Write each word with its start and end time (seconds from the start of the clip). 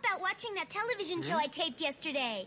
about 0.00 0.20
watching 0.20 0.54
that 0.54 0.70
television 0.70 1.22
show 1.22 1.34
hmm? 1.34 1.40
I 1.40 1.46
taped 1.46 1.80
yesterday? 1.80 2.46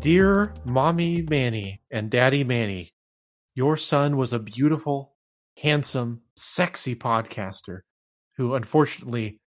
Dear 0.00 0.54
Mommy 0.64 1.20
Manny 1.28 1.82
and 1.90 2.10
Daddy 2.10 2.42
Manny, 2.42 2.94
your 3.54 3.76
son 3.76 4.16
was 4.16 4.32
a 4.32 4.38
beautiful, 4.38 5.14
handsome, 5.58 6.22
sexy 6.36 6.96
podcaster 6.96 7.80
who 8.38 8.54
unfortunately 8.54 9.40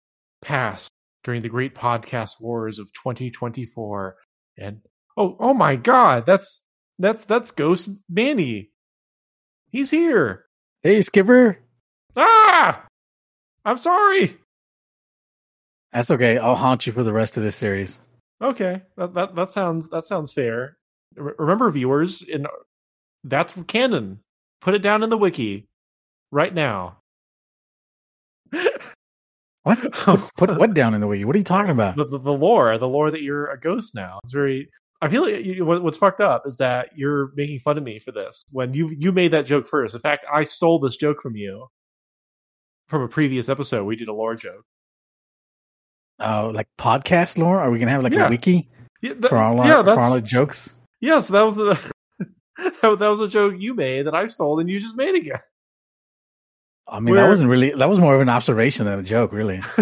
passed 0.43 0.91
during 1.23 1.41
the 1.41 1.49
great 1.49 1.73
podcast 1.73 2.39
wars 2.39 2.77
of 2.77 2.93
2024. 2.93 4.15
And 4.59 4.81
oh, 5.17 5.35
oh 5.39 5.55
my 5.55 5.75
God, 5.75 6.27
that's 6.27 6.61
that's 6.99 7.25
that's 7.25 7.49
Ghost 7.49 7.89
Manny. 8.07 8.69
He's 9.71 9.89
here. 9.89 10.45
Hey, 10.83 11.01
Skipper. 11.01 11.57
Ah, 12.15 12.85
I'm 13.65 13.79
sorry. 13.79 14.37
That's 15.91 16.11
okay. 16.11 16.37
I'll 16.37 16.53
haunt 16.53 16.85
you 16.85 16.93
for 16.93 17.03
the 17.03 17.13
rest 17.13 17.37
of 17.37 17.43
this 17.43 17.55
series. 17.55 17.99
Okay, 18.43 18.81
that 18.97 19.13
that, 19.13 19.35
that 19.35 19.51
sounds 19.51 19.89
that 19.89 20.03
sounds 20.03 20.33
fair. 20.33 20.77
Re- 21.15 21.33
Remember, 21.39 21.71
viewers, 21.71 22.21
in 22.21 22.45
that's 23.23 23.61
canon. 23.63 24.19
Put 24.61 24.75
it 24.75 24.81
down 24.81 25.03
in 25.03 25.09
the 25.09 25.17
wiki 25.17 25.67
right 26.31 26.53
now. 26.53 26.97
What? 29.63 29.79
Put, 30.37 30.57
what 30.57 30.73
down 30.73 30.93
in 30.93 31.01
the 31.01 31.07
wiki? 31.07 31.25
What 31.25 31.35
are 31.35 31.39
you 31.39 31.43
talking 31.45 31.71
about? 31.71 31.95
the, 31.95 32.05
the, 32.05 32.19
the 32.19 32.33
lore, 32.33 32.77
the 32.77 32.87
lore 32.87 33.09
that 33.11 33.21
you're 33.21 33.49
a 33.49 33.59
ghost 33.59 33.95
now. 33.95 34.19
It's 34.23 34.33
very. 34.33 34.69
I 35.01 35.09
feel 35.09 35.23
like 35.23 35.45
you, 35.45 35.65
what, 35.65 35.83
what's 35.83 35.97
fucked 35.97 36.21
up 36.21 36.43
is 36.45 36.57
that 36.57 36.89
you're 36.95 37.31
making 37.35 37.59
fun 37.59 37.77
of 37.77 37.83
me 37.83 37.99
for 37.99 38.11
this 38.11 38.43
when 38.51 38.73
you 38.73 38.93
you 38.97 39.11
made 39.11 39.31
that 39.31 39.45
joke 39.45 39.67
first. 39.67 39.95
In 39.95 40.01
fact, 40.01 40.25
I 40.31 40.43
stole 40.43 40.79
this 40.79 40.95
joke 40.95 41.21
from 41.21 41.35
you 41.35 41.67
from 42.87 43.01
a 43.01 43.07
previous 43.07 43.49
episode. 43.49 43.85
We 43.85 43.95
did 43.95 44.07
a 44.07 44.13
lore 44.13 44.35
joke. 44.35 44.65
Oh, 46.19 46.51
like 46.53 46.67
podcast 46.77 47.37
lore? 47.37 47.59
Are 47.59 47.69
we 47.71 47.79
gonna 47.79 47.91
have 47.91 48.03
like 48.03 48.13
Yeah. 48.13 48.27
a 48.27 48.29
wiki 48.29 48.69
Yeah, 49.01 49.13
that- 49.19 49.29
for 49.29 49.37
all 49.37 49.59
our, 49.59 49.67
yeah, 49.67 49.83
for 49.83 49.99
all 49.99 50.13
our 50.13 50.21
jokes? 50.21 50.75
yes. 51.01 51.27
That 51.29 51.41
was 51.43 51.55
the 51.55 51.79
that 52.81 52.99
was 52.99 53.19
a 53.19 53.27
joke 53.27 53.55
you 53.57 53.73
made 53.73 54.07
that 54.07 54.15
I 54.15 54.27
stole 54.27 54.59
and 54.59 54.69
you 54.69 54.79
just 54.79 54.95
made 54.95 55.15
again. 55.15 55.39
I 56.87 56.99
mean, 56.99 57.13
Where- 57.15 57.23
that 57.23 57.29
wasn't 57.29 57.49
really. 57.49 57.71
That 57.71 57.89
was 57.89 57.99
more 57.99 58.13
of 58.15 58.21
an 58.21 58.29
observation 58.29 58.85
than 58.85 58.99
a 58.99 59.03
joke, 59.03 59.31
really. 59.31 59.61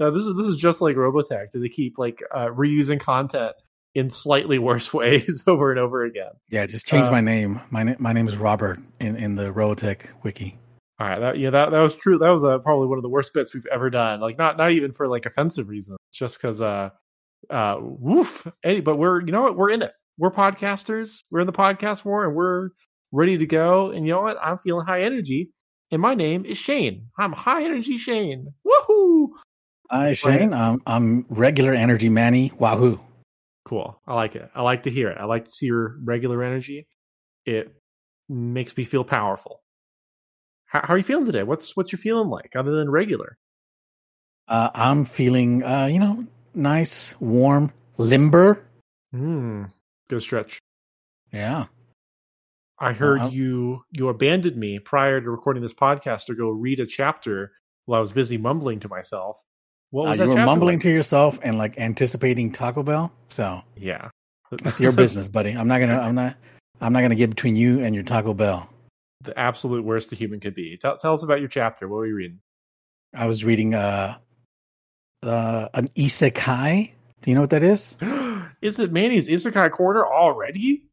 no, 0.00 0.10
this 0.12 0.22
is 0.24 0.34
this 0.36 0.46
is 0.46 0.56
just 0.56 0.80
like 0.80 0.96
Robotech. 0.96 1.50
Do 1.52 1.60
they 1.60 1.68
keep 1.68 1.98
like 1.98 2.22
uh, 2.34 2.46
reusing 2.46 3.00
content 3.00 3.52
in 3.94 4.10
slightly 4.10 4.58
worse 4.58 4.92
ways 4.94 5.42
over 5.46 5.70
and 5.70 5.80
over 5.80 6.04
again? 6.04 6.30
Yeah, 6.48 6.64
just 6.66 6.86
change 6.86 7.08
Uh, 7.08 7.10
my 7.10 7.20
name. 7.20 7.60
My 7.70 7.82
na- 7.82 7.96
my 7.98 8.12
name 8.12 8.28
is 8.28 8.36
Robert 8.36 8.78
in 9.00 9.16
in 9.16 9.34
the 9.34 9.52
Robotech 9.52 10.06
wiki. 10.22 10.58
All 10.98 11.06
right, 11.06 11.18
that 11.18 11.38
yeah, 11.38 11.50
that 11.50 11.70
that 11.72 11.80
was 11.80 11.94
true. 11.94 12.16
That 12.18 12.30
was 12.30 12.42
uh, 12.42 12.58
probably 12.58 12.86
one 12.86 12.98
of 12.98 13.02
the 13.02 13.10
worst 13.10 13.34
bits 13.34 13.52
we've 13.52 13.66
ever 13.66 13.90
done. 13.90 14.20
Like 14.20 14.38
not 14.38 14.56
not 14.56 14.70
even 14.72 14.92
for 14.92 15.08
like 15.08 15.26
offensive 15.26 15.68
reasons, 15.68 15.98
just 16.12 16.40
because 16.40 16.62
uh 16.62 16.88
uh 17.50 17.76
woof. 17.80 18.46
Any, 18.64 18.80
but 18.80 18.96
we're 18.96 19.20
you 19.20 19.32
know 19.32 19.42
what 19.42 19.56
we're 19.56 19.70
in 19.70 19.82
it. 19.82 19.92
We're 20.16 20.30
podcasters. 20.30 21.22
We're 21.30 21.40
in 21.40 21.46
the 21.46 21.52
podcast 21.52 22.04
war, 22.06 22.24
and 22.24 22.34
we're 22.34 22.70
ready 23.12 23.36
to 23.36 23.46
go. 23.46 23.90
And 23.90 24.06
you 24.06 24.14
know 24.14 24.22
what? 24.22 24.38
I'm 24.42 24.56
feeling 24.56 24.86
high 24.86 25.02
energy. 25.02 25.50
And 25.90 26.02
my 26.02 26.14
name 26.14 26.44
is 26.44 26.58
Shane. 26.58 27.08
I'm 27.18 27.32
high 27.32 27.64
energy 27.64 27.98
Shane. 27.98 28.52
Woohoo! 28.66 29.28
Hi, 29.90 30.14
Shane. 30.14 30.54
I'm 30.54 30.80
I'm 30.86 31.26
regular 31.28 31.74
energy 31.74 32.08
Manny. 32.08 32.52
Wahoo! 32.58 32.98
Cool. 33.66 34.00
I 34.06 34.14
like 34.14 34.34
it. 34.34 34.50
I 34.54 34.62
like 34.62 34.84
to 34.84 34.90
hear 34.90 35.10
it. 35.10 35.18
I 35.18 35.24
like 35.24 35.44
to 35.44 35.50
see 35.50 35.66
your 35.66 35.96
regular 36.02 36.42
energy. 36.42 36.86
It 37.44 37.76
makes 38.28 38.76
me 38.76 38.84
feel 38.84 39.04
powerful. 39.04 39.60
How, 40.76 40.82
how 40.88 40.94
are 40.94 40.98
you 40.98 41.04
feeling 41.04 41.24
today? 41.24 41.42
What's 41.42 41.74
what's 41.74 41.90
your 41.90 41.98
feeling 41.98 42.28
like 42.28 42.54
other 42.54 42.72
than 42.72 42.90
regular? 42.90 43.38
Uh, 44.46 44.68
I'm 44.74 45.04
feeling, 45.06 45.62
uh, 45.64 45.86
you 45.86 45.98
know, 45.98 46.26
nice, 46.54 47.18
warm, 47.18 47.72
limber. 47.96 48.62
Hmm. 49.10 49.64
Good 50.08 50.20
stretch. 50.22 50.58
Yeah. 51.32 51.66
I 52.78 52.92
heard 52.92 53.20
Uh, 53.22 53.28
you 53.28 53.84
you 53.90 54.08
abandoned 54.10 54.56
me 54.58 54.78
prior 54.78 55.18
to 55.20 55.30
recording 55.30 55.62
this 55.62 55.72
podcast 55.72 56.26
to 56.26 56.34
go 56.34 56.50
read 56.50 56.78
a 56.78 56.86
chapter 56.86 57.52
while 57.86 57.98
I 57.98 58.00
was 58.02 58.12
busy 58.12 58.36
mumbling 58.36 58.80
to 58.80 58.88
myself. 58.88 59.38
What 59.90 60.02
Uh, 60.06 60.10
was 60.10 60.18
you 60.18 60.26
that 60.26 60.34
were 60.34 60.44
mumbling 60.44 60.74
like? 60.76 60.82
to 60.82 60.90
yourself 60.90 61.38
and 61.42 61.56
like 61.56 61.78
anticipating 61.78 62.52
Taco 62.52 62.82
Bell. 62.82 63.10
So 63.28 63.62
Yeah. 63.76 64.10
that's 64.62 64.78
your 64.78 64.92
business, 65.04 65.26
buddy. 65.26 65.52
I'm 65.52 65.68
not 65.68 65.78
gonna. 65.80 65.98
I'm 65.98 66.14
not. 66.14 66.36
I'm 66.82 66.92
not 66.92 67.00
gonna 67.00 67.14
get 67.14 67.30
between 67.30 67.56
you 67.56 67.80
and 67.80 67.94
your 67.94 68.04
Taco 68.04 68.34
Bell. 68.34 68.68
The 69.22 69.38
absolute 69.38 69.84
worst 69.84 70.12
a 70.12 70.16
human 70.16 70.40
could 70.40 70.54
be. 70.54 70.76
Tell, 70.76 70.96
tell 70.98 71.14
us 71.14 71.22
about 71.22 71.40
your 71.40 71.48
chapter. 71.48 71.88
What 71.88 71.96
were 71.96 72.06
you 72.06 72.14
reading? 72.14 72.40
I 73.14 73.26
was 73.26 73.44
reading 73.44 73.74
uh, 73.74 74.18
uh, 75.22 75.68
an 75.74 75.88
isekai. 75.96 76.90
Do 77.22 77.30
you 77.30 77.34
know 77.34 77.40
what 77.42 77.50
that 77.50 77.62
is? 77.62 77.96
is 78.62 78.78
it 78.78 78.92
Manny's 78.92 79.28
Isekai 79.28 79.70
Corner 79.70 80.06
already? 80.06 80.84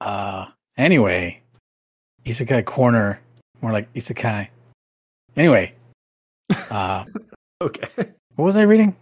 Uh, 0.00 0.46
anyway, 0.76 1.40
isekai 2.24 2.64
corner, 2.64 3.20
more 3.60 3.72
like 3.72 3.92
isekai. 3.94 4.48
Anyway, 5.36 5.72
uh, 6.70 7.04
Okay. 7.60 7.88
what 8.34 8.44
was 8.44 8.56
I 8.56 8.62
reading? 8.62 8.96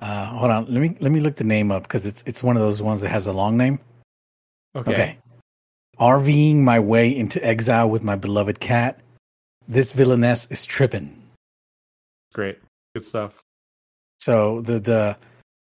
Uh, 0.00 0.26
hold 0.26 0.50
on. 0.50 0.64
Let 0.66 0.80
me 0.80 0.96
let 1.00 1.12
me 1.12 1.20
look 1.20 1.36
the 1.36 1.44
name 1.44 1.70
up 1.70 1.82
because 1.82 2.06
it's 2.06 2.24
it's 2.26 2.42
one 2.42 2.56
of 2.56 2.62
those 2.62 2.80
ones 2.80 3.02
that 3.02 3.10
has 3.10 3.26
a 3.26 3.32
long 3.32 3.56
name. 3.56 3.78
Okay. 4.74 4.92
Okay. 4.92 5.18
RVing 6.00 6.56
my 6.56 6.80
way 6.80 7.14
into 7.14 7.44
exile 7.44 7.88
with 7.88 8.02
my 8.02 8.16
beloved 8.16 8.60
cat. 8.60 9.00
This 9.68 9.92
villainess 9.92 10.46
is 10.50 10.66
tripping. 10.66 11.22
Great. 12.32 12.58
Good 12.94 13.04
stuff. 13.04 13.40
So 14.18 14.60
the 14.60 14.80
the 14.80 15.16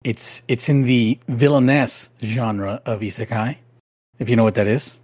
it's 0.05 0.43
it's 0.49 0.69
in 0.69 0.83
the 0.83 1.19
villainess 1.29 2.11
genre 2.23 2.81
of 2.87 3.01
isekai, 3.01 3.57
if 4.19 4.29
you 4.29 4.37
know 4.37 4.45
what 4.45 4.55
that 4.55 4.67
is. 4.67 4.99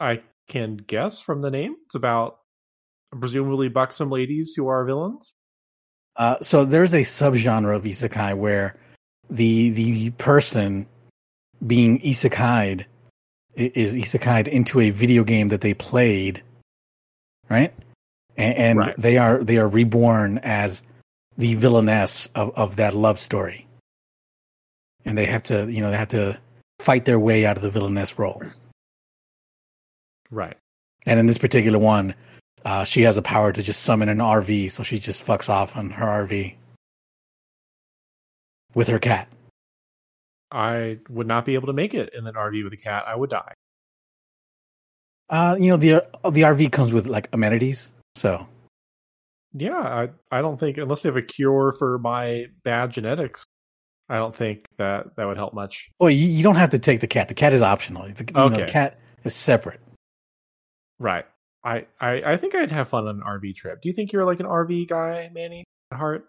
I 0.00 0.20
can 0.48 0.76
guess 0.76 1.20
from 1.20 1.40
the 1.40 1.50
name. 1.50 1.76
It's 1.86 1.94
about 1.94 2.38
presumably 3.18 3.68
buxom 3.68 4.10
ladies 4.10 4.54
who 4.56 4.68
are 4.68 4.84
villains. 4.84 5.34
Uh, 6.16 6.36
so 6.40 6.64
there's 6.64 6.94
a 6.94 7.02
subgenre 7.02 7.74
of 7.74 7.84
isekai 7.84 8.36
where 8.36 8.76
the 9.30 9.70
the 9.70 10.10
person 10.10 10.86
being 11.66 12.00
isekai'd 12.00 12.86
is 13.56 13.94
isekai'd 13.94 14.48
into 14.48 14.80
a 14.80 14.90
video 14.90 15.24
game 15.24 15.48
that 15.48 15.60
they 15.60 15.74
played, 15.74 16.42
right? 17.48 17.72
And, 18.36 18.56
and 18.56 18.78
Right. 18.78 18.96
they 18.98 19.18
are 19.18 19.42
they 19.42 19.58
are 19.58 19.68
reborn 19.68 20.38
as 20.38 20.82
the 21.36 21.54
villainess 21.54 22.28
of, 22.34 22.54
of 22.56 22.76
that 22.76 22.94
love 22.94 23.20
story, 23.20 23.66
and 25.04 25.16
they 25.16 25.26
have 25.26 25.44
to 25.44 25.70
you 25.70 25.80
know 25.82 25.90
they 25.90 25.96
have 25.96 26.08
to 26.08 26.38
fight 26.80 27.04
their 27.04 27.18
way 27.20 27.46
out 27.46 27.56
of 27.56 27.62
the 27.62 27.70
villainess 27.70 28.18
role. 28.18 28.42
Right. 30.30 30.56
And 31.06 31.20
in 31.20 31.26
this 31.26 31.38
particular 31.38 31.78
one, 31.78 32.14
uh, 32.64 32.84
she 32.84 33.02
has 33.02 33.16
a 33.16 33.22
power 33.22 33.52
to 33.52 33.62
just 33.62 33.82
summon 33.82 34.08
an 34.08 34.18
RV, 34.18 34.70
so 34.72 34.82
she 34.82 34.98
just 34.98 35.24
fucks 35.24 35.48
off 35.48 35.76
on 35.76 35.90
her 35.90 36.06
RV 36.26 36.54
with 38.74 38.88
her 38.88 38.98
cat. 38.98 39.28
I 40.50 40.98
would 41.08 41.26
not 41.26 41.44
be 41.44 41.54
able 41.54 41.66
to 41.68 41.72
make 41.72 41.94
it 41.94 42.12
in 42.14 42.26
an 42.26 42.34
RV 42.34 42.62
with 42.64 42.72
a 42.72 42.76
cat. 42.76 43.04
I 43.06 43.16
would 43.16 43.30
die. 43.30 43.52
Uh, 45.30 45.56
you 45.58 45.68
know 45.70 45.76
the 45.76 46.06
the 46.30 46.42
RV 46.42 46.70
comes 46.70 46.92
with 46.92 47.06
like 47.06 47.28
amenities, 47.32 47.90
so 48.14 48.46
Yeah, 49.54 49.78
I 49.78 50.08
I 50.30 50.42
don't 50.42 50.60
think 50.60 50.76
unless 50.76 51.02
they 51.02 51.08
have 51.08 51.16
a 51.16 51.22
cure 51.22 51.72
for 51.78 51.98
my 51.98 52.46
bad 52.62 52.90
genetics, 52.90 53.44
I 54.10 54.16
don't 54.16 54.36
think 54.36 54.66
that 54.76 55.16
that 55.16 55.24
would 55.24 55.38
help 55.38 55.54
much. 55.54 55.88
well 55.98 56.10
you, 56.10 56.28
you 56.28 56.42
don't 56.42 56.56
have 56.56 56.70
to 56.70 56.78
take 56.78 57.00
the 57.00 57.06
cat. 57.06 57.28
The 57.28 57.34
cat 57.34 57.52
is 57.54 57.62
optional. 57.62 58.02
The, 58.02 58.24
you 58.28 58.34
know, 58.34 58.44
Okay. 58.46 58.60
the 58.60 58.66
cat 58.66 58.98
is 59.24 59.34
separate. 59.34 59.80
Right. 60.98 61.24
I, 61.64 61.86
I 61.98 62.32
I 62.32 62.36
think 62.36 62.54
I'd 62.54 62.70
have 62.70 62.88
fun 62.90 63.08
on 63.08 63.16
an 63.16 63.22
RV 63.22 63.56
trip. 63.56 63.80
Do 63.80 63.88
you 63.88 63.94
think 63.94 64.12
you're 64.12 64.26
like 64.26 64.40
an 64.40 64.46
RV 64.46 64.88
guy, 64.88 65.30
Manny? 65.32 65.64
At 65.90 65.96
heart? 65.98 66.28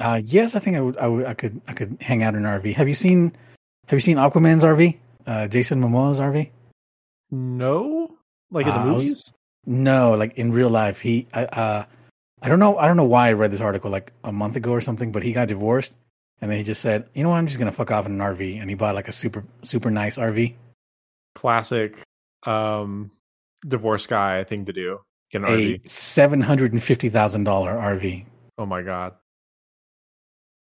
Uh, 0.00 0.20
yes, 0.24 0.56
I 0.56 0.60
think 0.60 0.76
I 0.76 0.80
would, 0.80 0.96
I 0.96 1.06
would 1.06 1.26
I 1.26 1.34
could 1.34 1.60
I 1.68 1.72
could 1.74 1.98
hang 2.00 2.22
out 2.22 2.34
in 2.34 2.44
an 2.46 2.60
RV. 2.60 2.74
Have 2.74 2.88
you 2.88 2.94
seen 2.94 3.32
Have 3.88 3.96
you 3.96 4.00
seen 4.00 4.16
Aquaman's 4.16 4.64
RV? 4.64 4.96
Uh, 5.26 5.46
Jason 5.48 5.80
Momoa's 5.82 6.18
RV? 6.20 6.50
No, 7.30 8.16
like 8.50 8.66
in 8.66 8.72
Uh, 8.72 8.84
the 8.86 8.92
was- 8.94 9.02
movies. 9.04 9.32
No, 9.66 10.12
like 10.14 10.38
in 10.38 10.52
real 10.52 10.70
life, 10.70 11.00
he. 11.02 11.28
I 11.34 11.44
uh, 11.44 11.84
I 12.40 12.48
don't 12.48 12.58
know. 12.58 12.78
I 12.78 12.88
don't 12.88 12.96
know 12.96 13.04
why 13.04 13.28
I 13.28 13.32
read 13.34 13.50
this 13.52 13.60
article 13.60 13.90
like 13.90 14.10
a 14.24 14.32
month 14.32 14.56
ago 14.56 14.70
or 14.70 14.80
something, 14.80 15.12
but 15.12 15.22
he 15.22 15.34
got 15.34 15.48
divorced, 15.48 15.92
and 16.40 16.50
then 16.50 16.56
he 16.56 16.64
just 16.64 16.80
said, 16.80 17.10
"You 17.12 17.22
know 17.22 17.28
what? 17.28 17.36
I'm 17.36 17.46
just 17.46 17.58
gonna 17.58 17.70
fuck 17.70 17.90
off 17.90 18.06
in 18.06 18.12
an 18.12 18.20
RV," 18.20 18.58
and 18.58 18.70
he 18.70 18.74
bought 18.74 18.94
like 18.94 19.06
a 19.08 19.12
super 19.12 19.44
super 19.62 19.90
nice 19.90 20.16
RV. 20.16 20.54
Classic 21.34 21.98
um, 22.46 23.10
divorce 23.68 24.06
guy 24.06 24.44
thing 24.44 24.64
to 24.64 24.72
do. 24.72 25.00
Get 25.30 25.42
an 25.42 25.48
a 25.48 25.50
RV. 25.50 25.86
seven 25.88 26.40
hundred 26.40 26.72
and 26.72 26.82
fifty 26.82 27.10
thousand 27.10 27.44
dollar 27.44 27.72
RV. 27.74 28.24
Oh 28.56 28.64
my 28.66 28.80
god, 28.80 29.12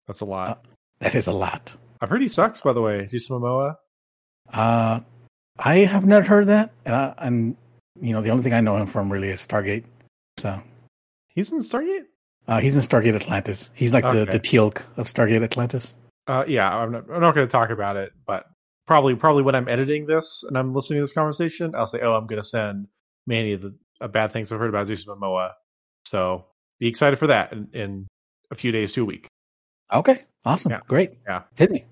that's 0.06 0.20
a 0.20 0.24
lot. 0.24 0.48
Uh, 0.48 0.68
That 1.00 1.14
is 1.14 1.26
a 1.26 1.32
lot. 1.32 1.76
I've 2.00 2.08
heard 2.10 2.22
he 2.22 2.28
sucks. 2.28 2.60
By 2.60 2.72
the 2.72 2.80
way, 2.82 3.06
Jason 3.10 3.36
Momoa. 3.36 3.76
Uh, 4.52 5.00
I 5.58 5.78
have 5.78 6.06
not 6.06 6.26
heard 6.26 6.46
that, 6.48 6.72
and, 6.84 6.94
I, 6.94 7.14
and 7.18 7.56
you 8.00 8.12
know 8.12 8.20
the 8.22 8.30
only 8.30 8.42
thing 8.42 8.52
I 8.52 8.60
know 8.60 8.76
him 8.76 8.86
from 8.86 9.10
really 9.12 9.28
is 9.28 9.46
Stargate. 9.46 9.84
So 10.38 10.62
He's 11.28 11.52
in 11.52 11.58
Stargate. 11.60 12.04
uh, 12.48 12.60
he's 12.60 12.74
in 12.76 12.82
Stargate 12.82 13.14
Atlantis. 13.14 13.70
He's 13.74 13.92
like 13.92 14.04
the 14.08 14.24
the 14.24 14.40
Teal'c 14.40 14.82
of 14.96 15.06
Stargate 15.06 15.42
Atlantis. 15.42 15.94
Uh, 16.26 16.44
yeah, 16.46 16.68
I'm 16.68 16.92
not. 16.92 17.04
I'm 17.10 17.20
not 17.20 17.34
going 17.34 17.46
to 17.46 17.50
talk 17.52 17.70
about 17.70 17.96
it, 17.96 18.12
but 18.26 18.44
probably, 18.86 19.14
probably 19.16 19.42
when 19.42 19.54
I'm 19.54 19.68
editing 19.68 20.06
this 20.06 20.44
and 20.46 20.56
I'm 20.58 20.74
listening 20.74 20.98
to 20.98 21.04
this 21.04 21.12
conversation, 21.12 21.74
I'll 21.74 21.86
say, 21.86 22.00
"Oh, 22.02 22.14
I'm 22.14 22.26
going 22.26 22.40
to 22.42 22.46
send 22.48 22.88
Manny 23.26 23.54
the 23.56 23.74
uh, 24.00 24.08
bad 24.08 24.32
things 24.32 24.50
I've 24.52 24.58
heard 24.58 24.68
about 24.70 24.86
Jason 24.88 25.14
Momoa." 25.14 25.52
So 26.06 26.46
be 26.80 26.88
excited 26.88 27.18
for 27.18 27.28
that 27.28 27.52
in, 27.52 27.68
in 27.72 28.06
a 28.50 28.54
few 28.54 28.72
days 28.72 28.92
to 28.92 29.02
a 29.02 29.04
week. 29.04 29.26
Okay, 29.92 30.22
awesome, 30.44 30.72
Yeah. 30.72 30.80
great. 30.88 31.12
Yeah. 31.26 31.42
hit 31.54 31.70
me. 31.70 31.84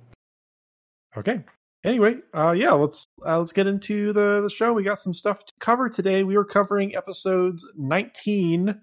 Okay. 1.17 1.41
Anyway, 1.85 2.17
uh, 2.32 2.52
yeah, 2.56 2.73
let's 2.73 3.06
uh, 3.26 3.38
let's 3.38 3.52
get 3.52 3.67
into 3.67 4.12
the 4.12 4.41
the 4.41 4.50
show. 4.50 4.73
We 4.73 4.82
got 4.85 4.99
some 5.00 5.12
stuff 5.14 5.44
to 5.44 5.52
cover 5.61 5.88
today. 5.91 6.23
We 6.25 6.37
are 6.37 6.44
covering 6.44 6.96
episodes 6.96 7.64
19. 7.76 8.81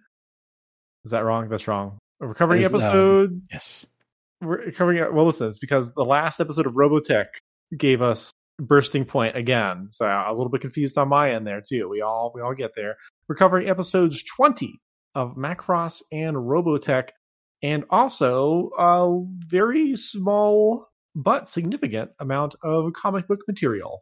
Is 1.03 1.11
that 1.11 1.25
wrong? 1.25 1.49
That's 1.49 1.67
wrong. 1.67 1.97
We're 2.19 2.35
covering 2.35 2.61
is, 2.61 2.73
uh, 2.73 2.77
episode. 2.77 3.41
Yes. 3.51 3.87
we're 4.39 4.71
covering. 4.71 4.99
Well, 5.15 5.25
listen, 5.25 5.47
it's 5.47 5.57
because 5.59 5.91
the 5.95 6.05
last 6.05 6.39
episode 6.39 6.67
of 6.67 6.73
Robotech 6.73 7.25
gave 7.75 8.03
us 8.03 8.31
bursting 8.59 9.05
point 9.05 9.35
again. 9.35 9.87
So 9.91 10.05
I 10.05 10.29
was 10.29 10.37
a 10.37 10.39
little 10.41 10.51
bit 10.51 10.61
confused 10.61 10.95
on 10.99 11.07
my 11.09 11.31
end 11.31 11.47
there 11.47 11.63
too. 11.67 11.89
We 11.89 12.01
all 12.01 12.31
we 12.35 12.41
all 12.41 12.53
get 12.53 12.71
there. 12.75 12.97
We're 13.27 13.35
covering 13.35 13.67
episodes 13.67 14.21
20 14.23 14.79
of 15.15 15.35
Macross 15.35 16.03
and 16.11 16.37
Robotech, 16.37 17.09
and 17.63 17.83
also 17.89 18.69
a 18.77 19.23
very 19.47 19.95
small 19.95 20.87
but 21.15 21.47
significant 21.49 22.11
amount 22.19 22.55
of 22.63 22.93
comic 22.93 23.27
book 23.27 23.41
material. 23.47 24.01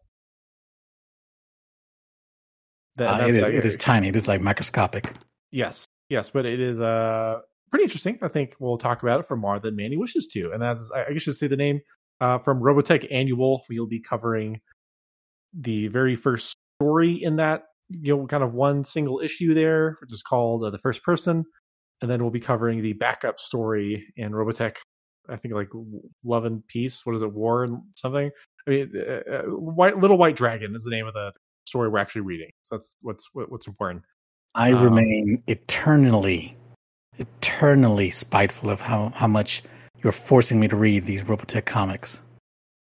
That- 2.95 3.21
Uh, 3.21 3.27
it 3.27 3.35
is 3.35 3.49
it 3.49 3.65
is 3.65 3.77
tiny. 3.77 4.09
It 4.09 4.15
is 4.15 4.27
like 4.27 4.41
microscopic. 4.41 5.13
Yes, 5.51 5.87
yes, 6.09 6.29
but 6.29 6.45
it 6.45 6.59
is 6.59 6.79
uh 6.81 7.39
pretty 7.71 7.83
interesting. 7.83 8.17
I 8.21 8.27
think 8.27 8.55
we'll 8.59 8.77
talk 8.77 9.03
about 9.03 9.19
it 9.21 9.27
for 9.27 9.37
more 9.37 9.59
than 9.59 9.75
Manny 9.75 9.97
wishes 9.97 10.27
to, 10.33 10.51
and 10.51 10.61
that's 10.61 10.91
I 10.91 11.11
guess 11.13 11.21
should 11.21 11.35
say 11.35 11.47
the 11.47 11.57
name 11.57 11.81
uh, 12.19 12.37
from 12.39 12.59
Robotech 12.61 13.07
Annual. 13.11 13.63
We'll 13.69 13.87
be 13.87 13.99
covering 14.01 14.61
the 15.53 15.87
very 15.87 16.15
first 16.15 16.55
story 16.79 17.13
in 17.23 17.37
that 17.37 17.63
you 17.89 18.15
know 18.17 18.27
kind 18.27 18.43
of 18.43 18.53
one 18.53 18.83
single 18.83 19.19
issue 19.19 19.53
there, 19.53 19.97
which 20.01 20.11
is 20.13 20.21
called 20.21 20.63
uh, 20.63 20.69
the 20.69 20.77
First 20.77 21.03
Person, 21.03 21.45
and 22.01 22.09
then 22.09 22.21
we'll 22.21 22.31
be 22.31 22.39
covering 22.39 22.81
the 22.81 22.93
backup 22.93 23.39
story 23.39 24.07
in 24.15 24.31
Robotech. 24.31 24.75
I 25.27 25.35
think 25.35 25.53
like 25.53 25.69
Love 26.23 26.45
and 26.45 26.65
Peace. 26.67 27.05
What 27.05 27.15
is 27.15 27.21
it? 27.21 27.31
War 27.31 27.63
and 27.63 27.81
something. 27.95 28.31
I 28.67 28.69
mean, 28.69 28.91
uh, 28.95 29.31
uh, 29.31 29.41
White 29.43 29.97
Little 29.97 30.17
White 30.17 30.35
Dragon 30.35 30.75
is 30.75 30.83
the 30.83 30.89
name 30.89 31.07
of 31.07 31.13
the 31.13 31.31
story 31.65 31.87
we're 31.89 31.99
actually 31.99 32.21
reading. 32.21 32.49
So 32.63 32.77
that's 32.77 32.95
what's 33.01 33.27
what's 33.33 33.67
important. 33.67 34.03
I 34.55 34.71
Um, 34.71 34.83
remain 34.83 35.43
eternally, 35.47 36.55
eternally 37.19 38.09
spiteful 38.09 38.69
of 38.69 38.81
how 38.81 39.09
how 39.15 39.27
much 39.27 39.61
you're 40.03 40.11
forcing 40.11 40.59
me 40.59 40.67
to 40.67 40.75
read 40.75 41.03
these 41.05 41.21
Robotech 41.23 41.65
comics. 41.65 42.21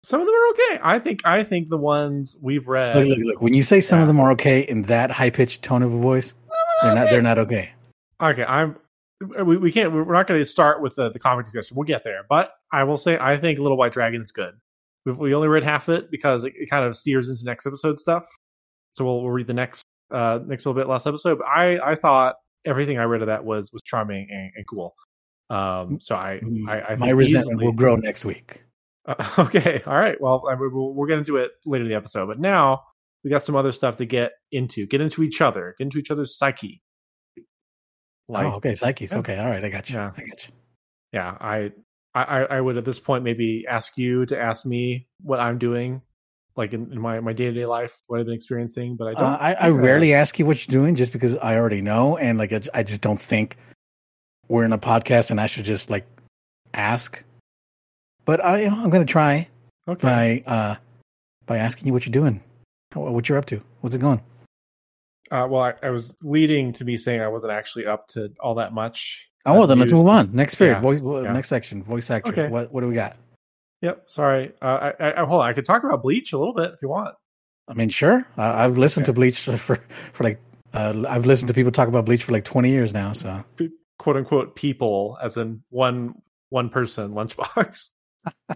Some 0.04 0.20
of 0.20 0.26
them 0.26 0.34
are 0.34 0.50
okay. 0.50 0.80
I 0.82 0.98
think 0.98 1.24
I 1.24 1.44
think 1.44 1.68
the 1.68 1.78
ones 1.78 2.36
we've 2.42 2.66
read. 2.66 2.96
Look, 2.96 3.06
look, 3.06 3.18
look. 3.24 3.40
When 3.42 3.54
you 3.54 3.62
say 3.62 3.80
some 3.80 3.98
Yeah. 3.98 4.02
of 4.02 4.08
them 4.08 4.18
are 4.20 4.32
okay 4.32 4.60
in 4.62 4.82
that 4.82 5.10
high 5.12 5.30
pitched 5.30 5.62
tone 5.62 5.82
of 5.82 5.94
a 5.94 5.98
voice, 5.98 6.34
they're 6.82 6.94
not. 6.94 7.10
They're 7.10 7.22
not 7.22 7.38
okay. 7.38 7.70
Okay, 8.20 8.44
I'm. 8.44 8.76
We, 9.22 9.56
we 9.56 9.72
can't. 9.72 9.92
We're 9.92 10.12
not 10.12 10.26
going 10.26 10.40
to 10.40 10.44
start 10.44 10.82
with 10.82 10.96
the, 10.96 11.10
the 11.10 11.18
comic 11.18 11.46
discussion. 11.46 11.76
We'll 11.76 11.84
get 11.84 12.04
there, 12.04 12.24
but 12.28 12.52
I 12.72 12.84
will 12.84 12.96
say 12.96 13.18
I 13.18 13.36
think 13.36 13.58
Little 13.58 13.76
White 13.76 13.92
Dragon 13.92 14.20
is 14.20 14.32
good. 14.32 14.54
We've, 15.04 15.18
we 15.18 15.34
only 15.34 15.48
read 15.48 15.64
half 15.64 15.88
of 15.88 15.98
it 15.98 16.10
because 16.10 16.44
it, 16.44 16.52
it 16.56 16.70
kind 16.70 16.84
of 16.84 16.96
steers 16.96 17.28
into 17.28 17.44
next 17.44 17.66
episode 17.66 17.98
stuff. 17.98 18.24
So 18.92 19.04
we'll, 19.04 19.22
we'll 19.22 19.30
read 19.30 19.46
the 19.46 19.54
next 19.54 19.86
uh 20.10 20.40
next 20.46 20.66
little 20.66 20.80
bit 20.80 20.88
last 20.88 21.06
episode. 21.06 21.38
But 21.38 21.46
I 21.46 21.92
I 21.92 21.94
thought 21.94 22.36
everything 22.64 22.98
I 22.98 23.04
read 23.04 23.22
of 23.22 23.28
that 23.28 23.44
was 23.44 23.72
was 23.72 23.82
charming 23.82 24.28
and, 24.30 24.50
and 24.56 24.66
cool. 24.66 24.94
Um. 25.50 25.98
So 26.00 26.16
I 26.16 26.40
I, 26.66 26.80
I 26.80 26.96
Mm, 26.96 26.98
my 26.98 27.10
resentment 27.10 27.60
easily, 27.60 27.66
will 27.66 27.72
grow 27.72 27.96
next 27.96 28.24
week. 28.24 28.62
Uh, 29.06 29.28
okay, 29.38 29.82
all 29.86 29.96
right. 29.96 30.20
Well, 30.20 30.44
I, 30.50 30.54
we'll, 30.54 30.94
we'll 30.94 31.08
get 31.08 31.18
into 31.18 31.36
it 31.36 31.52
later 31.66 31.84
in 31.84 31.90
the 31.90 31.96
episode, 31.96 32.26
but 32.26 32.38
now 32.38 32.82
we 33.24 33.30
got 33.30 33.42
some 33.42 33.56
other 33.56 33.72
stuff 33.72 33.96
to 33.96 34.04
get 34.06 34.32
into. 34.50 34.86
Get 34.86 35.00
into 35.00 35.22
each 35.22 35.40
other. 35.40 35.74
Get 35.78 35.84
into 35.84 35.98
each 35.98 36.10
other's 36.10 36.36
psyche. 36.36 36.82
Like, 38.28 38.46
oh, 38.46 38.52
okay, 38.56 38.74
Psyches. 38.74 39.12
Yeah. 39.12 39.18
Okay, 39.18 39.38
all 39.38 39.48
right, 39.50 39.64
I 39.64 39.68
got 39.68 39.88
you. 39.90 39.96
Yeah. 39.96 40.12
I 40.16 40.20
got 40.20 40.48
you. 40.48 40.54
yeah, 41.12 41.36
I, 41.40 41.72
I, 42.14 42.22
I- 42.22 42.56
I 42.56 42.60
would 42.60 42.76
at 42.76 42.84
this 42.84 42.98
point 43.00 43.24
maybe 43.24 43.64
ask 43.68 43.96
you 43.98 44.24
to 44.26 44.38
ask 44.40 44.64
me 44.66 45.08
what 45.22 45.40
I'm 45.40 45.58
doing, 45.58 46.02
like 46.56 46.72
in, 46.72 46.92
in 46.92 47.00
my 47.00 47.20
my 47.20 47.32
day 47.32 47.46
to 47.46 47.52
day 47.52 47.66
life, 47.66 47.96
what 48.06 48.20
I've 48.20 48.26
been 48.26 48.34
experiencing. 48.34 48.96
But 48.96 49.08
I 49.08 49.14
don't. 49.14 49.22
Uh, 49.32 49.38
I, 49.40 49.52
I 49.54 49.68
rarely 49.70 50.14
ask 50.14 50.38
you 50.38 50.46
what 50.46 50.66
you're 50.66 50.72
doing 50.72 50.94
just 50.94 51.12
because 51.12 51.36
I 51.36 51.56
already 51.56 51.80
know, 51.82 52.16
and 52.16 52.38
like 52.38 52.52
I 52.74 52.82
just 52.82 53.02
don't 53.02 53.20
think 53.20 53.56
we're 54.48 54.64
in 54.64 54.72
a 54.72 54.78
podcast 54.78 55.30
and 55.30 55.40
I 55.40 55.46
should 55.46 55.64
just 55.64 55.88
like 55.90 56.06
ask. 56.74 57.22
But 58.24 58.44
I, 58.44 58.62
you 58.62 58.70
know, 58.70 58.82
I'm 58.82 58.90
going 58.90 59.04
to 59.04 59.10
try 59.10 59.48
Okay. 59.88 60.42
by 60.46 60.50
uh 60.50 60.76
by 61.46 61.58
asking 61.58 61.86
you 61.88 61.92
what 61.92 62.06
you're 62.06 62.12
doing, 62.12 62.40
what 62.94 63.28
you're 63.28 63.38
up 63.38 63.46
to, 63.46 63.60
what's 63.80 63.94
it 63.96 64.00
going. 64.00 64.20
Uh, 65.32 65.46
well, 65.48 65.62
I, 65.62 65.74
I 65.82 65.90
was 65.90 66.14
leading 66.22 66.74
to 66.74 66.84
me 66.84 66.96
saying 66.98 67.22
I 67.22 67.28
wasn't 67.28 67.52
actually 67.52 67.86
up 67.86 68.06
to 68.08 68.30
all 68.38 68.56
that 68.56 68.72
much. 68.74 69.26
Oh, 69.46 69.54
well, 69.54 69.66
then 69.66 69.78
let's 69.78 69.90
move 69.90 70.06
on. 70.06 70.30
Next 70.34 70.56
period, 70.56 70.74
Yeah, 70.74 70.80
voice, 70.80 71.00
yeah. 71.02 71.32
next 71.32 71.48
section, 71.48 71.82
voice 71.82 72.10
actors. 72.10 72.32
Okay. 72.38 72.48
What 72.48 72.70
what 72.72 72.82
do 72.82 72.86
we 72.88 72.94
got? 72.94 73.16
Yep. 73.80 74.04
Sorry. 74.08 74.52
Uh, 74.60 74.92
I, 75.00 75.20
I, 75.22 75.24
hold 75.24 75.40
on. 75.42 75.48
I 75.48 75.54
could 75.54 75.64
talk 75.64 75.82
about 75.84 76.02
Bleach 76.02 76.32
a 76.34 76.38
little 76.38 76.54
bit 76.54 76.70
if 76.72 76.82
you 76.82 76.88
want. 76.88 77.14
I 77.66 77.74
mean, 77.74 77.88
sure. 77.88 78.26
Uh, 78.38 78.42
I've 78.42 78.76
listened 78.78 79.04
Okay. 79.04 79.12
to 79.14 79.14
Bleach 79.14 79.40
for 79.58 79.76
for 80.12 80.22
like 80.24 80.38
uh, 80.74 81.02
I've 81.08 81.26
listened 81.26 81.48
to 81.48 81.54
people 81.54 81.72
talk 81.72 81.88
about 81.88 82.04
Bleach 82.04 82.24
for 82.24 82.32
like 82.32 82.44
20 82.44 82.70
years 82.70 82.92
now. 82.94 83.12
So 83.14 83.42
quote 83.98 84.16
unquote 84.16 84.54
people 84.54 85.18
as 85.22 85.36
in 85.38 85.62
one 85.70 86.14
one 86.50 86.68
person 86.68 87.12
lunchbox 87.14 87.90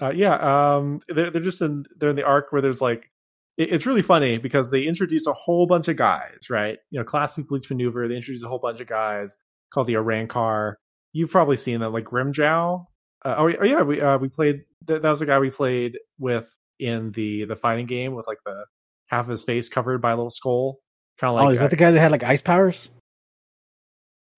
uh 0.00 0.10
yeah 0.14 0.76
um 0.76 0.98
they're, 1.08 1.30
they're 1.30 1.42
just 1.42 1.60
in 1.62 1.84
they're 1.96 2.10
in 2.10 2.16
the 2.16 2.24
arc 2.24 2.50
where 2.52 2.60
there's 2.62 2.80
like 2.80 3.10
it's 3.56 3.86
really 3.86 4.02
funny 4.02 4.38
because 4.38 4.70
they 4.70 4.82
introduce 4.82 5.26
a 5.26 5.32
whole 5.32 5.66
bunch 5.66 5.88
of 5.88 5.96
guys 5.96 6.50
right 6.50 6.78
you 6.90 6.98
know 6.98 7.04
classic 7.04 7.46
bleach 7.48 7.70
maneuver 7.70 8.08
they 8.08 8.16
introduce 8.16 8.42
a 8.42 8.48
whole 8.48 8.58
bunch 8.58 8.80
of 8.80 8.86
guys 8.86 9.36
called 9.72 9.86
the 9.86 9.94
Arrancar. 9.94 10.74
you've 11.12 11.30
probably 11.30 11.56
seen 11.56 11.80
them 11.80 11.92
like 11.92 12.04
Grimmjow 12.04 12.84
uh, 13.24 13.34
oh, 13.38 13.64
yeah 13.64 13.82
we 13.82 14.00
uh 14.00 14.18
we 14.18 14.28
played 14.28 14.62
that, 14.86 15.02
that 15.02 15.10
was 15.10 15.20
the 15.20 15.26
guy 15.26 15.38
we 15.38 15.50
played 15.50 15.98
with 16.18 16.56
in 16.78 17.12
the 17.12 17.44
the 17.44 17.56
fighting 17.56 17.86
game 17.86 18.14
with 18.14 18.26
like 18.26 18.38
the 18.44 18.64
half 19.06 19.24
of 19.24 19.30
his 19.30 19.42
face 19.42 19.68
covered 19.68 20.02
by 20.02 20.10
a 20.10 20.16
little 20.16 20.30
skull 20.30 20.78
kind 21.18 21.30
of 21.30 21.36
like 21.36 21.46
oh, 21.46 21.50
is 21.50 21.60
that 21.60 21.70
the 21.70 21.76
guy 21.76 21.90
that 21.90 22.00
had 22.00 22.10
like 22.10 22.24
ice 22.24 22.42
powers? 22.42 22.90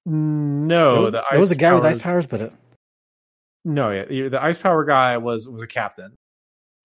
no 0.07 0.93
there 0.93 1.01
was, 1.01 1.11
the 1.11 1.25
there 1.31 1.41
was 1.41 1.51
a 1.51 1.57
guy 1.57 1.75
with 1.75 1.85
ice 1.85 1.99
powers- 1.99 2.27
powers, 2.27 2.27
but 2.27 2.41
it, 2.43 2.55
No, 3.65 3.91
yeah, 3.91 4.29
the 4.29 4.43
ice 4.43 4.59
power 4.59 4.85
guy 4.85 5.17
was 5.17 5.49
was 5.49 5.63
a 5.63 5.67
captain. 5.67 6.17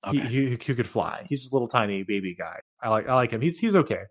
Okay. 0.07 0.19
He, 0.19 0.27
he 0.27 0.49
he 0.51 0.75
could 0.75 0.87
fly. 0.87 1.25
He's 1.29 1.41
just 1.41 1.51
a 1.51 1.55
little 1.55 1.67
tiny 1.67 2.03
baby 2.03 2.35
guy. 2.37 2.59
I 2.81 2.89
like 2.89 3.07
I 3.07 3.13
like 3.15 3.31
him. 3.31 3.41
He's 3.41 3.59
he's 3.59 3.75
okay. 3.75 4.03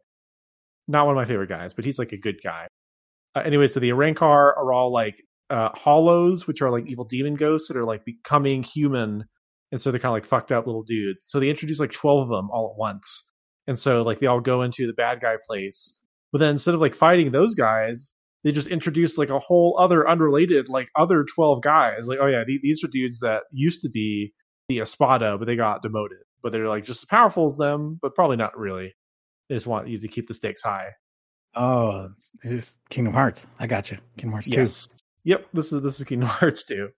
Not 0.89 1.07
one 1.07 1.17
of 1.17 1.21
my 1.21 1.25
favorite 1.25 1.49
guys, 1.49 1.73
but 1.75 1.85
he's 1.85 1.99
like 1.99 2.13
a 2.13 2.17
good 2.17 2.41
guy. 2.43 2.69
Uh, 3.35 3.41
anyway, 3.41 3.67
so 3.69 3.81
the 3.81 3.91
Arrancar 3.91 4.23
are 4.57 4.73
all 4.73 4.93
like 4.93 5.23
uh, 5.51 5.71
hollows, 5.75 6.47
which 6.47 6.63
are 6.63 6.71
like 6.71 6.87
evil 6.87 7.05
demon 7.05 7.35
ghosts 7.35 7.69
that 7.69 7.77
are 7.77 7.85
like 7.85 8.05
becoming 8.05 8.63
human, 8.63 9.25
and 9.73 9.81
so 9.81 9.91
they're 9.91 10.01
kind 10.01 10.11
of 10.11 10.15
like 10.15 10.27
fucked 10.27 10.53
up 10.53 10.67
little 10.67 10.83
dudes. 10.83 11.25
So 11.27 11.41
they 11.41 11.51
introduce 11.51 11.81
like 11.81 11.93
twelve 11.93 12.23
of 12.23 12.29
them 12.29 12.51
all 12.51 12.71
at 12.73 12.79
once, 12.79 13.25
and 13.67 13.79
so 13.79 14.03
like 14.03 14.21
they 14.21 14.27
all 14.27 14.41
go 14.41 14.63
into 14.63 14.87
the 14.87 14.93
bad 14.93 15.21
guy 15.21 15.37
place. 15.47 15.95
But 16.33 16.39
then 16.39 16.51
instead 16.51 16.75
of 16.75 16.81
like 16.81 16.95
fighting 16.95 17.33
those 17.33 17.55
guys, 17.57 18.15
they 18.45 18.53
just 18.53 18.69
introduced 18.69 19.19
like 19.19 19.31
a 19.31 19.39
whole 19.41 19.77
other 19.79 20.09
unrelated 20.09 20.69
like 20.69 20.89
other 20.97 21.25
12 21.25 21.63
guys 21.63 22.07
like 22.07 22.19
oh 22.23 22.27
yeah 22.27 22.43
the- 22.47 22.61
these 22.63 22.83
are 22.83 22.89
dudes 22.89 23.21
that 23.21 23.43
used 23.53 23.83
to 23.83 23.91
be 23.91 24.33
the 24.71 24.81
espada 24.81 25.37
but 25.37 25.47
they 25.47 25.57
got 25.57 25.83
demoted 25.83 26.19
but 26.43 26.53
they're 26.53 26.69
like 26.69 26.85
just 26.85 27.03
as 27.03 27.07
powerful 27.07 27.47
as 27.47 27.57
them 27.57 27.99
but 28.01 28.15
probably 28.15 28.37
not 28.37 28.57
really 28.59 28.95
they 29.49 29.57
just 29.57 29.67
want 29.67 29.89
you 29.89 29.99
to 29.99 30.09
keep 30.09 30.29
the 30.29 30.35
stakes 30.35 30.63
high 30.63 30.91
oh, 31.57 32.09
this 32.43 32.53
is 32.53 32.77
Kingdom 32.91 33.13
Hearts. 33.13 33.47
I 33.59 33.67
got 33.67 33.91
you. 33.91 33.99
Kingdom 34.17 34.33
Hearts 34.33 34.49
two. 34.49 34.67
yep 35.25 35.47
this 35.53 35.73
is 35.73 35.83
this 35.83 36.01
is 36.01 36.07
kingdom 36.07 36.29
hearts 36.41 36.65
2 36.65 36.89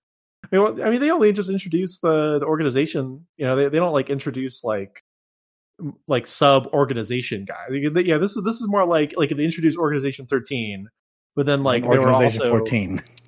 I 0.45 0.57
mean, 0.57 0.63
well, 0.63 0.87
I 0.87 0.91
mean, 0.91 1.01
they 1.01 1.11
only 1.11 1.33
just 1.33 1.51
introduce 1.51 2.01
the, 2.01 2.41
the 2.41 2.47
organization. 2.47 3.27
You 3.37 3.47
know, 3.47 3.57
they, 3.57 3.69
they 3.69 3.79
don't 3.79 3.93
like 3.93 4.11
introduce 4.11 4.65
like 4.65 5.03
like 6.07 6.27
sub 6.27 6.67
organization 6.73 7.45
guy. 7.45 7.67
Yeah, 7.71 8.19
this 8.19 8.37
is 8.37 8.45
this 8.45 8.57
is 8.57 8.67
more 8.69 8.85
like 8.85 9.15
like 9.17 9.31
they 9.31 9.45
introduced 9.45 9.79
Organization 9.79 10.27
Thirteen, 10.27 10.89
but 11.37 11.47
then 11.47 11.63
like 11.63 11.85
they 11.85 11.89
Organization 11.89 12.43
also 12.43 12.51
14. 12.51 13.03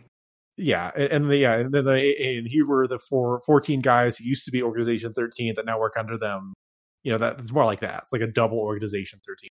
yeah, 0.56 0.90
and, 0.94 1.30
the, 1.30 1.36
yeah, 1.36 1.54
and 1.54 1.72
then 1.72 1.84
they, 1.84 2.36
and 2.38 2.46
here 2.46 2.66
were 2.66 2.86
the 2.86 2.98
four, 2.98 3.40
14 3.46 3.80
guys 3.80 4.16
who 4.16 4.24
used 4.24 4.44
to 4.44 4.50
be 4.50 4.62
Organization 4.62 5.12
13 5.12 5.54
that 5.56 5.66
now 5.66 5.80
work 5.80 5.94
under 5.98 6.16
them. 6.16 6.54
You 7.02 7.12
know, 7.12 7.18
that 7.18 7.38
it's 7.38 7.52
more 7.52 7.64
like 7.64 7.80
that. 7.80 8.04
It's 8.04 8.12
like 8.12 8.22
a 8.22 8.26
double 8.26 8.58
Organization 8.58 9.20
13. 9.26 9.48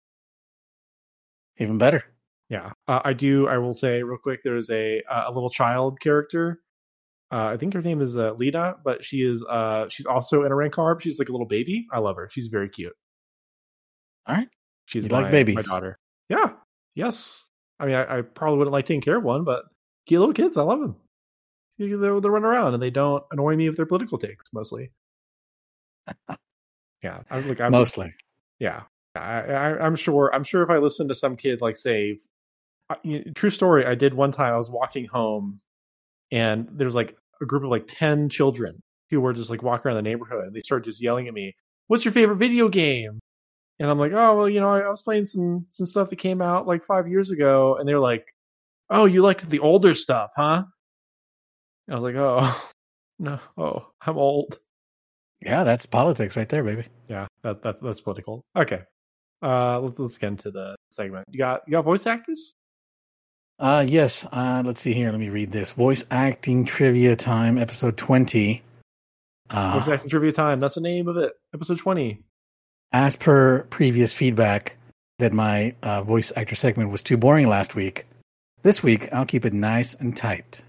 Even 1.58 1.78
better. 1.78 2.04
Yeah, 2.48 2.72
uh, 2.88 3.00
I 3.04 3.12
do. 3.12 3.48
I 3.48 3.58
will 3.58 3.72
say 3.72 4.02
real 4.02 4.18
quick. 4.18 4.40
There's 4.42 4.70
a 4.70 5.02
uh, 5.08 5.24
a 5.28 5.32
little 5.32 5.50
child 5.50 6.00
character. 6.00 6.60
Uh, 7.32 7.46
I 7.46 7.56
think 7.56 7.74
her 7.74 7.82
name 7.82 8.00
is 8.00 8.16
uh, 8.16 8.32
Lita, 8.32 8.76
but 8.84 9.04
she 9.04 9.22
is 9.22 9.44
uh 9.48 9.88
she's 9.88 10.06
also 10.06 10.42
in 10.42 10.50
a 10.50 10.54
rank 10.54 10.74
carb. 10.74 11.00
She's 11.00 11.18
like 11.20 11.28
a 11.28 11.32
little 11.32 11.46
baby. 11.46 11.86
I 11.92 12.00
love 12.00 12.16
her. 12.16 12.28
She's 12.32 12.48
very 12.48 12.68
cute. 12.68 12.92
All 14.26 14.34
right. 14.34 14.48
She's 14.86 15.08
my, 15.08 15.22
like 15.22 15.30
babies. 15.30 15.54
My 15.54 15.62
daughter. 15.62 15.98
Yeah. 16.28 16.52
Yes. 16.96 17.48
I 17.78 17.86
mean, 17.86 17.94
I, 17.94 18.18
I 18.18 18.22
probably 18.22 18.58
wouldn't 18.58 18.72
like 18.72 18.86
taking 18.86 19.00
care 19.00 19.18
of 19.18 19.22
one, 19.22 19.44
but 19.44 19.62
cute 20.10 20.18
little 20.18 20.34
kids. 20.34 20.56
I 20.56 20.62
love 20.62 20.80
them. 20.80 20.96
They, 21.78 21.86
they 21.86 21.94
run 21.94 22.44
around 22.44 22.74
and 22.74 22.82
they 22.82 22.90
don't 22.90 23.22
annoy 23.30 23.54
me 23.54 23.68
with 23.68 23.76
their 23.76 23.86
political 23.86 24.18
takes 24.18 24.52
mostly. 24.52 24.90
yeah, 27.02 27.20
I'm 27.30 27.48
like 27.48 27.60
I'm 27.60 27.70
Mostly. 27.70 28.12
yeah. 28.58 28.82
I, 29.14 29.20
I, 29.20 29.86
I'm 29.86 29.94
sure. 29.94 30.34
I'm 30.34 30.42
sure 30.42 30.62
if 30.62 30.70
I 30.70 30.78
listened 30.78 31.10
to 31.10 31.14
some 31.14 31.36
kid 31.36 31.60
like 31.60 31.76
say, 31.76 32.18
I- 32.88 32.96
you 33.04 33.18
know, 33.24 33.32
true 33.36 33.50
story. 33.50 33.86
I 33.86 33.94
did 33.94 34.12
one 34.12 34.32
time. 34.32 34.52
I 34.52 34.56
was 34.56 34.68
walking 34.70 35.04
home, 35.06 35.60
and 36.32 36.68
there's 36.72 36.94
like 36.96 37.16
a 37.40 37.46
group 37.46 37.62
of 37.62 37.70
like 37.70 37.86
ten 37.86 38.28
children 38.28 38.82
who 39.10 39.20
were 39.20 39.32
just 39.32 39.48
like 39.50 39.62
walking 39.62 39.88
around 39.88 39.96
the 39.96 40.08
neighborhood, 40.10 40.46
and 40.46 40.54
they 40.56 40.60
started 40.60 40.84
just 40.86 41.00
yelling 41.00 41.28
at 41.28 41.34
me, 41.34 41.54
"What's 41.86 42.04
your 42.04 42.12
favorite 42.12 42.36
video 42.36 42.68
game?" 42.68 43.20
And 43.78 43.88
I'm 43.88 43.98
like, 43.98 44.12
"Oh 44.12 44.36
well, 44.36 44.48
you 44.48 44.60
know, 44.60 44.70
I, 44.74 44.80
I 44.80 44.90
was 44.90 45.02
playing 45.02 45.26
some 45.26 45.66
some 45.68 45.86
stuff 45.86 46.10
that 46.10 46.16
came 46.16 46.42
out 46.42 46.66
like 46.66 46.82
five 46.84 47.06
years 47.08 47.30
ago," 47.30 47.76
and 47.76 47.88
they're 47.88 47.98
like, 48.00 48.32
"Oh, 48.90 49.04
you 49.06 49.22
like 49.22 49.40
the 49.42 49.60
older 49.60 49.94
stuff, 49.94 50.30
huh?" 50.36 50.64
I 51.88 51.94
was 51.94 52.04
like, 52.04 52.16
"Oh, 52.16 52.70
no, 53.18 53.38
oh, 53.56 53.86
I'm 54.02 54.18
old." 54.18 54.58
Yeah, 55.44 55.64
that's 55.64 55.86
politics 55.86 56.36
right 56.36 56.48
there, 56.48 56.62
baby. 56.62 56.84
Yeah, 57.08 57.26
that, 57.42 57.62
that 57.62 57.80
that's 57.82 58.00
political. 58.02 58.42
Okay, 58.56 58.82
uh, 59.42 59.80
let's 59.80 59.98
let's 59.98 60.18
get 60.18 60.28
into 60.28 60.50
the 60.50 60.76
segment. 60.90 61.26
You 61.30 61.38
got 61.38 61.62
you 61.66 61.72
got 61.72 61.82
voice 61.84 62.06
actors. 62.06 62.52
Uh 63.58 63.84
yes. 63.86 64.26
Uh 64.32 64.62
let's 64.64 64.80
see 64.80 64.94
here. 64.94 65.10
Let 65.10 65.20
me 65.20 65.28
read 65.28 65.52
this. 65.52 65.72
Voice 65.72 66.04
acting 66.10 66.64
trivia 66.64 67.14
time, 67.14 67.58
episode 67.58 67.96
20. 67.98 68.62
Uh, 69.50 69.78
Voice 69.78 69.88
acting 69.88 70.08
trivia 70.08 70.32
time. 70.32 70.60
That's 70.60 70.76
the 70.76 70.80
name 70.80 71.08
of 71.08 71.16
it. 71.18 71.32
Episode 71.54 71.78
twenty. 71.78 72.22
as 72.92 73.16
per 73.16 73.64
previous 73.64 74.14
feedback 74.14 74.76
that 75.18 75.32
my 75.34 75.74
uh, 75.82 76.02
voice 76.02 76.32
actor 76.36 76.54
segment 76.54 76.90
was 76.90 77.02
too 77.02 77.16
boring 77.18 77.48
last 77.48 77.74
week, 77.74 78.06
this 78.62 78.82
week 78.82 79.08
I'll 79.12 79.26
keep 79.26 79.44
it 79.44 79.52
nice 79.52 79.94
and 79.94 80.16
tight. 80.16 80.62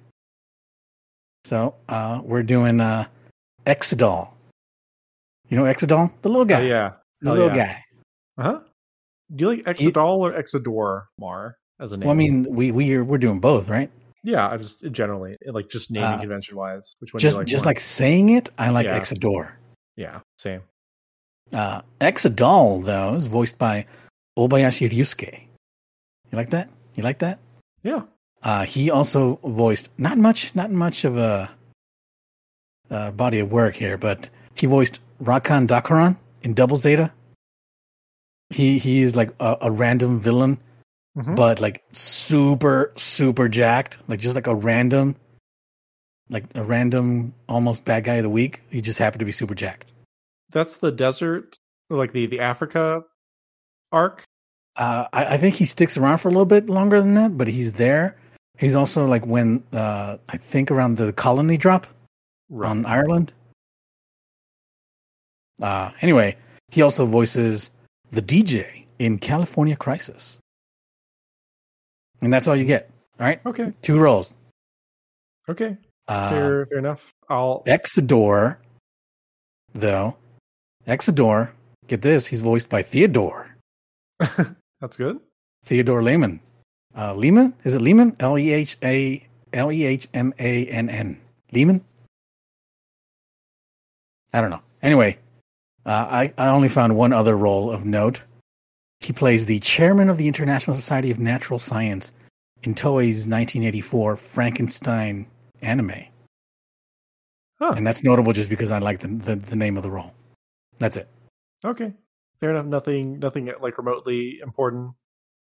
So 1.45 1.75
uh, 1.89 2.21
we're 2.23 2.43
doing 2.43 2.79
uh, 2.79 3.05
Exsedol. 3.65 4.29
You 5.49 5.57
know 5.57 5.63
Exsedol? 5.63 6.11
The 6.21 6.29
little 6.29 6.45
guy. 6.45 6.61
Oh, 6.61 6.65
yeah. 6.65 6.91
The 7.21 7.29
Hell 7.29 7.39
little 7.39 7.55
yeah. 7.57 7.65
guy. 7.65 7.83
Uh 8.37 8.43
huh. 8.43 8.59
Do 9.35 9.43
you 9.45 9.49
like 9.51 9.63
Exsedol 9.65 10.17
or 10.19 10.31
Exedore 10.33 11.03
Mar 11.19 11.57
as 11.79 11.91
a 11.91 11.97
name? 11.97 12.07
Well, 12.07 12.15
I 12.15 12.17
mean, 12.17 12.45
we 12.49 12.71
we 12.71 12.93
are, 12.93 13.03
we're 13.03 13.17
doing 13.17 13.39
both, 13.39 13.69
right? 13.69 13.89
yeah, 14.23 14.47
I 14.47 14.57
just 14.57 14.83
generally 14.91 15.35
like 15.47 15.67
just 15.69 15.89
naming 15.89 16.05
Uh, 16.05 16.19
convention 16.19 16.55
wise. 16.55 16.95
Which 16.99 17.11
one? 17.13 17.19
do 17.19 17.25
you 17.25 17.29
Just 17.29 17.37
like 17.39 17.47
just 17.47 17.65
more? 17.65 17.69
like 17.71 17.79
saying 17.79 18.29
it, 18.29 18.49
I 18.57 18.69
like 18.69 18.85
Yeah. 18.85 18.99
Exedore. 18.99 19.53
yeah, 19.95 20.19
same. 20.37 20.61
Uh, 21.51 21.81
Exsedol 21.99 22.83
though 22.85 23.15
is 23.15 23.25
voiced 23.25 23.57
by 23.57 23.87
Obayashi 24.37 24.89
Ryusuke. 24.89 25.41
You 26.31 26.35
like 26.37 26.51
that? 26.51 26.69
You 26.95 27.03
like 27.03 27.19
that? 27.19 27.39
Yeah. 27.83 28.03
Uh, 28.43 28.65
he 28.65 28.89
also 28.91 29.35
voiced 29.43 29.89
not 29.97 30.17
much, 30.17 30.55
not 30.55 30.71
much 30.71 31.03
of 31.05 31.17
a, 31.17 31.49
uh 32.89 33.11
body 33.11 33.39
of 33.39 33.51
work 33.51 33.75
here, 33.75 33.97
but 33.97 34.29
he 34.55 34.67
voiced 34.67 34.99
Rakan 35.21 35.67
Dakaran 35.67 36.17
in 36.41 36.53
Double 36.53 36.77
Zeta. 36.77 37.11
He 38.49 38.79
he 38.79 39.01
is 39.01 39.15
like 39.15 39.31
a, 39.39 39.57
a 39.61 39.71
random 39.71 40.19
villain, 40.19 40.57
Mhm. 41.17 41.35
but 41.35 41.61
like 41.61 41.83
super 41.93 42.91
super 42.97 43.47
jacked, 43.47 43.99
like 44.07 44.19
just 44.19 44.35
like 44.35 44.47
a 44.47 44.55
random, 44.55 45.15
like 46.29 46.45
a 46.55 46.63
random 46.63 47.33
almost 47.47 47.85
bad 47.85 48.03
guy 48.03 48.15
of 48.15 48.23
the 48.23 48.29
week. 48.29 48.61
He 48.69 48.81
just 48.81 48.99
happened 48.99 49.19
to 49.19 49.25
be 49.25 49.31
super 49.31 49.55
jacked. 49.55 49.91
That's 50.51 50.77
the 50.77 50.91
desert, 50.91 51.57
like 51.89 52.11
the 52.11 52.25
the 52.25 52.39
Africa 52.41 53.03
arc. 53.91 54.23
Uh, 54.81 55.05
I, 55.13 55.25
I 55.25 55.37
think 55.37 55.53
he 55.53 55.65
sticks 55.65 55.95
around 55.95 56.17
for 56.17 56.27
a 56.27 56.31
little 56.31 56.45
bit 56.45 56.67
longer 56.67 56.99
than 56.99 57.13
that, 57.13 57.37
but 57.37 57.47
he's 57.47 57.73
there. 57.73 58.17
He's 58.57 58.75
also 58.75 59.05
like 59.05 59.27
when 59.27 59.63
uh, 59.71 60.17
I 60.27 60.37
think 60.37 60.71
around 60.71 60.97
the 60.97 61.13
colony 61.13 61.55
drop 61.55 61.85
on 62.51 62.87
Ireland. 62.87 63.31
Uh, 65.61 65.91
anyway, 66.01 66.35
he 66.69 66.81
also 66.81 67.05
voices 67.05 67.69
the 68.09 68.23
DJ 68.23 68.85
in 68.97 69.19
California 69.19 69.75
Crisis, 69.75 70.39
and 72.21 72.33
that's 72.33 72.47
all 72.47 72.55
you 72.55 72.65
get. 72.65 72.89
All 73.19 73.27
right, 73.27 73.39
Okay. 73.45 73.73
two 73.83 73.99
roles. 73.99 74.35
Okay. 75.47 75.77
Uh, 76.07 76.29
Fair, 76.31 76.65
fair 76.65 76.77
enough. 76.79 77.13
I'll. 77.29 77.61
Exedore, 77.67 78.57
though, 79.73 80.17
Exedore. 80.87 81.51
Get 81.85 82.01
this, 82.01 82.25
he's 82.25 82.39
voiced 82.39 82.69
by 82.69 82.81
Theodore. 82.81 83.55
That's 84.81 84.97
good. 84.97 85.19
Theodore 85.63 86.03
Lehman. 86.03 86.41
Uh, 86.97 87.13
Lehman? 87.13 87.53
Is 87.63 87.75
it 87.75 87.81
Lehman? 87.81 88.15
L 88.19 88.37
E 88.37 88.51
H 88.51 88.77
A 88.83 89.25
L 89.53 89.71
E 89.71 89.85
H 89.85 90.07
M 90.13 90.33
A 90.39 90.65
N 90.65 90.89
N. 90.89 91.21
Lehman? 91.51 91.85
I 94.33 94.41
don't 94.41 94.49
know. 94.49 94.61
Anyway, 94.81 95.19
uh, 95.85 96.07
I, 96.09 96.33
I 96.37 96.47
only 96.47 96.69
found 96.69 96.95
one 96.95 97.13
other 97.13 97.37
role 97.37 97.71
of 97.71 97.85
note. 97.85 98.23
He 98.99 99.13
plays 99.13 99.45
the 99.45 99.59
chairman 99.59 100.09
of 100.09 100.17
the 100.17 100.27
International 100.27 100.75
Society 100.75 101.11
of 101.11 101.19
Natural 101.19 101.59
Science 101.59 102.13
in 102.63 102.75
Toei's 102.75 103.27
1984 103.27 104.15
Frankenstein 104.15 105.27
anime. 105.61 106.05
Huh. 107.59 107.73
And 107.75 107.85
that's 107.85 108.03
notable 108.03 108.33
just 108.33 108.49
because 108.49 108.71
I 108.71 108.79
like 108.79 108.99
the, 108.99 109.07
the, 109.07 109.35
the 109.35 109.55
name 109.55 109.77
of 109.77 109.83
the 109.83 109.91
role. 109.91 110.13
That's 110.79 110.97
it. 110.97 111.07
Okay. 111.63 111.93
Fair 112.41 112.49
enough. 112.51 112.65
Nothing. 112.65 113.19
Nothing 113.19 113.51
like 113.61 113.77
remotely 113.77 114.39
important 114.43 114.91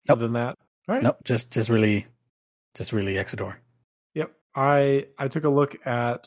Nope. 0.09 0.17
other 0.19 0.23
than 0.23 0.35
that. 0.35 0.57
All 0.89 0.95
right. 0.95 1.03
Nope, 1.03 1.19
just 1.25 1.53
just 1.53 1.69
really, 1.69 2.07
just 2.77 2.93
really 2.93 3.15
Exedore. 3.15 3.57
Yep. 4.15 4.33
I 4.55 5.07
I 5.19 5.29
took 5.29 5.45
a 5.45 5.49
look 5.49 5.85
at 5.87 6.27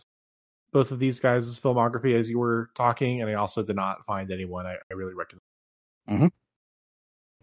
both 0.71 0.91
of 0.91 0.99
these 0.99 1.19
guys' 1.19 1.59
filmography 1.59 2.17
as 2.17 2.27
you 2.29 2.39
were 2.39 2.69
talking, 2.75 3.21
and 3.21 3.29
I 3.29 3.35
also 3.35 3.61
did 3.63 3.75
not 3.75 4.05
find 4.05 4.31
anyone 4.31 4.65
I, 4.65 4.73
I 4.89 4.93
really 4.95 5.13
recommend. 5.13 6.31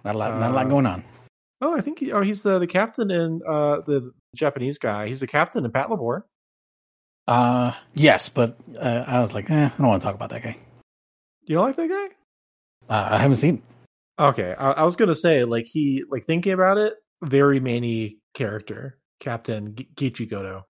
Not 0.04 0.14
a 0.14 0.18
lot, 0.18 0.38
not 0.40 0.50
a 0.50 0.54
lot 0.54 0.66
Uh, 0.66 0.68
going 0.68 0.86
on. 0.86 1.04
Oh, 1.60 1.76
I 1.76 1.80
think 1.82 1.98
he, 2.00 2.10
oh 2.12 2.22
he's 2.22 2.42
the 2.42 2.58
the 2.58 2.66
captain 2.66 3.10
in 3.10 3.40
uh 3.46 3.80
the 3.86 4.12
Japanese 4.34 4.78
guy. 4.78 5.06
He's 5.08 5.20
the 5.20 5.26
captain 5.26 5.64
in 5.64 5.70
Pat 5.70 5.90
Labor. 5.90 6.26
Uh, 7.28 7.72
yes, 7.94 8.28
but 8.30 8.56
uh, 8.76 9.04
I 9.06 9.20
was 9.20 9.34
like, 9.34 9.50
eh, 9.50 9.66
I 9.66 9.76
don't 9.78 9.86
want 9.86 10.02
to 10.02 10.06
talk 10.06 10.14
about 10.16 10.30
that 10.30 10.42
guy. 10.42 10.56
You 11.46 11.56
don't 11.56 11.66
like 11.66 11.76
that 11.76 11.88
guy? 11.88 12.08
Uh, 12.90 13.08
I 13.12 13.18
haven't 13.18 13.36
seen. 13.38 13.62
Okay, 14.18 14.54
I, 14.58 14.72
I 14.72 14.82
was 14.82 14.96
gonna 14.96 15.14
say 15.14 15.44
like 15.44 15.64
he 15.64 16.04
like 16.10 16.26
thinking 16.26 16.52
about 16.52 16.76
it, 16.76 16.94
very 17.22 17.60
many 17.60 18.18
character, 18.34 18.98
Captain 19.20 19.74
G- 19.76 19.88
Gichi 19.94 20.28
Goto. 20.28 20.66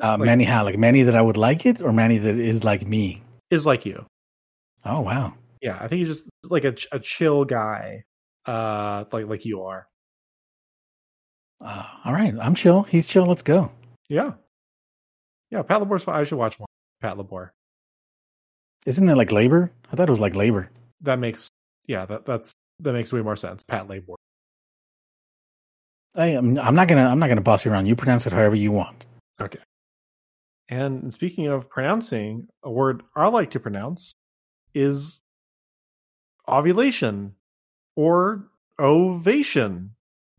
Uh, 0.00 0.16
Like- 0.16 0.20
Manny 0.20 0.44
how? 0.44 0.64
Like 0.64 0.78
Manny 0.78 1.02
that 1.02 1.14
I 1.16 1.20
would 1.20 1.36
like 1.36 1.66
it, 1.66 1.82
or 1.82 1.92
Manny 1.92 2.18
that 2.18 2.38
is 2.38 2.64
like 2.64 2.86
me? 2.86 3.22
Is 3.50 3.66
like 3.66 3.84
you. 3.84 4.06
Oh 4.84 5.00
wow. 5.02 5.34
Yeah, 5.60 5.76
I 5.78 5.88
think 5.88 5.98
he's 5.98 6.08
just 6.08 6.26
like 6.44 6.64
a 6.64 6.74
a 6.92 6.98
chill 6.98 7.44
guy, 7.44 8.04
uh, 8.46 9.04
like 9.12 9.26
like 9.26 9.44
you 9.44 9.62
are. 9.64 9.86
Uh, 11.60 11.84
all 12.04 12.12
right, 12.12 12.34
I'm 12.40 12.54
chill. 12.54 12.82
He's 12.84 13.06
chill. 13.06 13.26
Let's 13.26 13.42
go. 13.42 13.70
Yeah, 14.08 14.32
yeah. 15.50 15.62
Patlabor's 15.62 16.02
fine. 16.04 16.20
I 16.20 16.24
should 16.24 16.38
watch 16.38 16.58
more 16.58 16.66
Patlabor. 17.02 17.50
Isn't 18.86 19.08
it 19.08 19.16
like 19.16 19.32
labor? 19.32 19.70
I 19.92 19.96
thought 19.96 20.08
it 20.08 20.12
was 20.12 20.20
like 20.20 20.34
labor. 20.34 20.70
That 21.02 21.18
makes 21.18 21.48
yeah. 21.86 22.06
That 22.06 22.26
that's 22.26 22.54
that 22.80 22.92
makes 22.92 23.12
way 23.12 23.22
more 23.22 23.36
sense. 23.36 23.62
Patlabor. 23.64 24.16
I, 26.14 26.26
am 26.26 26.58
I'm 26.58 26.74
not 26.74 26.88
gonna. 26.88 27.06
I'm 27.06 27.18
not 27.18 27.28
gonna 27.28 27.40
boss 27.40 27.64
you 27.64 27.72
around. 27.72 27.86
You 27.86 27.96
pronounce 27.96 28.26
it 28.26 28.32
however 28.32 28.56
you 28.56 28.72
want. 28.72 29.06
Okay. 29.40 29.58
And 30.68 31.12
speaking 31.12 31.48
of 31.48 31.68
pronouncing, 31.68 32.48
a 32.62 32.70
word 32.70 33.02
I 33.14 33.28
like 33.28 33.50
to 33.52 33.60
pronounce 33.60 34.14
is 34.74 35.20
ovulation 36.48 37.34
or 37.96 38.48
ovation 38.78 39.90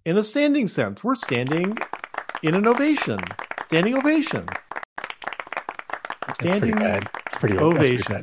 in 0.05 0.17
a 0.17 0.23
standing 0.23 0.67
sense. 0.67 1.03
We're 1.03 1.15
standing 1.15 1.77
in 2.41 2.55
an 2.55 2.67
ovation, 2.67 3.19
standing 3.67 3.95
ovation. 3.95 4.47
Standing 6.43 6.75
bad. 6.75 7.09
It's 7.25 7.35
pretty 7.35 7.55
that's 7.55 7.67
pretty 7.67 7.93
ovation. 8.03 8.21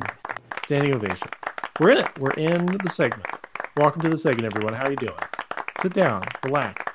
Standing 0.65 0.93
ovation. 0.93 1.27
We're 1.79 1.89
in 1.89 1.97
it. 1.97 2.19
We're 2.19 2.33
in 2.33 2.77
the 2.83 2.89
segment. 2.89 3.25
Welcome 3.75 4.03
to 4.03 4.09
the 4.09 4.17
segment, 4.17 4.53
everyone. 4.53 4.75
How 4.75 4.85
are 4.85 4.91
you 4.91 4.97
doing? 4.97 5.17
Sit 5.81 5.93
down, 5.93 6.25
relax. 6.43 6.85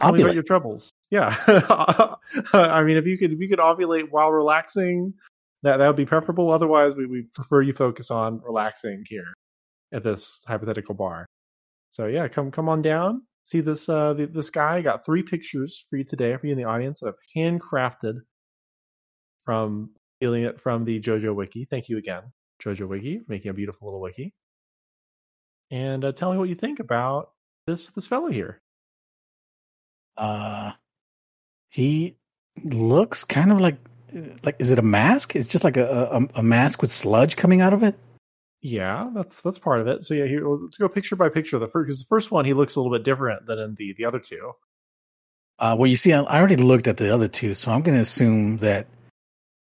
Tell 0.00 0.12
me 0.12 0.22
about 0.22 0.34
your 0.34 0.42
troubles. 0.42 0.90
Yeah, 1.10 1.36
I 2.52 2.82
mean, 2.82 2.96
if 2.96 3.06
you 3.06 3.16
could, 3.18 3.32
if 3.32 3.38
you 3.38 3.48
could 3.48 3.60
ovulate 3.60 4.10
while 4.10 4.32
relaxing, 4.32 5.14
that 5.62 5.76
that 5.76 5.86
would 5.86 5.94
be 5.94 6.06
preferable. 6.06 6.50
Otherwise, 6.50 6.96
we, 6.96 7.06
we 7.06 7.22
prefer 7.22 7.62
you 7.62 7.72
focus 7.72 8.10
on 8.10 8.40
relaxing 8.44 9.04
here 9.06 9.32
at 9.92 10.02
this 10.02 10.44
hypothetical 10.48 10.96
bar. 10.96 11.26
So 11.90 12.06
yeah, 12.06 12.26
come 12.26 12.50
come 12.50 12.68
on 12.68 12.82
down. 12.82 13.22
See 13.44 13.60
this 13.60 13.88
uh 13.88 14.14
the, 14.14 14.26
this 14.26 14.50
guy 14.50 14.78
I 14.78 14.82
got 14.82 15.06
three 15.06 15.22
pictures 15.22 15.84
for 15.88 15.98
you 15.98 16.04
today 16.04 16.36
for 16.36 16.46
you 16.46 16.52
in 16.52 16.58
the 16.58 16.64
audience 16.64 16.98
that 17.00 17.08
I've 17.08 17.36
handcrafted 17.36 18.22
from 19.44 19.90
stealing 20.22 20.44
it 20.44 20.60
from 20.60 20.84
the 20.84 21.00
JoJo 21.00 21.34
Wiki. 21.34 21.64
Thank 21.64 21.88
you 21.88 21.98
again, 21.98 22.22
JoJo 22.62 22.86
Wiki, 22.86 23.18
for 23.18 23.24
making 23.26 23.50
a 23.50 23.54
beautiful 23.54 23.88
little 23.88 24.00
wiki. 24.00 24.32
And 25.72 26.04
uh, 26.04 26.12
tell 26.12 26.30
me 26.30 26.38
what 26.38 26.48
you 26.48 26.54
think 26.54 26.78
about 26.78 27.32
this 27.66 27.90
this 27.90 28.06
fellow 28.06 28.28
here. 28.28 28.60
Uh, 30.16 30.72
he 31.70 32.16
looks 32.62 33.24
kind 33.24 33.50
of 33.50 33.60
like 33.60 33.78
like 34.44 34.54
is 34.60 34.70
it 34.70 34.78
a 34.78 34.82
mask? 34.82 35.34
It's 35.34 35.48
just 35.48 35.64
like 35.64 35.76
a 35.76 36.08
a, 36.12 36.38
a 36.38 36.42
mask 36.42 36.82
with 36.82 36.92
sludge 36.92 37.34
coming 37.34 37.60
out 37.60 37.72
of 37.72 37.82
it. 37.82 37.96
Yeah, 38.60 39.10
that's 39.12 39.40
that's 39.40 39.58
part 39.58 39.80
of 39.80 39.88
it. 39.88 40.04
So 40.04 40.14
yeah, 40.14 40.26
here 40.26 40.46
let's 40.46 40.76
go 40.76 40.88
picture 40.88 41.16
by 41.16 41.30
picture. 41.30 41.58
The 41.58 41.66
first 41.66 41.88
because 41.88 41.98
the 41.98 42.06
first 42.06 42.30
one 42.30 42.44
he 42.44 42.54
looks 42.54 42.76
a 42.76 42.80
little 42.80 42.96
bit 42.96 43.04
different 43.04 43.46
than 43.46 43.58
in 43.58 43.74
the 43.74 43.92
the 43.98 44.04
other 44.04 44.20
two. 44.20 44.52
Uh, 45.58 45.74
well, 45.76 45.88
you 45.88 45.96
see, 45.96 46.12
I, 46.12 46.22
I 46.22 46.38
already 46.38 46.56
looked 46.56 46.86
at 46.86 46.96
the 46.96 47.12
other 47.12 47.26
two, 47.26 47.56
so 47.56 47.72
I'm 47.72 47.82
going 47.82 47.96
to 47.96 48.02
assume 48.02 48.58
that 48.58 48.86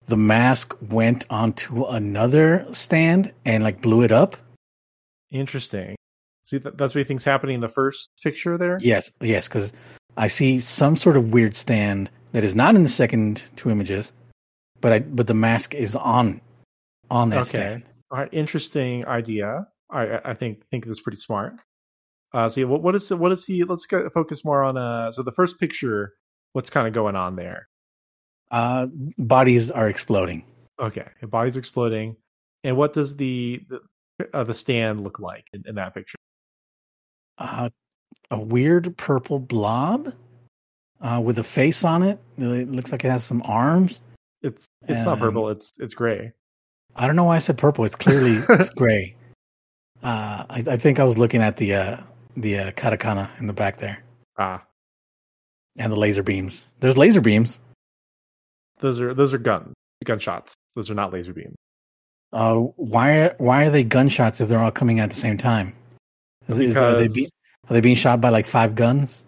the 0.09 0.17
mask 0.17 0.75
went 0.91 1.27
onto 1.31 1.85
another 1.85 2.67
stand 2.73 3.33
and 3.45 3.63
like 3.63 3.81
blew 3.81 4.03
it 4.03 4.11
up. 4.13 4.37
Interesting. 5.31 5.97
See, 6.43 6.59
that, 6.59 6.79
that's 6.79 6.95
what 6.95 7.01
he 7.01 7.05
thinks 7.05 7.25
happening 7.25 7.57
in 7.57 7.61
the 7.61 7.69
first 7.69 8.11
picture 8.23 8.57
there. 8.57 8.79
Yes, 8.81 9.13
yes, 9.21 9.49
because 9.49 9.73
I 10.17 10.29
see 10.29 10.61
some 10.61 10.97
sort 10.97 11.17
of 11.17 11.33
weird 11.33 11.57
stand 11.57 12.11
that 12.33 12.43
is 12.45 12.57
not 12.57 12.75
in 12.75 12.83
the 12.83 12.89
second 12.89 13.43
two 13.57 13.71
images, 13.71 14.13
but 14.81 14.93
I 14.93 14.99
but 15.01 15.27
the 15.27 15.35
mask 15.35 15.75
is 15.75 15.95
on 15.95 16.41
on 17.11 17.31
that 17.31 17.41
Okay. 17.41 17.49
stand. 17.49 17.83
All 18.11 18.19
right, 18.19 18.29
interesting 18.33 19.07
idea. 19.07 19.67
I 19.91 20.21
I- 20.25 20.35
think 20.35 20.67
think 20.71 20.85
this 20.87 20.93
is 20.97 21.01
pretty 21.03 21.19
smart. 21.19 21.55
Uh, 22.33 22.49
so 22.49 22.61
yeah, 22.63 22.67
what 22.67 22.83
what 22.83 22.95
is 22.95 23.11
what 23.11 23.33
is 23.33 23.45
he? 23.45 23.65
Let's 23.65 23.87
go 23.87 24.09
focus 24.09 24.45
more 24.45 24.63
on 24.63 24.77
uh. 24.79 25.13
So 25.13 25.23
the 25.23 25.33
first 25.33 25.61
picture, 25.61 26.15
what's 26.55 26.71
kind 26.71 26.87
of 26.87 26.95
going 26.95 27.17
on 27.17 27.37
there? 27.37 27.69
Uh, 28.51 28.87
bodies 29.19 29.71
are 29.71 29.89
exploding. 29.89 30.45
Okay, 30.81 31.03
bodies 31.21 31.31
body's 31.31 31.57
exploding, 31.57 32.17
and 32.65 32.77
what 32.77 32.93
does 32.93 33.17
the 33.17 33.63
the, 33.69 33.81
uh, 34.33 34.45
the 34.45 34.55
stand 34.55 35.03
look 35.03 35.19
like 35.19 35.45
in, 35.53 35.65
in 35.67 35.75
that 35.75 35.95
picture? 35.95 36.17
Uh, 37.37 37.69
a 38.31 38.39
weird 38.39 38.97
purple 38.97 39.39
blob 39.39 40.13
uh, 41.01 41.21
with 41.25 41.39
a 41.39 41.45
face 41.45 41.85
on 41.85 42.03
it. 42.03 42.19
It 42.37 42.71
looks 42.71 42.93
like 42.93 43.05
it 43.05 43.11
has 43.11 43.25
some 43.25 43.43
arms. 43.45 44.01
It's 44.43 44.67
it's 44.87 45.05
not 45.05 45.15
Um, 45.15 45.19
purple. 45.21 45.49
It's 45.51 45.73
it's 45.79 45.95
gray. 45.95 46.33
I 46.97 47.07
don't 47.07 47.17
know 47.17 47.25
why 47.25 47.37
I 47.37 47.39
said 47.39 47.59
purple. 47.59 47.85
It's 47.85 47.97
clearly 47.97 48.39
it's 48.49 48.71
gray. 48.71 49.15
Uh, 50.03 50.45
I, 50.49 50.65
I 50.67 50.77
think 50.77 51.01
I 51.01 51.05
was 51.05 51.19
looking 51.19 51.43
at 51.43 51.57
the 51.57 51.75
uh, 51.75 51.97
the 52.37 52.59
uh, 52.59 52.71
katakana 52.73 53.29
in 53.41 53.47
the 53.47 53.53
back 53.53 53.79
there 53.79 54.03
Ah, 54.39 54.63
and 55.77 55.93
the 55.93 55.97
laser 55.97 56.23
beams. 56.23 56.69
There's 56.81 56.97
laser 56.97 57.21
beams. 57.21 57.59
Those 58.81 59.01
are 59.01 59.15
those 59.15 59.35
are 59.35 59.39
guns, 59.39 59.75
gunshots. 60.05 60.55
Those 60.77 60.91
are 60.91 60.95
not 60.95 61.13
laser 61.13 61.33
beams. 61.33 61.57
Uh, 62.33 62.57
why 62.57 63.13
are 63.19 63.35
why 63.39 63.65
are 63.65 63.71
they 63.71 63.85
gunshots 63.85 64.41
if 64.41 64.49
they're 64.49 64.59
all 64.59 64.71
coming 64.71 65.01
at 65.01 65.11
the 65.11 65.17
same 65.17 65.37
time? 65.37 65.75
Is, 66.47 66.61
is- 66.61 66.77
are, 66.77 66.97
they 66.97 67.09
be, 67.09 67.29
are 67.69 67.75
they 67.75 67.81
being 67.81 67.97
shot 67.97 68.21
by 68.21 68.29
like 68.31 68.47
five 68.47 68.75
guns? 68.75 69.25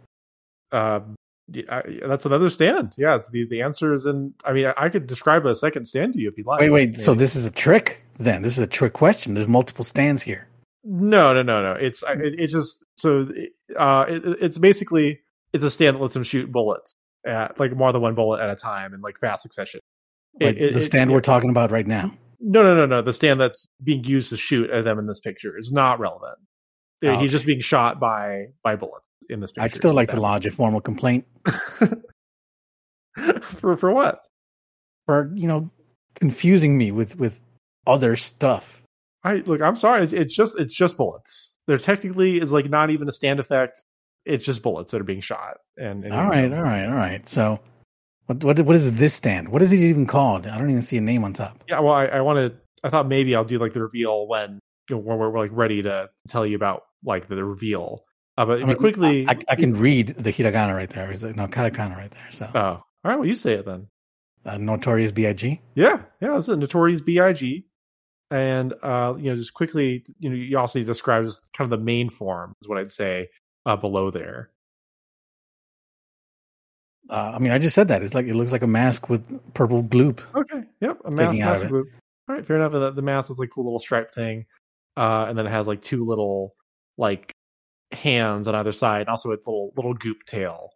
Um, 0.72 1.16
yeah, 1.52 1.82
that's 2.06 2.26
another 2.26 2.48
stand. 2.48 2.94
Yeah, 2.96 3.16
it's 3.16 3.28
the 3.30 3.46
the 3.46 3.62
answer 3.62 3.92
is 3.92 4.06
in. 4.06 4.34
I 4.44 4.52
mean, 4.52 4.72
I 4.76 4.88
could 4.88 5.06
describe 5.06 5.46
a 5.46 5.54
second 5.54 5.86
stand 5.86 6.12
to 6.14 6.20
you 6.20 6.28
if 6.28 6.38
you'd 6.38 6.46
like. 6.46 6.60
Wait, 6.60 6.70
wait. 6.70 6.98
So 6.98 7.14
this 7.14 7.34
is 7.34 7.46
a 7.46 7.50
trick? 7.50 8.04
Then 8.18 8.42
this 8.42 8.52
is 8.52 8.60
a 8.60 8.66
trick 8.68 8.92
question. 8.92 9.34
There's 9.34 9.48
multiple 9.48 9.84
stands 9.84 10.22
here. 10.22 10.46
No, 10.84 11.32
no, 11.34 11.42
no, 11.42 11.62
no. 11.62 11.72
It's 11.72 12.04
I- 12.04 12.12
it, 12.12 12.38
it's 12.38 12.52
just 12.52 12.84
so 12.96 13.28
uh, 13.78 14.04
it, 14.08 14.22
it's 14.40 14.58
basically 14.58 15.20
it's 15.52 15.64
a 15.64 15.70
stand 15.70 15.96
that 15.96 16.02
lets 16.02 16.14
him 16.14 16.22
shoot 16.22 16.52
bullets 16.52 16.92
at 17.26 17.58
like 17.60 17.76
more 17.76 17.92
than 17.92 18.02
one 18.02 18.14
bullet 18.14 18.40
at 18.40 18.50
a 18.50 18.56
time 18.56 18.94
in 18.94 19.00
like 19.00 19.18
fast 19.18 19.42
succession. 19.42 19.80
Like, 20.40 20.56
it- 20.56 20.72
the 20.72 20.78
it- 20.78 20.82
stand 20.82 21.10
yeah. 21.10 21.14
we're 21.14 21.20
talking 21.22 21.50
about 21.50 21.70
right 21.70 21.86
now. 21.86 22.12
No, 22.42 22.62
no, 22.62 22.74
no, 22.74 22.86
no. 22.86 23.02
The 23.02 23.12
stand 23.12 23.38
that's 23.40 23.68
being 23.84 24.02
used 24.04 24.30
to 24.30 24.36
shoot 24.38 24.70
at 24.70 24.84
them 24.84 24.98
in 24.98 25.06
this 25.06 25.20
picture 25.20 25.58
is 25.58 25.70
not 25.70 26.00
relevant. 26.00 26.38
Uh, 27.04 27.08
oh, 27.08 27.18
He's 27.18 27.30
just 27.30 27.44
being 27.44 27.60
shot 27.60 28.00
by 28.00 28.46
by 28.62 28.76
bullets 28.76 29.04
in 29.28 29.40
this 29.40 29.50
picture. 29.50 29.62
I'd 29.64 29.74
still 29.74 29.92
like 29.92 30.08
to 30.08 30.20
lodge 30.20 30.46
a 30.46 30.50
formal 30.50 30.80
complaint 30.80 31.26
for 33.42 33.76
for 33.76 33.90
what? 33.92 34.22
for 35.06 35.32
you 35.34 35.48
know 35.48 35.70
confusing 36.14 36.78
me 36.78 36.92
with 36.92 37.18
with 37.18 37.40
other 37.86 38.16
stuff. 38.16 38.80
I 39.24 39.34
look. 39.46 39.60
I'm 39.60 39.76
sorry. 39.76 40.04
It's, 40.04 40.12
it's 40.12 40.34
just 40.34 40.58
it's 40.58 40.74
just 40.74 40.96
bullets. 40.96 41.52
There 41.66 41.78
technically 41.78 42.40
is 42.40 42.52
like 42.52 42.70
not 42.70 42.90
even 42.90 43.08
a 43.08 43.12
stand 43.12 43.40
effect. 43.40 43.84
It's 44.24 44.44
just 44.44 44.62
bullets 44.62 44.92
that 44.92 45.00
are 45.00 45.04
being 45.04 45.20
shot. 45.20 45.58
And, 45.76 46.04
and 46.04 46.12
All 46.12 46.28
right, 46.28 46.52
all 46.52 46.62
right, 46.62 46.86
all 46.86 46.94
right. 46.94 47.28
So, 47.28 47.60
what 48.26 48.44
what 48.44 48.60
what 48.60 48.76
is 48.76 48.98
this 48.98 49.14
stand? 49.14 49.48
What 49.48 49.62
is 49.62 49.72
it 49.72 49.78
even 49.78 50.06
called? 50.06 50.46
I 50.46 50.58
don't 50.58 50.70
even 50.70 50.82
see 50.82 50.96
a 50.98 51.00
name 51.00 51.24
on 51.24 51.32
top. 51.32 51.64
Yeah. 51.68 51.80
Well, 51.80 51.94
I, 51.94 52.06
I 52.06 52.20
wanted. 52.20 52.58
I 52.84 52.90
thought 52.90 53.08
maybe 53.08 53.34
I'll 53.34 53.44
do 53.44 53.58
like 53.58 53.72
the 53.72 53.82
reveal 53.82 54.26
when 54.28 54.60
you 54.88 54.96
know, 54.96 55.02
when 55.02 55.18
we're, 55.18 55.30
we're 55.30 55.38
like 55.40 55.50
ready 55.52 55.82
to 55.82 56.10
tell 56.28 56.46
you 56.46 56.56
about 56.56 56.82
like 57.04 57.28
the, 57.28 57.34
the 57.34 57.44
reveal. 57.44 58.04
Uh, 58.36 58.44
but 58.46 58.62
I 58.62 58.64
mean, 58.66 58.76
quickly. 58.76 59.26
I, 59.28 59.38
I 59.48 59.56
can 59.56 59.74
read 59.74 60.08
the 60.08 60.32
hiragana 60.32 60.74
right 60.74 60.88
there. 60.88 61.10
Is 61.10 61.24
it 61.24 61.36
no 61.36 61.46
katakana 61.46 61.96
right 61.96 62.10
there? 62.10 62.28
So, 62.30 62.50
oh, 62.54 62.60
all 62.60 62.84
right. 63.04 63.16
Well, 63.18 63.26
you 63.26 63.34
say 63.34 63.54
it 63.54 63.66
then. 63.66 63.88
uh, 64.44 64.58
notorious 64.58 65.12
Big. 65.12 65.60
Yeah, 65.74 66.02
yeah, 66.20 66.36
it's 66.36 66.48
a 66.48 66.56
notorious 66.56 67.00
Big, 67.00 67.64
and 68.30 68.74
uh, 68.82 69.14
you 69.18 69.30
know, 69.30 69.36
just 69.36 69.54
quickly, 69.54 70.04
you 70.18 70.30
know, 70.30 70.36
you 70.36 70.58
also 70.58 70.82
described 70.82 71.26
as 71.26 71.40
kind 71.52 71.70
of 71.70 71.78
the 71.78 71.84
main 71.84 72.08
form 72.08 72.54
is 72.62 72.68
what 72.68 72.78
I'd 72.78 72.90
say 72.90 73.28
uh, 73.66 73.76
below 73.76 74.10
there. 74.10 74.50
Uh, 77.08 77.32
I 77.34 77.38
mean, 77.38 77.50
I 77.50 77.58
just 77.58 77.74
said 77.74 77.88
that. 77.88 78.02
It's 78.02 78.14
like 78.14 78.26
it 78.26 78.34
looks 78.34 78.52
like 78.52 78.62
a 78.62 78.68
mask 78.68 79.08
with 79.08 79.52
purple 79.52 79.82
gloop. 79.82 80.20
Okay, 80.34 80.62
yep, 80.80 80.98
a 81.04 81.10
mask, 81.10 81.16
Sticking 81.16 81.42
out 81.42 81.56
of 81.56 81.62
mask 81.62 81.68
group. 81.68 81.88
All 82.28 82.36
right, 82.36 82.46
fair 82.46 82.56
enough. 82.56 82.72
And 82.72 82.82
the, 82.82 82.90
the 82.92 83.02
mask 83.02 83.30
is 83.30 83.38
like 83.38 83.48
a 83.48 83.50
cool 83.50 83.64
little 83.64 83.80
stripe 83.80 84.12
thing, 84.12 84.46
uh, 84.96 85.26
and 85.28 85.36
then 85.36 85.46
it 85.46 85.50
has 85.50 85.66
like 85.66 85.82
two 85.82 86.04
little 86.06 86.54
like 86.96 87.32
hands 87.92 88.46
on 88.46 88.54
either 88.54 88.72
side, 88.72 89.00
and 89.00 89.08
also 89.08 89.32
its 89.32 89.46
little 89.46 89.72
little 89.76 89.94
goop 89.94 90.18
tail. 90.26 90.70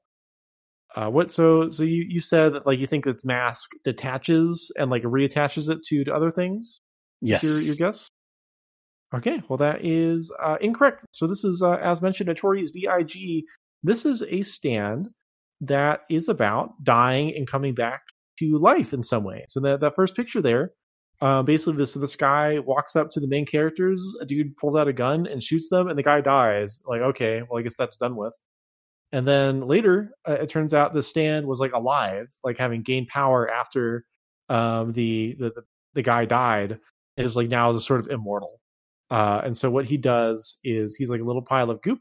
Uh, 0.96 1.08
what? 1.08 1.30
So, 1.30 1.70
so 1.70 1.84
you 1.84 2.04
you 2.08 2.20
said 2.20 2.54
that 2.54 2.66
like 2.66 2.80
you 2.80 2.86
think 2.88 3.06
its 3.06 3.24
mask 3.24 3.70
detaches 3.84 4.72
and 4.76 4.90
like 4.90 5.02
reattaches 5.02 5.68
it 5.68 5.84
to, 5.86 6.04
to 6.04 6.14
other 6.14 6.32
things? 6.32 6.80
Yes. 7.20 7.44
your, 7.44 7.60
your 7.60 7.76
guess? 7.76 8.08
Okay, 9.14 9.42
well 9.48 9.58
that 9.58 9.84
is 9.84 10.32
uh, 10.42 10.56
incorrect. 10.60 11.04
So 11.12 11.26
this 11.26 11.44
is, 11.44 11.62
uh, 11.62 11.74
as 11.74 12.02
mentioned, 12.02 12.28
Notorious 12.28 12.70
B.I.G. 12.72 13.46
This 13.82 14.04
is 14.04 14.22
a 14.22 14.42
stand 14.42 15.08
that 15.60 16.00
is 16.10 16.28
about 16.28 16.82
dying 16.82 17.32
and 17.36 17.46
coming 17.46 17.74
back 17.74 18.02
to 18.38 18.58
life 18.58 18.92
in 18.92 19.02
some 19.04 19.22
way. 19.22 19.44
So 19.48 19.60
that 19.60 19.80
that 19.80 19.94
first 19.94 20.16
picture 20.16 20.42
there, 20.42 20.72
uh, 21.20 21.42
basically 21.42 21.76
this 21.76 21.94
this 21.94 22.16
guy 22.16 22.58
walks 22.58 22.96
up 22.96 23.10
to 23.12 23.20
the 23.20 23.28
main 23.28 23.46
characters. 23.46 24.04
A 24.20 24.26
dude 24.26 24.56
pulls 24.56 24.74
out 24.74 24.88
a 24.88 24.92
gun 24.92 25.26
and 25.26 25.42
shoots 25.42 25.68
them, 25.68 25.88
and 25.88 25.98
the 25.98 26.02
guy 26.02 26.20
dies. 26.20 26.80
Like, 26.86 27.00
okay, 27.00 27.42
well 27.48 27.60
I 27.60 27.62
guess 27.62 27.76
that's 27.76 27.96
done 27.96 28.16
with. 28.16 28.34
And 29.12 29.28
then 29.28 29.68
later, 29.68 30.10
uh, 30.28 30.32
it 30.32 30.48
turns 30.48 30.74
out 30.74 30.92
the 30.92 31.02
stand 31.02 31.46
was 31.46 31.60
like 31.60 31.72
alive, 31.72 32.26
like 32.42 32.58
having 32.58 32.82
gained 32.82 33.06
power 33.08 33.48
after 33.48 34.04
um, 34.48 34.92
the, 34.92 35.36
the 35.38 35.52
the 35.94 36.02
guy 36.02 36.24
died. 36.24 36.80
It 37.16 37.24
is 37.24 37.36
like 37.36 37.48
now 37.48 37.70
is 37.70 37.76
a 37.76 37.80
sort 37.80 38.00
of 38.00 38.08
immortal. 38.08 38.60
Uh, 39.14 39.40
and 39.44 39.56
so 39.56 39.70
what 39.70 39.84
he 39.84 39.96
does 39.96 40.58
is 40.64 40.96
he's 40.96 41.08
like 41.08 41.20
a 41.20 41.24
little 41.24 41.40
pile 41.40 41.70
of 41.70 41.80
goop, 41.82 42.00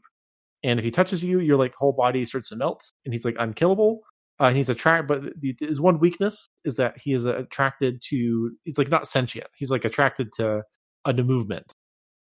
and 0.64 0.80
if 0.80 0.84
he 0.84 0.90
touches 0.90 1.22
you, 1.22 1.38
your 1.38 1.56
like 1.56 1.72
whole 1.72 1.92
body 1.92 2.24
starts 2.24 2.48
to 2.48 2.56
melt, 2.56 2.82
and 3.04 3.14
he's 3.14 3.24
like 3.24 3.36
unkillable. 3.38 4.00
Uh, 4.40 4.46
and 4.46 4.56
he's 4.56 4.68
attracted, 4.68 5.06
but 5.06 5.40
the, 5.40 5.54
his 5.60 5.80
one 5.80 6.00
weakness 6.00 6.48
is 6.64 6.74
that 6.74 6.94
he 7.00 7.12
is 7.12 7.24
attracted 7.24 8.02
to. 8.08 8.50
He's 8.64 8.78
like 8.78 8.88
not 8.88 9.06
sentient. 9.06 9.46
He's 9.54 9.70
like 9.70 9.84
attracted 9.84 10.32
to 10.38 10.62
a 11.04 11.12
new 11.12 11.22
movement, 11.22 11.72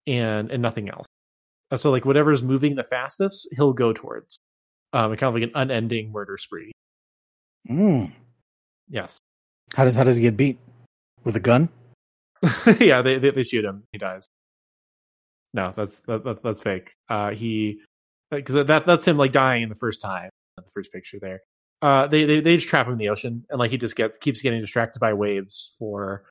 and 0.08 0.50
and 0.50 0.60
nothing 0.60 0.88
else. 0.88 1.06
Uh, 1.70 1.76
so 1.76 1.92
like 1.92 2.04
whatever's 2.04 2.42
moving 2.42 2.74
the 2.74 2.82
fastest, 2.82 3.46
he'll 3.52 3.72
go 3.72 3.92
towards. 3.92 4.40
Um, 4.92 5.14
kind 5.14 5.28
of 5.28 5.40
like 5.40 5.44
an 5.44 5.52
unending 5.54 6.10
murder 6.10 6.38
spree. 6.38 6.72
Mm. 7.70 8.10
Yes. 8.90 9.16
How 9.76 9.84
does 9.84 9.94
how 9.94 10.02
does 10.02 10.16
he 10.16 10.22
get 10.22 10.36
beat? 10.36 10.58
With 11.22 11.36
a 11.36 11.40
gun? 11.40 11.68
yeah, 12.80 13.00
they, 13.02 13.18
they 13.18 13.30
they 13.30 13.44
shoot 13.44 13.64
him. 13.64 13.84
He 13.92 13.98
dies. 13.98 14.26
No, 15.54 15.72
that's 15.76 16.00
that, 16.00 16.24
that 16.24 16.42
that's 16.42 16.62
fake. 16.62 16.94
Uh, 17.08 17.30
he 17.30 17.80
because 18.30 18.66
that 18.66 18.86
that's 18.86 19.04
him 19.04 19.18
like 19.18 19.32
dying 19.32 19.62
in 19.62 19.68
the 19.68 19.74
first 19.74 20.00
time, 20.00 20.30
the 20.56 20.62
first 20.72 20.92
picture 20.92 21.18
there. 21.20 21.40
Uh, 21.82 22.06
they, 22.06 22.24
they 22.24 22.40
they 22.40 22.56
just 22.56 22.68
trap 22.68 22.86
him 22.86 22.92
in 22.92 22.98
the 22.98 23.08
ocean, 23.08 23.44
and 23.50 23.58
like 23.58 23.70
he 23.70 23.76
just 23.76 23.96
gets 23.96 24.16
keeps 24.18 24.40
getting 24.40 24.60
distracted 24.60 25.00
by 25.00 25.12
waves 25.12 25.74
for 25.78 26.24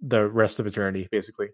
the 0.00 0.28
rest 0.28 0.60
of 0.60 0.66
eternity, 0.66 1.08
basically. 1.10 1.48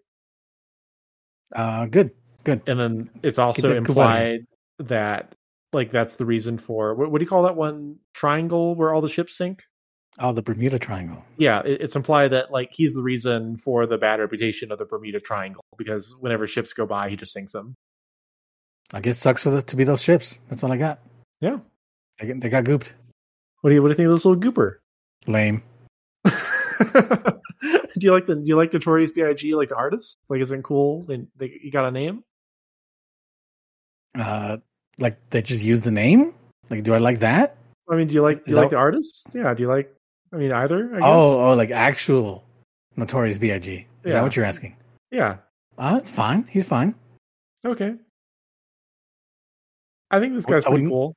Uh, 1.55 1.85
good, 1.85 2.11
good. 2.43 2.61
And 2.67 2.79
then 2.79 3.09
it's 3.23 3.39
also 3.39 3.61
that 3.61 3.67
good 3.83 3.95
wedding. 3.95 4.33
implied 4.33 4.39
that 4.79 5.35
like 5.73 5.91
that's 5.91 6.17
the 6.17 6.25
reason 6.25 6.57
for 6.57 6.93
what, 6.93 7.11
what 7.11 7.19
do 7.19 7.23
you 7.23 7.29
call 7.29 7.43
that 7.43 7.55
one 7.55 7.97
triangle 8.13 8.75
where 8.75 8.93
all 8.93 9.01
the 9.01 9.09
ships 9.09 9.37
sink? 9.37 9.63
Oh, 10.19 10.33
the 10.33 10.41
Bermuda 10.41 10.77
Triangle. 10.77 11.23
Yeah, 11.37 11.61
it, 11.61 11.81
it's 11.81 11.95
implied 11.95 12.29
that 12.29 12.51
like 12.51 12.71
he's 12.73 12.93
the 12.93 13.01
reason 13.01 13.55
for 13.55 13.85
the 13.85 13.97
bad 13.97 14.19
reputation 14.19 14.71
of 14.71 14.77
the 14.77 14.85
Bermuda 14.85 15.19
Triangle 15.19 15.63
because 15.77 16.15
whenever 16.19 16.47
ships 16.47 16.73
go 16.73 16.85
by, 16.85 17.09
he 17.09 17.15
just 17.15 17.33
sinks 17.33 17.53
them. 17.53 17.75
I 18.93 18.99
guess 18.99 19.17
sucks 19.17 19.43
for 19.43 19.51
the, 19.51 19.61
to 19.61 19.75
be 19.75 19.85
those 19.85 20.01
ships. 20.01 20.37
That's 20.49 20.63
all 20.63 20.71
I 20.71 20.77
got. 20.77 20.99
Yeah. 21.39 21.59
They, 22.19 22.27
get- 22.27 22.41
they 22.41 22.49
got 22.49 22.65
gooped. 22.65 22.91
What 23.61 23.69
do 23.69 23.75
you 23.75 23.81
what 23.81 23.87
do 23.87 23.91
you 23.91 23.95
think 23.95 24.07
of 24.07 24.13
this 24.13 24.25
little 24.25 24.41
gooper? 24.41 24.77
Lame. 25.27 25.63
do 26.25 26.31
you 27.99 28.11
like 28.11 28.25
the 28.25 28.35
do 28.35 28.43
you 28.43 28.57
like 28.57 28.73
Notorious 28.73 29.11
B.I.G. 29.11 29.55
like 29.55 29.69
the 29.69 29.75
artist? 29.75 30.17
Like, 30.29 30.41
isn't 30.41 30.59
it 30.59 30.63
cool? 30.63 31.05
And 31.09 31.27
they, 31.37 31.59
you 31.63 31.71
got 31.71 31.85
a 31.85 31.91
name? 31.91 32.23
Uh, 34.17 34.57
like 34.99 35.29
they 35.29 35.41
just 35.41 35.63
use 35.63 35.83
the 35.83 35.91
name. 35.91 36.33
Like, 36.69 36.83
do 36.83 36.93
I 36.93 36.97
like 36.97 37.19
that? 37.19 37.55
I 37.89 37.95
mean, 37.95 38.07
do 38.07 38.13
you 38.13 38.21
like 38.23 38.45
do 38.45 38.51
you 38.51 38.57
like 38.57 38.71
the 38.71 38.77
artist? 38.77 39.27
Yeah. 39.33 39.53
Do 39.53 39.63
you 39.63 39.69
like? 39.69 39.93
I 40.33 40.37
mean, 40.37 40.51
either. 40.51 40.85
I 40.91 40.99
guess. 40.99 41.01
Oh, 41.03 41.51
oh, 41.51 41.53
like 41.55 41.71
actual 41.71 42.43
Notorious 42.95 43.37
B.I.G. 43.37 43.71
Is 43.71 43.85
Yeah. 44.05 44.11
that 44.13 44.23
what 44.23 44.35
you're 44.35 44.45
asking? 44.45 44.75
yeah. 45.11 45.37
Oh, 45.77 45.97
it's 45.97 46.09
fine. 46.09 46.45
He's 46.49 46.67
fine. 46.67 46.93
Okay. 47.65 47.95
I 50.11 50.19
think 50.19 50.33
this 50.35 50.45
I 50.45 50.51
guy's 50.51 50.63
pretty 50.63 50.73
wouldn't- 50.73 50.91
cool. 50.91 51.15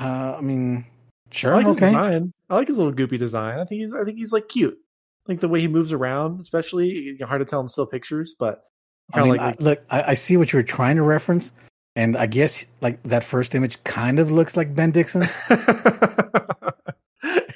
Uh, 0.00 0.36
I 0.38 0.40
mean, 0.40 0.86
sure. 1.30 1.52
I 1.54 1.56
like 1.58 1.66
his 1.66 1.76
design. 1.78 2.32
I 2.48 2.54
like 2.54 2.68
his 2.68 2.78
little 2.78 2.92
goopy 2.94 3.18
design. 3.18 3.58
I 3.58 3.64
think 3.64 3.82
he's 3.82 3.92
I 3.92 4.04
think 4.04 4.16
he's 4.18 4.32
like 4.32 4.48
cute. 4.48 4.78
Like 5.26 5.40
the 5.40 5.48
way 5.48 5.60
he 5.60 5.68
moves 5.68 5.92
around, 5.92 6.40
especially 6.40 6.88
you 6.88 7.18
know, 7.18 7.26
hard 7.26 7.40
to 7.40 7.44
tell 7.44 7.60
in 7.60 7.68
still 7.68 7.86
pictures, 7.86 8.34
but 8.38 8.62
I 9.12 9.20
mean, 9.22 9.36
like 9.36 9.40
I, 9.40 9.54
look, 9.62 9.82
I, 9.90 10.02
I 10.02 10.14
see 10.14 10.36
what 10.36 10.52
you 10.52 10.58
were 10.58 10.62
trying 10.62 10.96
to 10.96 11.02
reference, 11.02 11.52
and 11.94 12.16
I 12.16 12.26
guess 12.26 12.64
like 12.80 13.02
that 13.04 13.22
first 13.22 13.54
image 13.54 13.82
kind 13.84 14.18
of 14.18 14.30
looks 14.32 14.56
like 14.56 14.74
Ben 14.74 14.90
Dixon. 14.92 15.28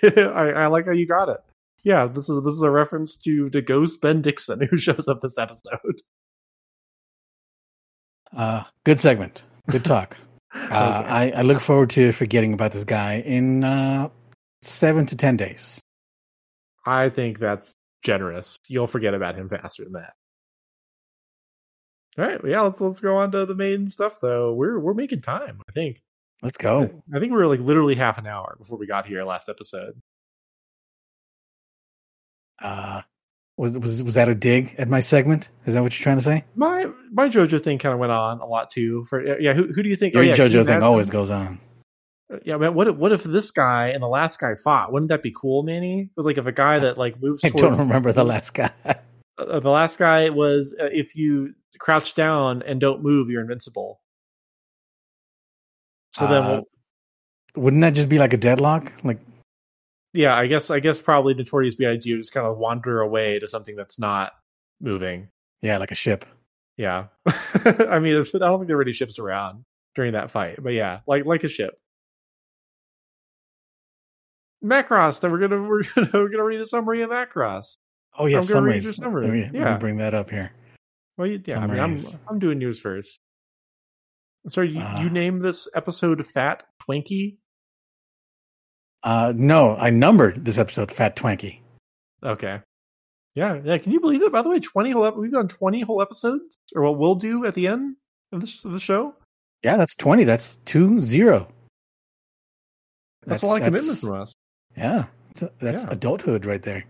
I, 0.34 0.52
I 0.52 0.66
like 0.68 0.86
how 0.86 0.92
you 0.92 1.06
got 1.06 1.28
it. 1.28 1.38
Yeah, 1.82 2.06
this 2.06 2.28
is 2.28 2.42
this 2.44 2.54
is 2.54 2.62
a 2.62 2.70
reference 2.70 3.16
to 3.18 3.48
the 3.50 3.62
ghost 3.62 4.00
Ben 4.00 4.22
Dixon 4.22 4.60
who 4.68 4.76
shows 4.78 5.08
up 5.08 5.20
this 5.20 5.38
episode. 5.38 6.02
Uh, 8.36 8.64
good 8.84 9.00
segment. 9.00 9.44
Good 9.70 9.84
talk. 9.84 10.16
Uh, 10.54 10.58
Okay. 10.62 10.72
I, 10.72 11.30
I 11.36 11.42
look 11.42 11.60
forward 11.60 11.90
to 11.90 12.12
forgetting 12.12 12.54
about 12.54 12.72
this 12.72 12.84
guy 12.84 13.16
in 13.18 13.62
uh, 13.62 14.08
seven 14.62 15.04
to 15.06 15.16
ten 15.16 15.36
days. 15.36 15.78
I 16.86 17.10
think 17.10 17.38
that's 17.38 17.74
generous. 18.02 18.56
You'll 18.66 18.86
forget 18.86 19.12
about 19.12 19.34
him 19.34 19.50
faster 19.50 19.84
than 19.84 19.92
that. 19.94 20.14
All 22.18 22.24
right, 22.24 22.42
well, 22.42 22.50
yeah, 22.50 22.60
let's 22.62 22.80
let's 22.80 23.00
go 23.00 23.18
on 23.18 23.32
to 23.32 23.44
the 23.44 23.54
main 23.54 23.88
stuff 23.88 24.18
though. 24.22 24.54
We're 24.54 24.78
we're 24.78 24.94
making 24.94 25.20
time, 25.20 25.60
I 25.68 25.72
think. 25.72 26.00
Let's 26.42 26.58
go. 26.58 27.02
I 27.14 27.18
think 27.18 27.32
we 27.32 27.38
were 27.38 27.46
like 27.46 27.60
literally 27.60 27.94
half 27.94 28.18
an 28.18 28.26
hour 28.26 28.56
before 28.58 28.78
we 28.78 28.86
got 28.86 29.06
here 29.06 29.24
last 29.24 29.48
episode. 29.48 30.00
Uh, 32.62 33.02
was 33.56 33.78
was 33.78 34.02
was 34.02 34.14
that 34.14 34.28
a 34.28 34.34
dig 34.34 34.74
at 34.78 34.88
my 34.88 35.00
segment? 35.00 35.48
Is 35.64 35.74
that 35.74 35.82
what 35.82 35.98
you're 35.98 36.02
trying 36.02 36.18
to 36.18 36.22
say? 36.22 36.44
My 36.54 36.86
my 37.10 37.28
JoJo 37.28 37.62
thing 37.62 37.78
kind 37.78 37.92
of 37.94 37.98
went 37.98 38.12
on 38.12 38.40
a 38.40 38.46
lot 38.46 38.70
too. 38.70 39.04
For 39.04 39.40
yeah, 39.40 39.54
who 39.54 39.72
who 39.72 39.82
do 39.82 39.88
you 39.88 39.96
think? 39.96 40.14
Your 40.14 40.22
oh, 40.22 40.26
yeah, 40.26 40.34
JoJo 40.34 40.66
thing 40.66 40.82
always 40.82 41.08
goes 41.08 41.30
on. 41.30 41.58
Yeah, 42.44 42.56
man. 42.56 42.74
What 42.74 42.88
if, 42.88 42.96
what 42.96 43.12
if 43.12 43.22
this 43.22 43.52
guy 43.52 43.88
and 43.88 44.02
the 44.02 44.08
last 44.08 44.40
guy 44.40 44.56
fought? 44.56 44.92
Wouldn't 44.92 45.10
that 45.10 45.22
be 45.22 45.32
cool, 45.34 45.62
Manny? 45.62 46.00
It 46.00 46.10
was 46.16 46.26
like 46.26 46.38
if 46.38 46.46
a 46.46 46.52
guy 46.52 46.80
that 46.80 46.98
like 46.98 47.22
moves. 47.22 47.44
I 47.44 47.50
don't 47.50 47.78
remember 47.78 48.12
the 48.12 48.24
last 48.24 48.54
guy. 48.54 48.72
Uh, 49.38 49.60
the 49.60 49.68
last 49.68 49.98
guy 49.98 50.30
was 50.30 50.74
uh, 50.80 50.86
if 50.90 51.14
you 51.14 51.52
crouch 51.78 52.14
down 52.14 52.62
and 52.62 52.80
don't 52.80 53.02
move, 53.02 53.28
you're 53.28 53.42
invincible. 53.42 54.00
So 56.16 56.26
then, 56.26 56.44
Uh, 56.44 56.60
Wouldn't 57.56 57.82
that 57.82 57.94
just 57.94 58.08
be 58.08 58.18
like 58.18 58.32
a 58.32 58.36
deadlock? 58.38 58.90
Like, 59.04 59.18
yeah, 60.14 60.34
I 60.34 60.46
guess 60.46 60.70
I 60.70 60.80
guess 60.80 61.00
probably 61.00 61.34
Notorious 61.34 61.74
B.I.G. 61.74 62.10
would 62.12 62.20
just 62.20 62.32
kind 62.32 62.46
of 62.46 62.56
wander 62.56 63.00
away 63.02 63.38
to 63.38 63.46
something 63.46 63.76
that's 63.76 63.98
not 63.98 64.32
moving. 64.80 65.28
yeah, 65.60 65.76
like 65.78 65.90
a 65.90 65.94
ship. 65.94 66.24
Yeah, 66.78 67.06
I 67.64 67.98
mean, 67.98 68.14
I 68.16 68.24
don't 68.38 68.58
think 68.60 68.66
there 68.66 68.76
were 68.76 68.82
any 68.82 68.92
ships 68.92 69.18
around 69.18 69.64
during 69.94 70.12
that 70.12 70.30
fight, 70.30 70.62
but 70.62 70.72
yeah, 70.74 71.00
like 71.06 71.24
like 71.26 71.44
a 71.44 71.48
ship. 71.48 71.78
Macross. 74.64 75.20
Then 75.20 75.32
we're 75.32 75.38
gonna 75.38 75.62
we're 75.68 75.82
gonna 75.82 76.10
we're 76.12 76.28
gonna 76.28 76.44
read 76.44 76.60
a 76.60 76.66
summary 76.66 77.02
of 77.02 77.10
Macross. 77.10 77.76
Oh 78.18 78.26
yeah, 78.26 78.38
read 78.38 78.82
summary. 78.82 79.26
Let 79.26 79.32
me, 79.32 79.42
let 79.44 79.52
me 79.52 79.58
Yeah. 79.60 79.76
bring 79.78 79.98
that 79.98 80.14
up 80.14 80.30
here. 80.30 80.52
Well, 81.18 81.26
you, 81.26 81.42
yeah, 81.46 81.60
I 81.60 81.66
mean, 81.66 81.78
I'm 81.78 81.96
I'm 82.28 82.38
doing 82.38 82.58
news 82.58 82.80
first. 82.80 83.20
Sorry, 84.48 84.70
you, 84.70 84.80
Ah. 84.80 85.02
you 85.02 85.10
named 85.10 85.42
this 85.42 85.68
episode 85.74 86.24
"Fat 86.26 86.62
Twinkie." 86.82 87.38
Uh, 89.02 89.32
no, 89.36 89.76
I 89.76 89.90
numbered 89.90 90.44
this 90.44 90.58
episode 90.58 90.90
Fat 90.90 91.16
Twanky. 91.16 91.60
Okay. 92.22 92.60
Yeah, 93.34 93.60
yeah. 93.62 93.78
Can 93.78 93.92
you 93.92 94.00
believe 94.00 94.22
it? 94.22 94.32
By 94.32 94.42
the 94.42 94.48
way, 94.48 94.60
twenty 94.60 94.90
whole 94.92 95.10
we've 95.12 95.30
done 95.32 95.48
twenty 95.48 95.80
whole 95.82 96.00
episodes, 96.00 96.58
or 96.74 96.82
what 96.82 96.98
we'll 96.98 97.14
do 97.16 97.44
at 97.44 97.54
the 97.54 97.66
end 97.68 97.96
of 98.32 98.40
this 98.40 98.64
of 98.64 98.72
the 98.72 98.80
show. 98.80 99.14
Yeah, 99.62 99.76
that's 99.76 99.94
20. 99.96 100.24
That's 100.24 100.56
two 100.56 101.00
zero. 101.00 101.48
That's, 103.26 103.42
a 103.42 103.46
lot 103.46 103.60
of 103.60 103.64
commitment 103.64 103.98
from 103.98 104.22
us. 104.22 104.32
Yeah, 104.76 105.06
that's, 105.34 105.54
that's 105.58 105.84
Yeah. 105.84 105.90
adulthood 105.92 106.46
right 106.46 106.62
there. 106.62 106.84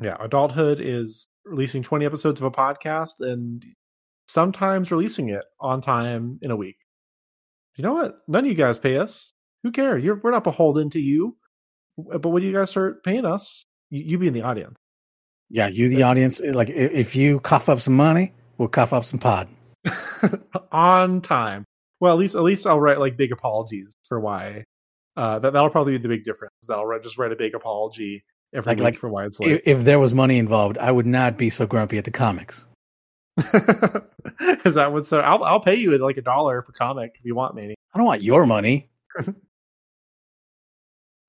Yeah, 0.00 0.16
adulthood 0.20 0.80
is 0.80 1.28
releasing 1.44 1.82
twenty 1.82 2.06
episodes 2.06 2.40
of 2.40 2.46
a 2.46 2.50
podcast 2.50 3.20
and 3.20 3.64
sometimes 4.28 4.90
releasing 4.90 5.28
it 5.28 5.44
on 5.60 5.82
time 5.82 6.38
in 6.42 6.50
a 6.50 6.56
week. 6.56 6.76
You 7.76 7.82
know 7.82 7.92
what? 7.92 8.18
None 8.26 8.44
of 8.44 8.50
you 8.50 8.56
guys 8.56 8.78
pay 8.78 8.96
us. 8.98 9.32
Who 9.62 9.70
cares? 9.72 10.02
You're, 10.02 10.16
we're 10.16 10.30
not 10.30 10.44
beholden 10.44 10.90
to 10.90 11.00
you. 11.00 11.36
But 11.98 12.28
when 12.28 12.42
you 12.42 12.52
guys 12.52 12.70
start 12.70 13.04
paying 13.04 13.24
us, 13.24 13.64
you, 13.90 14.02
you 14.02 14.18
be 14.18 14.28
in 14.28 14.34
the 14.34 14.42
audience. 14.42 14.76
Yeah, 15.48 15.68
you, 15.68 15.88
the 15.88 16.02
audience, 16.02 16.40
like 16.40 16.70
if 16.70 17.14
you 17.14 17.40
cough 17.40 17.68
up 17.68 17.80
some 17.80 17.94
money, 17.94 18.32
we'll 18.58 18.68
cough 18.68 18.92
up 18.92 19.04
some 19.04 19.18
pod. 19.18 19.48
on 20.72 21.20
time. 21.20 21.64
Well, 22.00 22.12
at 22.12 22.18
least 22.18 22.34
at 22.34 22.42
least 22.42 22.66
I'll 22.66 22.80
write 22.80 22.98
like 22.98 23.16
big 23.16 23.32
apologies 23.32 23.94
for 24.08 24.20
why. 24.20 24.64
Uh, 25.16 25.38
that 25.38 25.52
that'll 25.52 25.70
probably 25.70 25.92
be 25.92 26.02
the 26.02 26.08
big 26.08 26.24
difference. 26.24 26.52
I'll 26.68 26.84
write, 26.84 27.02
just 27.02 27.16
write 27.16 27.32
a 27.32 27.36
big 27.36 27.54
apology 27.54 28.22
every 28.52 28.70
Like- 28.70 28.78
week 28.78 28.84
like, 28.84 28.96
for 28.98 29.08
why 29.08 29.26
it's 29.26 29.38
If, 29.40 29.62
if 29.64 29.84
there 29.84 29.98
was 29.98 30.12
money 30.12 30.38
involved, 30.38 30.76
I 30.78 30.90
would 30.90 31.06
not 31.06 31.38
be 31.38 31.48
so 31.48 31.66
grumpy 31.66 31.96
at 31.96 32.04
the 32.04 32.10
comics. 32.10 32.66
Is 34.64 34.74
that 34.74 34.92
what? 34.92 35.06
So 35.06 35.20
I'll 35.20 35.44
I'll 35.44 35.60
pay 35.60 35.74
you 35.74 35.96
like 35.98 36.16
a 36.16 36.22
dollar 36.22 36.62
per 36.62 36.72
comic 36.72 37.16
if 37.18 37.24
you 37.24 37.34
want, 37.34 37.54
Manny. 37.54 37.74
I 37.94 37.98
don't 37.98 38.06
want 38.06 38.22
your 38.22 38.46
money. 38.46 38.90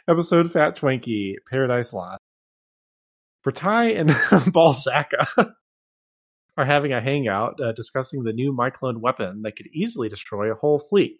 Episode 0.07 0.51
Fat 0.51 0.77
Twinkie 0.77 1.35
Paradise 1.49 1.91
Lost. 1.91 2.21
Britai 3.45 3.99
and 3.99 4.09
Balzaca 4.53 5.53
are 6.57 6.65
having 6.65 6.93
a 6.93 7.01
hangout 7.01 7.59
uh, 7.61 7.73
discussing 7.73 8.23
the 8.23 8.33
new 8.33 8.53
Miclone 8.53 8.99
weapon 8.99 9.41
that 9.43 9.55
could 9.55 9.67
easily 9.73 10.09
destroy 10.09 10.51
a 10.51 10.55
whole 10.55 10.79
fleet. 10.79 11.17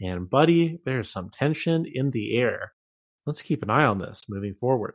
And, 0.00 0.28
buddy, 0.28 0.78
there's 0.84 1.10
some 1.10 1.30
tension 1.30 1.86
in 1.90 2.10
the 2.10 2.36
air. 2.36 2.72
Let's 3.24 3.42
keep 3.42 3.62
an 3.62 3.70
eye 3.70 3.86
on 3.86 3.98
this 3.98 4.22
moving 4.28 4.54
forward. 4.54 4.94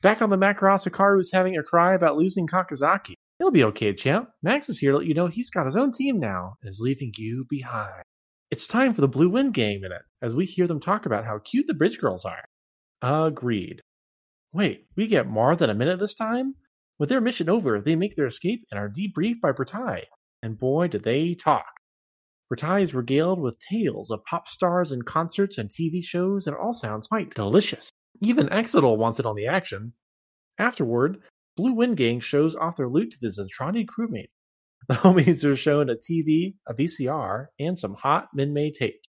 Back 0.00 0.20
on 0.20 0.30
the 0.30 0.38
Macross, 0.38 0.88
Hikaru 0.88 1.20
is 1.20 1.30
having 1.32 1.56
a 1.56 1.62
cry 1.62 1.94
about 1.94 2.16
losing 2.16 2.48
Kakizaki. 2.48 3.14
He'll 3.42 3.50
be 3.50 3.64
okay, 3.64 3.92
champ. 3.92 4.28
Max 4.44 4.68
is 4.68 4.78
here 4.78 4.92
to 4.92 4.98
let 4.98 5.06
you 5.08 5.14
know 5.14 5.26
he's 5.26 5.50
got 5.50 5.66
his 5.66 5.76
own 5.76 5.90
team 5.90 6.20
now 6.20 6.54
and 6.62 6.70
is 6.70 6.78
leaving 6.78 7.12
you 7.16 7.44
behind. 7.50 8.04
It's 8.52 8.68
time 8.68 8.94
for 8.94 9.00
the 9.00 9.08
Blue 9.08 9.28
Wind 9.28 9.52
game 9.52 9.82
in 9.82 9.90
it, 9.90 10.02
as 10.22 10.32
we 10.32 10.46
hear 10.46 10.68
them 10.68 10.78
talk 10.78 11.06
about 11.06 11.24
how 11.24 11.40
cute 11.40 11.66
the 11.66 11.74
Bridge 11.74 11.98
Girls 11.98 12.24
are. 12.24 12.44
Agreed. 13.02 13.80
Wait, 14.52 14.86
we 14.94 15.08
get 15.08 15.26
more 15.26 15.56
than 15.56 15.70
a 15.70 15.74
minute 15.74 15.98
this 15.98 16.14
time? 16.14 16.54
With 17.00 17.08
their 17.08 17.20
mission 17.20 17.48
over, 17.48 17.80
they 17.80 17.96
make 17.96 18.14
their 18.14 18.26
escape 18.26 18.64
and 18.70 18.78
are 18.78 18.88
debriefed 18.88 19.40
by 19.40 19.50
Britai. 19.50 20.04
And 20.40 20.56
boy, 20.56 20.86
do 20.86 21.00
they 21.00 21.34
talk. 21.34 21.66
Britai 22.48 22.82
is 22.82 22.94
regaled 22.94 23.40
with 23.40 23.58
tales 23.58 24.12
of 24.12 24.24
pop 24.24 24.46
stars 24.46 24.92
and 24.92 25.04
concerts 25.04 25.58
and 25.58 25.68
TV 25.68 26.04
shows, 26.04 26.46
and 26.46 26.54
it 26.54 26.60
all 26.62 26.72
sounds 26.72 27.08
quite 27.08 27.34
delicious. 27.34 27.90
Even 28.20 28.46
Exsedol 28.50 28.98
wants 28.98 29.18
it 29.18 29.26
on 29.26 29.34
the 29.34 29.48
action. 29.48 29.94
Afterward, 30.58 31.22
Blue 31.56 31.72
Wind 31.72 31.96
Gang 31.96 32.20
shows 32.20 32.54
off 32.56 32.76
their 32.76 32.88
loot 32.88 33.12
to 33.12 33.18
the 33.20 33.28
Zentradi 33.28 33.86
crewmates. 33.86 34.32
The 34.88 34.94
homies 34.94 35.44
are 35.44 35.54
shown 35.54 35.88
a 35.90 35.94
TV, 35.94 36.54
a 36.66 36.74
VCR, 36.74 37.46
and 37.60 37.78
some 37.78 37.94
hot 37.94 38.28
min-made 38.34 38.74
tapes, 38.74 39.06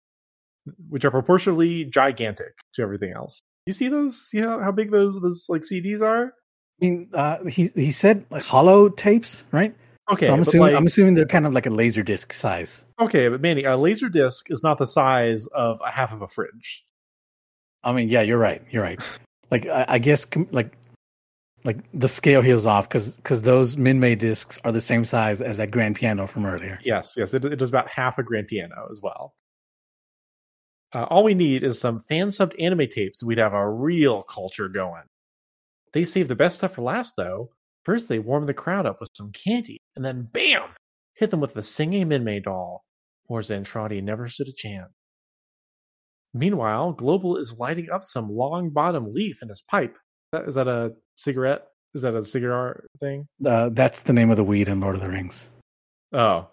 which 0.89 1.05
are 1.05 1.13
proportionally 1.13 1.85
gigantic 1.85 2.55
to 2.75 2.83
everything 2.83 3.13
else. 3.15 3.41
You 3.67 3.73
see 3.73 3.87
those? 3.87 4.21
See 4.29 4.39
how, 4.39 4.59
how 4.59 4.73
big 4.73 4.91
those 4.91 5.21
those 5.21 5.47
like 5.49 5.63
CDs 5.63 6.01
are? 6.03 6.25
I 6.25 6.85
mean, 6.85 7.11
uh, 7.15 7.45
he 7.45 7.69
he 7.77 7.93
said 7.93 8.27
like 8.31 8.43
hollow 8.43 8.89
tapes, 8.89 9.45
right? 9.53 9.73
Okay, 10.11 10.27
so 10.27 10.33
I'm 10.33 10.41
assuming 10.41 10.73
like- 10.73 10.77
I'm 10.77 10.87
assuming 10.87 11.15
they're 11.15 11.25
kind 11.27 11.47
of 11.47 11.53
like 11.53 11.67
a 11.67 11.71
laser 11.71 12.03
disc 12.03 12.33
size. 12.33 12.85
okay, 12.99 13.29
but 13.29 13.41
Manny, 13.41 13.63
a 13.63 13.77
laser 13.77 14.09
disc 14.09 14.51
is 14.51 14.65
not 14.65 14.79
the 14.79 14.87
size 14.89 15.47
of 15.47 15.81
a 15.87 15.91
half 15.93 16.13
of 16.13 16.21
a 16.21 16.27
fridge. 16.27 16.83
I 17.85 17.93
mean, 17.93 18.09
yeah, 18.09 18.23
you're 18.23 18.39
right. 18.39 18.63
You're 18.73 18.83
right. 18.83 19.01
Like 19.53 19.67
I, 19.67 19.85
I 19.89 19.99
guess 19.99 20.25
com- 20.27 20.47
like 20.53 20.77
Like 21.65 21.79
the 21.93 22.09
scale 22.09 22.41
here 22.43 22.55
is 22.55 22.67
off 22.67 22.89
because 22.89 23.17
because 23.17 23.43
those 23.43 23.77
Minmay 23.77 24.19
discs 24.19 24.59
are 24.65 24.73
the 24.73 24.81
same 24.81 25.05
size 25.05 25.43
as 25.43 25.59
that 25.59 25.71
grand 25.71 25.97
piano 25.97 26.27
from 26.27 26.47
earlier. 26.47 26.79
Yes, 26.83 27.15
yes, 27.17 27.35
it, 27.35 27.45
it 27.45 27.57
does 27.57 27.69
about 27.69 27.89
half 27.89 28.19
a 28.19 28.23
grand 28.23 28.47
piano 28.47 28.89
as 28.91 29.01
well. 29.03 29.35
Uh, 30.93 31.05
all 31.05 31.23
we 31.23 31.35
need 31.35 31.63
is 31.63 31.79
some 31.79 32.01
fan 32.01 32.29
subbed 32.29 32.61
anime 32.61 32.89
tapes. 32.89 33.23
We'd 33.23 33.39
have 33.39 33.53
a 33.53 33.69
real 33.71 34.23
culture 34.23 34.69
going. 34.69 35.05
They 35.93 36.05
save 36.05 36.29
the 36.29 36.37
best 36.37 36.59
stuff 36.59 36.75
for 36.75 36.83
last, 36.83 37.15
though. 37.17 37.51
First, 37.85 38.09
they 38.09 38.19
warm 38.19 38.47
the 38.47 38.55
crowd 38.55 38.87
up 38.87 38.99
with 39.01 39.11
some 39.15 39.33
candy, 39.33 39.81
and 39.97 40.05
then 40.05 40.29
bam, 40.33 40.63
hit 41.15 41.31
them 41.31 41.41
with 41.41 41.55
the 41.55 41.63
singing 41.63 42.09
Minmay 42.09 42.43
doll. 42.43 42.85
Or 43.29 43.41
Zentradi 43.41 44.03
never 44.03 44.29
stood 44.29 44.49
a 44.49 44.53
chance. 44.53 44.91
Meanwhile, 46.35 46.93
Global 46.93 47.37
is 47.37 47.59
lighting 47.59 47.89
up 47.91 48.03
some 48.05 48.29
long 48.29 48.71
bottom 48.71 49.13
leaf 49.13 49.43
in 49.43 49.49
his 49.49 49.63
pipe. 49.63 49.97
Is 50.33 50.55
that 50.55 50.69
a 50.69 50.93
cigarette? 51.17 51.67
Is 51.95 52.03
that 52.03 52.15
a 52.15 52.25
cigar 52.25 52.85
thing? 53.01 53.27
Uh, 53.45 53.71
that's 53.71 54.03
the 54.03 54.13
name 54.13 54.31
of 54.31 54.37
the 54.37 54.45
weed 54.45 54.69
in 54.69 54.81
Lord 54.81 54.95
of 54.95 55.01
the 55.01 55.09
Rings. 55.09 55.49
Oh, 56.13 56.49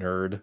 nerd. 0.00 0.40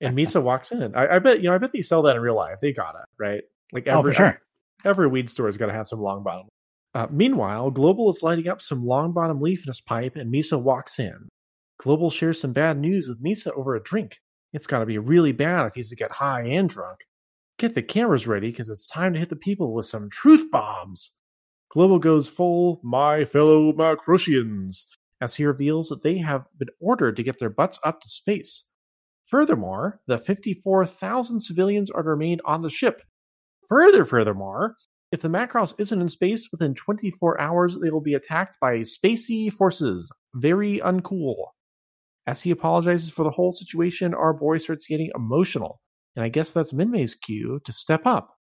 And 0.00 0.16
Misa 0.18 0.42
walks 0.42 0.72
in. 0.72 0.94
I, 0.94 1.16
I 1.16 1.18
bet 1.20 1.38
you 1.40 1.48
know. 1.48 1.54
I 1.54 1.58
bet 1.58 1.72
they 1.72 1.82
sell 1.82 2.02
that 2.02 2.16
in 2.16 2.22
real 2.22 2.34
life. 2.36 2.56
They 2.60 2.72
got 2.72 2.94
it 2.96 3.06
right. 3.22 3.42
Like 3.72 3.86
Oh, 3.86 3.98
every 4.00 4.12
for 4.12 4.16
sure. 4.16 4.42
every 4.84 5.06
weed 5.06 5.30
store 5.30 5.48
is 5.48 5.56
gonna 5.56 5.72
have 5.72 5.88
some 5.88 6.00
long 6.00 6.22
bottom. 6.22 6.48
Uh, 6.94 7.06
meanwhile, 7.10 7.70
Global 7.70 8.10
is 8.10 8.22
lighting 8.22 8.48
up 8.48 8.62
some 8.62 8.84
long 8.84 9.12
bottom 9.12 9.40
leaf 9.40 9.60
in 9.64 9.68
his 9.68 9.80
pipe, 9.80 10.16
and 10.16 10.32
Misa 10.32 10.60
walks 10.60 10.98
in. 10.98 11.28
Global 11.80 12.10
shares 12.10 12.40
some 12.40 12.52
bad 12.52 12.78
news 12.78 13.06
with 13.06 13.22
Misa 13.22 13.56
over 13.56 13.76
a 13.76 13.82
drink. 13.82 14.16
It's 14.52 14.66
got 14.66 14.78
to 14.80 14.86
be 14.86 14.98
really 14.98 15.30
bad 15.32 15.66
if 15.66 15.74
he's 15.74 15.90
to 15.90 15.96
get 15.96 16.10
high 16.10 16.42
and 16.42 16.68
drunk. 16.68 17.00
Get 17.58 17.74
the 17.74 17.82
cameras 17.82 18.26
ready 18.26 18.50
because 18.50 18.70
it's 18.70 18.86
time 18.86 19.12
to 19.12 19.18
hit 19.20 19.28
the 19.28 19.36
people 19.36 19.74
with 19.74 19.86
some 19.86 20.08
truth 20.10 20.50
bombs. 20.50 21.12
Global 21.70 21.98
goes 21.98 22.28
full 22.28 22.80
my 22.82 23.24
fellow 23.24 23.72
Macrosians 23.72 24.84
as 25.20 25.34
he 25.34 25.44
reveals 25.44 25.88
that 25.88 26.02
they 26.02 26.18
have 26.18 26.46
been 26.58 26.68
ordered 26.80 27.16
to 27.16 27.22
get 27.22 27.38
their 27.38 27.50
butts 27.50 27.78
up 27.84 28.00
to 28.00 28.08
space. 28.08 28.64
Furthermore, 29.26 30.00
the 30.06 30.18
54,000 30.18 31.40
civilians 31.40 31.90
are 31.90 32.02
to 32.02 32.08
remain 32.08 32.38
on 32.46 32.62
the 32.62 32.70
ship. 32.70 33.02
Further, 33.68 34.06
furthermore, 34.06 34.76
if 35.12 35.20
the 35.20 35.28
Macross 35.28 35.74
isn't 35.78 36.00
in 36.00 36.08
space 36.08 36.48
within 36.50 36.74
24 36.74 37.40
hours, 37.40 37.76
they 37.80 37.90
will 37.90 38.00
be 38.00 38.14
attacked 38.14 38.56
by 38.60 38.78
spacey 38.78 39.52
forces. 39.52 40.10
Very 40.34 40.80
uncool. 40.80 41.36
As 42.26 42.42
he 42.42 42.50
apologizes 42.50 43.10
for 43.10 43.24
the 43.24 43.30
whole 43.30 43.52
situation, 43.52 44.14
our 44.14 44.32
boy 44.32 44.58
starts 44.58 44.86
getting 44.86 45.10
emotional, 45.14 45.80
and 46.14 46.24
I 46.24 46.28
guess 46.28 46.52
that's 46.52 46.72
Minmay's 46.72 47.14
cue 47.14 47.60
to 47.64 47.72
step 47.72 48.02
up. 48.06 48.37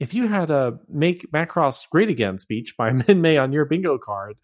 If 0.00 0.14
you 0.14 0.28
had 0.28 0.50
a 0.50 0.78
Make 0.88 1.30
Macross 1.32 1.88
Great 1.90 2.08
Again 2.08 2.38
speech 2.38 2.74
by 2.76 2.90
Minmay 2.92 3.40
on 3.40 3.52
your 3.52 3.64
bingo 3.64 3.98
card, 3.98 4.36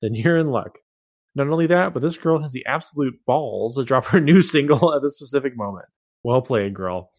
then 0.00 0.14
you're 0.14 0.38
in 0.38 0.48
luck. 0.48 0.78
Not 1.34 1.48
only 1.48 1.66
that, 1.68 1.92
but 1.92 2.02
this 2.02 2.18
girl 2.18 2.40
has 2.40 2.52
the 2.52 2.66
absolute 2.66 3.14
balls 3.26 3.76
to 3.76 3.84
drop 3.84 4.06
her 4.06 4.20
new 4.20 4.42
single 4.42 4.94
at 4.94 5.02
this 5.02 5.14
specific 5.14 5.56
moment. 5.56 5.86
Well 6.22 6.42
played, 6.42 6.74
girl. 6.74 7.10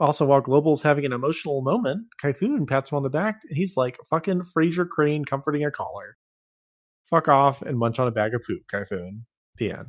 Also, 0.00 0.24
while 0.24 0.40
Global's 0.40 0.82
having 0.82 1.04
an 1.04 1.12
emotional 1.12 1.60
moment, 1.60 2.06
Typhoon 2.20 2.66
pats 2.66 2.90
him 2.90 2.96
on 2.96 3.02
the 3.02 3.10
back, 3.10 3.42
and 3.48 3.56
he's 3.56 3.76
like 3.76 3.98
fucking 4.08 4.42
Frasier 4.56 4.88
Crane 4.88 5.24
comforting 5.24 5.64
a 5.64 5.70
caller. 5.70 6.16
Fuck 7.10 7.28
off 7.28 7.60
and 7.60 7.78
munch 7.78 7.98
on 7.98 8.08
a 8.08 8.10
bag 8.10 8.34
of 8.34 8.42
poop, 8.46 8.62
Typhoon. 8.70 9.26
The 9.58 9.72
end. 9.72 9.86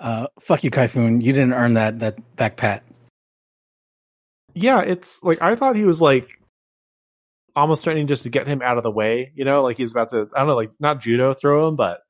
Uh, 0.00 0.26
fuck 0.40 0.64
you, 0.64 0.70
Typhoon. 0.70 1.20
You 1.20 1.32
didn't 1.32 1.52
earn 1.52 1.74
that 1.74 1.98
that 1.98 2.36
back 2.36 2.56
pat. 2.56 2.82
Yeah, 4.60 4.80
it's 4.80 5.22
like 5.22 5.40
I 5.40 5.54
thought 5.54 5.76
he 5.76 5.84
was 5.84 6.00
like 6.00 6.30
almost 7.54 7.82
threatening 7.82 8.06
just 8.06 8.24
to 8.24 8.30
get 8.30 8.46
him 8.46 8.62
out 8.62 8.76
of 8.76 8.82
the 8.82 8.90
way, 8.90 9.32
you 9.34 9.44
know, 9.44 9.62
like 9.62 9.76
he's 9.76 9.90
about 9.92 10.10
to 10.10 10.28
I 10.34 10.40
don't 10.40 10.48
know, 10.48 10.56
like 10.56 10.72
not 10.80 11.00
judo 11.00 11.34
throw 11.34 11.68
him, 11.68 11.76
but 11.76 12.00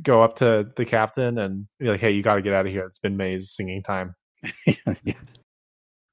go 0.00 0.22
up 0.22 0.36
to 0.36 0.68
the 0.76 0.84
captain 0.84 1.38
and 1.38 1.66
be 1.80 1.86
like, 1.88 2.00
Hey, 2.00 2.12
you 2.12 2.22
gotta 2.22 2.42
get 2.42 2.52
out 2.52 2.66
of 2.66 2.72
here. 2.72 2.86
It's 2.86 3.00
Minmay's 3.00 3.50
singing 3.50 3.82
time. 3.82 4.14
yeah. 5.04 5.14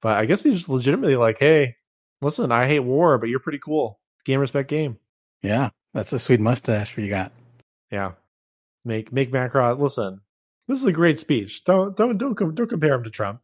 But 0.02 0.18
I 0.18 0.26
guess 0.26 0.44
he's 0.44 0.58
just 0.58 0.70
legitimately 0.70 1.16
like, 1.18 1.38
Hey, 1.40 1.76
listen, 2.22 2.52
I 2.52 2.68
hate 2.68 2.80
war, 2.80 3.18
but 3.18 3.30
you're 3.30 3.40
pretty 3.40 3.60
cool. 3.60 4.00
Game 4.24 4.40
respect 4.40 4.70
game. 4.70 4.98
yeah, 5.44 5.70
that's 5.94 6.14
a 6.14 6.20
sweet 6.20 6.40
mustache 6.40 6.92
for 6.92 7.02
you 7.02 7.10
got. 7.10 7.32
Yeah. 7.92 8.14
Make 8.84 9.12
make 9.14 9.32
Macron 9.32 9.80
listen. 9.80 10.22
This 10.68 10.80
is 10.80 10.86
a 10.86 10.92
great 10.92 11.20
speech. 11.20 11.64
Don't 11.64 11.96
don't 11.96 12.18
don't 12.18 12.36
com- 12.36 12.56
don't 12.56 12.70
compare 12.70 12.96
him 12.96 13.04
to 13.04 13.12
Trump. 13.12 13.40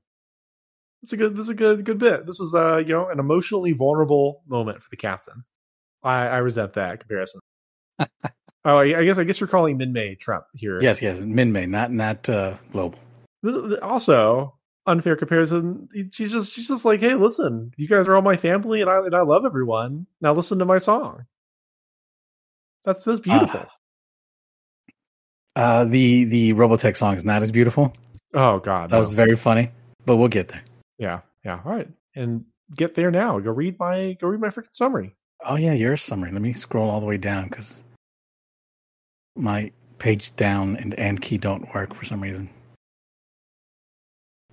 It's 1.03 1.13
a 1.13 1.17
good 1.17 1.35
this 1.35 1.43
is 1.45 1.49
a 1.49 1.55
good 1.55 1.83
good 1.83 1.97
bit. 1.97 2.25
This 2.25 2.39
is 2.39 2.53
uh 2.53 2.77
you 2.77 2.93
know 2.93 3.09
an 3.09 3.19
emotionally 3.19 3.73
vulnerable 3.73 4.41
moment 4.47 4.81
for 4.81 4.89
the 4.89 4.97
captain. 4.97 5.43
I 6.03 6.27
I 6.27 6.37
resent 6.37 6.73
that 6.73 6.99
comparison. 6.99 7.41
oh, 7.99 8.07
I, 8.65 8.99
I 8.99 9.03
guess 9.05 9.17
I 9.17 9.23
guess 9.23 9.39
you're 9.39 9.47
calling 9.47 9.77
Minmay 9.79 10.19
Trump 10.19 10.45
here. 10.53 10.79
Yes, 10.81 11.01
yes, 11.01 11.19
Minmay, 11.19 11.67
not 11.69 11.91
not 11.91 12.27
uh, 12.29 12.55
global. 12.71 12.99
Also, 13.81 14.55
unfair 14.85 15.15
comparison. 15.15 15.89
She's 16.11 16.31
just 16.31 16.53
she's 16.53 16.67
just 16.67 16.85
like, 16.85 16.99
hey, 16.99 17.15
listen, 17.15 17.71
you 17.77 17.87
guys 17.87 18.07
are 18.07 18.15
all 18.15 18.21
my 18.21 18.37
family, 18.37 18.81
and 18.81 18.89
I 18.89 18.97
and 18.99 19.15
I 19.15 19.21
love 19.21 19.45
everyone. 19.45 20.05
Now 20.21 20.33
listen 20.33 20.59
to 20.59 20.65
my 20.65 20.77
song. 20.77 21.25
That's 22.85 23.03
that's 23.03 23.19
beautiful. 23.19 23.65
Uh, 25.55 25.85
the 25.85 26.25
the 26.25 26.53
Robotech 26.53 26.95
song 26.95 27.15
is 27.15 27.25
not 27.25 27.43
as 27.43 27.51
beautiful. 27.51 27.93
oh 28.33 28.59
God, 28.59 28.89
That 28.89 28.95
no. 28.95 28.99
was 28.99 29.11
very 29.13 29.35
funny, 29.35 29.71
but 30.05 30.15
we'll 30.17 30.27
get 30.27 30.47
there. 30.47 30.61
Yeah, 31.01 31.21
yeah. 31.43 31.59
All 31.65 31.71
right, 31.71 31.89
and 32.15 32.45
get 32.75 32.93
there 32.93 33.09
now. 33.09 33.39
Go 33.39 33.49
read 33.49 33.79
my 33.79 34.13
go 34.21 34.27
read 34.27 34.39
my 34.39 34.49
freaking 34.49 34.73
summary. 34.75 35.15
Oh 35.43 35.55
yeah, 35.55 35.73
your 35.73 35.97
summary. 35.97 36.31
Let 36.31 36.43
me 36.43 36.53
scroll 36.53 36.91
all 36.91 36.99
the 36.99 37.07
way 37.07 37.17
down 37.17 37.45
because 37.45 37.83
my 39.35 39.71
page 39.97 40.35
down 40.35 40.75
and 40.77 40.93
end 40.99 41.19
key 41.21 41.39
don't 41.39 41.73
work 41.73 41.95
for 41.95 42.05
some 42.05 42.21
reason. 42.21 42.51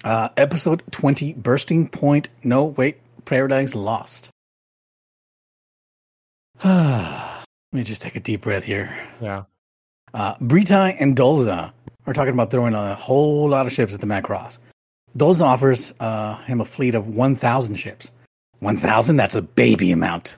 Uh, 0.02 0.30
episode 0.38 0.82
twenty, 0.90 1.34
bursting 1.34 1.86
point. 1.88 2.30
No, 2.42 2.64
wait, 2.64 2.96
Paradise 3.26 3.74
Lost. 3.74 4.30
Let 6.64 7.44
me 7.72 7.82
just 7.82 8.00
take 8.00 8.16
a 8.16 8.20
deep 8.20 8.40
breath 8.40 8.64
here. 8.64 8.96
Yeah, 9.20 9.42
Uh, 10.14 10.34
Britai 10.36 10.96
and 10.98 11.14
Dolza 11.14 11.72
are 12.06 12.12
talking 12.14 12.32
about 12.32 12.50
throwing 12.50 12.72
a 12.74 12.94
whole 12.94 13.48
lot 13.50 13.66
of 13.66 13.72
ships 13.74 13.92
at 13.92 14.00
the 14.00 14.06
Macross. 14.06 14.58
Dolza 15.16 15.42
offers 15.42 15.94
uh, 16.00 16.36
him 16.42 16.60
a 16.60 16.64
fleet 16.64 16.94
of 16.94 17.08
1,000 17.08 17.76
ships. 17.76 18.10
1,000? 18.60 19.16
That's 19.16 19.34
a 19.34 19.42
baby 19.42 19.92
amount. 19.92 20.36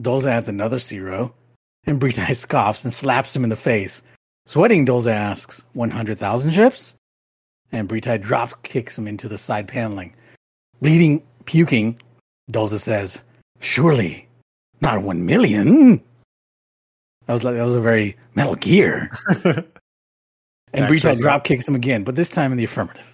Dolza 0.00 0.26
adds 0.26 0.48
another 0.48 0.78
zero, 0.78 1.34
and 1.86 2.00
Britai 2.00 2.34
scoffs 2.34 2.84
and 2.84 2.92
slaps 2.92 3.34
him 3.34 3.44
in 3.44 3.50
the 3.50 3.56
face. 3.56 4.02
Sweating, 4.46 4.86
Dolza 4.86 5.12
asks, 5.12 5.64
100,000 5.72 6.52
ships? 6.52 6.94
And 7.72 7.88
Britai 7.88 8.20
drop 8.20 8.62
kicks 8.62 8.98
him 8.98 9.08
into 9.08 9.28
the 9.28 9.38
side 9.38 9.68
paneling. 9.68 10.14
Bleeding, 10.80 11.22
puking, 11.44 11.98
Dolza 12.50 12.78
says, 12.78 13.22
Surely, 13.60 14.28
not 14.80 15.02
1 15.02 15.24
million. 15.24 16.02
That 17.26 17.32
was 17.32 17.44
like 17.44 17.54
that 17.54 17.64
was 17.64 17.76
a 17.76 17.80
very 17.80 18.16
Metal 18.34 18.54
Gear. 18.54 19.10
And 20.74 20.86
Britai 20.86 21.16
drop 21.20 21.44
kicks 21.44 21.68
him 21.68 21.76
again, 21.76 22.02
but 22.02 22.16
this 22.16 22.30
time 22.30 22.50
in 22.50 22.58
the 22.58 22.64
affirmative. 22.64 23.13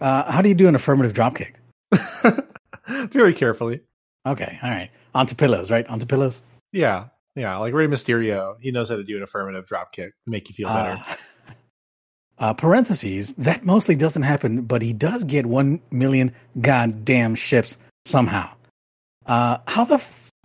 Uh, 0.00 0.30
how 0.30 0.42
do 0.42 0.48
you 0.48 0.54
do 0.54 0.68
an 0.68 0.74
affirmative 0.74 1.14
drop 1.14 1.36
kick? 1.36 1.58
very 2.86 3.32
carefully. 3.32 3.80
Okay, 4.26 4.58
all 4.62 4.70
right. 4.70 4.90
Onto 5.14 5.34
pillows, 5.34 5.70
right? 5.70 5.86
Onto 5.88 6.06
pillows. 6.06 6.42
Yeah, 6.72 7.06
yeah. 7.34 7.56
Like 7.56 7.72
Rey 7.72 7.86
Mysterio, 7.86 8.56
he 8.60 8.70
knows 8.70 8.88
how 8.88 8.96
to 8.96 9.04
do 9.04 9.16
an 9.16 9.22
affirmative 9.22 9.66
drop 9.66 9.92
kick 9.92 10.10
to 10.10 10.30
make 10.30 10.48
you 10.48 10.54
feel 10.54 10.68
better. 10.68 11.02
Uh, 11.08 11.14
uh, 12.38 12.54
parentheses, 12.54 13.34
that 13.34 13.64
mostly 13.64 13.96
doesn't 13.96 14.22
happen, 14.22 14.62
but 14.62 14.82
he 14.82 14.92
does 14.92 15.24
get 15.24 15.46
one 15.46 15.80
million 15.90 16.34
goddamn 16.60 17.34
ships 17.34 17.78
somehow. 18.04 18.50
Uh, 19.26 19.58
how 19.66 19.84
the 19.84 19.98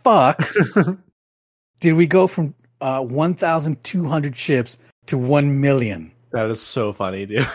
fuck 0.03 0.41
did 1.79 1.93
we 1.93 2.07
go 2.07 2.27
from 2.27 2.53
uh, 2.79 3.01
1,200 3.01 4.37
ships 4.37 4.77
to 5.07 5.17
1 5.17 5.59
million? 5.59 6.11
that 6.31 6.49
is 6.49 6.61
so 6.61 6.93
funny, 6.93 7.25
dude. 7.25 7.45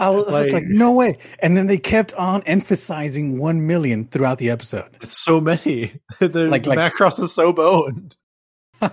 I 0.00 0.08
was, 0.10 0.26
I 0.26 0.30
was 0.40 0.46
Like- 0.46 0.52
like, 0.52 0.64
no 0.64 0.92
way. 0.92 1.18
And 1.40 1.56
then 1.56 1.66
they 1.66 1.78
kept 1.78 2.12
on 2.14 2.42
emphasizing 2.44 3.38
1 3.38 3.66
million 3.66 4.06
throughout 4.06 4.38
the 4.38 4.50
episode. 4.50 4.88
It's 5.02 5.22
so 5.22 5.40
many. 5.40 5.92
the 6.18 6.48
Like- 6.48 6.66
like- 6.66 6.78
Macross 6.78 7.22
is 7.22 7.32
so 7.32 7.52
boned. 7.52 8.16
Are 8.82 8.92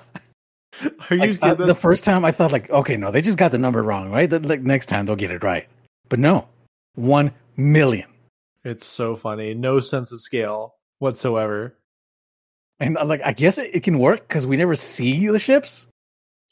you 1.16 1.34
Like, 1.34 1.44
uh, 1.44 1.56
the 1.56 1.74
first 1.74 2.04
time 2.04 2.24
I 2.24 2.32
thought, 2.32 2.52
like, 2.52 2.70
okay, 2.70 2.98
no, 2.98 3.10
they 3.10 3.22
just 3.22 3.38
got 3.38 3.52
the 3.52 3.58
number 3.58 3.82
wrong, 3.82 4.12
right? 4.12 4.30
The, 4.30 4.40
like, 4.40 4.62
next 4.62 4.88
time 4.88 5.06
they'll 5.06 5.16
get 5.16 5.32
it 5.32 5.44
right. 5.44 5.68
But 6.10 6.20
no, 6.20 6.48
1 6.96 7.32
million. 7.56 8.08
It's 8.64 8.86
so 8.86 9.16
funny. 9.16 9.54
No 9.54 9.80
sense 9.80 10.12
of 10.12 10.22
scale 10.22 10.76
whatsoever. 11.00 11.74
And 12.80 12.98
uh, 12.98 13.06
like, 13.06 13.22
I 13.26 13.32
guess 13.34 13.58
it, 13.58 13.74
it 13.74 13.84
can 13.84 13.98
work 13.98 14.28
because 14.28 14.46
we 14.46 14.58
never 14.58 14.76
see 14.76 15.28
the 15.30 15.40
ships. 15.40 15.88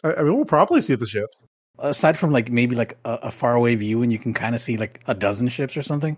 I, 0.04 0.14
I 0.14 0.24
mean, 0.24 0.36
we'll 0.36 0.46
probably 0.46 0.82
see 0.82 0.96
the 0.96 1.06
ships. 1.06 1.36
Aside 1.80 2.18
from 2.18 2.32
like 2.32 2.52
maybe 2.52 2.76
like 2.76 2.98
a, 3.06 3.14
a 3.24 3.32
faraway 3.32 3.76
view 3.76 4.02
and 4.02 4.12
you 4.12 4.20
can 4.20 4.34
kind 4.34 4.56
of 4.56 4.62
see 4.62 4.78
like 4.78 5.02
a 5.08 5.14
dozen 5.14 5.48
ships 5.50 5.76
or 5.76 5.82
something 5.82 6.18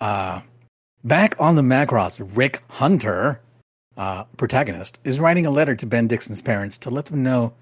uh 0.00 0.40
Back 1.04 1.36
on 1.38 1.54
the 1.54 1.62
Macross, 1.62 2.20
Rick 2.36 2.62
Hunter, 2.68 3.40
uh, 3.96 4.24
protagonist, 4.36 4.98
is 5.04 5.20
writing 5.20 5.46
a 5.46 5.50
letter 5.50 5.76
to 5.76 5.86
Ben 5.86 6.08
Dixon's 6.08 6.42
parents 6.42 6.78
to 6.78 6.90
let 6.90 7.06
them 7.06 7.22
know 7.22 7.52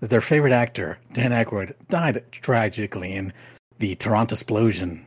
that 0.00 0.10
their 0.10 0.20
favorite 0.20 0.52
actor, 0.52 0.98
Dan 1.12 1.30
Aykroyd, 1.30 1.74
died 1.88 2.24
tragically 2.32 3.12
in 3.14 3.32
the 3.78 3.94
Toronto 3.94 4.34
explosion. 4.34 5.06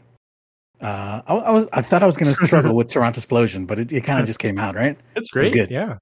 Uh, 0.80 1.22
I, 1.28 1.34
I 1.36 1.52
was 1.52 1.68
I 1.74 1.82
thought 1.82 2.04
I 2.04 2.06
was 2.06 2.16
going 2.16 2.34
to 2.34 2.46
struggle 2.48 2.74
with 2.74 2.88
Toronto 2.88 3.20
explosion, 3.20 3.66
but 3.66 3.80
it, 3.80 3.92
it 3.92 4.02
kind 4.06 4.20
of 4.20 4.28
just 4.28 4.40
came 4.40 4.58
out 4.58 4.76
right. 4.76 4.98
It's 5.16 5.30
great. 5.30 5.52
good. 5.52 5.72
Yeah. 5.72 5.98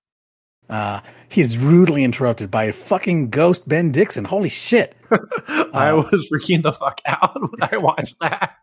Uh, 0.70 1.02
he 1.30 1.42
is 1.42 1.58
rudely 1.58 2.04
interrupted 2.04 2.50
by 2.50 2.64
a 2.66 2.72
fucking 2.72 3.30
ghost 3.30 3.68
Ben 3.68 3.92
Dixon. 3.92 4.24
Holy 4.24 4.50
shit! 4.50 4.96
I 5.48 5.90
Uh, 5.90 5.98
was 5.98 6.30
freaking 6.32 6.64
the 6.64 6.72
fuck 6.72 7.02
out 7.06 7.36
when 7.52 7.70
I 7.72 7.78
watched 7.78 8.16
that. 8.22 8.54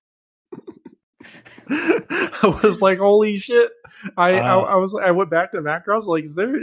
I 1.71 2.59
was 2.63 2.81
like, 2.81 2.99
"Holy 2.99 3.37
shit!" 3.37 3.71
I, 4.17 4.33
I 4.39 4.51
Uh, 4.55 4.61
I 4.61 4.77
was 4.77 4.95
I 4.95 5.11
went 5.11 5.31
back 5.31 5.53
to 5.53 5.59
Macross 5.61 6.05
like, 6.05 6.25
"Is 6.25 6.35
there 6.35 6.55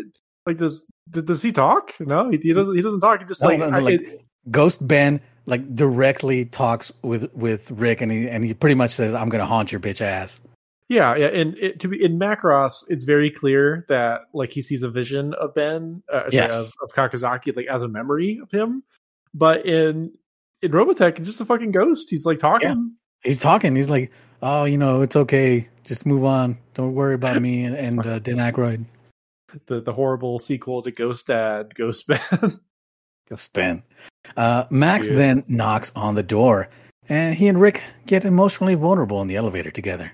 like 0.48 0.58
does 0.58 0.84
did, 1.10 1.26
does 1.28 1.42
he 1.44 1.52
talk? 1.52 1.92
No, 2.00 2.30
he, 2.32 2.38
he 2.38 2.54
doesn't. 2.54 2.76
He 2.76 2.82
doesn't 2.82 3.02
talk. 3.02 3.20
He 3.20 3.26
just 3.28 3.42
No, 3.42 3.48
like, 3.50 3.60
no, 3.60 3.70
no, 3.70 3.78
I- 3.78 3.82
like 3.82 4.02
it- 4.02 4.22
Ghost 4.50 4.88
Ben 4.88 5.22
like 5.48 5.76
directly 5.76 6.46
talks 6.46 6.92
with 7.04 7.32
with 7.36 7.70
Rick, 7.72 8.02
and 8.02 8.12
he 8.12 8.28
and 8.30 8.44
he 8.44 8.54
pretty 8.56 8.76
much 8.76 8.92
says, 8.92 9.14
"I'm 9.14 9.30
to 9.42 9.46
haunt 9.46 9.72
your 9.72 9.82
bitch 9.82 10.02
ass." 10.02 10.42
Yeah, 10.90 11.16
yeah. 11.16 11.28
And 11.28 11.58
it, 11.58 11.80
to 11.80 11.88
be 11.88 12.04
in 12.04 12.20
Macross, 12.20 12.84
it's 12.90 13.06
very 13.06 13.32
clear 13.32 13.86
that 13.90 14.22
like 14.34 14.52
he 14.52 14.62
sees 14.62 14.84
a 14.84 14.90
vision 14.90 15.34
of 15.36 15.54
Ben, 15.56 16.04
uh, 16.14 16.22
sorry, 16.30 16.30
Yes. 16.34 16.54
of, 16.54 16.74
of 16.84 16.94
Kakizaki, 16.96 17.56
like 17.56 17.66
as 17.68 17.82
a 17.84 17.88
memory 17.88 18.40
of 18.42 18.52
him. 18.52 18.84
But 19.34 19.66
in 19.66 20.12
in 20.62 20.72
Robotech, 20.72 21.18
it's 21.18 21.28
just 21.28 21.42
a 21.42 21.46
fucking 21.46 21.72
ghost. 21.72 22.10
He's 22.10 22.26
like 22.26 22.40
talking. 22.40 22.94
He's 23.24 23.40
talking. 23.40 23.76
He's 23.76 23.90
like, 23.90 24.12
"Oh, 24.44 24.66
you 24.66 24.78
know, 24.78 25.02
it's 25.02 25.16
okay. 25.16 25.68
Just 25.84 26.06
move 26.06 26.24
on. 26.24 26.58
Don't 26.76 26.94
worry 26.94 27.16
about 27.16 27.42
me 27.42 27.64
and, 27.64 27.76
and 27.76 28.06
uh, 28.06 28.20
Dan 28.20 28.38
Aykroyd." 28.38 28.86
The 29.68 29.80
the 29.80 29.94
horrible 29.94 30.38
sequel 30.38 30.82
to 30.84 30.92
Ghost 30.92 31.28
Dad, 31.28 31.74
Ghost 31.76 32.08
Ben. 32.08 32.20
Ghost 33.30 33.54
Ben. 33.54 33.84
Uh, 34.36 34.66
Max 34.70 35.10
Yeah. 35.10 35.16
then 35.16 35.44
knocks 35.48 35.92
on 35.96 36.16
the 36.16 36.24
door, 36.24 36.68
and 37.08 37.34
he 37.36 37.48
and 37.48 37.62
Rick 37.62 37.82
get 38.06 38.26
emotionally 38.26 38.76
vulnerable 38.76 39.22
in 39.22 39.28
the 39.28 39.38
elevator 39.38 39.72
together. 39.72 40.12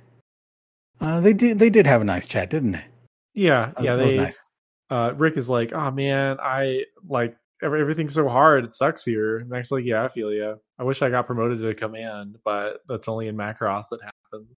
Uh, 1.01 1.19
they 1.19 1.33
did. 1.33 1.59
They 1.59 1.69
did 1.69 1.87
have 1.87 2.01
a 2.01 2.05
nice 2.05 2.27
chat, 2.27 2.49
didn't 2.49 2.73
they? 2.73 2.85
yeah, 3.33 3.71
was, 3.75 3.85
yeah. 3.85 3.95
They, 3.95 4.15
nice. 4.15 4.41
uh, 4.89 5.13
Rick 5.17 5.35
is 5.37 5.49
like, 5.49 5.73
"Oh 5.73 5.89
man, 5.91 6.37
I 6.39 6.83
like 7.07 7.35
every, 7.61 7.81
everything's 7.81 8.13
so 8.13 8.29
hard. 8.29 8.65
It 8.65 8.73
sucks 8.75 9.03
here." 9.03 9.39
And 9.39 9.49
Max 9.49 9.71
like, 9.71 9.83
"Yeah, 9.85 10.03
I 10.03 10.09
feel 10.09 10.31
you. 10.31 10.59
I 10.77 10.83
wish 10.83 11.01
I 11.01 11.09
got 11.09 11.25
promoted 11.25 11.59
to 11.61 11.73
command, 11.73 12.37
but 12.45 12.81
that's 12.87 13.07
only 13.07 13.27
in 13.27 13.35
Macross 13.35 13.85
that 13.89 13.99
happens." 14.01 14.55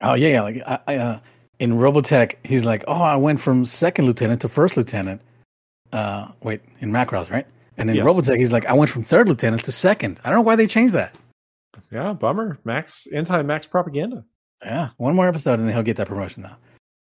Oh 0.00 0.14
yeah, 0.14 0.28
yeah. 0.28 0.42
Like 0.42 0.62
I, 0.66 0.78
I, 0.86 0.96
uh, 0.96 1.20
in 1.60 1.72
Robotech, 1.74 2.44
he's 2.44 2.64
like, 2.64 2.82
"Oh, 2.88 3.00
I 3.00 3.16
went 3.16 3.40
from 3.40 3.64
second 3.64 4.06
lieutenant 4.06 4.40
to 4.40 4.48
first 4.48 4.76
lieutenant." 4.76 5.22
Uh, 5.92 6.28
wait, 6.42 6.62
in 6.80 6.90
Macross, 6.90 7.30
right? 7.30 7.46
And 7.76 7.88
in 7.88 7.96
Yes. 7.96 8.04
Robotech, 8.04 8.36
he's 8.38 8.52
like, 8.52 8.66
"I 8.66 8.72
went 8.72 8.90
from 8.90 9.04
third 9.04 9.28
lieutenant 9.28 9.64
to 9.64 9.72
second. 9.72 10.18
I 10.24 10.30
don't 10.30 10.38
know 10.38 10.42
why 10.42 10.56
they 10.56 10.66
changed 10.66 10.94
that. 10.94 11.14
Yeah, 11.90 12.14
bummer. 12.14 12.58
Max 12.64 13.06
anti-Max 13.14 13.66
propaganda. 13.66 14.24
Yeah, 14.64 14.90
one 14.96 15.16
more 15.16 15.28
episode 15.28 15.58
and 15.58 15.68
then 15.68 15.74
he'll 15.74 15.82
get 15.82 15.96
that 15.96 16.08
promotion 16.08 16.44
now. 16.44 16.56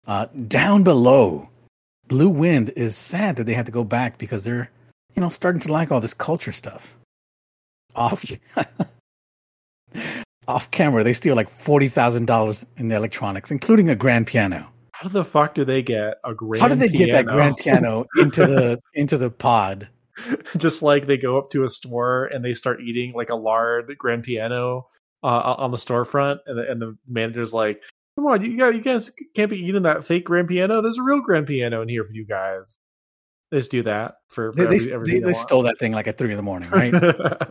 Uh, 0.06 0.26
down 0.48 0.82
below, 0.82 1.48
Blue 2.08 2.28
Wind 2.28 2.70
is 2.74 2.96
sad 2.96 3.36
that 3.36 3.44
they 3.44 3.54
have 3.54 3.66
to 3.66 3.72
go 3.72 3.84
back 3.84 4.18
because 4.18 4.44
they're, 4.44 4.70
you 5.14 5.20
know, 5.20 5.28
starting 5.28 5.60
to 5.60 5.72
like 5.72 5.92
all 5.92 6.00
this 6.00 6.14
culture 6.14 6.52
stuff. 6.52 6.96
Off, 7.94 8.24
off 10.48 10.70
camera, 10.70 11.04
they 11.04 11.12
steal 11.12 11.36
like 11.36 11.50
forty 11.50 11.88
thousand 11.88 12.26
dollars 12.26 12.64
in 12.76 12.90
electronics, 12.90 13.50
including 13.50 13.90
a 13.90 13.94
grand 13.94 14.26
piano. 14.26 14.70
How 14.92 15.08
the 15.08 15.24
fuck 15.24 15.54
do 15.54 15.64
they 15.64 15.82
get 15.82 16.18
a 16.24 16.34
grand? 16.34 16.62
How 16.62 16.68
did 16.68 16.78
they 16.78 16.88
get 16.88 17.10
that 17.10 17.26
piano? 17.26 17.32
grand 17.32 17.56
piano 17.56 18.06
into 18.16 18.46
the 18.46 18.80
into 18.94 19.18
the 19.18 19.30
pod? 19.30 19.88
Just 20.56 20.82
like 20.82 21.06
they 21.06 21.16
go 21.16 21.38
up 21.38 21.50
to 21.50 21.64
a 21.64 21.68
store 21.68 22.26
and 22.26 22.44
they 22.44 22.54
start 22.54 22.80
eating 22.80 23.12
like 23.12 23.30
a 23.30 23.34
lard 23.34 23.94
grand 23.98 24.24
piano 24.24 24.86
uh, 25.22 25.54
on 25.58 25.70
the 25.70 25.76
storefront, 25.76 26.38
and 26.46 26.58
the, 26.58 26.70
and 26.70 26.80
the 26.80 26.96
manager's 27.08 27.52
like, 27.52 27.80
"Come 28.16 28.26
on, 28.26 28.42
you 28.42 28.56
guys, 28.56 28.74
you 28.74 28.82
guys 28.82 29.10
can't 29.34 29.50
be 29.50 29.58
eating 29.58 29.82
that 29.82 30.04
fake 30.04 30.24
grand 30.24 30.48
piano. 30.48 30.80
There's 30.80 30.98
a 30.98 31.02
real 31.02 31.20
grand 31.20 31.46
piano 31.46 31.82
in 31.82 31.88
here 31.88 32.04
for 32.04 32.12
you 32.12 32.24
guys." 32.24 32.78
They 33.50 33.58
just 33.58 33.72
do 33.72 33.82
that 33.82 34.18
for, 34.28 34.52
for 34.52 34.66
They, 34.66 34.92
every, 34.92 35.06
they, 35.06 35.18
they 35.18 35.32
stole 35.32 35.62
that 35.62 35.78
thing 35.80 35.90
like 35.90 36.06
at 36.06 36.18
three 36.18 36.30
in 36.30 36.36
the 36.36 36.42
morning, 36.42 36.70
right? 36.70 36.94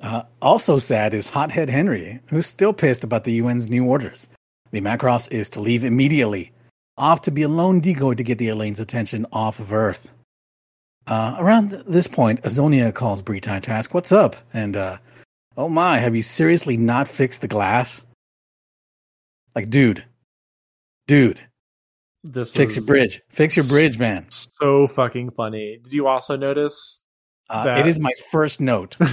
Uh, 0.00 0.22
also 0.40 0.78
sad 0.78 1.12
is 1.12 1.28
Hothead 1.28 1.68
Henry, 1.68 2.20
who's 2.28 2.46
still 2.46 2.72
pissed 2.72 3.04
about 3.04 3.24
the 3.24 3.38
UN's 3.40 3.68
new 3.68 3.84
orders. 3.84 4.28
The 4.70 4.80
Macross 4.80 5.30
is 5.30 5.50
to 5.50 5.60
leave 5.60 5.84
immediately, 5.84 6.52
off 6.96 7.20
to 7.22 7.30
be 7.30 7.42
a 7.42 7.48
lone 7.48 7.80
decoy 7.80 8.14
to 8.14 8.22
get 8.22 8.38
the 8.38 8.48
Elaine's 8.48 8.80
attention 8.80 9.26
off 9.32 9.58
of 9.58 9.72
Earth. 9.72 10.14
Uh, 11.06 11.36
around 11.38 11.70
th- 11.70 11.84
this 11.86 12.06
point, 12.06 12.42
Azonia 12.42 12.94
calls 12.94 13.20
Britai 13.20 13.62
to 13.62 13.70
ask, 13.70 13.92
What's 13.92 14.12
up? 14.12 14.36
And, 14.54 14.76
uh, 14.76 14.98
oh 15.60 15.68
my, 15.68 15.98
have 15.98 16.16
you 16.16 16.22
seriously 16.22 16.78
not 16.78 17.06
fixed 17.06 17.42
the 17.42 17.48
glass? 17.48 18.06
Like, 19.54 19.68
dude, 19.68 20.02
dude, 21.06 21.38
this 22.24 22.54
fix 22.54 22.72
is 22.72 22.76
your 22.78 22.86
bridge. 22.86 23.20
Fix 23.28 23.56
your 23.56 23.66
bridge, 23.66 23.98
man. 23.98 24.26
So 24.30 24.88
fucking 24.88 25.32
funny. 25.32 25.78
Did 25.82 25.92
you 25.92 26.06
also 26.06 26.36
notice? 26.36 27.06
Uh, 27.50 27.76
it 27.78 27.86
is 27.86 27.98
my 27.98 28.12
first 28.30 28.60
note. 28.60 28.96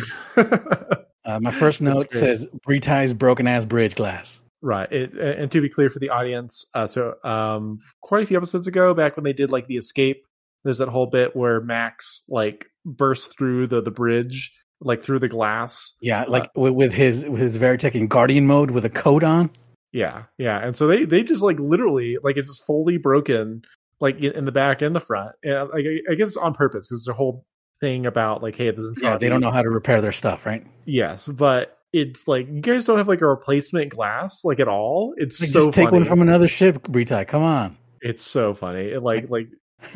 Uh, 1.28 1.42
my 1.42 1.52
first 1.52 1.82
note 1.82 2.10
says 2.10 2.48
Britai's 2.66 3.14
broken 3.14 3.50
ass 3.50 3.66
bridge 3.66 3.96
glass. 3.96 4.42
Right. 4.62 4.90
It, 4.90 5.14
and 5.14 5.52
to 5.52 5.60
be 5.60 5.68
clear 5.68 5.90
for 5.90 6.00
the 6.00 6.10
audience, 6.10 6.64
uh, 6.74 6.88
so 6.88 7.16
um, 7.26 7.82
quite 8.00 8.24
a 8.24 8.26
few 8.26 8.38
episodes 8.38 8.66
ago, 8.66 8.94
back 8.94 9.18
when 9.18 9.26
they 9.26 9.34
did 9.34 9.52
like 9.52 9.68
the 9.68 9.76
escape, 9.76 10.24
there's 10.64 10.78
that 10.78 10.88
whole 10.88 11.08
bit 11.08 11.36
where 11.36 11.60
Max 11.60 12.24
like 12.30 12.68
bursts 12.86 13.36
through 13.36 13.68
the 13.68 13.82
the 13.82 13.92
bridge, 13.92 14.54
like 14.82 15.04
through 15.04 15.20
the 15.20 15.28
glass. 15.28 15.94
Yeah, 16.02 16.24
uh, 16.24 16.32
like 16.32 16.50
with, 16.56 16.74
with 16.74 16.94
his 16.94 17.26
with 17.26 17.42
his 17.42 17.58
Veritech 17.58 17.96
in 17.96 18.08
Guardian 18.08 18.48
mode 18.48 18.72
with 18.72 18.86
a 18.86 18.90
coat 18.90 19.24
on. 19.24 19.50
Yeah, 19.92 20.24
yeah. 20.38 20.60
And 20.60 20.78
so 20.78 20.88
they 20.88 21.06
they 21.06 21.24
just 21.24 21.42
like 21.42 21.60
literally 21.60 22.18
like 22.24 22.38
it's 22.38 22.48
just 22.48 22.66
fully 22.66 22.98
broken, 22.98 23.64
like 24.00 24.20
in, 24.20 24.46
the 24.46 24.52
back 24.52 24.82
and 24.82 24.96
the 24.96 25.00
front. 25.00 25.32
And 25.44 25.70
like 25.70 25.86
I, 26.10 26.16
guess 26.16 26.30
it's 26.30 26.38
on 26.38 26.54
purpose. 26.54 26.88
Because 26.88 27.00
it's 27.00 27.08
a 27.08 27.14
whole 27.14 27.46
thing 27.80 28.06
about 28.06 28.44
like, 28.44 28.56
hey, 28.56 28.72
this 28.72 28.84
is 28.84 29.00
Yeah, 29.02 29.18
they 29.18 29.30
don't 29.30 29.42
know 29.42 29.52
how 29.52 29.62
to 29.62 29.70
repair 29.70 30.02
their 30.02 30.12
stuff, 30.12 30.46
right? 30.46 30.66
Yes, 30.86 31.28
but 31.28 31.80
it's 31.94 32.28
like 32.28 32.48
you 32.48 32.62
guys 32.62 32.86
don't 32.86 32.98
have 32.98 33.08
like 33.08 33.22
a 33.22 33.28
replacement 33.28 33.90
glass 33.90 34.44
like 34.44 34.60
at 34.60 34.68
all. 34.68 35.14
It's 35.18 35.40
Like, 35.42 35.50
so 35.50 35.62
just 35.62 35.74
take 35.74 35.92
one 35.92 36.06
from 36.06 36.22
another 36.22 36.48
ship, 36.48 36.84
Britai. 36.84 37.28
Come 37.28 37.44
on. 37.44 37.78
It's 38.02 38.24
so 38.24 38.54
funny. 38.54 38.90
It, 38.90 39.02
like 39.02 39.28
like 39.30 39.48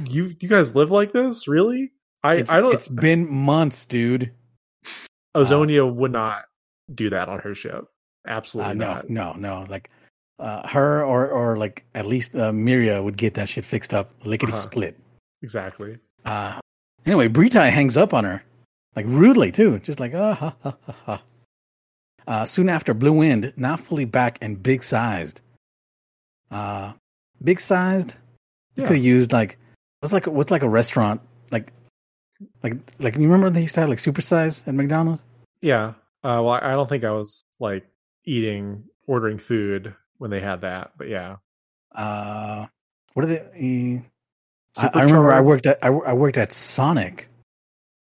you 0.03 0.35
you 0.39 0.47
guys 0.47 0.75
live 0.75 0.91
like 0.91 1.13
this, 1.13 1.47
really? 1.47 1.91
I 2.23 2.35
It's, 2.35 2.51
I 2.51 2.59
don't. 2.59 2.73
it's 2.73 2.87
been 2.87 3.31
months, 3.31 3.85
dude. 3.85 4.31
Azonia 5.35 5.91
would 5.93 6.11
not 6.11 6.43
do 6.93 7.09
that 7.09 7.29
on 7.29 7.39
her 7.39 7.55
ship. 7.55 7.85
Absolutely 8.27 8.71
Uh, 8.71 8.73
no, 8.73 8.93
not. 8.93 9.09
no, 9.09 9.33
no. 9.33 9.65
Like 9.69 9.89
uh, 10.39 10.67
her 10.67 11.03
or 11.03 11.27
or 11.29 11.57
like 11.57 11.85
at 11.95 12.05
least 12.05 12.35
uh, 12.35 12.51
Miria 12.51 13.03
would 13.03 13.17
get 13.17 13.33
that 13.35 13.47
shit 13.49 13.65
fixed 13.65 13.93
up, 13.93 14.11
lickety 14.25 14.51
Uh-huh. 14.51 14.61
split. 14.61 14.99
Exactly. 15.41 15.97
Uh, 16.25 16.59
anyway, 17.05 17.27
Britai 17.27 17.69
hangs 17.71 17.97
up 17.97 18.13
on 18.13 18.23
her, 18.25 18.43
like 18.95 19.05
rudely 19.07 19.51
too, 19.51 19.79
just 19.79 19.99
like 19.99 20.13
ah 20.13 20.33
ha 20.33 20.55
ha 20.63 20.77
ha 20.85 20.95
ha. 21.05 21.23
Uh, 22.27 22.45
soon 22.45 22.69
after, 22.69 22.93
Blue 22.93 23.13
Wind, 23.13 23.51
not 23.57 23.79
fully 23.79 24.05
back 24.05 24.37
and 24.41 24.61
big 24.61 24.83
sized. 24.83 25.41
Uh, 26.51 26.93
big 27.43 27.59
sized. 27.59 28.15
You 28.75 28.83
Yeah. 28.83 28.87
could 28.87 28.95
have 28.97 29.05
used 29.05 29.31
like 29.31 29.57
what's 29.99 30.13
like 30.13 30.27
what's 30.27 30.51
like 30.51 30.61
a 30.63 30.69
restaurant 30.69 31.21
like 31.51 31.71
like 32.63 32.73
like 32.99 33.15
you 33.15 33.23
remember 33.23 33.49
they 33.49 33.61
used 33.61 33.75
to 33.75 33.81
have 33.81 33.89
like 33.89 33.99
supersize 33.99 34.67
at 34.67 34.73
McDonald's. 34.73 35.23
Yeah. 35.61 35.93
Uh, 36.23 36.41
well, 36.43 36.49
I 36.51 36.71
don't 36.71 36.87
think 36.87 37.03
I 37.03 37.11
was 37.11 37.43
like 37.59 37.85
eating 38.25 38.83
ordering 39.07 39.39
food 39.39 39.95
when 40.17 40.29
they 40.31 40.39
had 40.39 40.61
that, 40.61 40.91
but 40.97 41.07
yeah. 41.09 41.37
Uh, 41.93 42.67
what 43.13 43.25
are 43.25 43.27
they? 43.27 43.39
eh, 43.55 44.01
I, 44.77 44.89
I 44.99 45.03
remember 45.03 45.33
I 45.33 45.41
worked 45.41 45.65
at 45.65 45.79
I, 45.81 45.87
I 45.87 46.13
worked 46.13 46.37
at 46.37 46.53
Sonic, 46.53 47.27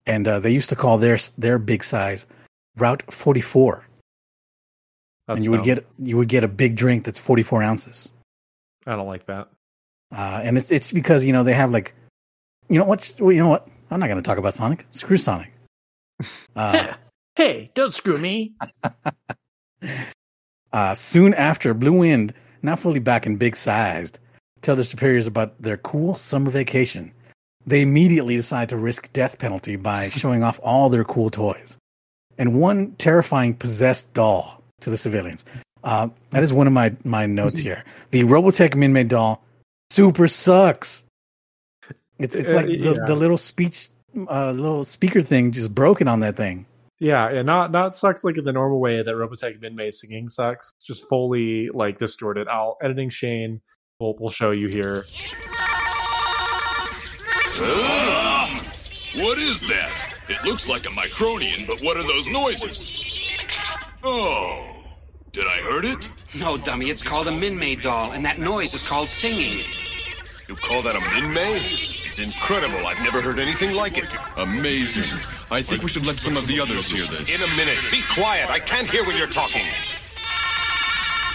and 0.05 0.27
uh, 0.27 0.39
they 0.39 0.51
used 0.51 0.69
to 0.69 0.75
call 0.75 0.97
their 0.97 1.17
their 1.37 1.57
big 1.59 1.83
size 1.83 2.25
Route 2.77 3.03
Forty 3.11 3.41
Four. 3.41 3.85
And 5.27 5.43
you 5.43 5.49
would 5.51 5.63
get 5.63 5.85
you 5.97 6.17
would 6.17 6.27
get 6.29 6.43
a 6.43 6.47
big 6.47 6.75
drink 6.75 7.03
that's 7.03 7.17
44 7.17 7.63
ounces 7.63 8.11
I 8.85 8.95
don't 8.95 9.07
like 9.07 9.25
that. 9.25 9.47
uh, 10.15 10.41
and 10.43 10.55
it's 10.55 10.71
it's 10.71 10.91
because 10.91 11.25
you 11.25 11.33
know 11.33 11.43
they 11.43 11.53
have 11.53 11.71
like 11.71 11.95
you 12.69 12.77
know 12.77 12.85
what 12.85 13.11
you 13.17 13.39
know 13.39 13.49
what 13.49 13.67
i'm 13.91 13.99
not 13.99 14.07
going 14.07 14.17
to 14.21 14.23
talk 14.27 14.37
about 14.37 14.53
sonic 14.53 14.85
screw 14.91 15.17
sonic 15.17 15.51
uh, 16.55 16.93
Hey, 17.35 17.69
don't 17.73 17.93
screw 17.93 18.17
me. 18.17 18.53
uh, 20.71 20.95
soon 20.95 21.33
after 21.33 21.73
blue 21.73 21.91
wind 21.99 22.33
now 22.61 22.75
fully 22.77 22.99
back 22.99 23.25
and 23.25 23.37
big 23.37 23.55
sized 23.57 24.19
tell 24.61 24.75
their 24.75 24.85
superiors 24.85 25.27
about 25.27 25.61
their 25.61 25.77
cool 25.77 26.15
summer 26.15 26.49
vacation 26.49 27.11
they 27.67 27.81
immediately 27.81 28.35
decide 28.35 28.69
to 28.69 28.77
risk 28.77 29.11
death 29.13 29.37
penalty 29.37 29.75
by 29.75 30.07
showing 30.21 30.43
off 30.43 30.59
all 30.63 30.89
their 30.89 31.03
cool 31.03 31.29
toys 31.29 31.77
and 32.37 32.59
one 32.59 32.91
terrifying 32.93 33.53
possessed 33.53 34.13
doll 34.13 34.61
to 34.81 34.89
the 34.89 34.97
civilians 34.97 35.43
Uh, 35.83 36.09
that 36.31 36.41
is 36.41 36.51
one 36.51 36.65
of 36.67 36.73
my 36.73 36.95
my 37.03 37.27
notes 37.27 37.59
here. 37.59 37.83
The 38.09 38.23
Robotech 38.23 38.73
Minmay 38.73 39.07
doll 39.07 39.43
super 39.91 40.27
sucks. 40.27 41.04
It's 42.19 42.35
it's 42.35 42.51
Uh, 42.51 42.55
like 42.55 42.67
the, 42.67 42.73
yeah. 42.77 43.05
the 43.05 43.15
little 43.15 43.37
speech, 43.37 43.89
uh, 44.15 44.51
little 44.51 44.83
speaker 44.83 45.21
thing 45.21 45.51
just 45.51 45.73
broken 45.75 46.07
on 46.07 46.21
that 46.21 46.35
thing. 46.37 46.65
Yeah, 46.99 47.27
and 47.27 47.45
not 47.45 47.71
not 47.71 47.97
sucks 47.97 48.23
like 48.23 48.37
in 48.37 48.45
the 48.45 48.53
normal 48.53 48.79
way 48.79 49.01
that 49.03 49.13
Robotech 49.13 49.59
Minmay 49.61 49.93
singing 49.93 50.29
sucks. 50.29 50.73
Just 50.85 51.03
fully 51.09 51.69
like 51.73 51.97
distorted. 51.97 52.47
I'll 52.47 52.77
editing 52.81 53.09
Shane. 53.09 53.61
We'll 53.99 54.15
we'll 54.19 54.29
show 54.29 54.51
you 54.51 54.67
here. 54.69 55.05
What 59.15 59.37
is 59.37 59.61
that? 59.67 60.13
It 60.27 60.43
looks 60.43 60.67
like 60.67 60.85
a 60.85 60.89
Micronian, 60.89 61.65
but 61.67 61.81
what 61.81 61.95
are 61.97 62.03
those 62.03 62.27
noises? 62.29 63.01
Oh, 64.03 64.83
did 65.31 65.45
I 65.47 65.57
hurt 65.61 65.85
it? 65.85 66.09
No, 66.37 66.57
dummy, 66.57 66.87
it's 66.89 67.01
called 67.03 67.27
a 67.27 67.31
Minmay 67.31 67.81
doll, 67.81 68.11
and 68.11 68.25
that 68.25 68.39
noise 68.39 68.73
is 68.73 68.87
called 68.87 69.07
singing. 69.07 69.63
You 70.49 70.55
call 70.55 70.81
that 70.81 70.95
a 70.95 70.99
Minmay? 70.99 72.04
It's 72.17 72.37
incredible. 72.37 72.87
I've 72.87 73.01
never 73.03 73.19
heard 73.19 73.39
anything 73.39 73.73
like 73.73 73.97
it. 73.97 74.07
Amazing. 74.37 75.19
I 75.51 75.61
think 75.61 75.83
we 75.83 75.89
should 75.89 76.07
let 76.07 76.17
some 76.17 76.37
of 76.37 76.47
the 76.47 76.61
others 76.61 76.89
hear 76.89 77.03
this. 77.03 77.29
In 77.29 77.41
a 77.41 77.57
minute. 77.57 77.83
Be 77.91 78.01
quiet. 78.09 78.49
I 78.49 78.59
can't 78.59 78.89
hear 78.89 79.03
when 79.05 79.17
you're 79.17 79.27
talking. 79.27 79.65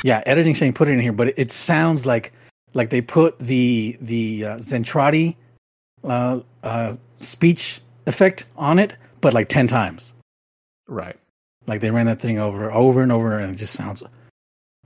Yeah, 0.03 0.23
editing 0.25 0.55
saying 0.55 0.73
put 0.73 0.89
it 0.89 0.93
in 0.93 1.01
here, 1.01 1.13
but 1.13 1.29
it, 1.29 1.35
it 1.37 1.51
sounds 1.51 2.07
like 2.07 2.33
like 2.73 2.89
they 2.89 3.03
put 3.03 3.39
the 3.39 3.99
the 4.01 4.47
uh, 4.47 4.57
Zentradi 4.57 5.37
uh, 6.03 6.41
uh, 6.63 6.97
speech 7.19 7.83
effect 8.07 8.47
on 8.57 8.79
it, 8.79 8.97
but 9.21 9.35
like 9.35 9.51
ten 9.51 9.67
times. 9.67 10.15
Right. 10.89 11.19
Like 11.67 11.83
they 11.83 11.91
ran 11.91 12.07
that 12.07 12.23
thing 12.23 12.39
over 12.39 12.73
over 12.73 13.03
and 13.03 13.13
over, 13.13 13.39
and 13.39 13.55
it 13.55 13.59
just 13.59 13.75
sounds. 13.75 14.03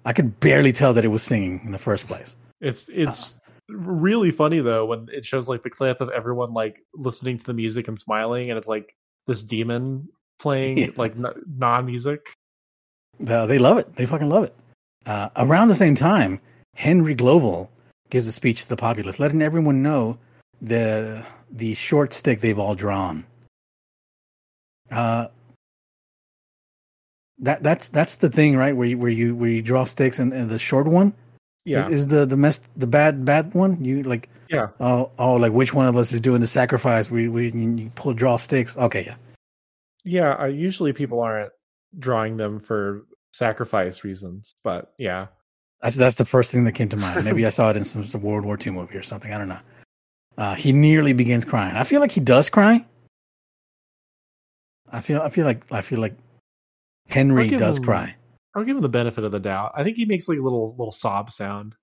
I 0.04 0.12
could 0.12 0.40
barely 0.40 0.72
tell 0.72 0.92
that 0.94 1.04
it 1.04 1.08
was 1.08 1.22
singing 1.22 1.60
in 1.64 1.70
the 1.70 1.78
first 1.78 2.08
place. 2.08 2.34
It's 2.60 2.88
it's 2.88 3.36
really 3.68 4.30
funny 4.30 4.60
though 4.60 4.86
when 4.86 5.08
it 5.12 5.24
shows 5.24 5.48
like 5.48 5.62
the 5.62 5.70
clip 5.70 6.00
of 6.00 6.10
everyone 6.10 6.52
like 6.52 6.82
listening 6.94 7.38
to 7.38 7.44
the 7.44 7.54
music 7.54 7.88
and 7.88 7.98
smiling, 7.98 8.50
and 8.50 8.58
it's 8.58 8.68
like 8.68 8.94
this 9.26 9.42
demon 9.42 10.08
playing 10.38 10.78
Yeah. 10.78 10.86
like 10.96 11.12
n- 11.16 11.42
non 11.56 11.86
music. 11.86 12.26
Uh, 13.26 13.46
they 13.46 13.58
love 13.58 13.78
it. 13.78 13.94
They 13.94 14.06
fucking 14.06 14.28
love 14.28 14.44
it. 14.44 14.54
Uh, 15.06 15.28
around 15.36 15.68
the 15.68 15.74
same 15.74 15.94
time, 15.94 16.40
Henry 16.74 17.14
Gloval 17.14 17.68
gives 18.10 18.26
a 18.26 18.32
speech 18.32 18.62
to 18.62 18.68
the 18.68 18.76
populace, 18.76 19.18
letting 19.20 19.42
everyone 19.42 19.82
know 19.82 20.18
the 20.60 21.24
the 21.50 21.74
short 21.74 22.12
stick 22.12 22.40
they've 22.40 22.58
all 22.58 22.74
drawn. 22.74 23.24
Uh, 24.90 25.28
that 27.38 27.62
that's 27.62 27.88
that's 27.88 28.16
the 28.16 28.28
thing, 28.30 28.56
right? 28.56 28.76
Where 28.76 28.86
you 28.86 28.98
where 28.98 29.10
you 29.10 29.34
where 29.34 29.50
you 29.50 29.62
draw 29.62 29.84
sticks, 29.84 30.18
and, 30.18 30.32
and 30.32 30.48
the 30.48 30.58
short 30.58 30.86
one 30.86 31.12
Yeah, 31.64 31.88
is, 31.88 32.00
is 32.00 32.08
the 32.08 32.26
the 32.26 32.36
mess 32.36 32.60
the 32.76 32.86
bad 32.86 33.24
bad 33.24 33.54
one. 33.54 33.84
You 33.84 34.02
like 34.02 34.28
yeah. 34.48 34.68
oh 34.80 35.10
oh 35.18 35.34
like 35.34 35.52
which 35.52 35.72
one 35.72 35.86
of 35.86 35.96
us 35.96 36.12
is 36.12 36.20
doing 36.20 36.40
the 36.40 36.46
sacrifice? 36.46 37.10
We 37.10 37.28
we 37.28 37.50
you, 37.50 37.90
pull 37.94 38.12
draw 38.12 38.36
sticks. 38.36 38.76
Okay, 38.76 39.04
yeah. 39.06 39.16
Yeah, 40.04 40.44
usually 40.46 40.92
people 40.92 41.20
aren't 41.22 41.50
drawing 41.98 42.36
them 42.36 42.60
for 42.60 43.06
sacrifice 43.32 44.04
reasons, 44.04 44.54
but 44.62 44.92
yeah, 44.98 45.28
That's 45.80 45.96
that's 45.96 46.16
the 46.16 46.24
first 46.26 46.52
thing 46.52 46.64
that 46.64 46.72
came 46.72 46.90
to 46.90 46.96
mind. 46.96 47.24
Maybe 47.24 47.46
I 47.46 47.48
saw 47.48 47.70
it 47.70 47.76
in 47.76 47.84
some, 47.84 48.04
some 48.04 48.22
World 48.22 48.44
War 48.44 48.58
II 48.64 48.72
movie 48.72 48.96
or 48.96 49.02
something. 49.02 49.32
I 49.32 49.38
don't 49.38 49.48
know. 49.48 49.60
Uh, 50.36 50.54
he 50.54 50.72
nearly 50.72 51.12
begins 51.12 51.44
crying. 51.44 51.76
I 51.76 51.84
feel 51.84 52.00
like 52.00 52.10
he 52.10 52.20
does 52.20 52.50
cry. 52.50 52.84
I 54.90 55.00
feel 55.00 55.22
I 55.22 55.30
feel 55.30 55.44
like 55.44 55.64
I 55.72 55.80
feel 55.80 56.00
like 56.00 56.14
Henry 57.08 57.50
does 57.50 57.78
him- 57.78 57.84
cry. 57.84 58.16
I'll 58.54 58.64
give 58.64 58.76
him 58.76 58.82
the 58.82 58.88
benefit 58.88 59.24
of 59.24 59.32
the 59.32 59.40
doubt. 59.40 59.72
I 59.74 59.82
think 59.82 59.96
he 59.96 60.04
makes 60.04 60.28
like 60.28 60.38
a 60.38 60.42
little 60.42 60.70
little 60.70 60.92
sob 60.92 61.30
sound. 61.30 61.74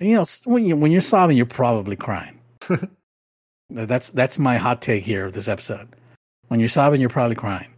And, 0.00 0.08
you 0.08 0.16
know, 0.16 0.24
when 0.44 0.64
you 0.64 0.76
when 0.76 0.92
you're 0.92 1.00
sobbing, 1.00 1.36
you're 1.36 1.46
probably 1.46 1.96
crying. 1.96 2.40
that's 3.70 4.10
that's 4.12 4.38
my 4.38 4.56
hot 4.56 4.82
take 4.82 5.04
here 5.04 5.26
of 5.26 5.32
this 5.32 5.48
episode. 5.48 5.88
When 6.48 6.60
you're 6.60 6.68
sobbing, 6.68 7.00
you're 7.00 7.10
probably 7.10 7.36
crying. 7.36 7.68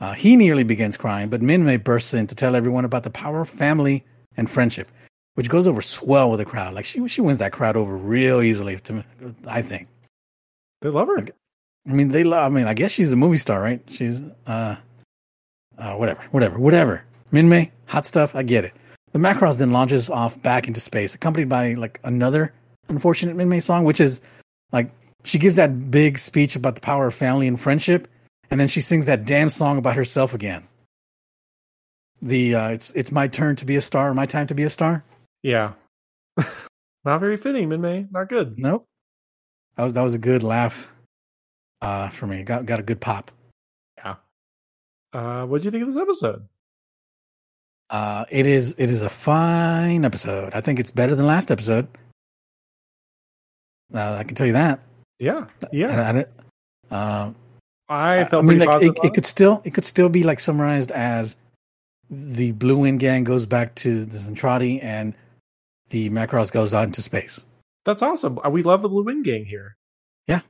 Uh, 0.00 0.12
he 0.12 0.34
nearly 0.36 0.64
begins 0.64 0.96
crying, 0.96 1.28
but 1.28 1.42
Minmay 1.42 1.82
bursts 1.82 2.14
in 2.14 2.26
to 2.26 2.34
tell 2.34 2.56
everyone 2.56 2.84
about 2.84 3.02
the 3.02 3.10
power 3.10 3.42
of 3.42 3.50
family 3.50 4.04
and 4.36 4.50
friendship, 4.50 4.90
which 5.34 5.50
goes 5.50 5.68
over 5.68 5.82
swell 5.82 6.30
with 6.30 6.38
the 6.38 6.44
crowd. 6.44 6.74
Like 6.74 6.84
she 6.84 7.06
she 7.08 7.20
wins 7.20 7.38
that 7.38 7.52
crowd 7.52 7.76
over 7.76 7.96
real 7.96 8.40
easily. 8.40 8.78
To 8.80 9.04
I 9.46 9.62
think. 9.62 9.88
They 10.80 10.88
love 10.88 11.08
her. 11.08 11.26
I 11.88 11.92
mean, 11.92 12.08
they 12.08 12.24
love. 12.24 12.50
I 12.50 12.54
mean, 12.54 12.66
I 12.66 12.74
guess 12.74 12.90
she's 12.90 13.10
the 13.10 13.16
movie 13.16 13.36
star, 13.36 13.60
right? 13.60 13.82
She's 13.88 14.22
uh, 14.46 14.76
uh, 15.78 15.94
whatever, 15.94 16.22
whatever, 16.30 16.58
whatever. 16.58 17.04
Minmay, 17.32 17.70
hot 17.86 18.06
stuff. 18.06 18.34
I 18.34 18.42
get 18.42 18.64
it. 18.64 18.72
The 19.12 19.18
Macross 19.18 19.58
then 19.58 19.70
launches 19.72 20.08
off 20.08 20.40
back 20.42 20.68
into 20.68 20.80
space, 20.80 21.14
accompanied 21.14 21.48
by 21.48 21.74
like 21.74 22.00
another 22.04 22.52
unfortunate 22.88 23.36
Minmay 23.36 23.62
song, 23.62 23.84
which 23.84 24.00
is 24.00 24.20
like 24.72 24.90
she 25.24 25.38
gives 25.38 25.56
that 25.56 25.90
big 25.90 26.18
speech 26.18 26.56
about 26.56 26.74
the 26.74 26.80
power 26.80 27.08
of 27.08 27.14
family 27.14 27.46
and 27.48 27.60
friendship, 27.60 28.08
and 28.50 28.60
then 28.60 28.68
she 28.68 28.80
sings 28.80 29.06
that 29.06 29.24
damn 29.24 29.50
song 29.50 29.78
about 29.78 29.96
herself 29.96 30.34
again. 30.34 30.66
The 32.22 32.54
uh, 32.54 32.68
it's 32.68 32.90
it's 32.92 33.10
my 33.10 33.28
turn 33.28 33.56
to 33.56 33.64
be 33.64 33.76
a 33.76 33.80
star, 33.80 34.12
my 34.14 34.26
time 34.26 34.46
to 34.48 34.54
be 34.54 34.64
a 34.64 34.70
star. 34.70 35.02
Yeah, 35.42 35.72
not 37.04 37.18
very 37.18 37.36
fitting, 37.36 37.68
Minmay. 37.68 38.12
Not 38.12 38.28
good. 38.28 38.58
Nope, 38.58 38.86
that 39.76 39.84
was 39.84 39.94
that 39.94 40.02
was 40.02 40.14
a 40.14 40.18
good 40.18 40.42
laugh 40.42 40.88
uh, 41.80 42.10
for 42.10 42.26
me. 42.26 42.42
Got 42.44 42.66
got 42.66 42.78
a 42.78 42.82
good 42.84 43.00
pop. 43.00 43.30
Yeah. 43.96 44.16
Uh, 45.12 45.46
what 45.46 45.62
do 45.62 45.64
you 45.64 45.70
think 45.70 45.82
of 45.82 45.92
this 45.92 46.00
episode? 46.00 46.46
Uh, 47.90 48.24
it 48.30 48.46
is 48.46 48.76
it 48.78 48.88
is 48.90 49.02
a 49.02 49.08
fine 49.08 50.04
episode. 50.04 50.54
I 50.54 50.60
think 50.60 50.78
it's 50.78 50.92
better 50.92 51.14
than 51.16 51.26
last 51.26 51.50
episode. 51.50 51.88
Uh, 53.92 54.16
I 54.20 54.24
can 54.24 54.36
tell 54.36 54.46
you 54.46 54.52
that. 54.52 54.80
Yeah, 55.18 55.46
I, 55.62 55.66
yeah. 55.72 56.08
I, 56.08 56.12
don't- 56.12 56.28
uh, 56.90 57.32
I 57.88 58.24
felt 58.24 58.44
I 58.44 58.46
mean, 58.46 58.58
like 58.60 58.82
it, 58.82 58.94
it 59.02 59.14
could 59.14 59.26
still 59.26 59.60
it 59.64 59.74
could 59.74 59.84
still 59.84 60.08
be 60.08 60.22
like 60.22 60.38
summarized 60.38 60.92
as 60.92 61.36
the 62.08 62.52
Blue 62.52 62.78
Wind 62.78 63.00
Gang 63.00 63.24
goes 63.24 63.46
back 63.46 63.74
to 63.76 64.04
the 64.04 64.16
Zentradi 64.16 64.82
and 64.82 65.14
the 65.90 66.08
Macross 66.10 66.52
goes 66.52 66.72
out 66.72 66.84
into 66.84 67.02
space. 67.02 67.46
That's 67.84 68.02
awesome. 68.02 68.38
Uh, 68.44 68.50
We 68.50 68.62
love 68.62 68.82
the 68.82 68.88
Blue 68.88 69.02
Wind 69.02 69.24
Gang 69.24 69.44
here. 69.44 69.76
Yeah. 70.28 70.40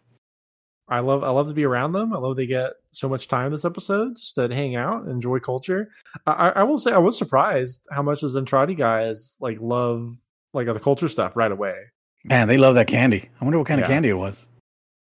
I 0.91 0.99
love 0.99 1.23
I 1.23 1.31
love 1.31 1.47
to 1.47 1.55
be 1.55 1.65
around 1.65 1.93
them. 1.93 2.13
I 2.13 2.19
love 2.19 2.37
they 2.37 2.47
get 2.47 2.73
so 2.91 3.09
much 3.09 3.29
time 3.29 3.53
this 3.53 3.65
episode 3.65 4.17
just 4.17 4.35
to 4.35 4.49
hang 4.49 4.75
out, 4.75 5.07
enjoy 5.07 5.39
culture. 5.39 5.89
I, 6.27 6.51
I 6.51 6.63
will 6.65 6.79
say 6.79 6.93
I 6.93 6.99
was 6.99 7.17
surprised 7.17 7.87
how 7.93 8.03
much 8.03 8.23
the 8.23 8.29
Zentradi 8.29 8.77
guys 8.77 9.37
like 9.41 9.59
love 9.61 10.17
like 10.53 10.67
the 10.67 10.81
culture 10.81 11.09
stuff 11.09 11.37
right 11.37 11.53
away. 11.53 11.77
Man, 12.25 12.49
they 12.49 12.59
love 12.59 12.75
that 12.75 12.89
candy. 12.89 13.29
I 13.41 13.45
wonder 13.45 13.59
what 13.59 13.69
kind 13.69 13.81
of 13.81 13.87
candy 13.87 14.09
it 14.09 14.15
was. 14.15 14.47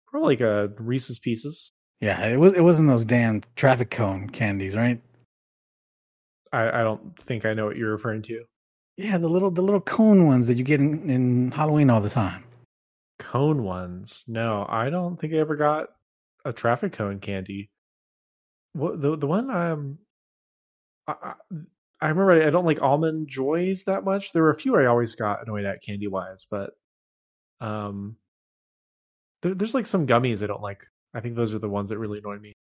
Probably 0.08 0.36
like 0.36 0.42
a 0.42 0.72
Reese's 0.78 1.20
Pieces. 1.20 1.72
Yeah, 2.00 2.26
it 2.28 2.38
was. 2.38 2.54
It 2.54 2.62
wasn't 2.62 2.88
those 2.88 3.06
damn 3.06 3.42
traffic 3.56 3.90
cone 3.90 4.30
candies, 4.30 4.76
right? 4.76 5.02
I, 6.54 6.82
I 6.82 6.84
don't 6.84 7.18
think 7.20 7.46
I 7.46 7.54
know 7.54 7.66
what 7.66 7.78
you're 7.78 7.92
referring 7.92 8.22
to. 8.24 8.44
Yeah, 8.98 9.18
the 9.18 9.30
little 9.30 9.50
the 9.50 9.62
little 9.62 9.82
cone 9.82 10.28
ones 10.28 10.48
that 10.48 10.58
you 10.58 10.64
get 10.64 10.80
in, 10.80 11.10
in 11.10 11.52
Halloween 11.52 11.90
all 11.90 12.02
the 12.02 12.10
time. 12.10 12.44
Cone 13.22 13.64
ones. 13.64 14.26
No, 14.28 14.66
I 14.68 14.90
don't 14.90 15.20
think 15.20 15.34
I 15.34 15.38
ever 15.38 15.56
got 15.56 15.90
a 16.44 16.52
traffic 16.52 16.94
cone 16.94 17.20
candy. 17.20 17.70
What 18.74 19.00
the 19.00 19.16
the 19.16 19.28
one 19.28 19.50
um 19.52 20.00
I, 21.08 21.34
I, 22.02 22.08
remember 22.08 22.32
I 22.32 22.50
don't 22.50 22.66
like 22.66 22.82
almond 22.82 23.28
joys 23.28 23.84
that 23.84 24.04
much. 24.04 24.34
There 24.34 24.44
were 24.44 24.50
a 24.50 24.60
few 24.60 24.76
I 24.76 24.86
always 24.86 25.16
got 25.16 25.44
annoyed 25.44 25.66
at 25.66 25.84
candy 25.84 26.08
wise, 26.08 26.48
but 26.50 26.72
um 27.60 28.16
there, 29.42 29.54
there's 29.54 29.76
like 29.76 29.86
some 29.86 30.08
gummies 30.08 30.42
I 30.42 30.48
don't 30.48 30.62
like. 30.62 30.86
I 31.14 31.20
think 31.20 31.36
those 31.36 31.54
are 31.54 31.60
the 31.60 31.70
ones 31.70 31.90
that 31.90 32.00
really 32.00 32.20
annoy 32.20 32.40
me. 32.40 32.54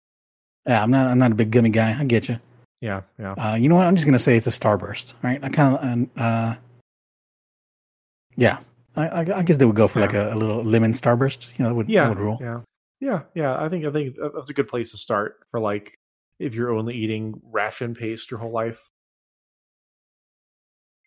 Yeah, 0.67 0.83
I'm 0.83 0.91
not. 0.91 1.07
I'm 1.07 1.19
not 1.19 1.31
a 1.31 1.35
big 1.35 1.51
gummy 1.51 1.69
guy. 1.69 1.97
I 1.97 2.03
get 2.03 2.27
you. 2.27 2.39
Yeah, 2.81 3.01
yeah. 3.17 3.33
Uh, 3.33 3.55
you 3.55 3.69
know 3.69 3.75
what? 3.75 3.87
I'm 3.87 3.95
just 3.95 4.05
gonna 4.05 4.19
say 4.19 4.35
it's 4.35 4.47
a 4.47 4.51
starburst, 4.51 5.13
right? 5.21 5.39
I 5.43 5.49
kind 5.49 6.09
of, 6.17 6.21
uh, 6.21 6.55
yeah. 8.35 8.59
I, 8.95 9.07
I, 9.07 9.19
I 9.39 9.43
guess 9.43 9.57
they 9.57 9.65
would 9.65 9.75
go 9.75 9.87
for 9.87 9.99
like 9.99 10.13
a, 10.13 10.33
a 10.33 10.35
little 10.35 10.63
lemon 10.63 10.91
starburst. 10.93 11.57
You 11.57 11.63
know, 11.63 11.69
that 11.69 11.75
would, 11.75 11.89
yeah, 11.89 12.03
that 12.03 12.09
would 12.09 12.19
rule. 12.19 12.37
yeah, 12.41 12.61
yeah, 12.99 13.21
yeah. 13.35 13.61
I 13.61 13.69
think 13.69 13.85
I 13.85 13.91
think 13.91 14.15
that's 14.33 14.49
a 14.49 14.53
good 14.53 14.67
place 14.67 14.91
to 14.91 14.97
start 14.97 15.39
for 15.51 15.59
like 15.59 15.97
if 16.39 16.53
you're 16.53 16.71
only 16.71 16.95
eating 16.95 17.39
ration 17.43 17.95
paste 17.95 18.31
your 18.31 18.39
whole 18.39 18.51
life. 18.51 18.81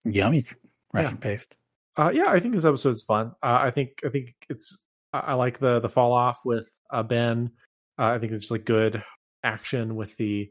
Yummy 0.05 0.45
ration 0.93 1.15
Yeah. 1.15 1.21
paste. 1.21 1.57
Uh, 1.97 2.11
yeah, 2.13 2.27
I 2.29 2.41
think 2.41 2.55
this 2.55 2.65
episode's 2.65 3.03
fun. 3.03 3.33
Uh, 3.43 3.59
I 3.61 3.71
think 3.71 4.01
I 4.05 4.09
think 4.09 4.35
it's 4.49 4.79
I, 5.13 5.19
I 5.21 5.33
like 5.35 5.59
the 5.59 5.81
the 5.81 5.89
fall 5.89 6.13
off 6.13 6.41
with 6.45 6.69
uh, 6.91 7.03
Ben. 7.03 7.51
Uh, 7.99 8.07
I 8.07 8.19
think 8.19 8.33
it's 8.33 8.43
just 8.43 8.51
like 8.51 8.65
good 8.65 9.03
action 9.45 9.95
with 9.97 10.17
the 10.17 10.51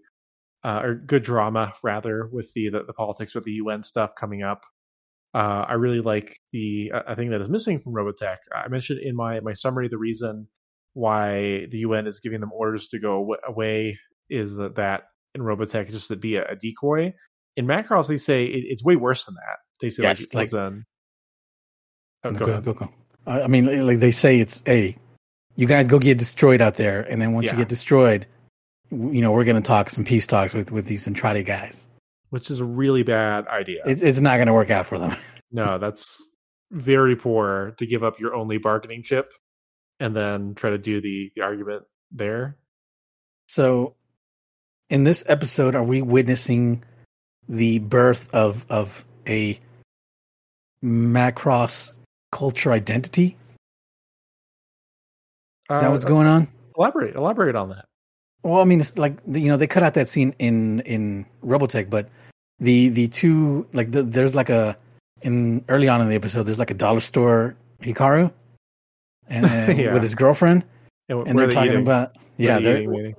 uh, 0.63 0.82
or 0.84 0.93
good 0.95 1.23
drama 1.23 1.73
rather 1.82 2.27
with 2.27 2.53
the, 2.53 2.69
the 2.69 2.84
the 2.84 2.93
politics 2.93 3.34
with 3.34 3.43
the 3.43 3.53
UN 3.53 3.82
stuff 3.84 4.13
coming 4.15 4.43
up. 4.43 4.65
Uh, 5.34 5.65
I 5.67 5.73
really 5.73 6.01
like 6.01 6.38
the 6.51 6.91
I 7.07 7.15
think 7.15 7.32
that 7.32 7.39
is 7.41 7.47
missing 7.49 7.79
from 7.79 7.93
Robotech. 7.93 8.38
I 8.53 8.67
mentioned 8.67 8.99
in 8.99 9.15
my 9.15 9.39
my 9.39 9.53
summary 9.53 9.88
the 9.88 9.97
reason 9.97 10.47
why 10.93 11.67
the 11.71 11.77
UN 11.79 12.05
is 12.07 12.19
giving 12.19 12.41
them 12.41 12.51
orders 12.53 12.89
to 12.89 12.99
go 12.99 13.17
awa- 13.19 13.38
away 13.47 13.97
is 14.29 14.55
that, 14.57 14.75
that 14.75 15.03
in 15.34 15.41
Robotech 15.41 15.89
just 15.89 16.09
to 16.09 16.17
be 16.17 16.36
a, 16.36 16.45
a 16.45 16.55
decoy. 16.55 17.13
in 17.55 17.65
Macross 17.65 18.07
they 18.07 18.17
say 18.17 18.43
it, 18.45 18.65
it's 18.67 18.84
way 18.84 18.97
worse 18.97 19.23
than 19.25 19.36
that. 19.36 19.57
They 19.79 19.89
say 19.89 20.03
Yes, 20.03 20.34
like, 20.34 20.51
like-. 20.51 20.73
Oh, 22.23 22.32
go 22.32 22.45
go, 22.45 22.51
ahead. 22.51 22.65
go, 22.65 22.73
go. 22.73 22.89
I 23.25 23.47
mean, 23.47 23.86
like- 23.88 23.99
they 23.99 24.11
say, 24.11 24.39
it's 24.39 24.61
hey, 24.65 24.97
you 25.55 25.65
guys 25.67 25.88
go 25.88 25.97
get 25.99 26.17
destroyed 26.17 26.61
out 26.61 26.75
there, 26.75 27.01
and 27.01 27.21
then 27.21 27.34
once 27.34 27.47
Yeah. 27.47 27.53
you 27.53 27.57
get 27.59 27.69
destroyed, 27.69 28.25
you 28.91 29.21
know 29.21 29.32
we're 29.32 29.45
gonna 29.45 29.61
talk 29.61 29.89
some 29.89 30.03
peace 30.03 30.27
talks 30.27 30.53
with 30.53 30.71
with 30.71 30.86
these 30.86 31.07
Zentradi 31.07 31.45
guys. 31.45 31.88
Which 32.32 32.49
is 32.49 32.59
a 32.59 32.65
really 32.65 33.03
bad 33.03 33.47
idea. 33.47 33.84
It, 33.86 34.01
it's 34.01 34.19
not 34.19 34.38
gonna 34.38 34.53
work 34.53 34.71
out 34.71 34.88
for 34.88 34.97
them. 34.97 35.15
no, 35.51 35.77
that's 35.77 36.29
very 36.71 37.15
poor 37.15 37.75
to 37.77 37.86
give 37.86 38.03
up 38.03 38.19
your 38.19 38.34
only 38.34 38.57
bargaining 38.57 39.03
chip 39.03 39.32
and 39.99 40.15
then 40.15 40.55
try 40.55 40.71
to 40.71 40.77
do 40.77 40.99
the 40.99 41.32
the 41.36 41.43
argument 41.43 41.84
there. 42.11 42.57
So, 43.47 43.95
in 44.89 45.03
this 45.03 45.23
episode, 45.27 45.75
are 45.75 45.84
we 45.84 46.01
witnessing 46.01 46.84
the 47.47 47.79
birth 47.79 48.34
of 48.34 48.65
of 48.69 49.05
a 49.27 49.59
Macross 50.84 51.91
culture 52.32 52.71
identity? 52.71 53.38
Is 55.69 55.79
that 55.79 55.88
Uh, 55.88 55.91
what's 55.91 56.05
going 56.05 56.27
on? 56.27 56.47
Elaborate, 56.77 57.15
elaborate 57.15 57.55
on 57.55 57.69
that. 57.69 57.86
Well, 58.43 58.61
I 58.61 58.63
mean, 58.63 58.79
it's 58.79 58.97
like 58.97 59.17
you 59.27 59.49
know 59.49 59.57
they 59.57 59.67
cut 59.67 59.84
out 59.84 59.95
that 59.95 60.07
scene 60.07 60.34
in 60.39 60.79
in 60.82 61.25
Robotech, 61.43 61.89
but 61.89 62.09
the 62.62 62.88
the 62.89 63.07
two 63.09 63.68
like 63.74 63.91
the, 63.91 64.03
there's 64.03 64.36
like 64.36 64.49
a 64.49 64.78
in 65.22 65.66
early 65.68 65.89
on 65.89 65.99
in 66.01 66.07
the 66.09 66.16
episode 66.16 66.43
there's 66.43 66.59
like 66.59 66.72
a 66.72 66.76
dollar 66.76 66.99
store 67.01 67.55
Hikaru 67.82 68.32
and 69.28 69.45
uh, 69.70 69.74
Yeah. 69.76 69.93
with 69.93 70.01
his 70.03 70.16
girlfriend, 70.16 70.64
And, 71.09 71.28
and 71.28 71.38
they're 71.38 71.47
they 71.47 71.53
talking 71.53 71.72
eating? 71.72 71.84
about 71.84 72.16
yeah, 72.38 72.57
are 72.57 72.59
they 72.59 72.64
they're 72.66 72.82
eating, 72.82 73.16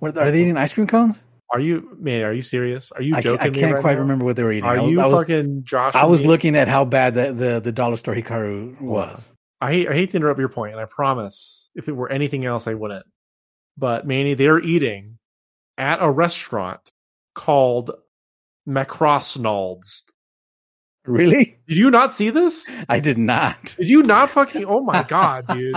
what, 0.00 0.18
are 0.18 0.30
they 0.32 0.40
eating 0.42 0.56
ice 0.56 0.72
cream 0.72 0.86
cones? 0.88 1.22
Are 1.50 1.60
you 1.60 1.96
man? 1.98 2.22
Are 2.24 2.32
you 2.32 2.42
serious? 2.42 2.92
Are 2.92 3.00
you 3.02 3.14
I, 3.16 3.20
joking? 3.22 3.38
can't- 3.38 3.50
I 3.50 3.50
me 3.54 3.60
can't 3.60 3.74
right 3.74 3.80
quite 3.80 3.94
now? 3.94 4.00
remember 4.00 4.24
what 4.26 4.36
they 4.36 4.42
were 4.42 4.52
eating. 4.52 4.64
Are 4.64 4.76
I 4.76 4.80
was, 4.82 4.92
you 4.92 5.00
I 5.00 5.06
was, 5.06 5.20
fucking 5.20 5.64
Josh? 5.64 5.94
I 5.94 6.04
was 6.04 6.22
me? 6.22 6.28
looking 6.28 6.56
at 6.56 6.68
how 6.68 6.84
bad 6.84 7.14
the, 7.14 7.32
the, 7.32 7.60
the 7.60 7.72
dollar 7.72 7.96
store 7.96 8.14
Hikaru 8.14 8.80
was. 8.80 9.28
I 9.60 9.72
hate, 9.72 9.88
I 9.88 9.94
hate 9.94 10.10
to 10.10 10.18
interrupt 10.18 10.38
your 10.38 10.50
point, 10.50 10.72
and 10.72 10.80
I 10.80 10.84
promise 10.84 11.68
if 11.74 11.88
it 11.88 11.92
were 11.92 12.10
anything 12.12 12.44
else, 12.44 12.66
I 12.66 12.74
wouldn't. 12.74 13.06
But 13.78 14.06
Manny, 14.06 14.34
they're 14.34 14.60
eating 14.60 15.16
at 15.78 16.02
a 16.02 16.10
restaurant 16.10 16.80
called 17.34 17.90
Macrossnalds. 18.68 20.02
Really? 21.06 21.58
Did 21.66 21.78
you 21.78 21.90
not 21.90 22.14
see 22.14 22.28
this? 22.30 22.76
I 22.88 23.00
did 23.00 23.16
not. 23.16 23.74
Did 23.78 23.88
you 23.88 24.02
not 24.02 24.28
fucking? 24.30 24.66
Oh 24.66 24.82
my 24.82 25.02
god, 25.04 25.46
dude! 25.48 25.76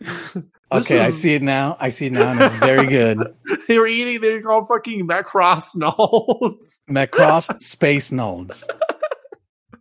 Okay, 0.72 0.98
I 0.98 1.10
see 1.10 1.32
it 1.34 1.42
now. 1.42 1.76
I 1.78 1.90
see 1.90 2.06
it 2.06 2.12
now, 2.12 2.32
and 2.32 2.40
it's 2.40 2.52
very 2.56 2.86
good. 2.88 3.22
They 3.68 3.78
were 3.78 3.86
eating. 3.86 4.20
They're 4.20 4.42
called 4.42 4.66
fucking 4.66 5.06
Macrossnalds. 5.06 6.80
Macross 6.90 7.62
Space 7.62 8.10
Nolds. 8.10 8.64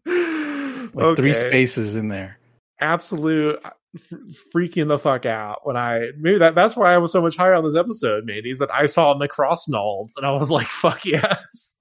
Like 0.05 1.15
three 1.17 1.33
spaces 1.33 1.95
in 1.95 2.09
there. 2.09 2.37
absolute 2.79 3.59
uh, 3.65 3.71
f- 3.95 4.19
freaking 4.55 4.87
the 4.87 4.99
fuck 4.99 5.25
out 5.25 5.61
when 5.63 5.75
I 5.75 6.11
maybe 6.19 6.37
that 6.37 6.53
that's 6.53 6.75
why 6.75 6.93
I 6.93 6.99
was 6.99 7.11
so 7.11 7.21
much 7.21 7.35
higher 7.35 7.55
on 7.55 7.63
this 7.63 7.75
episode, 7.75 8.25
maybe 8.25 8.51
is 8.51 8.59
that 8.59 8.71
I 8.71 8.85
saw 8.85 9.17
McCrossnalds 9.19 10.11
and 10.17 10.25
I 10.25 10.31
was 10.31 10.51
like, 10.51 10.67
fuck 10.67 11.03
yes. 11.03 11.75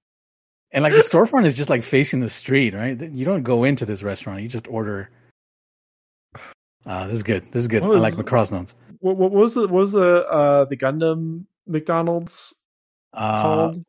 And 0.75 0.83
like 0.83 0.93
the 0.93 0.99
storefront 0.99 1.45
is 1.45 1.55
just 1.55 1.69
like 1.69 1.81
facing 1.83 2.19
the 2.19 2.29
street, 2.29 2.73
right? 2.75 2.99
You 2.99 3.23
don't 3.25 3.43
go 3.43 3.63
into 3.63 3.85
this 3.85 4.03
restaurant. 4.03 4.41
You 4.41 4.47
just 4.49 4.67
order. 4.67 5.09
Uh, 6.85 7.07
this 7.07 7.15
is 7.15 7.23
good. 7.23 7.51
This 7.51 7.61
is 7.63 7.67
good. 7.67 7.81
I 7.81 7.87
like 7.87 8.13
Macross 8.15 8.51
Nolds. 8.51 8.75
What, 8.99 9.15
what 9.17 9.31
was 9.31 9.53
the 9.55 9.61
what 9.61 9.71
was 9.71 9.91
the 9.93 10.27
uh 10.27 10.65
the 10.65 10.77
Gundam 10.77 11.45
McDonald's 11.65 12.53
Uh, 13.13 13.41
called? 13.41 13.83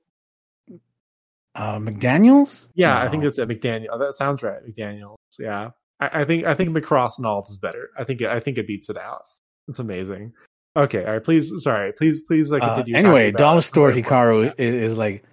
uh, 1.55 1.79
McDaniel's? 1.79 2.69
yeah, 2.75 3.01
I 3.03 3.09
think 3.09 3.25
it's 3.25 3.39
at 3.39 3.49
McDaniel. 3.49 3.89
oh, 3.93 3.99
That 3.99 4.15
sounds 4.15 4.43
right, 4.43 4.61
McDaniel's. 4.67 5.19
Yeah, 5.39 5.71
I, 6.01 6.21
I 6.21 6.25
think 6.25 6.45
I 6.47 6.55
think 6.55 6.71
McCrossnalds 6.71 7.51
is 7.51 7.57
better. 7.59 7.91
I 7.99 8.05
think 8.05 8.21
it, 8.21 8.29
I 8.29 8.41
think 8.41 8.59
it 8.59 8.67
beats 8.67 8.89
it 8.91 8.97
out. 8.97 9.25
It's 9.69 9.79
amazing. 9.81 10.33
Okay, 10.77 11.05
all 11.05 11.13
right. 11.15 11.25
Please, 11.25 11.51
sorry. 11.65 11.93
Please, 11.95 12.21
please, 12.23 12.51
like 12.51 12.63
Uh, 12.63 12.77
continue. 12.77 12.97
anyway, 12.97 13.33
Dollar 13.33 13.63
Store 13.63 13.91
Hikaru 13.91 14.53
is, 14.59 14.75
is 14.93 14.99
like 14.99 15.25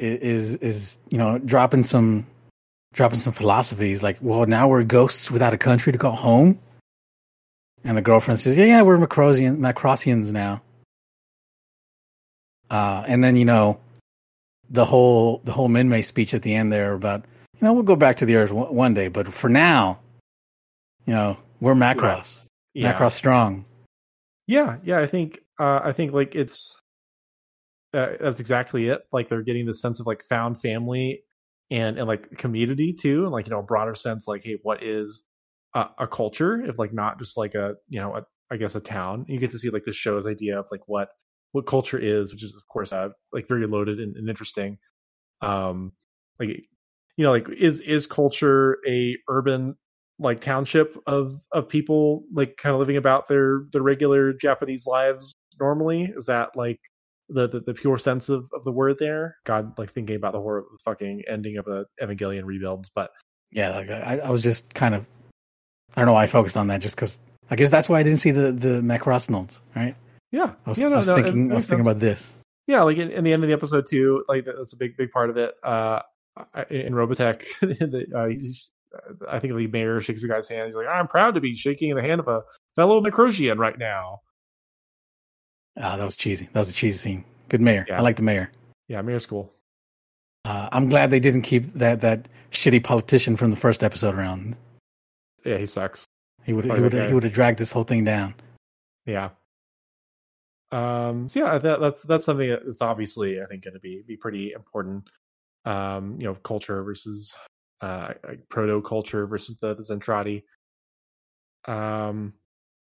is 0.00 0.56
is 0.56 0.98
you 1.10 1.18
know 1.18 1.38
dropping 1.38 1.82
some 1.82 2.26
dropping 2.92 3.18
some 3.18 3.32
philosophies 3.32 4.02
like, 4.02 4.18
well, 4.20 4.46
now 4.46 4.68
we're 4.68 4.84
ghosts 4.84 5.30
without 5.30 5.54
a 5.54 5.58
country 5.58 5.92
to 5.92 5.98
call 5.98 6.12
home. 6.12 6.58
And 7.84 7.96
the 7.96 8.02
girlfriend 8.02 8.38
says, 8.38 8.58
"Yeah, 8.58 8.66
yeah, 8.66 8.82
we're 8.82 8.98
Macrossians, 8.98 9.56
Macrossians 9.56 10.32
now." 10.32 10.60
Uh, 12.70 13.04
and 13.06 13.24
then 13.24 13.36
you 13.36 13.44
know, 13.44 13.80
the 14.68 14.84
whole 14.84 15.40
the 15.44 15.52
whole 15.52 15.68
Minmay 15.68 16.04
speech 16.04 16.34
at 16.34 16.42
the 16.42 16.54
end 16.54 16.72
there 16.72 16.92
about 16.92 17.24
you 17.54 17.60
know 17.62 17.72
we'll 17.72 17.82
go 17.82 17.96
back 17.96 18.16
to 18.18 18.26
the 18.26 18.36
Earth 18.36 18.52
one, 18.52 18.74
one 18.74 18.94
day, 18.94 19.08
but 19.08 19.32
for 19.32 19.48
now, 19.48 19.98
you 21.06 21.14
know, 21.14 21.38
we're 21.60 21.74
Macross, 21.74 22.44
Yeah. 22.74 22.92
Macross 22.92 23.12
strong. 23.12 23.64
Yeah, 24.46 24.76
yeah, 24.84 24.98
I 24.98 25.06
think 25.06 25.40
uh, 25.58 25.80
I 25.82 25.92
think 25.92 26.12
like 26.12 26.34
it's 26.34 26.76
uh, 27.92 28.10
that's 28.20 28.40
exactly 28.40 28.88
it. 28.88 29.02
Like 29.12 29.28
they're 29.28 29.42
getting 29.42 29.66
this 29.66 29.80
sense 29.80 30.00
of 30.00 30.06
like 30.06 30.22
found 30.28 30.60
family 30.60 31.22
and 31.70 31.98
and 31.98 32.06
like 32.06 32.30
community 32.36 32.92
too, 32.92 33.24
and 33.24 33.32
like 33.32 33.46
you 33.46 33.50
know 33.50 33.60
a 33.60 33.64
broader 33.64 33.94
sense 33.94 34.26
like 34.28 34.44
hey, 34.44 34.58
what 34.62 34.82
is 34.82 35.22
a, 35.74 35.86
a 35.98 36.06
culture 36.06 36.60
if 36.64 36.78
like 36.78 36.92
not 36.92 37.18
just 37.18 37.36
like 37.36 37.54
a 37.54 37.74
you 37.88 38.00
know 38.00 38.14
a, 38.16 38.22
I 38.50 38.56
guess 38.56 38.74
a 38.74 38.80
town. 38.80 39.24
You 39.28 39.38
get 39.38 39.50
to 39.52 39.58
see 39.58 39.70
like 39.70 39.84
the 39.84 39.92
show's 39.92 40.26
idea 40.26 40.58
of 40.58 40.66
like 40.70 40.82
what 40.86 41.08
what 41.52 41.66
culture 41.66 41.98
is, 41.98 42.32
which 42.32 42.44
is 42.44 42.54
of 42.54 42.62
course 42.68 42.92
uh, 42.92 43.10
like 43.32 43.48
very 43.48 43.66
loaded 43.66 43.98
and, 43.98 44.16
and 44.16 44.28
interesting. 44.28 44.78
Um, 45.42 45.92
like 46.38 46.48
you 47.16 47.24
know 47.24 47.32
like 47.32 47.48
is 47.48 47.80
is 47.80 48.06
culture 48.06 48.78
a 48.86 49.16
urban 49.28 49.76
like 50.18 50.40
township 50.40 50.96
of 51.06 51.34
of 51.52 51.68
people 51.68 52.24
like 52.32 52.56
kind 52.56 52.74
of 52.74 52.78
living 52.78 52.96
about 52.96 53.26
their 53.26 53.62
their 53.72 53.82
regular 53.82 54.32
Japanese 54.32 54.86
lives 54.86 55.32
normally? 55.58 56.12
Is 56.16 56.26
that 56.26 56.56
like 56.56 56.78
the 57.32 57.48
the, 57.48 57.60
the 57.60 57.74
pure 57.74 57.98
sense 57.98 58.28
of, 58.28 58.48
of 58.52 58.64
the 58.64 58.72
word 58.72 58.98
there? 58.98 59.36
God, 59.44 59.78
like 59.78 59.92
thinking 59.92 60.16
about 60.16 60.32
the 60.32 60.40
horror 60.40 60.64
fucking 60.84 61.22
ending 61.28 61.56
of 61.56 61.64
the 61.64 61.86
Evangelion 62.02 62.44
rebuilds, 62.44 62.90
but 62.94 63.10
Yeah, 63.50 63.70
like 63.76 63.90
I, 63.90 64.18
I 64.24 64.30
was 64.30 64.42
just 64.42 64.74
kind 64.74 64.94
of, 64.94 65.06
I 65.96 66.00
don't 66.00 66.06
know 66.06 66.12
why 66.14 66.24
I 66.24 66.26
focused 66.26 66.56
on 66.56 66.68
that, 66.68 66.80
just 66.80 66.96
because 66.96 67.18
I 67.50 67.56
guess 67.56 67.70
that's 67.70 67.88
why 67.88 67.98
I 67.98 68.02
didn't 68.02 68.18
see 68.18 68.30
the 68.30 68.52
the 68.52 68.80
Macross 68.80 69.28
notes, 69.30 69.62
right? 69.74 69.94
yeah, 70.32 70.52
I 70.64 70.68
was, 70.68 70.78
yeah, 70.78 70.88
no, 70.88 70.96
I 70.96 70.98
was 70.98 71.08
no, 71.08 71.16
thinking, 71.16 71.50
I 71.50 71.54
was 71.56 71.66
thinking 71.66 71.84
about 71.84 71.98
this. 71.98 72.38
yeah, 72.66 72.82
like 72.82 72.96
in, 72.98 73.10
in 73.10 73.24
the 73.24 73.32
end 73.32 73.42
of 73.42 73.48
the 73.48 73.54
episode 73.54 73.86
too, 73.88 74.24
like 74.28 74.44
that's 74.44 74.72
a 74.72 74.76
big 74.76 74.96
big 74.96 75.10
part 75.10 75.30
of 75.30 75.36
it. 75.36 75.54
Uh, 75.62 76.02
in 76.70 76.92
Robotech, 76.94 77.42
the, 77.60 78.06
uh, 78.14 79.28
I 79.28 79.38
think 79.40 79.54
the 79.56 79.66
mayor 79.66 80.00
shakes 80.00 80.22
the 80.22 80.28
guy's 80.28 80.48
hand. 80.48 80.66
He's 80.66 80.76
like, 80.76 80.86
"I'm 80.86 81.08
proud 81.08 81.34
to 81.34 81.40
be 81.40 81.56
shaking 81.56 81.94
the 81.94 82.02
hand 82.02 82.20
of 82.20 82.28
a 82.28 82.42
fellow 82.76 83.00
Macrosian 83.02 83.58
right 83.58 83.78
now." 83.78 84.20
Ah, 85.78 85.96
that 85.96 86.04
was 86.04 86.16
cheesy. 86.16 86.48
That 86.52 86.58
was 86.58 86.70
a 86.70 86.74
cheesy 86.74 86.98
scene. 86.98 87.24
Good 87.48 87.60
mayor. 87.60 87.84
Yeah. 87.88 87.98
I 87.98 88.02
like 88.02 88.16
the 88.16 88.22
mayor. 88.22 88.50
Yeah, 88.88 89.02
mayor's 89.02 89.26
cool. 89.26 89.52
Uh, 90.44 90.68
I'm 90.72 90.88
glad 90.88 91.10
they 91.10 91.20
didn't 91.20 91.42
keep 91.42 91.74
that 91.74 92.00
that 92.00 92.28
shitty 92.50 92.82
politician 92.82 93.36
from 93.36 93.50
the 93.50 93.56
first 93.56 93.82
episode 93.82 94.14
around. 94.14 94.56
Yeah, 95.44 95.58
he 95.58 95.66
sucks. 95.66 96.04
He 96.44 96.52
would 96.52 96.64
he 96.64 96.70
would 96.70 96.92
he 96.92 97.12
would 97.12 97.24
have 97.24 97.32
dragged 97.32 97.58
this 97.58 97.72
whole 97.72 97.84
thing 97.84 98.04
down. 98.04 98.34
Yeah. 99.06 99.30
Um. 100.72 101.28
So 101.28 101.40
yeah, 101.40 101.58
that, 101.58 101.80
that's 101.80 102.02
that's 102.02 102.24
something 102.24 102.56
that's 102.64 102.80
obviously 102.80 103.42
I 103.42 103.46
think 103.46 103.64
going 103.64 103.74
to 103.74 103.80
be 103.80 104.02
be 104.06 104.16
pretty 104.16 104.52
important. 104.52 105.08
Um. 105.64 106.16
You 106.18 106.28
know, 106.28 106.34
culture 106.34 106.82
versus 106.82 107.34
uh 107.80 108.14
like 108.26 108.48
proto 108.48 108.80
culture 108.82 109.26
versus 109.26 109.56
the, 109.56 109.74
the 109.74 109.82
Zentradi. 109.82 110.44
Um. 111.66 112.34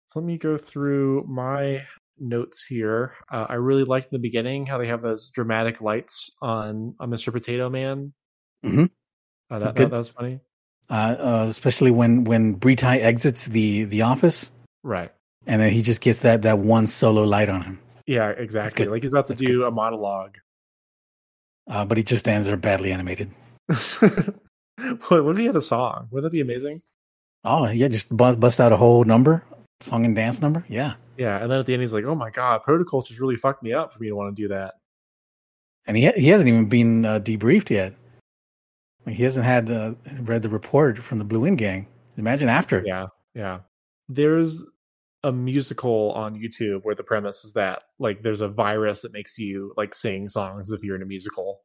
So 0.06 0.20
let 0.20 0.26
me 0.26 0.38
go 0.38 0.58
through 0.58 1.26
my 1.28 1.86
notes 2.20 2.66
here. 2.66 3.14
Uh, 3.32 3.46
I 3.50 3.56
really 3.56 3.84
liked 3.84 4.06
in 4.12 4.16
the 4.16 4.20
beginning 4.22 4.66
how 4.66 4.78
they 4.78 4.88
have 4.88 5.02
those 5.02 5.30
dramatic 5.30 5.82
lights 5.82 6.32
on 6.42 6.96
on 7.00 7.10
Mr. 7.10 7.32
Potato 7.32 7.70
Man. 7.70 8.14
Mhm. 8.66 8.90
Uh, 9.50 9.60
that, 9.60 9.76
that 9.76 9.90
that 9.90 9.98
was 9.98 10.10
funny. 10.10 10.40
Uh, 10.90 10.94
uh, 11.20 11.46
especially 11.50 11.92
when 11.92 12.24
when 12.24 12.60
Britai 12.60 13.00
exits 13.02 13.46
the 13.46 13.84
the 13.86 14.04
office, 14.04 14.52
Right. 14.84 15.12
and 15.46 15.62
then 15.62 15.72
he 15.72 15.82
just 15.82 16.02
gets 16.02 16.22
that 16.22 16.44
that 16.44 16.60
one 16.60 16.88
solo 16.88 17.24
light 17.24 17.50
on 17.50 17.62
him. 17.62 17.80
Yeah. 18.06 18.30
Exactly. 18.30 18.88
Like 18.88 19.04
he's 19.04 19.12
about 19.12 19.28
to 19.28 19.34
That's 19.34 19.44
do 19.44 19.66
a 19.66 19.72
monologue. 19.72 20.38
Uh, 21.70 21.84
but 21.84 21.98
he 21.98 22.04
just 22.04 22.22
stands 22.22 22.48
there 22.48 22.56
badly 22.56 22.94
animated. 22.94 23.30
what, 24.00 25.24
what 25.26 25.32
if 25.32 25.38
he 25.38 25.46
had 25.46 25.56
a 25.58 25.62
song? 25.62 26.08
Wouldn't 26.12 26.32
that 26.32 26.36
be 26.36 26.42
amazing? 26.42 26.82
Oh 27.44 27.68
yeah, 27.68 27.88
just 27.90 28.16
bust, 28.16 28.40
bust 28.40 28.62
out 28.62 28.72
a 28.72 28.78
whole 28.78 29.04
number, 29.04 29.44
song 29.80 30.06
and 30.06 30.16
dance 30.16 30.42
number. 30.42 30.66
Yeah, 30.68 30.94
Yeah, 31.18 31.42
and 31.42 31.52
then 31.52 31.60
at 31.60 31.66
the 31.66 31.74
end 31.74 31.82
he's 31.82 31.94
like, 31.94 32.06
"Oh 32.06 32.16
my 32.16 32.30
god, 32.30 32.62
protoculture's 32.64 33.20
really 33.20 33.36
fucked 33.36 33.64
me 33.64 33.74
up 33.74 33.94
for 33.94 34.02
me 34.02 34.10
to 34.10 34.16
want 34.16 34.36
to 34.36 34.42
do 34.42 34.48
that." 34.50 34.76
and 35.88 35.96
he 35.96 36.12
he 36.12 36.28
hasn't 36.28 36.50
even 36.50 36.68
been 36.68 37.06
uh, 37.06 37.20
debriefed 37.20 37.70
yet. 37.70 37.94
Like, 39.06 39.16
he 39.16 39.24
hasn't 39.24 39.46
had 39.46 39.72
uh, 39.72 39.96
read 40.20 40.42
the 40.42 40.50
report 40.50 41.00
from 41.00 41.18
the 41.18 41.24
Blue 41.24 41.40
Wind 41.40 41.58
Gang. 41.58 41.88
Imagine 42.18 42.50
after. 42.50 42.84
Yeah, 42.86 43.08
yeah. 43.34 43.60
There's 44.10 44.64
a 45.24 45.32
musical 45.32 46.12
on 46.12 46.36
YouTube 46.36 46.82
where 46.84 46.96
the 46.96 47.04
premise 47.04 47.44
is 47.46 47.54
that 47.54 47.84
like 48.00 48.22
there's 48.22 48.42
a 48.42 48.48
virus 48.48 49.02
that 49.02 49.14
makes 49.14 49.38
you 49.38 49.74
like 49.78 49.96
sing 49.96 50.30
songs 50.30 50.72
if 50.72 50.84
you're 50.84 50.96
in 50.96 51.02
a 51.02 51.06
musical. 51.06 51.62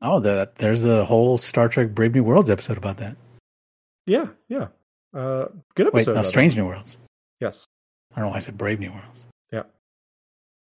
Oh, 0.00 0.20
that 0.20 0.56
there's 0.56 0.84
a 0.84 1.04
whole 1.04 1.38
Star 1.38 1.68
Trek 1.68 1.94
Brave 1.94 2.14
New 2.14 2.22
Worlds 2.22 2.50
episode 2.50 2.78
about 2.78 2.98
that. 2.98 3.16
Yeah, 4.06 4.28
yeah. 4.48 4.68
Uh, 5.14 5.46
good 5.74 5.92
Wait, 5.92 6.02
episode. 6.02 6.12
no, 6.14 6.20
of 6.20 6.24
it. 6.24 6.28
Strange 6.28 6.56
New 6.56 6.66
Worlds. 6.66 6.98
Yes. 7.40 7.64
I 8.12 8.20
don't 8.20 8.26
know 8.26 8.30
why 8.30 8.36
I 8.36 8.40
said 8.40 8.58
Brave 8.58 8.80
New 8.80 8.92
Worlds. 8.92 9.26
Yeah. 9.52 9.62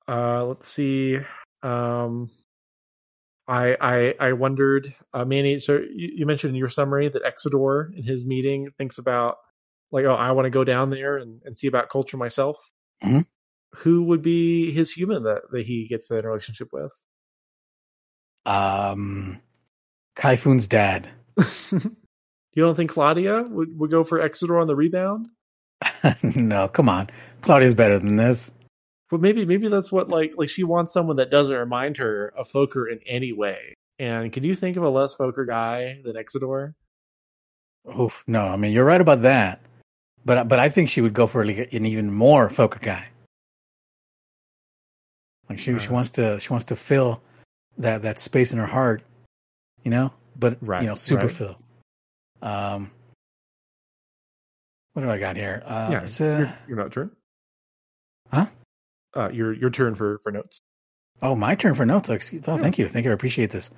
Uh, 0.08 0.46
let's 0.46 0.68
see. 0.68 1.20
Um, 1.62 2.30
I 3.48 3.76
I 3.80 4.16
I 4.20 4.34
wondered, 4.34 4.94
uh, 5.14 5.26
Manny. 5.26 5.60
So 5.60 5.78
you, 5.78 6.12
you 6.18 6.26
mentioned 6.26 6.52
in 6.52 6.56
your 6.56 6.70
summary 6.70 7.10
that 7.10 7.24
Exedore 7.24 7.96
in 7.96 8.04
his 8.04 8.26
meeting 8.26 8.70
thinks 8.78 8.98
about 8.98 9.38
like, 9.92 10.06
oh, 10.06 10.14
I 10.14 10.32
want 10.32 10.46
to 10.46 10.52
go 10.52 10.64
down 10.64 10.90
there 10.90 11.18
and, 11.18 11.42
and 11.46 11.58
see 11.58 11.68
about 11.68 11.90
culture 11.90 12.18
myself. 12.18 12.58
Mhm. 13.04 13.26
Who 13.78 14.04
would 14.06 14.22
be 14.22 14.72
his 14.72 14.92
human 14.92 15.24
that 15.24 15.42
that 15.52 15.66
he 15.66 15.88
gets 15.88 16.12
in 16.12 16.24
a 16.24 16.28
relationship 16.28 16.70
with? 16.72 16.92
Um, 18.46 19.42
Kaifun's 20.16 20.68
dad. 20.68 21.10
you 21.72 21.82
don't 22.56 22.76
think 22.76 22.92
Claudia 22.92 23.44
would, 23.44 23.78
would 23.78 23.92
go 23.92 24.04
for 24.04 24.20
Exedore 24.20 24.62
on 24.62 24.68
the 24.68 24.76
rebound? 24.76 25.28
no, 26.36 26.68
come 26.68 26.90
on. 26.90 27.10
Claudia's 27.42 27.74
better 27.74 28.00
than 28.00 28.16
this. 28.16 28.52
But 29.10 29.22
maybe 29.22 29.44
maybe 29.46 29.70
that's 29.70 29.92
what 29.92 30.10
like 30.10 30.34
like 30.38 30.50
she 30.50 30.64
wants 30.64 30.94
someone 30.94 31.16
that 31.18 31.32
doesn't 31.32 31.56
remind 31.56 31.98
her 31.98 32.32
of 32.38 32.48
Fokker 32.52 32.92
in 32.92 33.00
any 33.08 33.34
way. 33.34 33.74
And 33.98 34.32
can 34.32 34.44
you 34.44 34.56
think 34.56 34.78
of 34.78 34.84
a 34.84 34.90
less 34.90 35.16
Fokker 35.16 35.48
guy 35.48 36.02
than 36.04 36.16
Exedore? 36.16 36.74
Oof, 38.00 38.24
no, 38.28 38.46
I 38.48 38.56
mean 38.56 38.72
you're 38.72 38.86
right 38.86 39.02
about 39.02 39.24
that, 39.24 39.62
but 40.26 40.48
but 40.48 40.60
I 40.60 40.70
think 40.70 40.90
she 40.90 41.02
would 41.02 41.14
go 41.14 41.26
for 41.26 41.44
like 41.44 41.74
an 41.74 41.86
even 41.86 42.12
more 42.14 42.50
Fokker 42.50 42.82
guy. 42.82 43.08
Like 45.50 45.58
she 45.58 45.78
she 45.80 45.88
Uh. 45.88 45.94
wants 45.94 46.12
to 46.12 46.40
she 46.40 46.50
wants 46.50 46.66
to 46.66 46.76
fill 46.76 47.22
that 47.80 48.04
that 48.04 48.20
space 48.20 48.54
in 48.54 48.60
her 48.60 48.68
heart, 48.68 49.02
you 49.84 49.90
know, 49.90 50.14
but 50.38 50.58
Right, 50.62 50.82
you 50.82 50.88
know, 50.88 50.96
super 50.96 51.28
right. 51.28 51.36
fill. 51.36 51.58
Um, 52.42 52.92
what 55.00 55.06
do 55.06 55.12
I 55.12 55.18
got 55.18 55.38
here? 55.38 55.64
Uh, 55.66 55.88
yeah, 55.92 56.02
it's, 56.02 56.20
your, 56.20 56.54
your 56.68 56.90
turn. 56.90 57.12
Huh? 58.34 58.46
Uh, 59.16 59.30
your 59.30 59.54
your 59.54 59.70
turn 59.70 59.96
for 59.96 60.20
for 60.20 60.32
notes. 60.32 60.60
oh, 61.22 61.36
my 61.36 61.56
turn 61.56 61.74
for 61.74 61.86
notes. 61.86 62.10
Oh, 62.10 62.58
thank 62.58 62.78
you, 62.78 62.88
thank 62.90 63.06
you. 63.06 63.12
I 63.12 63.14
appreciate 63.14 63.50
this. 63.50 63.72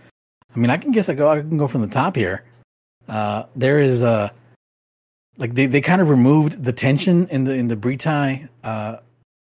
I 0.54 0.58
mean, 0.58 0.72
I 0.72 0.78
can 0.78 0.92
guess 0.92 1.10
I 1.10 1.14
go. 1.14 1.30
I 1.30 1.40
can 1.40 1.58
go 1.58 1.68
from 1.68 1.82
the 1.82 1.88
top 1.88 2.16
here. 2.16 2.44
Uh, 3.08 3.44
there 3.56 3.80
is 3.80 4.02
a 4.02 4.34
like 5.38 5.54
they, 5.54 5.68
they 5.68 5.82
kind 5.82 6.02
of 6.02 6.10
removed 6.10 6.64
the 6.64 6.74
tension 6.74 7.28
in 7.28 7.44
the 7.44 7.54
in 7.54 7.68
the 7.68 7.76
Britai 7.76 8.50
uh, 8.64 8.98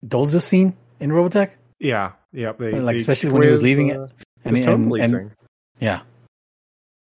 Dolza 0.06 0.42
scene 0.42 0.76
in 1.00 1.10
Robotech, 1.10 1.52
Yeah, 1.80 2.12
yeah. 2.34 2.52
They, 2.52 2.74
Like, 2.80 2.96
they 2.96 3.00
especially 3.00 3.32
when 3.32 3.44
he 3.44 3.50
was 3.50 3.60
quiz, 3.60 3.64
leaving 3.64 3.88
it, 3.88 3.98
uh, 3.98 4.08
and 4.44 4.58
his 4.58 4.68
and, 4.68 4.94
and 4.94 5.32
yeah, 5.80 6.02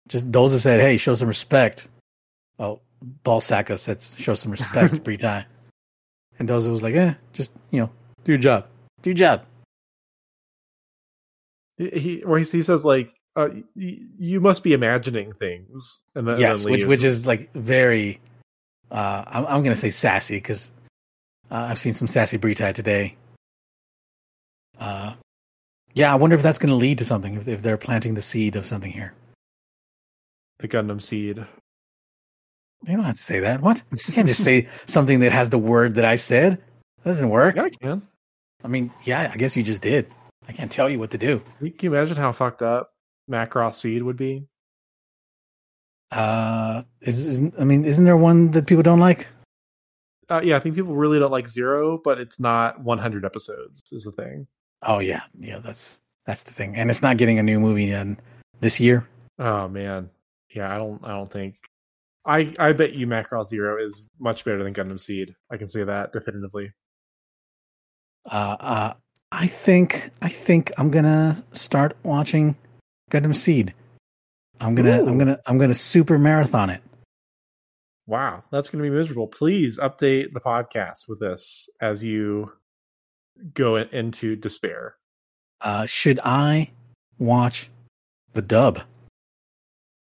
just 0.09 0.33
Dolza 0.33 0.59
said, 0.59 0.81
"Hey, 0.81 0.97
show 0.97 1.15
some 1.15 1.29
respect." 1.29 1.89
Oh, 3.05 3.09
Balsaka 3.25 3.79
said, 3.79 4.03
"Show 4.03 4.35
some 4.35 4.53
respect, 4.53 4.95
Britai," 5.05 5.45
and 6.39 6.49
Dolza 6.49 6.71
was 6.71 6.83
like, 6.83 6.95
"Eh, 6.95 7.15
just 7.33 7.53
you 7.71 7.81
know, 7.81 7.91
do 8.25 8.33
your 8.33 8.39
job, 8.41 8.67
do 9.03 9.11
your 9.11 9.17
job." 9.17 9.45
he, 11.77 11.91
he 11.91 12.23
or 12.23 12.39
he, 12.39 12.45
he 12.45 12.63
says 12.63 12.85
like, 12.85 13.13
uh, 13.37 13.49
"You 13.75 14.41
must 14.41 14.63
be 14.63 14.73
imagining 14.73 15.33
things." 15.33 16.01
And 16.15 16.27
then, 16.27 16.35
and 16.35 16.41
yes, 16.41 16.65
then 16.65 16.73
which 16.73 16.85
which 16.85 17.05
is 17.05 17.27
like 17.27 17.53
very. 17.53 18.21
Uh, 18.91 19.25
I'm 19.27 19.47
I'm 19.47 19.63
gonna 19.63 19.75
say 19.75 19.91
sassy 19.91 20.37
because 20.37 20.71
uh, 21.51 21.67
I've 21.71 21.79
seen 21.79 21.95
some 21.95 22.09
sassy 22.09 22.39
Britai 22.39 22.75
today. 22.75 23.17
Uh, 24.79 25.15
yeah, 25.95 26.13
I 26.13 26.17
wonder 26.17 26.37
if 26.37 26.43
that's 26.43 26.59
gonna 26.59 26.75
lead 26.75 26.99
to 26.99 27.05
something 27.05 27.35
if 27.35 27.49
if 27.49 27.63
they're 27.63 27.77
planting 27.77 28.15
the 28.15 28.23
seed 28.23 28.57
of 28.57 28.67
something 28.67 28.93
here. 28.93 29.15
the 30.59 30.69
Gundam 30.69 31.01
seed. 31.03 31.45
You 32.87 32.97
don't 32.97 33.05
have 33.05 33.16
to 33.16 33.22
say 33.22 33.41
that. 33.41 33.61
What? 33.61 33.82
You 33.91 34.12
can't 34.12 34.28
just 34.28 34.45
say 34.45 34.68
something 34.87 35.20
that 35.20 35.32
has 35.32 35.51
the 35.51 35.59
word 35.59 35.95
that 35.95 36.05
I 36.05 36.16
said. 36.16 36.59
That 37.03 37.11
doesn't 37.11 37.30
work. 37.30 37.57
Yeah, 37.57 37.64
I 37.64 37.70
can. 37.70 38.03
I 38.62 38.68
mean, 38.68 38.91
yeah, 39.05 39.30
I 39.32 39.37
guess 39.37 39.57
you 39.57 39.62
just 39.62 39.82
did. 39.82 40.07
I 40.49 40.53
can't 40.53 40.70
tell 40.70 40.89
you 40.89 40.99
what 40.99 41.11
to 41.11 41.18
do. 41.18 41.43
Can 41.59 41.74
you 41.80 41.95
imagine 41.95 42.16
how 42.16 42.32
fucked 42.32 42.62
up 42.62 42.93
Macross 43.30 43.74
seed 43.74 44.03
would 44.03 44.16
be? 44.16 44.47
Uh, 46.11 46.82
is, 47.01 47.26
is 47.26 47.53
I 47.59 47.64
mean, 47.64 47.85
isn't 47.85 48.05
there 48.05 48.16
one 48.16 48.51
that 48.53 48.66
people 48.66 48.82
don't 48.82 49.01
like? 49.01 49.26
Uh, 50.30 50.41
yeah, 50.43 50.57
I 50.57 50.61
think 50.61 50.74
people 50.74 50.95
really 50.95 51.18
don't 51.18 51.30
like 51.30 51.49
Zero, 51.49 52.01
but 52.03 52.18
it's 52.18 52.41
not 52.41 52.80
100 52.80 53.24
episodes. 53.24 53.82
Is 53.91 54.05
the 54.05 54.12
thing. 54.12 54.47
Oh 54.82 54.99
yeah, 54.99 55.22
yeah. 55.35 55.59
That's 55.59 56.01
that's 56.26 56.45
the 56.45 56.53
thing, 56.53 56.76
and 56.76 56.91
it's 56.91 57.03
not 57.03 57.16
getting 57.16 57.39
a 57.39 57.43
new 57.43 57.59
movie 57.59 57.91
in 57.91 58.18
this 58.61 58.80
year. 58.80 59.07
Oh 59.39 59.68
man, 59.68 60.11
yeah. 60.55 60.74
I 60.74 60.78
don't. 60.78 61.01
I 61.05 61.09
don't 61.09 61.30
think. 61.30 61.57
I 62.27 62.55
I 62.59 62.72
bet 62.72 62.95
you 62.95 63.07
Macross 63.07 63.49
Zero 63.49 63.83
is 63.85 64.09
much 64.18 64.45
better 64.45 64.62
than 64.62 64.75
Gundam 64.75 65.01
Seed. 65.01 65.35
I 65.51 65.57
can 65.57 65.68
say 65.68 65.85
that 65.85 66.12
definitively. 66.12 66.72
Uh, 68.25 68.57
uh, 68.59 68.95
I 69.31 69.47
think 69.47 70.11
I 70.22 70.29
think 70.29 70.72
I'm 70.79 70.91
gonna 70.91 71.43
start 71.53 71.97
watching 72.03 72.57
Gundam 73.11 73.35
Seed. 73.35 73.75
I'm 74.61 74.75
gonna 74.75 75.03
Ooh. 75.03 75.09
I'm 75.09 75.18
gonna 75.18 75.39
I'm 75.47 75.59
gonna 75.59 75.75
super 75.75 76.18
marathon 76.18 76.70
it. 76.70 76.83
Wow, 78.07 78.45
that's 78.51 78.68
going 78.68 78.85
to 78.85 78.91
be 78.91 78.95
miserable. 78.95 79.27
Please 79.27 79.79
update 79.79 80.35
the 80.35 80.41
podcast 80.41 81.09
with 81.09 81.20
this 81.20 81.70
as 81.81 82.05
you 82.05 82.53
go 83.55 83.77
in- 83.77 83.89
into 83.89 84.37
despair. 84.37 84.97
Uh, 85.62 85.87
should 85.87 86.20
I 86.22 86.70
watch 87.18 87.70
the 88.35 88.43
dub? 88.43 88.81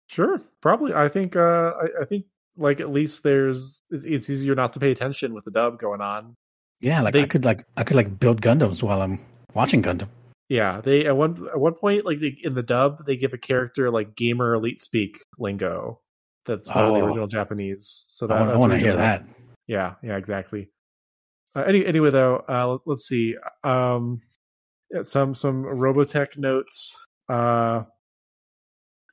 Sure, 0.10 0.42
probably. 0.62 0.94
I 0.94 1.08
think. 1.10 1.36
Uh, 1.36 1.74
I, 1.82 2.02
I 2.02 2.06
think 2.06 2.26
like 2.58 2.80
at 2.82 2.92
least 2.92 3.24
there's 3.24 3.82
it's, 3.90 4.04
it's 4.04 4.30
easier 4.30 4.56
not 4.56 4.74
to 4.74 4.80
pay 4.80 4.92
attention 4.92 5.34
with 5.34 5.46
the 5.46 5.52
dub 5.52 5.80
going 5.80 6.02
on. 6.02 6.36
Yeah, 6.82 7.02
like 7.02 7.16
I 7.16 7.26
could 7.28 7.46
like 7.46 7.66
I 7.78 7.84
could 7.84 7.96
like 7.96 8.20
build 8.20 8.42
Gundams 8.42 8.82
while 8.82 9.02
I'm 9.02 9.20
watching 9.54 9.82
Gundam. 9.84 10.08
Yeah, 10.50 10.82
they 10.82 11.06
at 11.06 11.16
one 11.16 11.48
at 11.54 11.60
one 11.60 11.76
point 11.76 12.06
like 12.06 12.20
they, 12.20 12.36
in 12.44 12.56
the 12.56 12.64
dub 12.64 13.06
they 13.06 13.18
give 13.18 13.34
a 13.34 13.38
character 13.38 13.92
like 13.92 14.16
gamer 14.16 14.56
elite 14.56 14.82
speak 14.82 15.20
lingo 15.38 16.00
that's 16.46 16.68
not 16.70 16.88
in 16.88 16.94
the 16.96 17.00
Oh. 17.02 17.06
original 17.06 17.28
Japanese. 17.28 18.06
So 18.10 18.26
that 18.28 18.34
I 18.34 18.40
want, 18.40 18.44
I 18.50 18.52
that's 18.54 18.60
want 18.60 18.74
to 18.74 18.80
hear 18.80 18.92
good. 18.94 19.00
that. 19.00 19.26
Yeah, 19.68 19.94
yeah, 20.02 20.18
exactly. 20.18 20.70
Uh, 21.56 21.62
any, 21.62 21.86
anyway, 21.86 22.10
though, 22.10 22.44
uh, 22.50 22.68
let- 22.68 22.82
let's 22.88 23.08
see. 23.08 23.36
Um, 23.64 24.22
some 25.04 25.36
some 25.36 25.64
Robotech 25.66 26.38
notes. 26.38 26.98
Uh, 27.28 27.84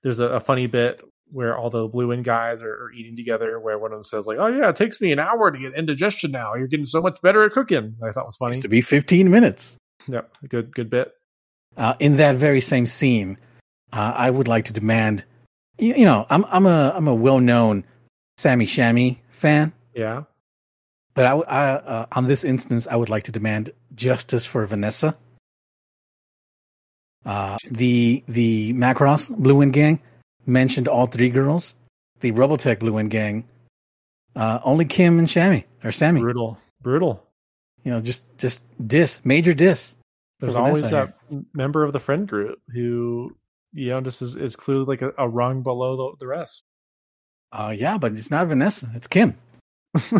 there's 0.06 0.20
a, 0.20 0.26
a 0.26 0.40
funny 0.40 0.68
bit 0.68 1.00
where 1.32 1.58
all 1.58 1.68
the 1.68 1.88
Blue 1.88 2.06
Wind 2.06 2.24
guys 2.24 2.62
are, 2.62 2.70
are 2.84 2.92
eating 2.92 3.16
together, 3.16 3.58
where 3.58 3.76
one 3.76 3.90
of 3.90 3.98
them 3.98 4.04
says 4.04 4.24
like, 4.24 4.38
"Oh 4.38 4.46
yeah, 4.46 4.68
it 4.68 4.76
takes 4.76 5.00
me 5.00 5.10
an 5.10 5.18
hour 5.18 5.50
to 5.50 5.58
get 5.58 5.74
indigestion 5.74 6.30
now. 6.30 6.54
You're 6.54 6.68
getting 6.68 6.86
so 6.86 7.02
much 7.02 7.20
better 7.22 7.42
at 7.42 7.50
cooking." 7.50 7.96
I 8.04 8.12
thought 8.12 8.24
was 8.26 8.36
funny. 8.36 8.50
Used 8.50 8.62
to 8.62 8.68
be 8.68 8.82
15 8.82 9.28
minutes. 9.32 9.78
Yeah, 10.06 10.20
good 10.48 10.72
good 10.72 10.90
bit. 10.90 11.12
Uh, 11.76 11.94
in 11.98 12.18
that 12.18 12.36
very 12.36 12.60
same 12.60 12.86
scene, 12.86 13.36
uh, 13.92 14.12
I 14.16 14.30
would 14.30 14.46
like 14.46 14.66
to 14.66 14.72
demand. 14.72 15.24
You, 15.76 15.94
you 15.96 16.04
know, 16.04 16.24
I'm 16.30 16.44
I'm 16.44 16.66
a 16.66 16.92
I'm 16.94 17.08
a 17.08 17.14
well 17.14 17.40
known 17.40 17.84
Sammy 18.36 18.66
Shammy 18.66 19.18
fan, 19.30 19.72
Yeah, 19.92 20.22
but 21.14 21.26
I, 21.26 21.30
w- 21.30 21.48
I, 21.48 21.64
uh, 21.70 22.06
on 22.12 22.28
this 22.28 22.44
instance, 22.44 22.86
I 22.86 22.94
would 22.94 23.08
like 23.08 23.24
to 23.24 23.32
demand 23.32 23.70
justice 23.96 24.46
for 24.46 24.64
Vanessa. 24.66 25.16
Uh, 27.26 27.58
the 27.68 28.22
the 28.28 28.72
Macross 28.72 29.28
Blue 29.28 29.56
Wind 29.56 29.72
Gang 29.72 30.00
mentioned 30.46 30.86
all 30.86 31.06
three 31.06 31.28
girls. 31.28 31.74
The 32.20 32.30
Robotech 32.30 32.78
Blue 32.78 32.92
Wind 32.92 33.10
Gang, 33.10 33.44
uh, 34.36 34.60
only 34.62 34.84
Kim 34.84 35.18
and 35.18 35.26
Shammy 35.26 35.64
or 35.82 35.90
Sammy. 35.90 36.20
brutal, 36.20 36.58
brutal. 36.80 37.26
You 37.82 37.92
know, 37.92 38.00
just 38.00 38.24
just 38.38 38.62
diss, 38.86 39.24
major 39.24 39.54
diss. 39.54 39.94
There's 40.38 40.54
always 40.54 40.82
that 40.82 41.14
member 41.52 41.82
of 41.82 41.92
the 41.92 42.00
friend 42.00 42.28
group 42.28 42.60
who 42.72 43.36
you 43.72 43.88
know 43.88 44.00
just 44.02 44.22
is, 44.22 44.36
is 44.36 44.54
clearly 44.54 44.84
like 44.84 45.02
a, 45.02 45.12
a 45.18 45.28
rung 45.28 45.62
below 45.62 45.96
the, 45.96 46.16
the 46.20 46.26
rest. 46.28 46.62
Uh, 47.50 47.74
yeah, 47.76 47.98
but 47.98 48.12
it's 48.12 48.30
not 48.30 48.46
Vanessa. 48.46 48.88
It's 48.94 49.08
Kim. 49.08 49.36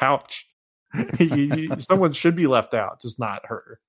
Ouch. 0.00 0.46
you, 1.18 1.26
you, 1.26 1.76
someone 1.80 2.12
should 2.12 2.36
be 2.36 2.46
left 2.46 2.74
out, 2.74 3.00
just 3.00 3.18
not 3.18 3.46
her. 3.46 3.80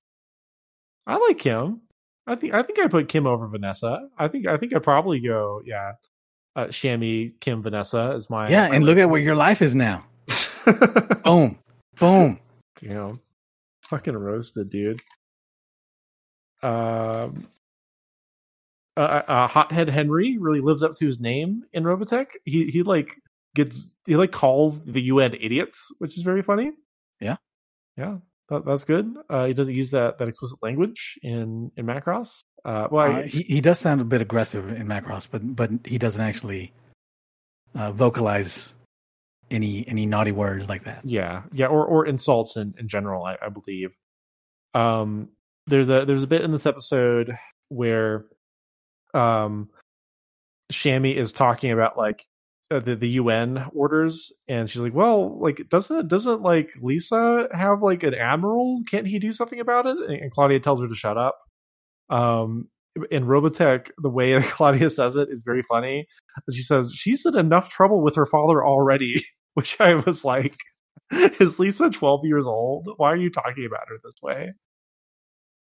I 1.06 1.18
like 1.18 1.38
Kim. 1.38 1.82
I 2.28 2.36
think 2.36 2.54
I 2.54 2.64
think 2.64 2.80
I 2.80 2.88
put 2.88 3.08
Kim 3.08 3.28
over 3.28 3.48
Vanessa. 3.48 4.10
I 4.18 4.28
think 4.28 4.48
I 4.48 4.58
think 4.58 4.76
I'd 4.76 4.84
probably 4.84 5.20
go, 5.20 5.62
yeah. 5.66 5.94
Uh 6.56 6.66
Shammy, 6.66 7.40
Kim, 7.40 7.62
Vanessa 7.62 8.12
is 8.12 8.30
my 8.30 8.50
Yeah, 8.50 8.70
my 8.70 8.76
and 8.76 8.86
look 8.86 8.98
at 8.98 9.10
where 9.10 9.22
your 9.22 9.36
life 9.36 9.62
is 9.62 9.76
now. 9.76 10.06
Boom, 11.24 11.60
boom. 12.00 12.40
Damn. 12.82 13.22
Fucking 13.82 14.16
roasted, 14.16 14.70
dude. 14.70 15.02
Um 16.64 17.48
uh, 18.98 19.22
uh, 19.28 19.48
Hothead 19.48 19.90
Henry 19.90 20.38
really 20.38 20.62
lives 20.62 20.82
up 20.82 20.96
to 20.96 21.06
his 21.06 21.20
name 21.20 21.64
in 21.74 21.84
Robotech. 21.84 22.28
He 22.46 22.66
he 22.66 22.82
like 22.84 23.10
gets 23.54 23.90
he 24.06 24.16
like 24.16 24.32
calls 24.32 24.84
the 24.84 25.02
UN 25.02 25.34
idiots, 25.34 25.92
which 26.00 26.18
is 26.18 26.24
very 26.24 26.42
funny. 26.42 26.72
Yeah. 27.20 27.38
yeah. 27.98 28.18
That, 28.50 28.66
that's 28.66 28.84
good. 28.84 29.14
Uh, 29.30 29.46
he 29.46 29.54
doesn't 29.54 29.74
use 29.76 29.92
that 29.92 30.18
that 30.20 30.28
explicit 30.28 30.60
language 30.62 31.18
in 31.24 31.72
in 31.78 31.86
Macross. 31.86 32.44
Uh, 32.64 32.88
well, 32.92 33.06
Uh, 33.12 33.20
I, 33.20 33.24
he 33.24 33.42
he 33.44 33.62
does 33.62 33.80
sound 33.80 34.02
a 34.02 34.06
bit 34.06 34.22
aggressive 34.22 34.70
in 34.70 34.88
Macross, 34.88 35.28
but 35.30 35.56
but 35.56 35.72
he 35.86 35.98
doesn't 35.98 36.22
actually 36.22 36.72
uh, 37.74 37.92
vocalize 37.92 38.76
any 39.52 39.88
any 39.88 40.06
naughty 40.06 40.32
words 40.32 40.68
like 40.70 40.84
that. 40.86 41.06
yeah, 41.06 41.44
yeah, 41.52 41.68
or 41.68 41.86
or 41.86 42.06
insults 42.06 42.56
in 42.58 42.74
in 42.78 42.88
general. 42.88 43.24
I, 43.24 43.38
I 43.42 43.50
believe. 43.50 43.96
Um, 44.74 45.30
there's 45.68 45.90
a 45.90 46.06
there's 46.06 46.24
a 46.24 46.28
bit 46.28 46.42
in 46.42 46.52
this 46.52 46.66
episode 46.66 47.38
where, 47.70 48.26
um, 49.14 49.70
Shammy 50.72 51.16
is 51.16 51.32
talking 51.32 51.72
about 51.72 51.98
like 51.98 52.26
uh, 52.72 52.80
the 52.80 52.96
the 52.96 53.10
UN 53.10 53.66
orders, 53.74 54.32
and 54.48 54.70
she's 54.70 54.82
like, 54.82 54.94
"Well, 54.94 55.40
like 55.40 55.70
doesn't 55.70 56.08
doesn't 56.08 56.42
like 56.42 56.72
Lisa 56.82 57.48
have 57.54 57.82
like 57.82 58.04
an 58.04 58.16
admiral? 58.16 58.82
Can't 58.90 59.08
he 59.08 59.20
do 59.20 59.34
something 59.34 59.60
about 59.60 59.86
it?" 59.86 59.98
And, 59.98 60.22
and 60.22 60.32
Claudia 60.32 60.60
tells 60.60 60.82
her 60.82 60.88
to 60.88 60.96
shut 60.96 61.18
up. 61.18 61.38
Um, 62.10 62.70
in 63.12 63.26
Robotech, 63.26 63.90
the 63.98 64.10
way 64.10 64.34
that 64.34 64.44
Claudia 64.52 64.90
says 64.90 65.16
it 65.16 65.30
is 65.30 65.44
very 65.46 65.62
funny. 65.64 66.08
She 66.52 66.64
says 66.64 66.92
she's 66.94 67.26
in 67.26 67.38
enough 67.38 67.70
trouble 67.70 68.02
with 68.02 68.16
her 68.16 68.26
father 68.26 68.66
already, 68.66 69.24
which 69.54 69.80
I 69.80 69.96
was 69.96 70.26
like, 70.26 70.58
"Is 71.12 71.60
Lisa 71.60 71.92
twelve 71.92 72.22
years 72.24 72.48
old? 72.48 72.90
Why 72.98 73.12
are 73.12 73.18
you 73.18 73.30
talking 73.30 73.66
about 73.66 73.90
her 73.90 73.98
this 74.04 74.16
way?" 74.24 74.54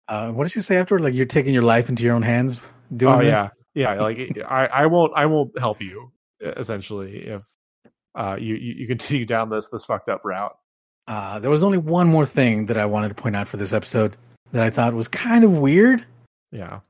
Uh, 0.07 0.33
what 0.33 0.45
did 0.45 0.53
she 0.53 0.61
say 0.61 0.77
afterward? 0.77 1.03
Like 1.03 1.15
you're 1.15 1.25
taking 1.25 1.55
your 1.55 1.63
life 1.63 1.89
into 1.89 2.03
your 2.03 2.15
own 2.15 2.23
hands, 2.23 2.61
doing 2.95 3.15
oh 3.15 3.19
this? 3.19 3.27
yeah, 3.27 3.49
yeah. 3.75 4.03
Like 4.03 4.37
I, 4.47 4.67
I 4.67 4.87
won't, 4.87 5.13
I 5.17 5.27
won't 5.27 5.57
help 5.59 5.81
you. 5.81 6.13
Essentially, 6.41 7.27
if 7.27 7.43
uh, 8.15 8.37
you, 8.39 8.55
you 8.55 8.75
you 8.79 8.87
continue 8.95 9.27
down 9.27 9.51
this 9.51 9.69
this 9.69 9.85
fucked 9.85 10.09
up 10.09 10.25
route. 10.25 10.57
Uh, 11.07 11.39
there 11.41 11.51
was 11.51 11.65
only 11.65 11.79
one 11.79 12.07
more 12.07 12.25
thing 12.25 12.67
that 12.67 12.77
I 12.77 12.87
wanted 12.87 13.09
to 13.09 13.15
point 13.15 13.35
out 13.37 13.49
for 13.49 13.57
this 13.57 13.73
episode 13.73 14.17
that 14.53 14.63
I 14.65 14.71
thought 14.71 14.95
was 14.95 15.09
kind 15.09 15.45
of 15.45 15.59
weird. 15.59 16.05
Yeah. 16.53 16.81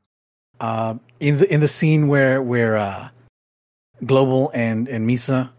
Uh, 0.60 0.96
in 1.20 1.38
the 1.38 1.52
in 1.52 1.60
the 1.60 1.68
scene 1.68 2.08
where 2.08 2.42
where 2.42 2.76
uh, 2.76 3.08
Global 4.04 4.50
and 4.54 4.88
and 4.88 5.08
Misa 5.08 5.50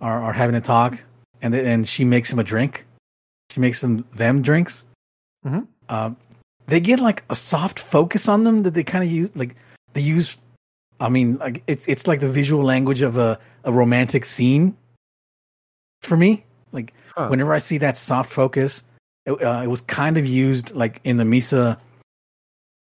are 0.00 0.22
are 0.22 0.32
having 0.32 0.54
a 0.54 0.60
talk, 0.60 0.98
and 1.42 1.52
th- 1.52 1.66
and 1.66 1.86
she 1.86 2.04
makes 2.04 2.32
him 2.32 2.38
a 2.38 2.44
drink. 2.44 2.86
She 3.50 3.60
makes 3.60 3.80
them 3.80 4.04
them 4.14 4.42
drinks. 4.42 4.84
Mhm. 5.46 5.66
Uh, 5.88 6.10
they 6.66 6.80
get 6.80 7.00
like 7.00 7.24
a 7.30 7.34
soft 7.34 7.78
focus 7.78 8.28
on 8.28 8.44
them 8.44 8.62
that 8.62 8.74
they 8.74 8.84
kind 8.84 9.04
of 9.04 9.10
use 9.10 9.34
like 9.36 9.54
they 9.92 10.00
use. 10.00 10.36
I 11.00 11.08
mean, 11.08 11.36
like 11.38 11.62
it's 11.66 11.86
it's 11.88 12.06
like 12.06 12.20
the 12.20 12.30
visual 12.30 12.62
language 12.64 13.02
of 13.02 13.16
a 13.16 13.38
a 13.64 13.72
romantic 13.72 14.24
scene. 14.24 14.76
For 16.02 16.16
me, 16.16 16.44
like 16.72 16.94
Huh. 17.14 17.28
whenever 17.28 17.52
I 17.52 17.58
see 17.58 17.78
that 17.78 17.96
soft 17.96 18.30
focus, 18.30 18.84
it, 19.26 19.32
uh, 19.42 19.62
it 19.64 19.66
was 19.66 19.80
kind 19.82 20.16
of 20.16 20.26
used 20.26 20.70
like 20.72 21.00
in 21.04 21.16
the 21.16 21.24
Misa 21.24 21.78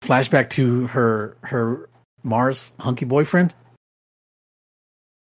flashback 0.03 0.51
to 0.51 0.87
her 0.89 1.37
her 1.43 1.89
Mars 2.23 2.73
hunky 2.81 3.05
boyfriend, 3.05 3.55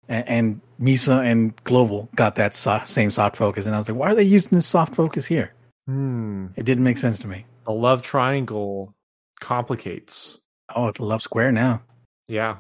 and, 0.07 0.27
and 0.29 0.61
Misa 0.79 1.19
and 1.25 1.53
Global 1.65 2.09
got 2.15 2.35
that 2.35 2.53
so- 2.53 2.81
same 2.85 3.11
soft 3.11 3.35
focus, 3.35 3.65
and 3.65 3.75
I 3.75 3.77
was 3.77 3.87
like, 3.89 3.97
why 3.97 4.11
are 4.11 4.15
they 4.15 4.23
using 4.23 4.55
this 4.57 4.65
soft 4.67 4.95
focus 4.95 5.25
here? 5.25 5.53
Hmm. 5.87 6.47
It 6.55 6.63
didn't 6.65 6.83
make 6.85 6.97
sense 6.97 7.19
to 7.19 7.27
me. 7.27 7.45
The 7.65 7.71
love 7.73 8.01
triangle 8.01 8.93
complicates. 9.41 10.39
Oh, 10.75 10.87
it's 10.87 10.99
a 10.99 11.03
love 11.03 11.21
square 11.21 11.51
now. 11.51 11.81
Yeah. 12.27 12.57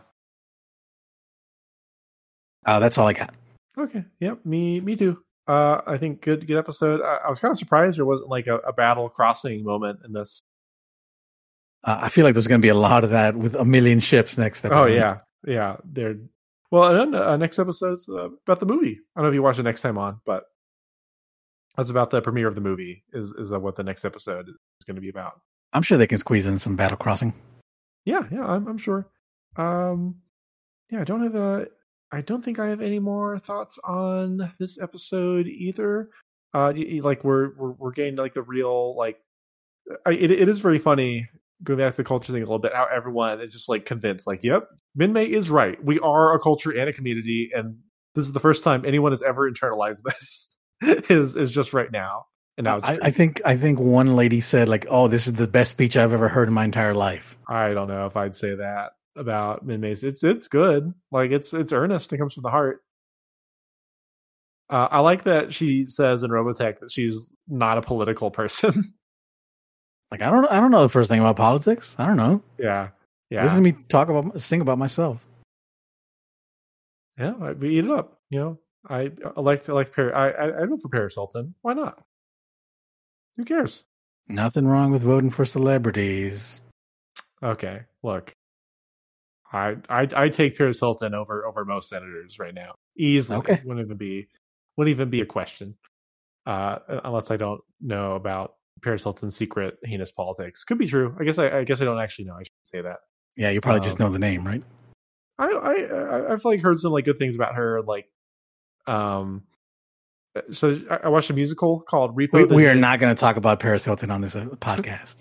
Uh, 2.65 2.79
that's 2.79 2.97
all 2.97 3.07
I 3.07 3.13
got. 3.13 3.33
Okay. 3.77 4.05
Yep. 4.19 4.45
Me. 4.45 4.79
Me 4.81 4.95
too. 4.95 5.19
Uh, 5.47 5.81
I 5.85 5.97
think 5.97 6.21
good. 6.21 6.47
Good 6.47 6.57
episode. 6.57 7.01
I, 7.01 7.19
I 7.25 7.29
was 7.29 7.39
kind 7.39 7.51
of 7.51 7.57
surprised 7.57 7.97
there 7.97 8.05
wasn't 8.05 8.29
like 8.29 8.47
a, 8.47 8.57
a 8.57 8.73
battle 8.73 9.09
crossing 9.09 9.63
moment 9.63 9.99
in 10.05 10.13
this. 10.13 10.41
Uh, 11.83 11.99
I 12.03 12.09
feel 12.09 12.23
like 12.23 12.33
there's 12.33 12.47
going 12.47 12.61
to 12.61 12.65
be 12.65 12.69
a 12.69 12.75
lot 12.75 13.03
of 13.03 13.09
that 13.09 13.35
with 13.35 13.55
a 13.55 13.65
million 13.65 13.99
ships 13.99 14.37
next 14.37 14.63
episode. 14.63 14.81
Oh 14.81 14.87
yeah, 14.87 15.17
yeah. 15.45 15.77
They're 15.83 16.15
well. 16.71 16.95
And 16.95 17.13
then 17.13 17.21
uh, 17.21 17.35
next 17.35 17.59
episode's 17.59 18.07
uh, 18.07 18.29
about 18.47 18.61
the 18.61 18.65
movie. 18.65 18.99
I 19.15 19.19
don't 19.19 19.25
know 19.25 19.29
if 19.29 19.35
you 19.35 19.43
watch 19.43 19.59
it 19.59 19.63
next 19.63 19.81
time 19.81 19.97
on, 19.97 20.21
but 20.25 20.45
that's 21.75 21.89
about 21.89 22.09
the 22.09 22.21
premiere 22.21 22.47
of 22.47 22.55
the 22.55 22.61
movie. 22.61 23.03
Is 23.11 23.31
is 23.31 23.51
uh, 23.51 23.59
what 23.59 23.75
the 23.75 23.83
next 23.83 24.05
episode 24.05 24.47
is 24.47 24.85
going 24.85 24.95
to 24.95 25.01
be 25.01 25.09
about? 25.09 25.41
I'm 25.73 25.81
sure 25.81 25.97
they 25.97 26.07
can 26.07 26.19
squeeze 26.19 26.45
in 26.45 26.59
some 26.59 26.77
battle 26.77 26.97
crossing. 26.97 27.33
Yeah, 28.05 28.21
yeah. 28.31 28.45
I'm, 28.45 28.67
I'm 28.67 28.77
sure. 28.77 29.09
Um, 29.57 30.21
yeah. 30.89 31.01
I 31.01 31.03
don't 31.03 31.23
have 31.23 31.35
a. 31.35 31.67
I 32.13 32.21
don't 32.21 32.45
think 32.45 32.59
I 32.59 32.67
have 32.67 32.79
any 32.79 32.99
more 32.99 33.39
thoughts 33.39 33.79
on 33.83 34.51
this 34.59 34.79
episode 34.79 35.47
either. 35.47 36.09
Uh, 36.53 36.71
like 37.01 37.23
we're 37.23 37.55
we're 37.57 37.71
we're 37.71 37.91
getting 37.91 38.15
like 38.15 38.35
the 38.35 38.43
real 38.43 38.95
like. 38.95 39.17
I, 40.05 40.11
it 40.11 40.29
it 40.29 40.47
is 40.47 40.59
very 40.59 40.77
funny 40.77 41.27
going 41.63 41.79
back 41.79 41.93
to 41.93 41.97
the 41.97 42.03
culture 42.03 42.31
thing 42.31 42.43
a 42.43 42.45
little 42.45 42.59
bit. 42.59 42.75
How 42.75 42.85
everyone 42.85 43.41
is 43.41 43.51
just 43.51 43.67
like 43.67 43.85
convinced, 43.85 44.27
like, 44.27 44.43
yep, 44.43 44.67
Minmay 44.97 45.27
is 45.27 45.49
right. 45.49 45.83
We 45.83 45.99
are 45.99 46.35
a 46.35 46.39
culture 46.39 46.69
and 46.69 46.87
a 46.87 46.93
community, 46.93 47.49
and 47.51 47.77
this 48.13 48.27
is 48.27 48.31
the 48.31 48.39
first 48.39 48.63
time 48.63 48.85
anyone 48.85 49.11
has 49.11 49.23
ever 49.23 49.49
internalized 49.51 50.01
this. 50.05 50.55
is 51.09 51.35
is 51.35 51.49
just 51.49 51.73
right 51.73 51.91
now, 51.91 52.25
and 52.59 52.65
now 52.65 52.79
I. 52.83 52.99
I 53.01 53.11
think 53.11 53.41
I 53.43 53.57
think 53.57 53.79
one 53.79 54.15
lady 54.15 54.39
said 54.39 54.69
like, 54.69 54.85
"Oh, 54.87 55.07
this 55.07 55.25
is 55.25 55.33
the 55.33 55.47
best 55.47 55.71
speech 55.71 55.97
I've 55.97 56.13
ever 56.13 56.29
heard 56.29 56.47
in 56.47 56.53
my 56.53 56.65
entire 56.65 56.93
life." 56.93 57.39
I 57.49 57.73
don't 57.73 57.87
know 57.87 58.05
if 58.05 58.15
I'd 58.15 58.35
say 58.35 58.53
that 58.53 58.91
about 59.15 59.65
Minmay's. 59.65 60.03
It's 60.03 60.23
it's 60.23 60.47
good. 60.47 60.93
Like 61.11 61.31
it's 61.31 61.53
it's 61.53 61.73
earnest. 61.73 62.11
It 62.13 62.17
comes 62.17 62.33
from 62.33 62.43
the 62.43 62.49
heart. 62.49 62.81
Uh, 64.69 64.87
I 64.89 64.99
like 65.01 65.25
that 65.25 65.53
she 65.53 65.85
says 65.85 66.23
in 66.23 66.31
Robotech 66.31 66.79
that 66.79 66.91
she's 66.91 67.31
not 67.47 67.77
a 67.77 67.81
political 67.81 68.31
person. 68.31 68.93
Like, 70.11 70.21
I 70.21 70.29
don't 70.29 70.45
I 70.45 70.59
don't 70.59 70.69
know 70.69 70.83
the 70.83 70.89
first 70.89 71.09
thing 71.09 71.19
about 71.19 71.37
politics. 71.37 71.95
I 71.97 72.05
don't 72.05 72.17
know. 72.17 72.43
yeah, 72.59 72.89
yeah, 73.31 73.41
Listen 73.41 73.63
to 73.63 73.71
me 73.71 73.75
talk 73.89 74.09
about 74.09 74.39
sing 74.41 74.61
about 74.61 74.77
myself. 74.77 75.25
yeah. 77.17 77.33
I- 77.41 77.53
We 77.53 77.79
eat 77.79 77.85
it 77.85 77.89
up. 77.89 78.19
You 78.29 78.39
know, 78.39 78.59
I, 78.87 79.11
I 79.35 79.41
like 79.41 79.67
I 79.67 79.73
like 79.73 79.91
Paris. 79.95 80.13
I, 80.15 80.29
I 80.29 80.61
I 80.61 80.65
vote 80.67 80.81
for 80.83 80.89
Paris 80.89 81.15
Hilton. 81.15 81.55
Why 81.63 81.73
not? 81.73 81.99
Who 83.37 83.45
cares? 83.45 83.83
Nothing 84.27 84.67
wrong 84.67 84.91
with 84.91 85.01
voting 85.01 85.31
for 85.31 85.45
celebrities. 85.45 86.61
Okay, 87.41 87.81
look, 88.03 88.35
I 89.53 89.75
I 89.87 90.07
I 90.15 90.29
take 90.29 90.57
Paris 90.57 90.79
Hilton 90.79 91.13
over 91.13 91.45
over 91.45 91.63
most 91.63 91.89
senators 91.89 92.39
right 92.39 92.53
now 92.53 92.73
easily. 92.97 93.37
Okay. 93.39 93.61
wouldn't 93.63 93.85
even 93.85 93.97
be 93.97 94.27
wouldn't 94.77 94.93
even 94.95 95.09
be 95.09 95.21
a 95.21 95.25
question, 95.25 95.75
uh, 96.47 96.79
unless 97.05 97.29
I 97.31 97.37
don't 97.37 97.61
know 97.79 98.15
about 98.15 98.55
Paris 98.81 99.03
Hilton's 99.03 99.35
secret 99.35 99.75
heinous 99.83 100.11
politics. 100.11 100.63
Could 100.63 100.79
be 100.79 100.87
true. 100.87 101.15
I 101.19 101.23
guess 101.23 101.37
I, 101.37 101.59
I 101.59 101.63
guess 101.63 101.81
I 101.81 101.85
don't 101.85 101.99
actually 101.99 102.25
know. 102.25 102.33
I 102.33 102.43
should 102.43 102.51
say 102.63 102.81
that. 102.81 102.97
Yeah, 103.35 103.51
you 103.51 103.61
probably 103.61 103.81
just 103.81 104.01
Um, 104.01 104.07
know 104.07 104.13
the 104.13 104.19
name, 104.19 104.45
right? 104.45 104.63
I 105.37 105.47
I 105.51 105.73
I- 105.73 106.33
I've 106.33 106.45
like 106.45 106.61
heard 106.61 106.79
some 106.79 106.91
like 106.91 107.05
good 107.05 107.17
things 107.19 107.35
about 107.35 107.55
her. 107.55 107.81
Like, 107.83 108.07
um, 108.87 109.43
so 110.51 110.79
I 110.89 110.95
I 111.03 111.09
watched 111.09 111.29
a 111.29 111.33
musical 111.33 111.79
called 111.81 112.15
Repo. 112.17 112.49
We, 112.49 112.55
we 112.55 112.67
are 112.67 112.75
not 112.75 112.99
going 112.99 113.13
to 113.13 113.19
talk 113.19 113.35
about 113.37 113.59
Paris 113.59 113.85
Hilton 113.85 114.09
on 114.11 114.21
this 114.21 114.35
uh, 114.35 114.45
podcast. 114.59 115.15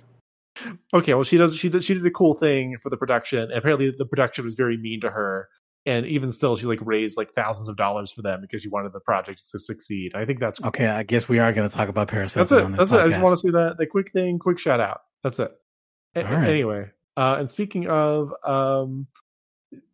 Okay 0.93 1.15
well 1.15 1.25
she 1.25 1.39
does 1.39 1.57
she 1.57 1.69
did 1.69 1.83
she 1.83 1.95
did 1.95 2.05
a 2.05 2.11
cool 2.11 2.35
thing 2.35 2.77
for 2.81 2.91
the 2.91 2.97
production. 2.97 3.41
And 3.41 3.53
apparently 3.53 3.93
the 3.97 4.07
production 4.07 4.45
was 4.45 4.55
very 4.55 4.77
mean 4.77 5.01
to 5.01 5.11
her. 5.11 5.49
And 5.85 6.07
even 6.07 6.31
still 6.31 6.57
she 6.57 6.67
like 6.67 6.79
raised 6.83 7.17
like 7.17 7.33
thousands 7.33 7.69
of 7.69 7.77
dollars 7.77 8.13
for 8.13 8.23
them 8.23 8.41
because 8.41 8.63
she 8.63 8.69
wanted 8.69 8.93
the 8.93 9.01
project 9.01 9.43
to 9.51 9.59
succeed. 9.59 10.13
I 10.15 10.25
think 10.25 10.39
that's 10.39 10.59
cool. 10.59 10.69
Okay, 10.69 10.87
I 10.87 11.03
guess 11.03 11.29
we 11.29 11.41
are 11.41 11.53
going 11.53 11.69
to 11.69 11.75
talk 11.75 11.89
about 11.89 12.09
Paris 12.09 12.35
that's 12.35 12.53
it. 12.53 12.63
on 12.63 12.73
this 12.73 12.79
that's 12.79 12.93
it. 12.93 13.01
I 13.01 13.09
just 13.09 13.23
want 13.23 13.39
to 13.39 13.41
see 13.41 13.51
that 13.51 13.77
the 13.79 13.87
quick 13.87 14.11
thing 14.13 14.39
quick 14.39 14.59
shout 14.59 14.81
out. 14.81 15.01
That's 15.23 15.39
it. 15.39 15.51
A- 16.15 16.25
right. 16.25 16.49
anyway 16.49 16.91
uh 17.17 17.37
and 17.39 17.49
speaking 17.49 17.89
of 17.89 18.35
um 18.45 19.07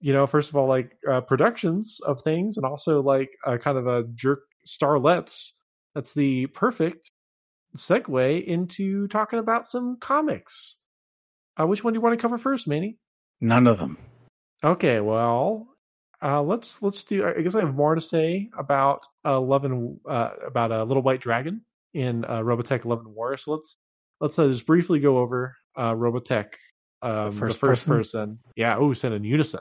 you 0.01 0.13
know 0.13 0.27
first 0.27 0.51
of 0.51 0.57
all 0.57 0.67
like 0.67 0.97
uh 1.09 1.21
productions 1.21 2.01
of 2.05 2.23
things 2.23 2.57
and 2.57 2.67
also 2.67 3.01
like 3.03 3.31
uh, 3.47 3.57
kind 3.57 3.79
of 3.79 3.87
a 3.87 4.05
jerk 4.15 4.41
starlets. 4.67 5.53
That's 5.95 6.15
the 6.15 6.47
perfect 6.47 7.11
segue 7.77 8.45
into 8.45 9.09
talking 9.09 9.39
about 9.39 9.69
some 9.69 9.97
comics 9.99 10.77
uh, 11.61 11.67
which 11.67 11.83
one 11.83 11.93
do 11.93 11.99
you 11.99 12.01
want 12.01 12.19
to 12.19 12.23
cover 12.23 12.39
first 12.39 12.67
manny 12.69 12.99
None 13.41 13.67
of 13.67 13.79
them. 13.79 13.99
Okay, 14.65 15.01
well, 15.01 15.69
uh, 16.23 16.43
let's 16.43 16.83
let's 16.83 17.05
do. 17.05 17.27
I 17.27 17.41
guess 17.41 17.55
I 17.55 17.61
have 17.61 17.75
more 17.75 17.95
to 17.95 18.01
say 18.01 18.51
about 18.59 19.07
uh, 19.25 19.41
Love 19.41 19.65
and 19.65 19.99
uh, 20.09 20.31
about 20.45 20.73
a 20.73 20.81
uh, 20.81 20.85
little 20.85 21.03
white 21.03 21.21
dragon 21.21 21.63
in 21.95 22.25
uh, 22.25 22.41
Robotech 22.41 22.85
Love 22.85 23.01
and 23.01 23.15
War. 23.15 23.37
So 23.37 23.53
let's 23.53 23.77
let's 24.21 24.39
uh, 24.39 24.49
just 24.49 24.67
briefly 24.67 24.99
go 24.99 25.19
over 25.19 25.57
uh, 25.77 25.93
Robotech, 25.93 26.55
um, 27.03 27.31
the 27.31 27.33
first 27.33 27.61
first, 27.61 27.87
person? 27.87 27.91
person. 27.97 28.39
Yeah. 28.57 28.77
Oh, 28.77 28.93
said 28.95 29.13
in 29.13 29.23
unison. 29.23 29.61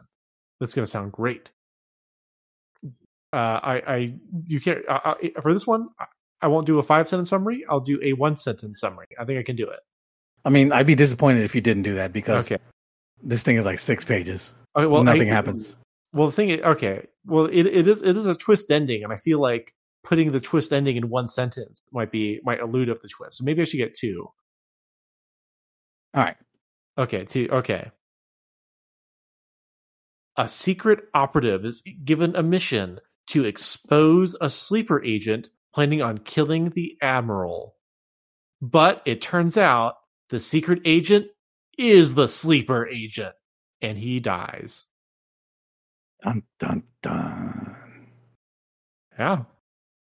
That's 0.60 0.74
gonna 0.74 0.88
sound 0.88 1.12
great. 1.12 1.52
Uh, 3.32 3.60
I 3.62 3.84
I 3.88 4.14
you 4.48 4.60
can't 4.60 4.84
uh, 4.90 5.00
uh, 5.04 5.42
for 5.42 5.54
this 5.54 5.68
one. 5.68 5.90
I- 6.42 6.48
won't 6.48 6.66
do 6.68 6.80
a 6.80 6.84
five 6.84 7.08
sentence 7.08 7.30
summary. 7.30 7.64
I'll 7.70 7.80
do 7.80 8.00
a 8.04 8.14
one 8.14 8.38
sentence 8.38 8.80
summary. 8.80 9.08
I 9.20 9.26
think 9.26 9.40
I 9.40 9.44
can 9.44 9.56
do 9.56 9.68
it. 9.70 9.80
I 10.46 10.50
mean, 10.50 10.72
I'd 10.72 10.88
be 10.88 10.96
disappointed 10.96 11.44
if 11.44 11.56
you 11.56 11.62
didn't 11.62 11.84
do 11.84 11.96
that 11.96 12.14
because 12.14 12.46
Okay. 12.52 12.62
this 13.22 13.44
thing 13.44 13.58
is 13.58 13.66
like 13.66 13.80
six 13.80 14.04
pages. 14.06 14.54
Okay. 14.76 14.86
Well, 14.86 15.04
Nothing 15.04 15.32
I- 15.32 15.34
happens. 15.34 15.78
Well, 16.14 16.28
the 16.28 16.34
thing, 16.34 16.50
is, 16.50 16.62
okay, 16.62 17.06
well, 17.26 17.46
it 17.46 17.66
it 17.66 17.88
is 17.88 18.02
it 18.02 18.16
is 18.16 18.26
a 18.26 18.34
twist 18.36 18.72
ending, 18.72 19.04
and 19.04 19.12
I 19.12 19.18
feel 19.18 19.40
like 19.42 19.74
putting 20.04 20.32
the 20.32 20.40
twist 20.40 20.72
ending 20.72 20.96
in 20.96 21.10
one 21.10 21.28
sentence 21.28 21.84
might 21.92 22.12
be 22.12 22.40
might 22.44 22.60
elude 22.62 22.88
of 22.90 23.02
the 23.02 23.10
twist. 23.10 23.38
So 23.38 23.44
maybe 23.44 23.62
I 23.62 23.66
should 23.66 23.78
get 23.78 23.94
two. 23.96 24.30
All 26.14 26.24
right. 26.24 26.38
Okay, 26.98 27.26
two. 27.26 27.50
Okay. 27.52 27.92
A 30.38 30.48
secret 30.48 31.10
operative 31.14 31.66
is 31.66 31.82
given 32.06 32.36
a 32.36 32.44
mission 32.44 33.00
to 33.28 33.44
expose 33.44 34.36
a 34.40 34.50
sleeper 34.50 35.04
agent 35.04 35.50
planning 35.78 36.02
on 36.02 36.18
killing 36.18 36.72
the 36.72 36.98
admiral. 37.04 37.76
But 38.64 39.04
it 39.06 39.22
turns 39.22 39.58
out 39.58 39.98
the 40.30 40.40
secret 40.40 40.82
agent 40.86 41.28
is 41.78 42.16
the 42.16 42.28
sleeper 42.28 42.88
agent, 42.88 43.36
and 43.80 43.96
he 43.96 44.20
dies. 44.20 44.86
Dun 46.24 46.42
dun 46.58 46.82
dun. 47.04 47.76
Yeah. 49.20 49.44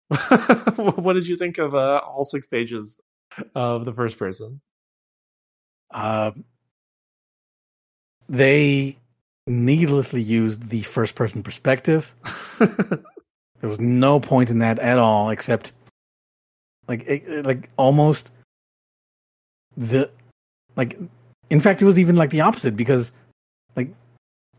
what 0.78 1.14
did 1.14 1.28
you 1.28 1.36
think 1.36 1.58
of 1.58 1.76
uh, 1.76 2.00
all 2.08 2.24
six 2.24 2.48
pages 2.48 2.98
of 3.54 3.84
the 3.84 3.92
first 3.92 4.18
person? 4.18 4.62
Uh, 5.94 6.32
they 8.30 8.98
needlessly 9.46 10.22
used 10.22 10.70
the 10.70 10.84
first 10.84 11.16
person 11.16 11.44
perspective. 11.44 12.14
There 13.62 13.70
was 13.70 13.80
no 13.80 14.20
point 14.20 14.50
in 14.50 14.60
that 14.60 14.80
at 14.80 14.98
all, 14.98 15.30
except 15.30 15.74
like 16.88 17.04
it, 17.08 17.46
like 17.46 17.70
almost 17.78 18.32
the 19.78 20.12
like. 20.76 20.98
In 21.50 21.62
fact, 21.62 21.82
it 21.82 21.86
was 21.86 21.98
even 22.00 22.16
like 22.16 22.30
the 22.30 22.42
opposite 22.42 22.76
because 22.76 23.12
like 23.76 23.94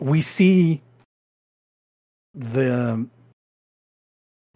we 0.00 0.20
see 0.20 0.82
the 2.34 3.06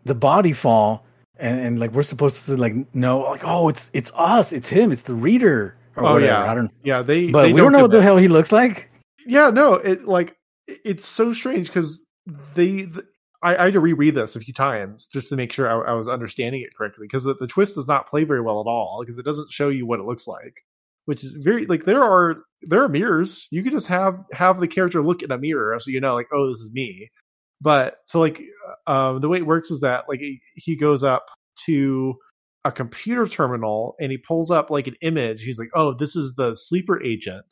the 0.04 0.14
body 0.14 0.52
fall 0.52 1.04
and, 1.36 1.60
and 1.60 1.78
like 1.78 1.92
we're 1.92 2.02
supposed 2.02 2.46
to 2.46 2.56
like 2.56 2.74
know 2.94 3.20
like 3.20 3.42
oh 3.44 3.68
it's 3.68 3.90
it's 3.92 4.12
us 4.14 4.52
it's 4.52 4.68
him 4.68 4.92
it's 4.92 5.02
the 5.02 5.14
reader 5.14 5.76
or 5.96 6.04
Oh, 6.04 6.12
whatever 6.14 6.32
yeah. 6.32 6.50
I 6.50 6.54
don't 6.54 6.70
yeah, 6.82 7.02
they. 7.02 7.30
but 7.30 7.42
they 7.44 7.52
we 7.52 7.60
don't 7.60 7.72
know 7.72 7.80
what 7.80 7.90
the 7.90 8.02
hell 8.02 8.16
he 8.16 8.28
looks 8.28 8.52
like 8.52 8.90
Yeah, 9.26 9.50
no, 9.50 9.74
it 9.74 10.06
like 10.06 10.36
it's 10.66 11.06
so 11.06 11.32
strange 11.32 11.68
because 11.68 12.04
they. 12.54 12.88
I, 13.44 13.56
I 13.56 13.64
had 13.64 13.74
to 13.74 13.80
reread 13.80 14.14
this 14.14 14.36
a 14.36 14.40
few 14.40 14.54
times 14.54 15.06
just 15.06 15.28
to 15.28 15.36
make 15.36 15.52
sure 15.52 15.68
I, 15.68 15.92
I 15.92 15.94
was 15.94 16.08
understanding 16.08 16.62
it 16.62 16.74
correctly 16.74 17.06
because 17.06 17.24
the, 17.24 17.34
the 17.34 17.46
twist 17.46 17.74
does 17.74 17.86
not 17.86 18.08
play 18.08 18.24
very 18.24 18.40
well 18.40 18.60
at 18.60 18.66
all 18.66 19.00
because 19.00 19.18
it 19.18 19.24
doesn't 19.24 19.52
show 19.52 19.68
you 19.68 19.86
what 19.86 20.00
it 20.00 20.06
looks 20.06 20.26
like, 20.26 20.64
which 21.04 21.22
is 21.22 21.32
very 21.32 21.66
like 21.66 21.84
there 21.84 22.02
are 22.02 22.36
there 22.62 22.82
are 22.82 22.88
mirrors. 22.88 23.46
You 23.50 23.62
can 23.62 23.72
just 23.72 23.88
have 23.88 24.24
have 24.32 24.60
the 24.60 24.66
character 24.66 25.02
look 25.04 25.22
in 25.22 25.30
a 25.30 25.36
mirror 25.38 25.78
so 25.78 25.90
you 25.90 26.00
know 26.00 26.14
like 26.14 26.28
oh 26.32 26.48
this 26.50 26.60
is 26.60 26.72
me, 26.72 27.10
but 27.60 27.96
so 28.06 28.18
like 28.18 28.40
um 28.86 29.20
the 29.20 29.28
way 29.28 29.38
it 29.38 29.46
works 29.46 29.70
is 29.70 29.80
that 29.82 30.06
like 30.08 30.20
he- 30.20 30.40
he 30.54 30.74
goes 30.74 31.02
up 31.04 31.26
to 31.66 32.14
a 32.64 32.72
computer 32.72 33.26
terminal 33.26 33.94
and 34.00 34.10
he 34.10 34.16
pulls 34.16 34.50
up 34.50 34.70
like 34.70 34.86
an 34.86 34.96
image. 35.02 35.42
He's 35.42 35.58
like 35.58 35.70
oh 35.74 35.92
this 35.92 36.16
is 36.16 36.34
the 36.34 36.54
sleeper 36.54 37.02
agent 37.02 37.44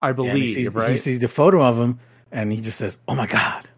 I 0.00 0.10
And 0.10 0.18
he 0.18 0.32
believe 0.32 0.54
sees, 0.54 0.74
right? 0.74 0.90
he 0.90 0.96
sees 0.96 1.18
the 1.18 1.26
photo 1.28 1.64
of 1.64 1.76
him 1.76 1.98
and 2.30 2.52
he 2.52 2.60
just 2.60 2.78
says 2.78 2.98
oh 3.08 3.16
my 3.16 3.26
god 3.26 3.68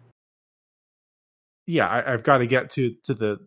yeah, 1.69 1.87
I, 1.87 2.13
I've 2.13 2.23
got 2.23 2.39
to 2.39 2.47
get 2.47 2.71
to 2.71 2.95
to 3.03 3.13
the 3.13 3.37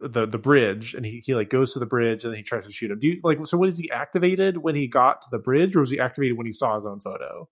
the 0.00 0.26
the 0.26 0.38
bridge, 0.38 0.94
and 0.94 1.06
he 1.06 1.22
he 1.24 1.34
like 1.34 1.50
goes 1.50 1.72
to 1.74 1.78
the 1.78 1.86
bridge, 1.86 2.24
and 2.24 2.32
then 2.32 2.38
he 2.38 2.42
tries 2.42 2.66
to 2.66 2.72
shoot 2.72 2.90
him. 2.90 2.98
Do 2.98 3.06
you 3.06 3.20
like 3.22 3.38
so? 3.46 3.56
What 3.58 3.68
is 3.68 3.78
he 3.78 3.90
activated 3.90 4.58
when 4.58 4.74
he 4.74 4.88
got 4.88 5.22
to 5.22 5.28
the 5.30 5.38
bridge, 5.38 5.76
or 5.76 5.80
was 5.80 5.90
he 5.90 6.00
activated 6.00 6.36
when 6.36 6.46
he 6.46 6.52
saw 6.52 6.74
his 6.76 6.86
own 6.86 7.00
photo? 7.00 7.48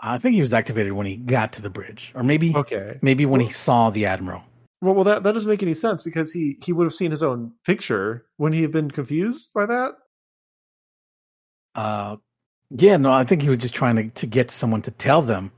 I 0.00 0.18
think 0.18 0.34
he 0.34 0.40
was 0.40 0.52
activated 0.52 0.92
when 0.92 1.06
he 1.06 1.16
got 1.16 1.52
to 1.54 1.62
the 1.62 1.70
bridge, 1.70 2.12
or 2.14 2.22
maybe 2.22 2.54
Okay, 2.54 3.00
maybe 3.02 3.26
when 3.26 3.40
he 3.40 3.48
saw 3.50 3.90
the 3.90 4.06
admiral. 4.06 4.44
well, 4.82 4.94
well, 4.94 5.04
that 5.04 5.22
that 5.22 5.32
doesn't 5.32 5.48
make 5.48 5.62
any 5.62 5.74
sense 5.74 6.02
because 6.02 6.32
he 6.32 6.58
he 6.62 6.72
would 6.72 6.84
have 6.84 6.94
seen 6.94 7.10
his 7.10 7.22
own 7.22 7.52
picture. 7.64 8.26
Wouldn't 8.38 8.56
he 8.56 8.62
have 8.62 8.72
been 8.72 8.90
confused 8.90 9.52
by 9.54 9.66
that? 9.66 9.92
Uh, 11.74 12.16
yeah, 12.70 12.96
no, 12.96 13.12
I 13.12 13.24
think 13.24 13.42
he 13.42 13.48
was 13.48 13.58
just 13.58 13.74
trying 13.74 13.96
to 13.96 14.08
to 14.20 14.26
get 14.26 14.50
someone 14.50 14.82
to 14.82 14.90
tell 14.90 15.22
them. 15.22 15.52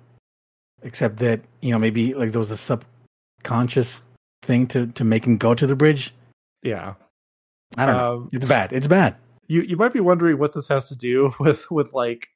Except 0.83 1.19
that 1.19 1.41
you 1.61 1.73
know 1.73 1.79
maybe 1.79 2.15
like 2.15 2.33
there 2.33 2.39
was 2.39 2.51
a 2.51 2.57
subconscious 3.45 4.03
thing 4.43 4.67
to 4.69 4.87
to 4.89 5.05
make 5.05 5.25
him 5.25 5.37
go 5.37 5.55
to 5.55 5.67
the 5.67 5.77
bridge. 5.77 6.15
Yeah, 6.63 6.95
I 7.77 7.87
don't 7.87 7.97
know. 7.97 8.15
Um, 8.15 8.31
It's 8.33 8.45
bad. 8.47 8.73
It's 8.73 8.87
bad. 8.87 9.17
you 9.49 9.63
you 9.63 9.77
might 9.77 9.93
be 9.93 10.01
wondering 10.01 10.39
what 10.39 10.53
this 10.55 10.69
has 10.69 10.89
to 10.89 10.97
do 10.97 11.33
with 11.41 11.71
with 11.71 11.93
like 11.93 12.29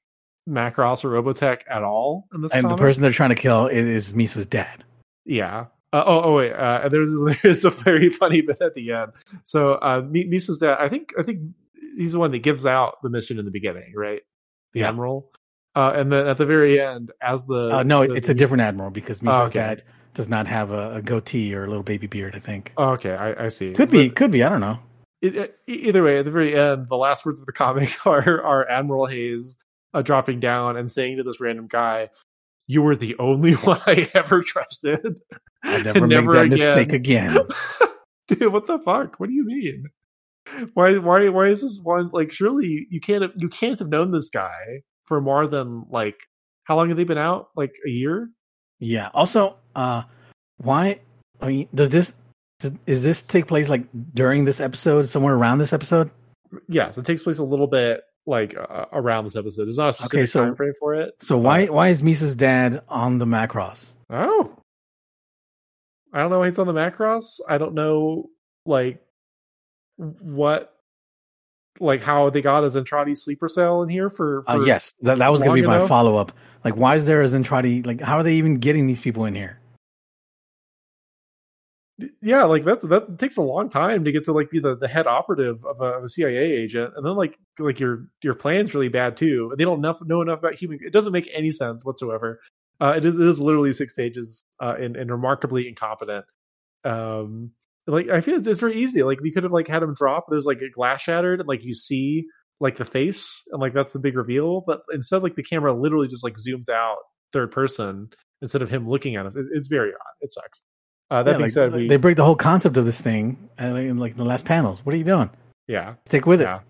Macross 0.49 1.05
or 1.05 1.11
Robotech 1.11 1.63
at 1.69 1.83
all 1.83 2.27
in 2.35 2.41
this 2.43 2.53
And 2.53 2.65
the 2.65 2.69
comic. 2.71 2.81
person 2.81 3.03
they're 3.03 3.13
trying 3.13 3.31
to 3.31 3.35
kill 3.35 3.67
is, 3.67 3.87
is 3.87 4.15
Misa's 4.15 4.47
dad. 4.47 4.85
Yeah. 5.25 5.67
Uh, 5.93 6.03
oh, 6.07 6.23
oh 6.25 6.37
wait. 6.37 6.53
Uh, 6.53 6.89
there's 6.89 7.11
there's 7.43 7.65
a 7.65 7.71
very 7.71 8.09
funny 8.11 8.41
bit 8.43 8.61
at 8.61 8.75
the 8.75 8.93
end. 8.93 9.13
So 9.45 9.75
uh, 9.75 10.03
Mi- 10.09 10.25
Misa's 10.27 10.59
dad. 10.59 10.77
I 10.81 10.89
think 10.89 11.13
I 11.19 11.23
think 11.23 11.41
he's 11.97 12.13
the 12.13 12.19
one 12.19 12.31
that 12.33 12.39
gives 12.41 12.65
out 12.67 13.03
the 13.03 13.11
mission 13.11 13.39
in 13.39 13.45
the 13.45 13.51
beginning, 13.51 13.93
right? 13.97 14.23
The 14.73 14.81
Yeah. 14.81 14.89
admiral. 14.91 15.31
Uh, 15.77 15.93
and 15.95 16.11
then 16.11 16.27
at 16.27 16.39
the 16.39 16.47
very 16.47 16.81
end, 16.81 17.13
as 17.23 17.47
the 17.47 17.71
Uh, 17.79 17.83
no, 17.83 18.07
the- 18.07 18.15
it's 18.15 18.29
a 18.29 18.35
different 18.35 18.63
admiral 18.63 18.91
because 18.91 19.23
Misa's 19.23 19.41
Oh, 19.41 19.45
okay. 19.45 19.55
dad 19.61 19.83
does 20.15 20.29
not 20.29 20.47
have 20.47 20.71
a, 20.73 20.95
a 20.97 21.03
goatee 21.03 21.55
or 21.55 21.65
a 21.65 21.69
little 21.69 21.83
baby 21.83 22.07
beard. 22.07 22.35
I 22.35 22.41
think 22.41 22.73
Oh, 22.77 22.91
okay, 22.91 23.15
I, 23.15 23.47
I 23.47 23.49
see. 23.49 23.73
could 23.73 23.91
be, 23.91 24.09
But 24.09 24.17
could 24.17 24.31
be. 24.31 24.43
I 24.43 24.49
don't 24.49 24.61
know. 24.61 24.79
it, 25.23 25.37
it- 25.37 25.59
either 25.67 26.03
way, 26.03 26.19
at 26.19 26.25
the 26.25 26.31
very 26.31 26.59
end, 26.59 26.89
the 26.89 26.97
last 26.97 27.25
words 27.27 27.41
of 27.41 27.47
the 27.47 27.53
comic 27.53 27.95
are 28.07 28.43
are 28.43 28.69
Admiral 28.69 29.07
Hayes 29.07 29.57
uh, 29.95 30.03
dropping 30.03 30.41
down 30.41 30.77
and 30.77 30.91
saying 30.91 31.17
to 31.19 31.23
this 31.23 31.41
random 31.41 31.67
guy, 31.69 32.11
"You 32.67 32.83
were 32.83 32.97
the 32.97 33.17
only 33.19 33.53
one 33.71 33.81
I 33.87 34.09
ever 34.15 34.43
trusted. 34.43 35.21
I 35.63 35.83
never 35.83 36.01
make 36.03 36.11
never 36.11 36.33
that 36.35 36.45
again." 36.47 36.51
mistake 36.69 36.93
again. 36.93 37.39
dude 38.29 38.53
what 38.53 38.67
the 38.67 38.79
fuck 38.81 39.19
what 39.19 39.31
do 39.31 39.35
you 39.35 39.43
mean 39.47 39.85
why 40.75 40.99
why 40.99 41.31
why 41.31 41.47
is 41.47 41.63
this 41.63 41.81
one 41.83 42.11
like 42.13 42.31
surely 42.31 42.67
you, 42.67 42.87
you 42.91 43.01
can't 43.01 43.23
have, 43.23 43.33
you 43.37 43.49
can't 43.49 43.79
have 43.79 43.89
known 43.89 44.11
this 44.11 44.29
guy 44.29 44.83
for 45.07 45.19
more 45.21 45.47
than 45.47 45.85
like 45.91 46.17
how 46.65 46.77
long 46.77 46.89
have 46.89 46.99
they 46.99 47.05
been 47.05 47.17
out 47.17 47.49
like 47.57 47.73
a 47.87 47.89
year 47.91 48.29
Yeah. 48.79 49.11
Also, 49.15 49.57
uh, 49.75 50.03
why? 50.59 51.01
I 51.41 51.47
mean, 51.47 51.69
does 51.75 51.89
this 51.91 52.17
is 52.87 53.03
this 53.05 53.23
take 53.23 53.47
place 53.47 53.69
like 53.69 53.85
during 54.15 54.45
this 54.45 54.61
episode, 54.61 55.09
somewhere 55.09 55.35
around 55.35 55.59
this 55.59 55.73
episode? 55.73 56.11
Yeah, 56.69 56.91
so 56.91 57.01
it 57.01 57.07
takes 57.07 57.23
place 57.23 57.39
a 57.39 57.45
little 57.45 57.67
bit 57.67 58.01
like 58.27 58.55
uh, 58.57 58.85
around 58.93 59.25
this 59.25 59.37
episode 59.37 59.65
there's 59.65 59.79
not 59.79 59.89
a 59.91 59.93
specific 59.95 60.19
Okay, 60.19 60.27
so- 60.27 60.45
time 60.45 60.55
frame 60.57 60.73
for 60.79 60.95
it 60.95 61.15
So 61.23 61.39
why 61.39 61.67
why 61.67 61.89
is 61.89 62.03
Misa's 62.03 62.35
dad 62.35 62.83
on 62.89 63.19
the 63.19 63.25
Macross? 63.25 63.93
oh 64.11 64.55
i 66.13 66.21
don't 66.21 66.31
know 66.31 66.39
why 66.41 66.47
he's 66.49 66.59
on 66.59 66.67
the 66.67 66.73
macross 66.73 67.41
i 67.49 67.57
don't 67.59 67.75
know 67.75 68.29
like 68.67 69.03
what 69.97 70.75
like 71.81 72.03
how 72.03 72.31
they 72.31 72.43
got 72.43 72.65
his 72.65 72.75
Zentradi 72.75 73.17
sleeper 73.17 73.49
cell 73.49 73.83
in 73.83 73.89
here 73.89 74.11
for, 74.11 74.43
for 74.43 74.51
Uh, 74.51 74.65
yes, 74.65 74.95
that, 75.03 75.19
that 75.19 75.31
was 75.31 75.43
going 75.43 75.57
to 75.57 75.63
be 75.63 75.67
my 75.67 75.87
follow 75.87 76.17
up. 76.17 76.33
Like, 76.65 76.77
why 76.77 76.97
is 76.97 77.07
there 77.07 77.23
a 77.23 77.27
Zentradi? 77.27 77.87
Like, 77.87 78.01
how 78.01 78.17
are 78.19 78.23
they 78.23 78.35
even 78.35 78.59
getting 78.59 78.87
these 78.87 79.01
people 79.01 79.25
in 79.25 79.35
here? 79.35 79.59
yeah 82.23 82.45
like 82.45 82.65
that 82.65 82.81
that 82.83 83.19
takes 83.19 83.37
a 83.37 83.43
long 83.43 83.69
time 83.69 84.05
to 84.05 84.13
get 84.13 84.25
to 84.25 84.33
like 84.33 84.51
be 84.51 84.61
the, 84.61 84.77
the 84.77 84.87
head 84.87 85.07
operative 85.07 85.65
of 85.65 85.81
a, 85.81 85.85
of 85.85 86.05
a 86.05 86.09
cia 86.09 86.37
agent 86.37 86.93
and 86.97 87.05
then 87.05 87.15
like 87.15 87.37
like 87.59 87.81
your 87.81 88.07
your 88.23 88.35
plan's 88.35 88.73
really 88.73 88.89
bad 88.89 89.17
too 89.17 89.53
they 89.59 89.65
don't 89.65 89.79
enough 89.79 90.01
know 90.03 90.23
enough 90.23 90.39
about 90.39 90.55
human 90.55 90.79
it 90.81 90.93
doesn't 90.93 91.13
make 91.13 91.29
any 91.35 91.51
sense 91.51 91.85
whatsoever 91.85 92.41
uh 92.81 92.95
it 92.97 93.05
is, 93.05 93.19
it 93.19 93.27
is 93.27 93.41
literally 93.41 93.73
six 93.73 93.93
pages 93.93 94.45
uh 94.61 94.77
and, 94.79 94.97
and 94.97 95.11
remarkably 95.11 95.67
incompetent 95.67 96.25
um 96.85 97.51
like 97.93 98.09
i 98.09 98.21
feel 98.21 98.37
it's, 98.37 98.61
very 98.61 98.77
easy 98.77 99.03
like 99.03 99.21
we 99.21 99.33
could 99.33 99.43
have 99.43 99.53
like 99.53 99.69
had 99.69 99.83
him 99.83 99.95
drop 99.95 100.27
there's 100.29 100.45
like 100.45 100.61
a 100.61 100.71
glass 100.71 101.03
shattered 101.03 101.41
and 101.41 101.49
like 101.49 101.65
you 101.65 101.75
see 101.75 102.25
like 102.61 102.77
the 102.77 102.85
face 102.85 103.43
and 103.51 103.61
like 103.61 103.73
that's 103.73 103.93
the 103.93 103.99
big 103.99 104.17
reveal 104.17 104.63
but 104.67 104.81
instead 104.93 105.23
like 105.23 105.37
the 105.37 105.43
camera 105.43 105.73
literally 105.73 106.09
just 106.09 106.25
like 106.25 106.35
zooms 106.35 106.69
out 106.69 106.99
third 107.33 107.51
person 107.51 108.09
instead 108.43 108.63
of 108.63 108.69
him 108.69 108.89
looking 108.89 109.17
at 109.17 109.27
us 109.27 109.37
it, 109.37 109.47
it's 109.53 109.69
very 109.69 109.91
odd 109.91 110.15
it 110.21 110.33
sucks 110.33 110.63
uh, 111.11 111.23
that 111.23 111.33
Yeah, 111.33 111.37
being 111.39 111.45
like, 111.47 111.53
said, 111.53 111.73
we, 111.73 111.89
they 111.89 111.97
break 111.97 112.17
the 112.17 112.25
whole 112.25 112.37
concept 112.37 112.77
of 112.77 112.85
this 112.85 113.01
thing 113.01 113.49
uh, 113.59 113.71
like, 113.71 113.85
in 113.85 113.99
like 113.99 114.17
the 114.17 114.25
last 114.25 114.45
panels. 114.45 114.85
What 114.85 114.95
are 114.95 114.99
you 114.99 115.05
doing? 115.05 115.31
yeah, 115.67 115.95
Stick 116.07 116.27
with 116.27 116.41
it. 116.41 116.47
Uh, 116.47 116.61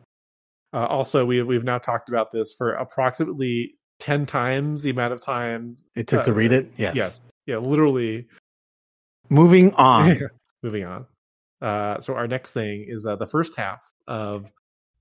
also, 0.72 1.24
we 1.24 1.42
we've 1.42 1.64
now 1.64 1.78
talked 1.78 2.08
about 2.08 2.30
this 2.30 2.54
for 2.56 2.72
approximately 2.72 3.74
ten 3.98 4.26
times 4.26 4.82
the 4.82 4.90
amount 4.90 5.12
of 5.12 5.20
time. 5.20 5.76
It 5.96 6.06
took 6.06 6.24
to 6.24 6.32
read 6.32 6.52
it. 6.52 6.70
Yes. 6.76 6.96
Yes, 6.96 7.20
yeah, 7.46 7.56
literally. 7.56 8.26
Moving 9.30 9.72
on. 9.74 10.20
Moving 10.62 10.84
on. 10.84 11.06
Uh, 11.60 12.00
so 12.00 12.14
our 12.14 12.28
next 12.28 12.52
thing 12.52 12.86
is 12.88 13.04
uh, 13.04 13.16
the 13.16 13.26
first 13.26 13.56
half 13.56 13.80
of 14.06 14.50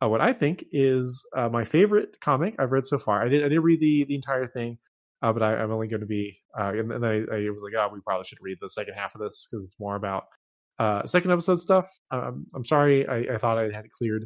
uh, 0.02 0.10
what 0.10 0.22
I 0.22 0.34
think 0.34 0.66
is 0.72 1.24
uh, 1.36 1.50
my 1.50 1.66
favorite 1.66 2.20
comic 2.22 2.56
I've 2.60 2.72
read 2.72 2.86
so 2.86 2.98
far. 2.98 3.22
I 3.22 3.30
didn't 3.30 3.46
I 3.46 3.50
didn't 3.50 3.64
read 3.64 3.80
the 3.80 4.06
the 4.06 4.16
entire 4.16 4.48
thing, 4.48 4.78
uh, 5.22 5.34
but 5.34 5.44
I, 5.44 5.56
I'm 5.56 5.72
only 5.72 5.88
going 5.88 6.02
to 6.02 6.08
be. 6.08 6.40
Uh, 6.58 6.70
and, 6.70 6.92
and 6.92 7.04
then 7.04 7.12
I, 7.32 7.36
I 7.36 7.50
was 7.50 7.62
like, 7.64 7.74
oh, 7.78 7.94
we 7.94 8.00
probably 8.02 8.26
should 8.26 8.40
read 8.42 8.58
the 8.62 8.70
second 8.70 8.96
half 8.96 9.16
of 9.16 9.22
this 9.22 9.48
because 9.50 9.66
it's 9.66 9.80
more 9.80 9.96
about 9.96 10.26
second 11.08 11.32
episode 11.32 11.60
stuff. 11.60 11.88
Um, 12.12 12.46
I'm 12.56 12.66
sorry, 12.66 13.08
I, 13.08 13.36
I 13.36 13.38
thought 13.38 13.58
I 13.58 13.64
had 13.64 13.86
it 13.86 13.92
cleared, 13.92 14.26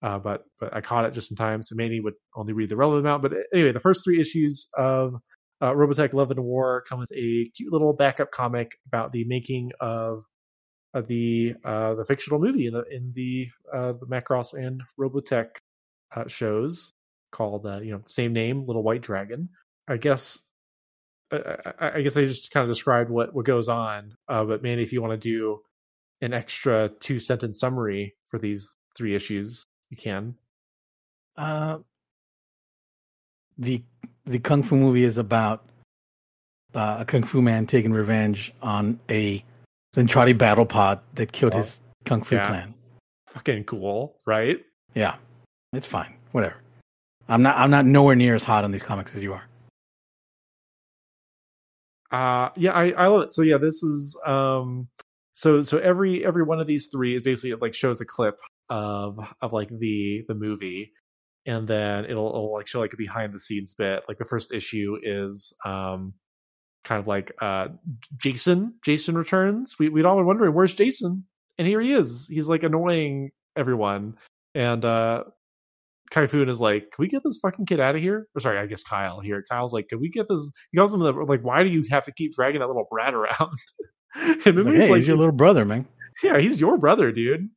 but 0.00 0.44
but 0.60 0.74
I 0.74 0.80
caught 0.80 1.04
it 1.04 1.14
just 1.14 1.30
in 1.30 1.36
time, 1.36 1.62
so 1.62 1.74
Manny 1.74 2.00
would 2.00 2.14
only 2.34 2.52
read 2.52 2.68
the 2.68 2.76
relevant 2.76 3.06
amount. 3.06 3.22
But 3.22 3.32
anyway, 3.52 3.72
the 3.72 3.80
first 3.80 4.04
three 4.04 4.20
issues 4.20 4.68
of 4.76 5.14
Robotech 5.62 6.12
Love 6.12 6.30
and 6.30 6.42
War 6.42 6.82
come 6.88 6.98
with 6.98 7.12
a 7.12 7.50
cute 7.56 7.72
little 7.72 7.94
backup 7.94 8.30
comic 8.30 8.72
about 8.86 9.12
the 9.12 9.24
making 9.24 9.70
of 9.80 10.24
the 11.00 11.54
uh, 11.64 11.94
the 11.94 12.04
fictional 12.04 12.38
movie 12.38 12.66
in 12.66 12.74
the 12.74 12.82
in 12.84 13.12
the 13.14 13.48
uh, 13.72 13.92
the 13.92 14.06
Macross 14.06 14.52
and 14.52 14.82
Robotech 15.00 15.56
uh, 16.14 16.28
shows 16.28 16.92
called 17.30 17.66
uh, 17.66 17.80
you 17.80 17.92
know 17.92 18.02
same 18.06 18.32
name, 18.32 18.66
Little 18.66 18.82
White 18.82 19.02
Dragon. 19.02 19.48
I 19.88 19.96
guess 19.96 20.38
I, 21.32 21.56
I 21.80 21.90
I 21.94 22.02
guess 22.02 22.16
I 22.16 22.26
just 22.26 22.50
kind 22.50 22.62
of 22.62 22.70
described 22.70 23.10
what 23.10 23.34
what 23.34 23.46
goes 23.46 23.68
on. 23.68 24.14
Uh, 24.28 24.44
but 24.44 24.62
Manny, 24.62 24.82
if 24.82 24.92
you 24.92 25.00
want 25.00 25.12
to 25.12 25.28
do 25.28 25.60
an 26.20 26.34
extra 26.34 26.90
two 27.00 27.18
sentence 27.18 27.58
summary 27.58 28.14
for 28.26 28.38
these 28.38 28.76
three 28.94 29.14
issues, 29.14 29.64
you 29.90 29.96
can. 29.96 30.34
Uh, 31.36 31.78
the 33.58 33.82
the 34.26 34.38
kung 34.38 34.62
fu 34.62 34.76
movie 34.76 35.04
is 35.04 35.18
about 35.18 35.64
uh, 36.74 36.98
a 37.00 37.04
kung 37.04 37.22
fu 37.22 37.40
man 37.40 37.66
taking 37.66 37.92
revenge 37.92 38.52
on 38.62 39.00
a 39.08 39.42
Zentradi 39.94 40.36
battle 40.36 40.66
pod 40.66 41.00
that 41.14 41.32
killed 41.32 41.54
Oh. 41.54 41.58
his 41.58 41.80
kung 42.04 42.22
fu 42.22 42.34
Yeah. 42.36 42.46
clan. 42.46 42.74
Fucking 43.28 43.64
cool, 43.64 44.20
right? 44.26 44.58
Yeah, 44.94 45.16
it's 45.72 45.86
fine. 45.86 46.16
Whatever. 46.32 46.56
I'm 47.28 47.42
not. 47.42 47.56
I'm 47.56 47.70
not 47.70 47.86
nowhere 47.86 48.16
near 48.16 48.34
as 48.34 48.44
hot 48.44 48.64
on 48.64 48.70
these 48.72 48.82
comics 48.82 49.14
as 49.14 49.22
you 49.22 49.32
are. 49.34 49.44
Uh 52.10 52.50
yeah, 52.56 52.72
I, 52.72 52.90
I 52.90 53.06
love 53.06 53.22
it. 53.22 53.32
So 53.32 53.42
yeah, 53.42 53.56
this 53.58 53.82
is 53.82 54.16
um 54.26 54.88
so 55.32 55.62
so 55.62 55.78
every 55.78 56.24
every 56.24 56.42
one 56.42 56.60
of 56.60 56.66
these 56.66 56.88
three 56.92 57.16
is 57.16 57.22
basically 57.22 57.50
it 57.52 57.62
like 57.62 57.74
shows 57.74 58.00
a 58.00 58.04
clip 58.04 58.38
of 58.68 59.18
of 59.40 59.52
like 59.52 59.68
the 59.70 60.24
the 60.28 60.34
movie 60.34 60.92
and 61.46 61.66
then 61.66 62.04
it'll, 62.04 62.28
it'll 62.28 62.52
like 62.52 62.66
show 62.66 62.80
like 62.80 62.92
a 62.92 62.96
behind 62.96 63.32
the 63.32 63.40
scenes 63.40 63.74
bit. 63.74 64.02
Like 64.08 64.18
the 64.18 64.24
first 64.26 64.52
issue 64.52 64.98
is 65.02 65.52
um 65.64 66.12
kind 66.84 67.00
of 67.00 67.06
like 67.06 67.32
uh 67.40 67.68
Jason 68.16 68.74
Jason 68.84 69.16
returns. 69.16 69.76
We 69.78 69.88
we'd 69.88 70.04
all 70.04 70.16
been 70.16 70.26
wondering 70.26 70.54
where's 70.54 70.74
Jason? 70.74 71.24
And 71.58 71.68
here 71.68 71.80
he 71.80 71.92
is. 71.92 72.26
He's 72.28 72.48
like 72.48 72.62
annoying 72.62 73.30
everyone. 73.56 74.16
And 74.54 74.84
uh 74.84 75.24
Kaifun 76.12 76.50
is 76.50 76.60
like, 76.60 76.90
"Can 76.90 77.02
we 77.02 77.08
get 77.08 77.22
this 77.24 77.38
fucking 77.40 77.64
kid 77.64 77.80
out 77.80 77.96
of 77.96 78.02
here?" 78.02 78.26
Or 78.34 78.40
sorry, 78.40 78.58
I 78.58 78.66
guess 78.66 78.82
Kyle 78.82 79.20
here. 79.20 79.42
Kyle's 79.50 79.72
like, 79.72 79.88
"Can 79.88 79.98
we 79.98 80.10
get 80.10 80.26
this?" 80.28 80.50
He 80.70 80.76
calls 80.76 80.92
him 80.92 81.00
the, 81.00 81.12
like, 81.12 81.40
"Why 81.40 81.62
do 81.62 81.70
you 81.70 81.84
have 81.90 82.04
to 82.04 82.12
keep 82.12 82.34
dragging 82.34 82.60
that 82.60 82.66
little 82.66 82.86
brat 82.90 83.14
around?" 83.14 83.56
and 84.14 84.42
He's 84.44 84.66
like, 84.66 84.74
hey, 84.74 84.88
he's 84.88 85.08
your 85.08 85.16
little 85.16 85.32
brother, 85.32 85.64
man. 85.64 85.86
yeah, 86.22 86.38
he's 86.38 86.60
your 86.60 86.76
brother, 86.76 87.12
dude. 87.12 87.48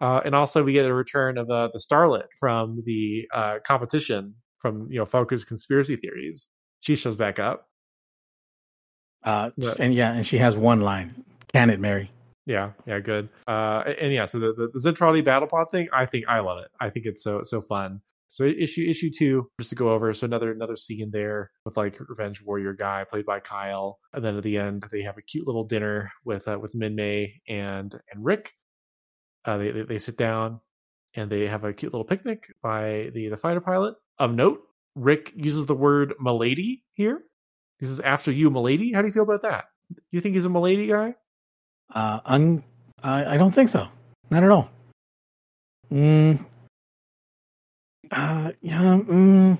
Uh, 0.00 0.22
and 0.24 0.34
also, 0.34 0.62
we 0.62 0.72
get 0.72 0.86
a 0.86 0.94
return 0.94 1.36
of 1.36 1.50
uh, 1.50 1.68
the 1.74 1.78
Starlet 1.78 2.28
from 2.38 2.80
the 2.86 3.26
uh, 3.34 3.58
competition 3.66 4.36
from 4.60 4.86
you 4.90 4.98
know 4.98 5.04
Falco's 5.04 5.44
conspiracy 5.44 5.96
theories. 5.96 6.48
She 6.80 6.96
shows 6.96 7.16
back 7.16 7.38
up. 7.38 7.66
Uh, 9.22 9.50
Yeah. 9.56 9.74
and 9.78 9.94
yeah, 9.94 10.12
and 10.12 10.26
she 10.26 10.38
has 10.38 10.56
one 10.56 10.80
line. 10.80 11.24
Can 11.52 11.70
it, 11.70 11.80
Mary? 11.80 12.10
Yeah, 12.46 12.72
yeah, 12.86 13.00
good. 13.00 13.28
Uh, 13.46 13.84
and, 14.00 14.12
yeah, 14.12 14.24
so 14.24 14.38
the, 14.38 14.52
the, 14.54 14.70
the 14.72 14.92
Zentradi 14.92 15.24
battle 15.24 15.46
pod 15.46 15.70
thing, 15.70 15.88
I 15.92 16.06
think 16.06 16.24
I 16.26 16.40
love 16.40 16.58
it. 16.58 16.68
I 16.80 16.90
think 16.90 17.06
it's 17.06 17.22
so 17.22 17.42
so 17.44 17.60
fun. 17.60 18.00
So 18.28 18.44
issue 18.44 18.86
issue 18.88 19.10
two, 19.16 19.48
just 19.60 19.70
to 19.70 19.76
go 19.76 19.90
over, 19.90 20.12
so 20.14 20.24
another 20.24 20.52
another 20.52 20.76
scene 20.76 21.10
there 21.12 21.50
with 21.64 21.76
like 21.76 21.98
Revenge 22.00 22.42
Warrior 22.44 22.72
guy 22.74 23.04
played 23.04 23.26
by 23.26 23.40
Kyle, 23.40 23.98
and 24.12 24.24
then 24.24 24.36
at 24.36 24.42
the 24.44 24.56
end 24.58 24.84
they 24.90 25.02
have 25.02 25.18
a 25.18 25.22
cute 25.22 25.46
little 25.46 25.64
dinner 25.64 26.10
with 26.24 26.46
uh, 26.48 26.58
with 26.58 26.72
Minmay 26.74 27.34
and 27.48 27.92
and 28.12 28.24
Rick. 28.24 28.52
Uh, 29.44 29.58
they, 29.58 29.70
they 29.72 29.82
they 29.82 29.98
sit 29.98 30.16
down 30.16 30.60
and 31.14 31.30
they 31.30 31.46
have 31.48 31.64
a 31.64 31.72
cute 31.72 31.92
little 31.92 32.04
picnic 32.06 32.44
by 32.62 33.10
the 33.14 33.28
the 33.28 33.36
fighter 33.36 33.60
pilot. 33.60 33.96
Of 34.18 34.32
note, 34.34 34.60
Rick 34.94 35.32
uses 35.36 35.66
the 35.66 35.74
word 35.74 36.14
"milady" 36.20 36.84
here. 36.94 37.22
He 37.80 37.86
says, 37.86 38.00
"After 38.00 38.30
you, 38.30 38.50
milady." 38.50 38.92
How 38.92 39.02
do 39.02 39.08
you 39.08 39.12
feel 39.12 39.24
about 39.24 39.42
that? 39.42 39.64
You 40.12 40.20
think 40.20 40.34
he's 40.34 40.44
a 40.44 40.48
milady 40.48 40.86
guy? 40.86 41.14
Uh, 41.92 42.20
un, 42.24 42.62
I, 43.02 43.34
I 43.34 43.36
don't 43.36 43.50
think 43.50 43.68
so. 43.68 43.88
Not 44.30 44.44
at 44.44 44.50
all. 44.50 44.70
Mm, 45.90 46.38
uh, 48.12 48.52
yeah, 48.60 48.80
mm, 48.80 49.58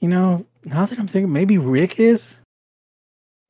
you 0.00 0.08
know, 0.08 0.44
now 0.64 0.84
that 0.84 0.98
I'm 0.98 1.06
thinking, 1.06 1.32
maybe 1.32 1.58
Rick 1.58 2.00
is 2.00 2.36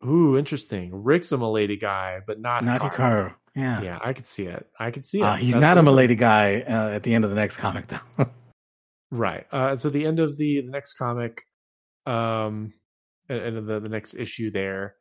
Ooh, 0.04 0.36
interesting. 0.36 1.02
Rick's 1.02 1.32
a 1.32 1.38
milady 1.38 1.76
guy, 1.76 2.20
but 2.26 2.38
not 2.38 2.64
not 2.64 2.82
Hikaru. 2.82 2.92
Hikaru. 2.92 3.34
Yeah, 3.56 3.80
Yeah, 3.80 3.98
I 4.02 4.12
could 4.12 4.26
see 4.26 4.44
it. 4.44 4.68
I 4.78 4.90
could 4.90 5.06
see 5.06 5.20
it. 5.20 5.24
Uh, 5.24 5.36
he's 5.36 5.54
That's 5.54 5.62
not 5.62 5.78
a 5.78 5.82
Milady 5.82 6.14
guy 6.14 6.60
uh, 6.60 6.90
at 6.90 7.02
the 7.02 7.14
end 7.14 7.24
of 7.24 7.30
the 7.30 7.36
next 7.36 7.56
comic, 7.56 7.86
though. 7.88 8.26
Right. 9.12 9.46
Uh, 9.52 9.76
so 9.76 9.88
the 9.88 10.04
end 10.04 10.18
of 10.18 10.36
the, 10.36 10.62
the 10.62 10.70
next 10.70 10.94
comic, 10.94 11.44
um, 12.06 12.74
and, 13.28 13.68
the, 13.68 13.80
the 13.80 13.88
next 13.88 14.14
issue 14.14 14.50
there, 14.50 14.94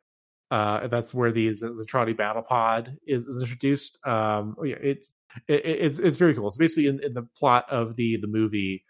uh, 0.50 0.88
that's 0.88 1.14
where 1.14 1.32
the 1.32 1.48
Zentradi 1.50 2.16
Battle 2.16 2.42
Pod 2.42 2.96
is, 3.06 3.26
is 3.26 3.42
introduced. 3.42 3.98
Um, 4.06 4.56
oh, 4.58 4.64
it's 4.64 5.10
it, 5.48 5.62
it's 5.64 5.98
it's 5.98 6.16
very 6.16 6.34
cool. 6.34 6.50
So 6.50 6.58
basically, 6.58 6.86
in, 6.86 7.00
in 7.02 7.14
the 7.14 7.26
plot 7.38 7.66
of 7.70 7.96
the 7.96 8.18
the 8.20 8.28
movie, 8.28 8.84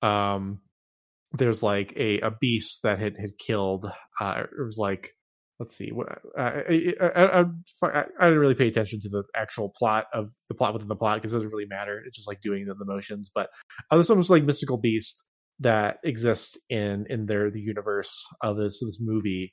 um, 0.00 0.60
there's 1.32 1.62
like 1.62 1.92
a, 1.96 2.20
a 2.20 2.30
beast 2.30 2.82
that 2.82 2.98
had 2.98 3.16
had 3.18 3.38
killed. 3.38 3.90
Uh, 4.20 4.44
it 4.44 4.64
was 4.64 4.78
like 4.78 5.14
let's 5.62 5.76
see, 5.76 5.92
I, 6.36 6.42
I, 6.42 7.06
I, 7.06 7.44
I, 7.84 8.04
I 8.18 8.24
didn't 8.24 8.38
really 8.40 8.56
pay 8.56 8.66
attention 8.66 9.00
to 9.02 9.08
the 9.08 9.22
actual 9.36 9.68
plot 9.68 10.06
of 10.12 10.32
the 10.48 10.54
plot 10.54 10.72
within 10.72 10.88
the 10.88 10.96
plot 10.96 11.18
because 11.18 11.32
it 11.32 11.36
doesn't 11.36 11.50
really 11.50 11.66
matter. 11.66 12.02
It's 12.04 12.16
just 12.16 12.26
like 12.26 12.40
doing 12.40 12.66
the, 12.66 12.74
the 12.74 12.84
motions. 12.84 13.30
But 13.32 13.48
uh, 13.88 13.96
there's 13.96 14.10
almost 14.10 14.28
like 14.28 14.42
mystical 14.42 14.76
beast 14.76 15.22
that 15.62 15.98
exists 16.04 16.58
in 16.68 17.06
in 17.08 17.26
their 17.26 17.50
the 17.50 17.60
universe 17.60 18.24
of 18.42 18.56
this 18.56 18.80
this 18.80 18.98
movie, 19.00 19.52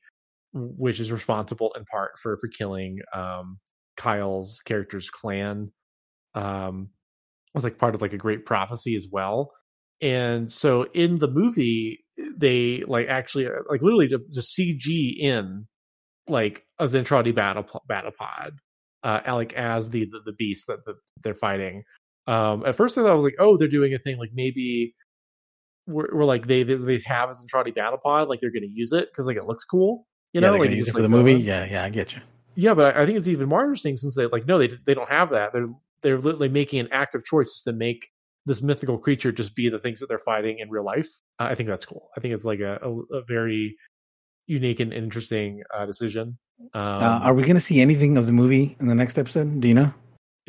which 0.54 1.00
is 1.00 1.12
responsible 1.12 1.74
in 1.78 1.86
part 1.86 2.12
for 2.22 2.38
for 2.38 2.50
killing 2.50 3.00
um, 3.16 3.60
Kyle's 3.98 4.62
character's 4.66 5.10
clan. 5.10 5.72
Um, 6.36 6.90
was 7.54 7.64
like 7.64 7.78
part 7.78 7.96
of 7.96 8.02
like 8.02 8.14
a 8.14 8.18
great 8.18 8.46
prophecy 8.46 8.96
as 8.96 9.08
well. 9.12 9.52
And 10.02 10.52
so 10.52 10.84
in 10.94 11.20
the 11.20 11.28
movie, 11.28 12.00
they 12.38 12.84
like 12.88 13.08
actually 13.08 13.48
uh, 13.48 13.64
like 13.70 13.82
literally 13.82 14.08
to, 14.10 14.20
to 14.34 14.40
CG 14.40 15.18
in 15.18 15.68
like 16.28 16.64
a 16.80 16.86
Zentradi 16.86 17.34
battle 17.34 17.66
battle 17.88 18.12
pod, 18.18 18.54
uh, 19.04 19.22
like 19.28 19.54
as 19.54 19.90
the 19.90 20.06
the, 20.06 20.20
the 20.26 20.34
beast 20.34 20.68
that, 20.68 20.80
they're 21.24 21.34
fighting. 21.34 21.84
Um, 22.28 22.64
at 22.66 22.76
first, 22.76 22.98
I 22.98 23.02
thought 23.02 23.12
I 23.12 23.16
was 23.16 23.24
like, 23.24 23.36
oh, 23.40 23.58
they're 23.58 23.68
doing 23.68 23.94
a 23.94 24.00
thing 24.00 24.18
like 24.18 24.32
maybe 24.34 24.94
we're, 25.90 26.08
we're 26.14 26.26
like 26.26 26.48
they 26.48 26.64
they 26.64 26.76
they 26.76 27.00
have 27.06 27.30
a 27.30 27.34
Zentradi 27.34 27.74
battle 27.74 28.00
pod, 28.02 28.28
like 28.30 28.40
they're 28.42 28.52
going 28.52 28.64
to 28.64 28.70
use 28.70 28.92
it 28.92 29.10
because 29.12 29.28
like 29.28 29.38
it 29.38 29.46
looks 29.46 29.66
cool, 29.66 30.08
you 30.34 30.40
yeah, 30.40 30.48
know, 30.48 30.52
they're 30.52 30.60
like 30.60 30.70
gonna 30.70 30.78
use 30.78 30.88
it 30.88 30.92
for 30.92 31.00
like, 31.00 31.04
the 31.04 31.10
movie. 31.10 31.36
Yeah, 31.36 31.66
yeah, 31.66 31.84
I 31.84 31.90
get 31.90 32.14
you. 32.14 32.22
Yeah, 32.56 32.74
but 32.74 32.96
I 32.96 33.04
I 33.04 33.06
think 33.06 33.18
it's 33.18 33.28
even 33.28 33.50
more 33.50 33.62
interesting 33.62 33.98
since 33.98 34.16
they 34.16 34.28
like 34.28 34.46
no, 34.48 34.58
they 34.58 34.70
they 34.86 34.94
don't 34.94 35.10
have 35.10 35.32
that. 35.32 35.54
They're 35.54 35.68
they're 36.02 36.20
literally 36.20 36.50
making 36.50 36.80
an 36.80 36.90
active 36.92 37.26
choice 37.26 37.62
to 37.66 37.74
make 37.74 38.08
this 38.46 38.62
mythical 38.62 38.98
creature 38.98 39.32
just 39.32 39.56
be 39.56 39.70
the 39.70 39.80
things 39.80 40.00
that 40.00 40.08
they're 40.08 40.18
fighting 40.18 40.60
in 40.60 40.70
real 40.70 40.86
life. 40.86 41.10
Uh, 41.40 41.48
I 41.52 41.56
think 41.56 41.70
that's 41.70 41.86
cool. 41.86 42.10
I 42.16 42.22
think 42.22 42.34
it's 42.34 42.46
like 42.46 42.62
a, 42.62 42.80
a, 42.82 43.18
a 43.18 43.24
very 43.28 43.76
unique 44.48 44.80
and 44.80 44.94
interesting 44.94 45.62
uh, 45.76 45.86
decision. 45.86 46.38
Um, 46.74 46.82
uh, 46.82 47.20
are 47.20 47.34
we 47.34 47.44
going 47.44 47.56
to 47.56 47.62
see 47.62 47.80
anything 47.80 48.18
of 48.18 48.26
the 48.26 48.32
movie 48.32 48.76
in 48.80 48.88
the 48.88 48.96
next 48.96 49.20
episode? 49.20 49.60
Do 49.62 49.68
you 49.68 49.74
know? 49.74 49.94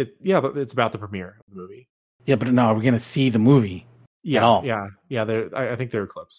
it, 0.00 0.16
yeah, 0.22 0.40
it's 0.56 0.72
about 0.72 0.92
the 0.92 0.98
premiere 0.98 1.36
of 1.40 1.54
the 1.54 1.60
movie. 1.60 1.88
Yeah, 2.24 2.36
but 2.36 2.48
no, 2.52 2.62
are 2.62 2.74
we 2.74 2.82
going 2.82 2.94
to 2.94 2.98
see 2.98 3.30
the 3.30 3.38
movie? 3.38 3.86
Yeah, 4.22 4.60
yeah, 4.62 4.88
yeah. 5.08 5.24
They're, 5.24 5.48
I, 5.56 5.72
I 5.72 5.76
think 5.76 5.90
they're 5.90 6.06
clips. 6.06 6.38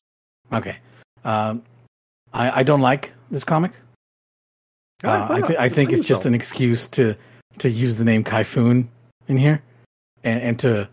Okay. 0.53 0.77
Um, 1.23 1.63
I, 2.33 2.59
I 2.59 2.63
don't 2.63 2.81
like 2.81 3.11
this 3.29 3.43
comic. 3.43 3.71
Uh, 5.03 5.27
I, 5.29 5.41
th- 5.41 5.59
I 5.59 5.69
think 5.69 5.91
it's 5.91 6.05
just 6.07 6.25
an 6.25 6.35
excuse 6.35 6.87
to 6.89 7.15
to 7.59 7.69
use 7.69 7.97
the 7.97 8.05
name 8.05 8.23
Kaifun 8.23 8.87
in 9.27 9.37
here, 9.37 9.61
and, 10.23 10.41
and 10.41 10.59
to 10.59 10.87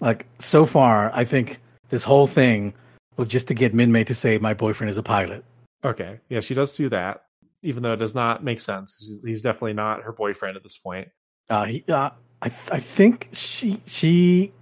like 0.00 0.26
so 0.38 0.64
far, 0.64 1.10
I 1.14 1.24
think 1.24 1.60
this 1.88 2.04
whole 2.04 2.26
thing 2.26 2.72
was 3.16 3.28
just 3.28 3.48
to 3.48 3.54
get 3.54 3.74
Minmay 3.74 4.06
to 4.06 4.14
say 4.14 4.38
my 4.38 4.54
boyfriend 4.54 4.90
is 4.90 4.96
a 4.98 5.02
pilot. 5.02 5.44
okay. 5.84 6.20
Yeah, 6.28 6.40
she 6.40 6.54
does 6.54 6.74
do 6.76 6.88
that, 6.90 7.24
even 7.62 7.82
though 7.82 7.92
it 7.92 7.98
does 7.98 8.14
not 8.14 8.42
make 8.44 8.60
sense. 8.60 8.96
He's, 9.00 9.22
he's 9.22 9.40
definitely 9.42 9.74
not 9.74 10.02
her 10.02 10.12
boyfriend 10.12 10.56
at 10.56 10.62
this 10.62 10.78
point. 10.78 11.08
Uh, 11.50 11.64
he, 11.64 11.84
uh, 11.88 12.10
I 12.40 12.46
I 12.46 12.78
think 12.78 13.28
she 13.32 13.82
she 13.86 14.52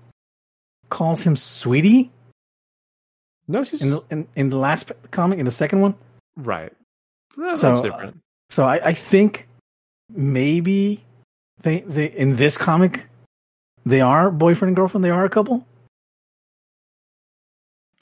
calls 0.91 1.23
him 1.23 1.37
sweetie 1.37 2.11
No, 3.49 3.65
she's 3.65 3.81
in 3.83 3.91
the 3.91 4.03
in, 4.11 4.29
in 4.37 4.51
the 4.51 4.57
last 4.59 4.93
comic 5.11 5.39
in 5.39 5.45
the 5.47 5.51
second 5.51 5.81
one. 5.81 5.95
right. 6.37 6.73
No, 7.37 7.55
So, 7.55 7.81
that's 7.83 7.95
uh. 7.95 8.11
So 8.51 8.65
I, 8.65 8.89
I 8.89 8.93
think 8.95 9.49
maybe 10.11 11.03
they 11.63 11.81
they 11.81 12.07
in 12.07 12.37
this 12.37 12.57
comic 12.59 13.07
they 13.87 14.01
are 14.03 14.31
boyfriend 14.31 14.71
and 14.71 14.77
girlfriend. 14.77 15.05
They 15.05 15.11
are 15.11 15.25
a 15.25 15.31
couple. 15.31 15.65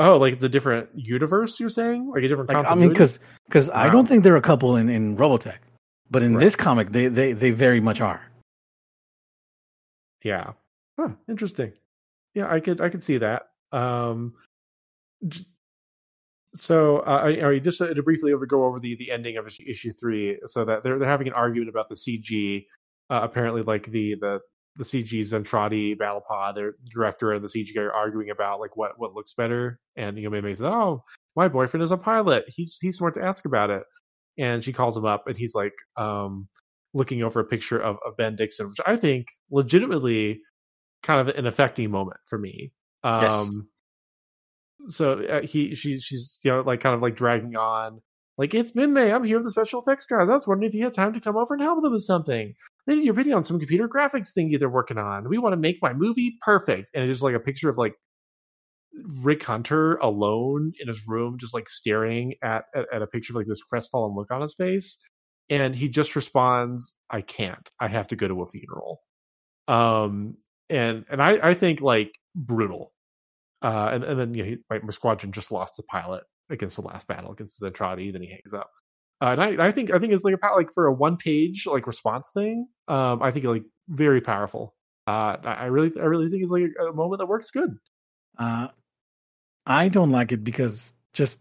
Oh, 0.00 0.16
like 0.16 0.34
it's 0.34 0.42
a 0.44 0.48
different 0.48 0.88
universe. 0.94 1.58
You're 1.60 1.70
saying, 1.70 2.08
like 2.10 2.22
a 2.22 2.28
different. 2.28 2.48
Like 2.48 2.58
I 2.66 2.74
mean, 2.74 2.88
continuity? 2.94 3.24
because 3.46 3.70
I 3.70 3.90
don't 3.90 4.06
think 4.06 4.22
they're 4.24 4.36
a 4.36 4.40
couple 4.42 4.76
in 4.76 4.88
in 4.88 5.16
Robotech, 5.16 5.58
but 6.10 6.22
in 6.22 6.34
Right. 6.34 6.40
this 6.40 6.56
comic 6.56 6.90
they 6.92 7.08
they 7.08 7.32
they 7.32 7.50
very 7.50 7.80
much 7.80 8.00
are. 8.00 8.22
yeah, 10.24 10.52
huh, 10.98 11.10
interesting. 11.28 11.72
Yeah, 12.38 12.48
I 12.48 12.60
could 12.60 12.80
I 12.80 12.88
could 12.88 13.02
see 13.02 13.18
that. 13.18 13.48
Um, 13.72 14.34
so 16.54 16.98
uh, 16.98 17.58
just 17.58 17.78
to 17.78 18.02
briefly 18.04 18.32
over 18.32 18.46
go 18.46 18.64
over 18.64 18.78
the 18.78 18.94
the 18.94 19.10
ending 19.10 19.38
of 19.38 19.48
issue, 19.48 19.92
three, 19.92 20.38
so 20.46 20.64
that 20.64 20.84
they're 20.84 21.00
they're 21.00 21.08
having 21.08 21.26
an 21.26 21.32
argument 21.32 21.68
about 21.68 21.88
the 21.88 21.96
CG 21.96 22.64
uh, 23.10 23.20
apparently 23.24 23.62
like 23.62 23.86
the 23.86 24.14
the 24.20 24.38
the 24.76 24.84
CG 24.84 25.22
Zentradi 25.22 25.98
battle 25.98 26.22
pod, 26.28 26.54
their 26.54 26.74
director 26.94 27.32
and 27.32 27.44
the 27.44 27.48
CG 27.48 27.74
guy 27.74 27.82
are 27.82 27.92
arguing 27.92 28.30
about 28.30 28.60
like 28.60 28.76
what 28.76 28.92
what 29.00 29.14
looks 29.14 29.34
better, 29.34 29.80
and 29.96 30.16
you 30.16 30.22
know 30.22 30.30
May 30.30 30.40
May 30.40 30.54
says, 30.54 30.62
"Oh, 30.62 31.02
my 31.34 31.48
boyfriend 31.48 31.82
is 31.82 31.90
a 31.90 31.96
pilot. 31.96 32.44
He's 32.46 32.78
he's 32.80 32.98
smart 32.98 33.14
to 33.14 33.24
ask 33.24 33.46
about 33.46 33.70
it." 33.70 33.82
And 34.38 34.62
she 34.62 34.72
calls 34.72 34.96
him 34.96 35.04
up, 35.04 35.26
and 35.26 35.36
he's 35.36 35.56
like, 35.56 35.74
um, 35.96 36.46
looking 36.94 37.24
over 37.24 37.40
a 37.40 37.44
picture 37.44 37.80
of, 37.80 37.96
of 38.06 38.16
Ben 38.16 38.36
Dixon, 38.36 38.68
which 38.68 38.78
I 38.86 38.94
think 38.94 39.26
legitimately 39.50 40.40
kind 41.02 41.26
of 41.26 41.34
an 41.36 41.46
affecting 41.46 41.90
moment 41.90 42.18
for 42.24 42.38
me. 42.38 42.72
Um, 43.04 43.22
Yes. 43.22 43.50
So 44.88 45.20
uh, 45.24 45.42
he 45.42 45.74
she 45.74 45.98
she's 45.98 46.38
you 46.42 46.50
know 46.50 46.60
like 46.60 46.80
kind 46.80 46.94
of 46.94 47.02
like 47.02 47.16
dragging 47.16 47.56
on. 47.56 48.00
Like 48.38 48.54
it's 48.54 48.70
Minmay, 48.70 49.12
I'm 49.12 49.24
here 49.24 49.38
with 49.38 49.46
the 49.46 49.50
special 49.50 49.82
effects 49.82 50.06
guys. 50.06 50.28
I 50.28 50.32
was 50.32 50.46
wondering 50.46 50.68
if 50.68 50.74
you 50.74 50.84
had 50.84 50.94
time 50.94 51.12
to 51.12 51.20
come 51.20 51.36
over 51.36 51.54
and 51.54 51.62
help 51.62 51.82
them 51.82 51.92
with 51.92 52.04
something. 52.04 52.54
They 52.86 52.94
need 52.94 53.04
your 53.04 53.12
opinion 53.12 53.36
on 53.36 53.42
some 53.42 53.58
computer 53.58 53.88
graphics 53.88 54.28
thingy 54.36 54.58
they're 54.58 54.68
working 54.68 54.96
on. 54.96 55.28
We 55.28 55.38
want 55.38 55.54
to 55.54 55.58
make 55.58 55.82
my 55.82 55.92
movie 55.92 56.38
perfect. 56.40 56.86
And 56.94 57.02
it's 57.02 57.14
just 57.14 57.22
like 57.24 57.34
a 57.34 57.40
picture 57.40 57.68
of 57.68 57.76
like 57.76 57.94
Rick 59.04 59.42
Hunter 59.42 59.96
alone 59.96 60.72
in 60.80 60.86
his 60.86 61.02
room, 61.08 61.36
just 61.36 61.52
like 61.52 61.68
staring 61.68 62.34
at, 62.40 62.64
at, 62.76 62.86
at 62.92 63.02
a 63.02 63.08
picture 63.08 63.32
of 63.32 63.36
like 63.38 63.48
this 63.48 63.62
crestfallen 63.62 64.14
look 64.14 64.30
on 64.30 64.40
his 64.40 64.54
face. 64.54 64.98
And 65.50 65.74
he 65.74 65.88
just 65.88 66.14
responds, 66.14 66.94
I 67.10 67.22
can't. 67.22 67.68
I 67.80 67.88
have 67.88 68.06
to 68.08 68.16
go 68.16 68.28
to 68.28 68.42
a 68.42 68.46
funeral. 68.46 69.00
Um 69.66 70.36
and 70.70 71.04
and 71.10 71.22
I, 71.22 71.38
I 71.50 71.54
think 71.54 71.80
like 71.80 72.12
brutal. 72.34 72.92
Uh 73.62 73.90
and, 73.92 74.04
and 74.04 74.20
then 74.20 74.34
you 74.34 74.44
know, 74.44 74.56
right, 74.70 74.84
my 74.84 74.90
squadron 74.90 75.32
just 75.32 75.50
lost 75.50 75.76
the 75.76 75.82
pilot 75.82 76.24
against 76.50 76.76
the 76.76 76.82
last 76.82 77.06
battle 77.06 77.32
against 77.32 77.60
the 77.60 77.70
Zentradi, 77.70 78.12
then 78.12 78.22
he 78.22 78.28
hangs 78.28 78.54
up. 78.54 78.70
Uh, 79.20 79.36
and 79.38 79.42
I, 79.42 79.68
I 79.68 79.72
think 79.72 79.90
I 79.90 79.98
think 79.98 80.12
it's 80.12 80.24
like 80.24 80.36
a 80.40 80.54
like 80.54 80.72
for 80.72 80.86
a 80.86 80.92
one 80.92 81.16
page 81.16 81.66
like 81.66 81.86
response 81.86 82.30
thing. 82.32 82.68
Um, 82.86 83.20
I 83.20 83.32
think 83.32 83.44
like 83.44 83.64
very 83.88 84.20
powerful. 84.20 84.74
Uh, 85.06 85.36
I 85.42 85.52
I 85.52 85.64
really 85.66 85.92
I 86.00 86.04
really 86.04 86.28
think 86.30 86.42
it's 86.42 86.52
like 86.52 86.64
a, 86.78 86.86
a 86.86 86.92
moment 86.92 87.18
that 87.18 87.26
works 87.26 87.50
good. 87.50 87.76
Uh, 88.38 88.68
I 89.66 89.88
don't 89.88 90.12
like 90.12 90.30
it 90.30 90.44
because 90.44 90.92
just 91.14 91.40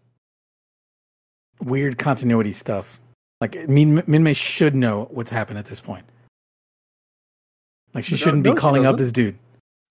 weird 1.60 1.98
continuity 1.98 2.52
stuff. 2.52 3.00
Like 3.40 3.68
Min 3.68 4.02
Minmay 4.02 4.34
should 4.34 4.74
know 4.74 5.08
what's 5.12 5.30
happened 5.30 5.58
at 5.58 5.66
this 5.66 5.78
point. 5.78 6.04
Like 7.94 8.04
she 8.04 8.14
No- 8.14 8.18
shouldn't 8.18 8.44
no, 8.44 8.54
be 8.54 8.60
calling 8.60 8.86
up 8.86 8.96
this 8.98 9.12
dude. 9.12 9.38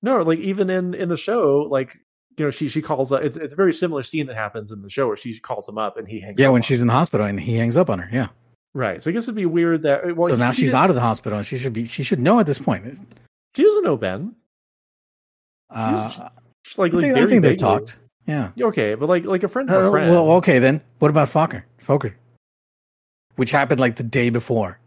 No, 0.02 0.22
like 0.22 0.40
even 0.40 0.70
in 0.70 0.94
in 0.94 1.10
the 1.10 1.18
show, 1.18 1.68
like 1.70 1.98
you 2.38 2.46
know, 2.46 2.52
she 2.52 2.70
she 2.70 2.82
calls. 2.82 3.12
Uh, 3.12 3.16
it's 3.18 3.36
it's 3.38 3.54
a 3.54 3.58
very 3.58 3.74
similar 3.74 4.04
scene 4.04 4.28
that 4.28 4.36
happens 4.36 4.72
in 4.72 4.82
the 4.82 4.90
show 4.90 5.08
where 5.08 5.18
she 5.18 5.40
calls 5.40 5.68
him 5.68 5.78
up 5.78 5.98
and 5.98 6.08
he 6.08 6.20
hangs. 6.20 6.40
Yeah, 6.40 6.48
up 6.48 6.54
when 6.54 6.62
she's 6.62 6.80
him. 6.80 6.84
in 6.84 6.88
the 6.90 6.94
hospital 6.94 7.26
and 7.26 7.40
he 7.40 7.56
hangs 7.56 7.78
up 7.78 7.90
on 7.90 8.00
her. 8.00 8.10
Yeah. 8.14 8.28
right. 8.76 9.02
So 9.02 9.10
I 9.10 9.14
guess 9.14 9.24
it'd 9.24 9.34
be 9.36 9.46
weird 9.48 9.82
that. 9.84 10.16
Well, 10.16 10.30
so 10.30 10.36
now 10.36 10.52
she's 10.52 10.74
out 10.76 10.90
of 10.90 10.96
the 10.96 11.02
hospital 11.02 11.40
and 11.40 11.48
she 11.48 11.58
should 11.58 11.74
be. 11.74 11.86
She 11.86 12.04
should 12.04 12.20
know 12.20 12.40
at 12.40 12.46
this 12.46 12.60
point. 12.60 13.00
She 13.56 13.64
doesn't 13.64 13.84
know 13.84 13.98
Ben. 13.98 14.36
Uh, 15.70 16.30
She's 16.64 16.78
like, 16.78 16.92
I 16.94 16.96
like 16.98 17.04
think, 17.06 17.18
I 17.18 17.28
think 17.28 17.42
they've 17.42 17.58
talked. 17.58 17.98
Yeah. 18.26 18.52
Okay, 18.60 18.96
but 18.96 19.10
like 19.10 19.26
like 19.26 19.44
a 19.44 19.48
friend 19.48 19.70
Uh, 19.70 19.80
a 19.80 19.92
friend. 19.92 20.12
well, 20.12 20.32
okay 20.34 20.60
then. 20.60 20.82
What 21.00 21.10
about 21.10 21.30
Fokker? 21.30 21.64
Fokker, 21.84 22.14
which 23.36 23.52
happened 23.52 23.80
like 23.80 23.96
the 23.96 24.04
day 24.04 24.30
before. 24.30 24.80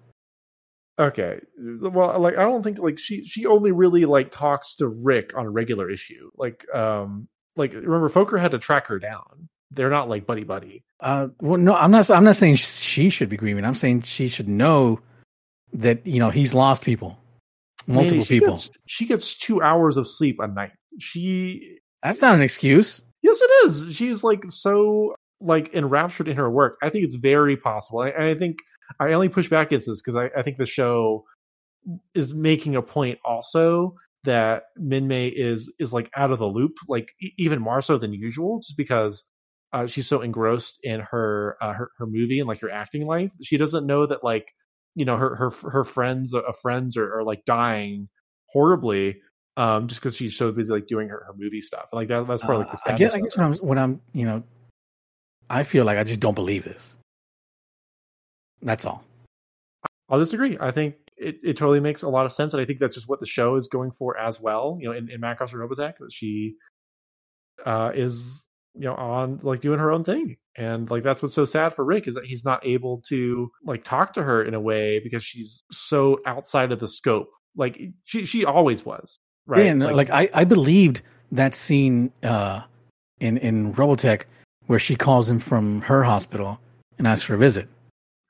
Okay. 0.99 1.41
Well, 1.59 2.19
like 2.21 2.37
I 2.37 2.43
don't 2.43 2.63
think 2.63 2.79
like 2.79 2.99
she 2.99 3.25
she 3.25 3.47
only 3.47 3.73
really 3.73 4.05
like 4.05 4.31
talks 4.31 4.75
to 4.77 4.89
Rick 4.89 5.37
on 5.37 5.47
a 5.47 5.51
regular 5.51 5.91
issue. 5.91 6.31
Like 6.37 6.67
um 6.75 7.29
like 7.57 7.73
remember 7.73 8.09
Fokker 8.09 8.41
had 8.41 8.51
to 8.51 8.59
track 8.59 8.87
her 8.89 8.99
down. 8.99 9.49
They're 9.71 9.91
not 9.91 10.09
like 10.09 10.27
buddy 10.27 10.45
buddy. 10.45 10.85
Uh, 10.99 11.29
well, 11.41 11.59
no, 11.59 11.75
I'm 11.75 11.91
not. 11.91 12.11
I'm 12.11 12.25
not 12.25 12.37
saying 12.37 12.57
she 12.57 13.09
should 13.09 13.29
be 13.29 13.37
grieving. 13.37 13.65
I'm 13.65 13.75
saying 13.75 14.03
she 14.03 14.29
should 14.29 14.49
know 14.49 15.01
that 15.73 16.05
you 16.07 16.19
know 16.19 16.31
he's 16.31 16.55
lost 16.55 16.85
people, 16.85 17.19
multiple 17.87 18.25
she 18.25 18.41
people. 18.41 18.57
Gets, 18.57 18.71
she 18.87 19.07
gets 19.07 19.35
2 19.37 19.63
hours 19.63 19.97
of 19.97 20.09
sleep 20.09 20.39
a 20.41 20.49
night. 20.49 20.73
She 20.99 21.79
That's 22.03 22.21
not 22.21 22.35
an 22.35 22.43
excuse. 22.43 23.03
Yes 23.23 23.41
it 23.41 23.51
is. 23.67 23.95
She's 23.95 24.25
like 24.25 24.43
so 24.51 25.15
like 25.41 25.73
enraptured 25.73 26.29
in 26.29 26.37
her 26.37 26.51
work. 26.51 26.77
I 26.83 26.91
think 26.91 27.05
it's 27.05 27.15
very 27.15 27.57
possible. 27.57 28.03
And 28.03 28.25
I 28.25 28.35
think 28.35 28.59
I 28.99 29.13
only 29.13 29.29
push 29.29 29.49
back 29.49 29.69
against 29.69 29.87
this 29.87 30.03
because 30.03 30.17
I, 30.17 30.31
I 30.39 30.43
think 30.43 30.59
the 30.59 30.67
show 30.67 31.25
is 32.15 32.35
making 32.35 32.77
a 32.77 32.83
point 32.83 33.19
also 33.25 33.95
that 34.25 34.65
Minmay 34.79 35.33
is 35.35 35.73
is 35.79 35.93
like 35.93 36.11
out 36.17 36.31
of 36.31 36.39
the 36.39 36.47
loop, 36.47 36.77
like 36.89 37.13
even 37.39 37.61
more 37.61 37.81
so 37.81 37.99
than 37.99 38.13
usual, 38.13 38.61
just 38.61 38.77
because 38.77 39.25
uh, 39.73 39.87
she's 39.87 40.09
so 40.09 40.21
engrossed 40.21 40.81
in 40.83 41.01
her, 41.01 41.57
uh, 41.61 41.73
her 41.73 41.91
her 41.99 42.07
movie 42.07 42.41
and 42.41 42.49
like 42.49 42.61
her 42.61 42.71
acting 42.71 43.07
life. 43.07 43.33
She 43.43 43.57
doesn't 43.57 43.87
know 43.87 44.07
that 44.07 44.25
like 44.25 44.53
you 44.95 45.05
know 45.05 45.17
her 45.17 45.35
her 45.37 45.51
her 45.71 45.85
friends 45.85 46.35
uh, 46.35 46.41
friends 46.61 46.97
are, 46.97 47.19
are 47.19 47.25
like 47.25 47.45
dying 47.45 48.09
horribly 48.47 49.21
um 49.57 49.87
just 49.87 50.01
because 50.01 50.17
she's 50.17 50.37
so 50.37 50.51
busy 50.51 50.73
like 50.73 50.87
doing 50.89 51.09
her, 51.09 51.23
her 51.27 51.35
movie 51.37 51.61
stuff. 51.61 51.89
Like 51.93 52.09
that 52.09 52.27
that's 52.27 52.43
part 52.43 52.57
of 52.57 52.63
like 52.63 52.73
the 52.73 52.91
Uh, 52.91 52.95
I 52.95 52.97
guess. 52.97 53.15
I 53.15 53.21
guess 53.21 53.37
when 53.37 53.47
I'm 53.47 53.55
when 53.55 53.79
I'm 53.79 54.01
you 54.13 54.27
know, 54.27 54.43
I 55.49 55.63
feel 55.63 55.85
like 55.85 55.99
I 55.99 56.05
just 56.05 56.21
don't 56.21 56.35
believe 56.35 56.65
this. 56.65 56.97
That's 58.63 58.85
all. 58.85 59.05
I'll 60.09 60.19
disagree. 60.19 60.59
I 60.61 60.73
think 60.73 60.97
it, 61.17 61.39
it 61.43 61.57
totally 61.57 61.81
makes 61.81 62.03
a 62.03 62.09
lot 62.09 62.27
of 62.27 62.33
sense, 62.33 62.53
and 62.53 62.61
I 62.61 62.65
think 62.65 62.81
that's 62.81 62.97
just 62.97 63.09
what 63.09 63.21
the 63.21 63.27
show 63.27 63.57
is 63.57 63.69
going 63.69 63.93
for 63.93 64.19
as 64.19 64.41
well. 64.41 64.77
You 64.81 64.89
know, 64.89 64.95
in, 64.95 65.11
in 65.11 65.21
Macross 65.21 65.53
Robotech, 65.53 65.99
that 65.99 66.13
she 66.13 66.57
uh, 67.65 67.93
is 67.95 68.45
you 68.75 68.87
know 68.87 68.95
on 68.95 69.39
like 69.43 69.61
doing 69.61 69.79
her 69.79 69.93
own 69.93 70.03
thing, 70.03 70.37
and 70.57 70.91
like 70.91 71.05
that's 71.05 71.23
what's 71.23 71.35
so 71.35 71.45
sad 71.45 71.75
for 71.75 71.85
Rick 71.85 72.09
is 72.09 72.15
that 72.15 72.25
he's 72.25 72.45
not 72.45 72.67
able 72.67 73.03
to 73.09 73.51
like 73.65 73.85
talk 73.85 74.15
to 74.15 74.23
her 74.23 74.43
in 74.43 74.55
a 74.55 74.61
way 74.61 74.99
because 74.99 75.25
she's 75.25 75.63
so 75.71 76.21
outside 76.27 76.73
of 76.73 76.81
the 76.81 76.89
scope. 76.89 77.31
Like 77.57 77.81
she 78.05 78.25
she 78.25 78.45
always 78.45 78.85
was, 78.85 79.17
right? 79.47 79.65
Yeah, 79.65 79.71
and 79.71 79.81
like, 79.81 80.11
I 80.11 80.29
I 80.35 80.45
believed 80.45 81.03
that 81.33 81.55
scene 81.55 82.13
uh 82.25 82.63
in 83.21 83.37
in 83.39 83.75
Robotech 83.75 84.25
where 84.67 84.79
she 84.79 84.97
calls 84.97 85.29
him 85.29 85.39
from 85.39 85.83
her 85.83 86.03
hospital 86.03 86.61
and 86.99 87.07
asks 87.07 87.25
for 87.25 87.35
a 87.35 87.39
visit. 87.39 87.69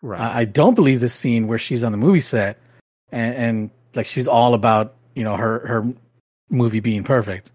Right. 0.02 0.20
I, 0.20 0.40
I 0.40 0.44
don't 0.44 0.74
believe 0.74 1.00
this 1.00 1.14
scene 1.14 1.46
where 1.46 1.58
she's 1.58 1.84
on 1.84 1.92
the 1.92 1.98
movie 1.98 2.20
set 2.20 2.58
and, 3.12 3.34
and 3.34 3.70
like 3.94 4.06
she's 4.06 4.28
all 4.28 4.54
about 4.54 4.94
you 5.14 5.24
know 5.24 5.36
her 5.36 5.66
her 5.66 5.94
movie 6.48 6.80
being 6.80 7.04
perfect, 7.04 7.50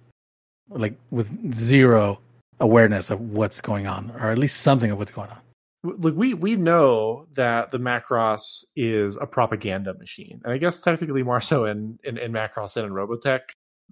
like 0.69 0.97
with 1.09 1.53
zero 1.53 2.19
awareness 2.59 3.09
of 3.09 3.19
what's 3.19 3.61
going 3.61 3.87
on, 3.87 4.11
or 4.11 4.29
at 4.29 4.37
least 4.37 4.61
something 4.61 4.91
of 4.91 4.97
what's 4.97 5.11
going 5.11 5.29
on. 5.29 5.39
look 5.83 6.15
we 6.15 6.33
we 6.33 6.55
know 6.55 7.25
that 7.35 7.71
the 7.71 7.77
macross 7.77 8.63
is 8.75 9.17
a 9.17 9.27
propaganda 9.27 9.93
machine 9.95 10.41
and 10.43 10.51
i 10.53 10.57
guess 10.57 10.79
technically 10.79 11.21
more 11.23 11.41
so 11.41 11.65
in 11.65 11.99
in, 12.03 12.17
in 12.17 12.31
macross 12.31 12.73
than 12.73 12.85
in 12.85 12.91
robotech 12.91 13.41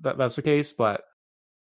that 0.02 0.18
that's 0.18 0.36
the 0.36 0.42
case 0.42 0.74
but 0.74 1.04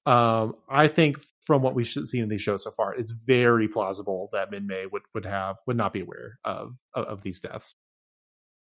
um 0.06 0.54
i 0.70 0.88
think 0.88 1.18
from 1.42 1.60
what 1.62 1.74
we've 1.74 1.88
seen 1.88 2.22
in 2.22 2.28
these 2.28 2.40
shows 2.42 2.62
so 2.64 2.70
far 2.70 2.94
it's 2.94 3.10
very 3.10 3.68
plausible 3.68 4.28
that 4.32 4.50
minmay 4.50 4.90
would 4.90 5.02
would 5.14 5.24
have 5.24 5.56
would 5.66 5.76
not 5.76 5.92
be 5.92 6.00
aware 6.00 6.38
of 6.44 6.76
of, 6.94 7.04
of 7.06 7.22
these 7.22 7.40
deaths. 7.40 7.72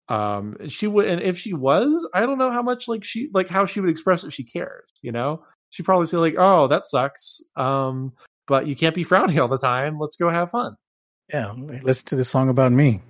Um 0.09 0.57
she 0.69 0.87
would 0.87 1.07
and 1.07 1.21
if 1.21 1.37
she 1.39 1.53
was 1.53 2.09
i 2.15 2.21
don't 2.21 2.39
know 2.39 2.51
how 2.51 2.63
much 2.63 2.89
like 2.89 3.05
she 3.05 3.29
like 3.35 3.49
how 3.49 3.67
she 3.67 3.81
would 3.81 3.91
express 3.91 4.23
that 4.23 4.33
she 4.33 4.45
cares 4.45 4.91
you 5.03 5.13
know? 5.13 5.43
She'd 5.71 5.83
probably 5.85 6.07
say 6.07 6.17
like 6.17 6.37
oh 6.39 6.69
that 6.69 6.87
sucks 6.87 7.43
um 7.57 8.13
but 8.47 8.67
you 8.67 8.75
can't 8.75 8.95
be 8.95 9.05
frowny 9.05 9.39
all 9.39 9.49
the 9.49 9.59
time. 9.59 9.99
Let's 9.99 10.17
go 10.17 10.31
have 10.31 10.51
fun. 10.51 10.75
Yeah, 11.29 11.53
listen 11.83 12.07
to 12.09 12.17
this 12.17 12.31
song 12.31 12.49
about 12.49 12.73
me. 12.73 13.03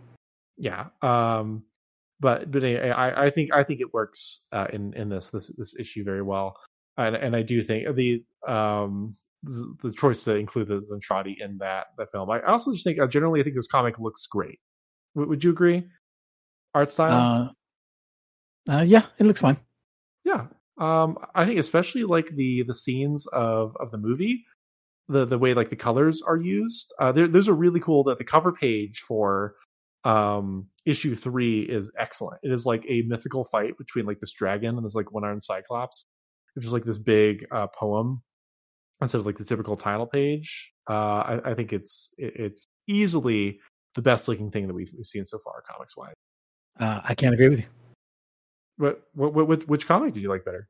yeah 0.57 0.87
um 1.03 1.63
but 2.19 2.51
but 2.51 2.65
anyway, 2.65 2.91
i 2.91 3.27
i 3.27 3.31
think 3.31 3.53
i 3.55 3.63
think 3.63 3.81
it 3.81 3.95
works 3.95 4.41
uh 4.51 4.67
in 4.73 4.93
in 4.95 5.09
this 5.09 5.31
this 5.31 5.47
this 5.57 5.77
issue 5.79 6.03
very 6.03 6.23
well. 6.23 6.57
And 6.97 7.15
and 7.15 7.37
i 7.37 7.43
do 7.43 7.63
think 7.63 7.95
the 7.95 8.25
um 8.49 9.15
the, 9.43 9.93
choice 9.97 10.25
to 10.25 10.35
include 10.35 10.69
the 10.69 10.81
Zentradi 10.81 11.35
in 11.41 11.59
that 11.59 11.87
that 11.97 12.11
film. 12.11 12.31
I 12.31 12.41
also 12.43 12.73
just 12.73 12.85
think 12.85 12.99
uh, 13.01 13.07
generally 13.07 13.41
i 13.41 13.43
think 13.45 13.57
this 13.57 13.69
comic 13.69 13.99
looks 13.99 14.27
great. 14.27 14.59
W- 15.15 15.29
would 15.29 15.45
you 15.45 15.51
agree? 15.51 15.85
Art 16.75 16.91
style? 16.91 17.53
Uh, 18.69 18.73
uh, 18.73 18.83
yeah, 18.83 19.03
it 19.19 19.25
looks 19.27 19.41
fine. 19.41 19.57
yeah. 20.25 20.47
Um 20.79 21.19
i 21.35 21.45
think 21.45 21.59
especially 21.59 22.05
like 22.05 22.29
the 22.31 22.63
the 22.67 22.75
scenes 22.75 23.27
of 23.29 23.77
of 23.81 23.91
the 23.91 23.99
movie 23.99 24.45
the 25.09 25.25
the 25.25 25.39
way 25.39 25.55
like 25.55 25.71
the 25.71 25.77
colors 25.77 26.23
are 26.23 26.37
used 26.37 26.93
uh 27.01 27.11
those 27.11 27.49
are 27.49 27.55
really 27.55 27.81
cool 27.81 28.05
that 28.05 28.19
the 28.19 28.25
cover 28.25 28.53
page 28.53 29.01
for 29.01 29.55
um 30.05 30.69
issue 30.87 31.17
three 31.17 31.63
is 31.63 31.91
excellent. 31.99 32.39
It 32.45 32.53
is 32.53 32.65
like 32.65 32.85
a 32.89 33.03
mythical 33.09 33.45
fight 33.45 33.77
between 33.77 34.07
like 34.07 34.19
this 34.21 34.33
dragon 34.33 34.77
and 34.77 34.85
this 34.85 34.95
like 34.95 35.11
one-armed 35.13 35.43
cyclops. 35.43 36.07
It's 36.55 36.65
just 36.65 36.73
like 36.73 36.85
this 36.85 36.99
big 36.99 37.47
uh 37.51 37.67
poem 37.69 38.23
instead 39.01 39.19
of 39.19 39.27
like 39.27 39.37
the 39.39 39.45
typical 39.45 39.77
title 39.77 40.07
page 40.07 40.73
uh 40.91 40.93
i, 40.93 41.51
I 41.51 41.55
think 41.55 41.73
it's 41.73 42.11
it, 42.19 42.33
it's 42.37 42.67
easily 42.87 43.61
the 43.95 44.03
best 44.03 44.29
looking 44.29 44.51
thing 44.51 44.67
that 44.67 44.75
we've, 44.75 44.93
we've 44.97 45.07
seen 45.07 45.27
so 45.27 45.39
far 45.39 45.63
comics 45.69 45.97
wise 45.97 46.15
Uh, 46.79 47.01
I 47.05 47.15
can't 47.15 47.35
agree 47.35 47.49
with 47.49 47.61
you. 47.61 47.67
but 48.79 49.03
what, 49.15 49.35
what, 49.35 49.67
which, 49.69 49.87
comic 49.87 50.15
did 50.15 50.23
you 50.23 50.29
like 50.29 50.45
better 50.45 50.69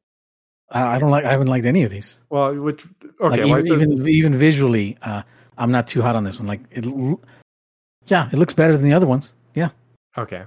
I, 0.70 0.96
I 0.96 0.98
don't 0.98 1.10
like. 1.10 1.24
I 1.24 1.30
haven't 1.30 1.46
liked 1.46 1.64
any 1.64 1.82
of 1.84 1.90
these. 1.90 2.20
well 2.28 2.54
which 2.54 2.84
okay 3.20 3.42
like 3.44 3.64
even, 3.64 3.66
even 3.66 4.08
even 4.08 4.34
visually, 4.36 4.98
uh, 5.00 5.22
I'm 5.56 5.72
not 5.72 5.86
too 5.86 6.02
hot 6.02 6.14
on 6.14 6.24
this 6.24 6.38
one. 6.38 6.46
Like 6.46 6.60
it, 6.70 6.84
l- 6.86 7.22
yeah, 8.06 8.28
it 8.30 8.36
looks 8.36 8.52
better 8.52 8.76
than 8.76 8.84
the 8.84 8.92
other 8.92 9.06
ones. 9.06 9.32
Yeah, 9.54 9.70
Okay. 10.18 10.44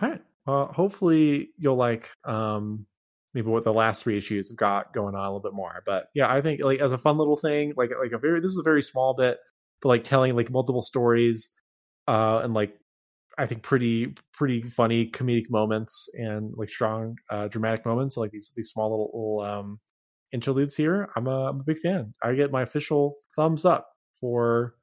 All 0.00 0.08
right. 0.08 0.22
Well, 0.46 0.66
hopefully 0.66 1.50
you'll 1.58 1.74
like 1.74 2.08
um 2.22 2.86
maybe 3.34 3.48
what 3.48 3.64
the 3.64 3.72
last 3.72 4.02
three 4.02 4.16
issues 4.16 4.52
got 4.52 4.94
going 4.94 5.14
on 5.14 5.20
a 5.20 5.28
little 5.28 5.40
bit 5.40 5.54
more. 5.54 5.82
But 5.84 6.06
yeah, 6.14 6.32
I 6.32 6.40
think 6.40 6.60
like 6.62 6.80
as 6.80 6.92
a 6.92 6.98
fun 6.98 7.18
little 7.18 7.36
thing, 7.36 7.74
like 7.76 7.90
like 8.00 8.12
a 8.12 8.18
very 8.18 8.40
this 8.40 8.52
is 8.52 8.58
a 8.58 8.62
very 8.62 8.82
small 8.82 9.14
bit, 9.14 9.38
but 9.82 9.88
like 9.88 10.04
telling 10.04 10.36
like 10.36 10.50
multiple 10.50 10.82
stories, 10.82 11.50
uh, 12.08 12.40
and 12.44 12.54
like 12.54 12.74
I 13.36 13.46
think 13.46 13.62
pretty 13.62 14.14
pretty 14.32 14.62
funny 14.62 15.10
comedic 15.10 15.50
moments 15.50 16.08
and 16.14 16.52
like 16.56 16.68
strong 16.68 17.16
uh 17.30 17.48
dramatic 17.48 17.84
moments, 17.84 18.16
like 18.16 18.30
these 18.30 18.52
these 18.56 18.70
small 18.70 18.90
little, 18.90 19.10
little 19.42 19.58
um 19.58 19.80
interludes 20.32 20.76
here. 20.76 21.08
I'm 21.16 21.26
a, 21.26 21.48
I'm 21.50 21.60
a 21.60 21.64
big 21.64 21.78
fan. 21.78 22.14
I 22.22 22.34
get 22.34 22.52
my 22.52 22.62
official 22.62 23.16
thumbs 23.36 23.64
up 23.64 23.88
for 24.20 24.74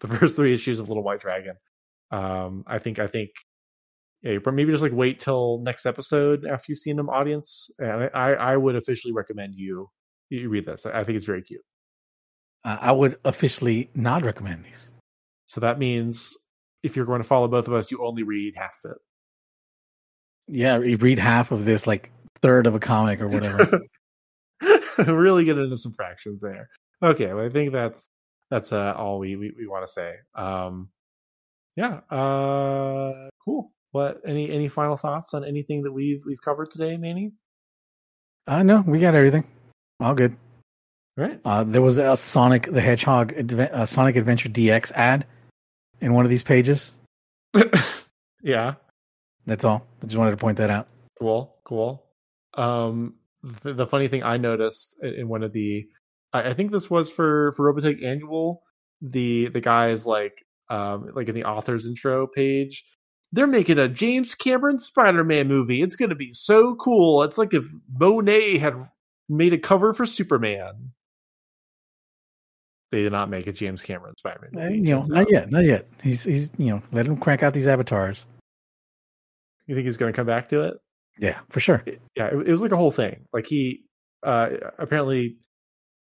the 0.00 0.08
first 0.18 0.36
three 0.36 0.54
issues 0.54 0.78
of 0.78 0.88
Little 0.88 1.02
White 1.02 1.20
Dragon. 1.20 1.56
Um, 2.10 2.64
I 2.66 2.78
think 2.78 2.98
I 2.98 3.08
think 3.08 3.30
yeah, 4.26 4.38
but 4.42 4.54
maybe 4.54 4.72
just 4.72 4.82
like 4.82 4.92
wait 4.92 5.20
till 5.20 5.60
next 5.60 5.86
episode 5.86 6.44
after 6.44 6.72
you've 6.72 6.80
seen 6.80 6.96
them, 6.96 7.08
audience. 7.08 7.70
And 7.78 8.10
I, 8.12 8.32
I 8.32 8.56
would 8.56 8.74
officially 8.74 9.12
recommend 9.14 9.54
you 9.54 9.88
you 10.30 10.48
read 10.48 10.66
this. 10.66 10.84
I 10.84 11.04
think 11.04 11.16
it's 11.16 11.26
very 11.26 11.42
cute. 11.42 11.60
Uh, 12.64 12.76
I 12.80 12.90
would 12.90 13.18
officially 13.24 13.88
not 13.94 14.24
recommend 14.24 14.64
these. 14.64 14.90
So 15.46 15.60
that 15.60 15.78
means 15.78 16.36
if 16.82 16.96
you're 16.96 17.06
going 17.06 17.22
to 17.22 17.28
follow 17.28 17.46
both 17.46 17.68
of 17.68 17.74
us, 17.74 17.92
you 17.92 18.04
only 18.04 18.24
read 18.24 18.54
half 18.56 18.74
of 18.84 18.92
it. 18.92 18.98
Yeah, 20.48 20.78
you 20.80 20.96
read 20.96 21.20
half 21.20 21.52
of 21.52 21.64
this 21.64 21.86
like 21.86 22.10
third 22.42 22.66
of 22.66 22.74
a 22.74 22.80
comic 22.80 23.20
or 23.20 23.28
whatever. 23.28 23.80
really 24.98 25.44
get 25.44 25.56
into 25.56 25.76
some 25.76 25.92
fractions 25.92 26.40
there. 26.40 26.68
Okay, 27.00 27.32
well, 27.32 27.44
I 27.44 27.48
think 27.48 27.72
that's 27.72 28.08
that's 28.50 28.72
uh, 28.72 28.92
all 28.96 29.20
we 29.20 29.36
we, 29.36 29.52
we 29.56 29.68
want 29.68 29.86
to 29.86 29.92
say. 29.92 30.14
Um, 30.34 30.88
yeah, 31.76 32.00
uh, 32.10 33.28
cool. 33.44 33.70
What 33.96 34.20
any 34.26 34.50
any 34.50 34.68
final 34.68 34.98
thoughts 34.98 35.32
on 35.32 35.42
anything 35.42 35.84
that 35.84 35.92
we've 35.92 36.22
we've 36.26 36.42
covered 36.44 36.70
today, 36.70 36.98
Manny? 36.98 37.32
uh, 38.46 38.62
no, 38.62 38.84
we 38.86 39.00
got 39.00 39.14
everything. 39.14 39.44
All 40.00 40.14
good. 40.14 40.36
Right. 41.16 41.40
Uh, 41.42 41.64
there 41.64 41.80
was 41.80 41.96
a 41.96 42.14
Sonic 42.14 42.64
the 42.70 42.82
Hedgehog 42.82 43.32
uh, 43.58 43.86
Sonic 43.86 44.16
Adventure 44.16 44.50
DX 44.50 44.92
ad 44.92 45.24
in 46.02 46.12
one 46.12 46.26
of 46.26 46.30
these 46.30 46.42
pages. 46.42 46.92
yeah. 48.42 48.74
That's 49.46 49.64
all. 49.64 49.86
I 50.02 50.04
just 50.04 50.18
wanted 50.18 50.32
to 50.32 50.36
point 50.36 50.58
that 50.58 50.68
out. 50.68 50.88
Cool. 51.18 51.56
Cool. 51.64 52.04
Um, 52.52 53.14
the, 53.62 53.72
the 53.72 53.86
funny 53.86 54.08
thing 54.08 54.22
I 54.22 54.36
noticed 54.36 54.94
in 55.02 55.14
in 55.14 55.28
one 55.28 55.42
of 55.42 55.54
the, 55.54 55.86
I, 56.34 56.50
I 56.50 56.52
think 56.52 56.70
this 56.70 56.90
was 56.90 57.10
for 57.10 57.52
for 57.52 57.72
Robotech 57.72 58.04
Annual. 58.04 58.60
The 59.00 59.48
the 59.48 59.62
guy 59.62 59.88
is 59.88 60.04
like 60.04 60.44
um 60.68 61.12
like 61.14 61.30
in 61.30 61.34
the 61.34 61.44
author's 61.44 61.86
intro 61.86 62.26
page. 62.26 62.84
They're 63.36 63.46
making 63.46 63.78
a 63.78 63.86
James 63.86 64.34
Cameron 64.34 64.78
Spider-Man 64.78 65.46
movie. 65.46 65.82
It's 65.82 65.94
going 65.94 66.08
to 66.08 66.14
be 66.16 66.32
so 66.32 66.74
cool. 66.76 67.22
It's 67.22 67.36
like 67.36 67.52
if 67.52 67.66
Monet 67.98 68.56
had 68.56 68.74
made 69.28 69.52
a 69.52 69.58
cover 69.58 69.92
for 69.92 70.06
Superman. 70.06 70.92
They 72.92 73.02
did 73.02 73.12
not 73.12 73.28
make 73.28 73.46
a 73.46 73.52
James 73.52 73.82
Cameron 73.82 74.16
Spider-Man 74.16 74.66
Uh, 74.66 74.70
you 74.70 74.94
know, 74.94 75.02
not 75.02 75.22
out. 75.22 75.30
yet, 75.30 75.50
not 75.50 75.64
yet. 75.64 75.86
He's 76.02 76.24
he's 76.24 76.50
you 76.56 76.66
know, 76.70 76.82
let 76.92 77.06
him 77.06 77.18
crank 77.18 77.42
out 77.42 77.52
these 77.52 77.66
avatars. 77.66 78.26
You 79.66 79.74
think 79.74 79.84
he's 79.84 79.96
going 79.98 80.12
to 80.12 80.16
come 80.16 80.26
back 80.26 80.48
to 80.50 80.62
it? 80.62 80.78
Yeah, 81.18 81.38
for 81.50 81.60
sure. 81.60 81.84
yeah, 82.14 82.26
it, 82.28 82.48
it 82.48 82.52
was 82.52 82.60
like 82.62 82.72
a 82.72 82.76
whole 82.76 82.90
thing. 82.92 83.26
Like 83.32 83.46
he 83.46 83.84
uh 84.22 84.50
apparently 84.78 85.36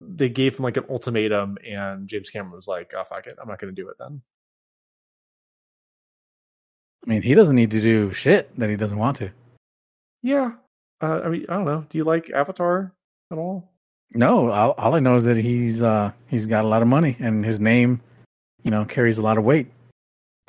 they 0.01 0.29
gave 0.29 0.57
him 0.57 0.63
like 0.63 0.77
an 0.77 0.85
ultimatum, 0.89 1.57
and 1.69 2.07
James 2.07 2.29
Cameron 2.31 2.55
was 2.55 2.67
like, 2.67 2.93
"Oh 2.97 3.03
fuck 3.03 3.27
it, 3.27 3.37
I'm 3.39 3.47
not 3.49 3.59
going 3.59 3.75
to 3.75 3.79
do 3.81 3.89
it 3.89 3.97
then." 3.99 4.21
I 7.05 7.09
mean, 7.09 7.21
he 7.21 7.33
doesn't 7.33 7.55
need 7.55 7.71
to 7.71 7.81
do 7.81 8.13
shit 8.13 8.53
that 8.59 8.69
he 8.69 8.75
doesn't 8.75 8.97
want 8.97 9.17
to. 9.17 9.31
Yeah, 10.21 10.51
uh, 11.01 11.21
I 11.23 11.29
mean, 11.29 11.45
I 11.47 11.53
don't 11.53 11.65
know. 11.65 11.85
Do 11.89 11.97
you 11.97 12.03
like 12.03 12.29
Avatar 12.29 12.93
at 13.31 13.37
all? 13.37 13.71
No, 14.13 14.49
all, 14.49 14.71
all 14.73 14.95
I 14.95 14.99
know 14.99 15.15
is 15.15 15.25
that 15.25 15.37
he's 15.37 15.81
uh 15.83 16.11
he's 16.27 16.45
got 16.47 16.65
a 16.65 16.67
lot 16.67 16.81
of 16.81 16.87
money 16.87 17.15
and 17.19 17.45
his 17.45 17.59
name, 17.59 18.01
you 18.63 18.71
know, 18.71 18.83
carries 18.83 19.17
a 19.17 19.21
lot 19.21 19.37
of 19.37 19.43
weight. 19.43 19.67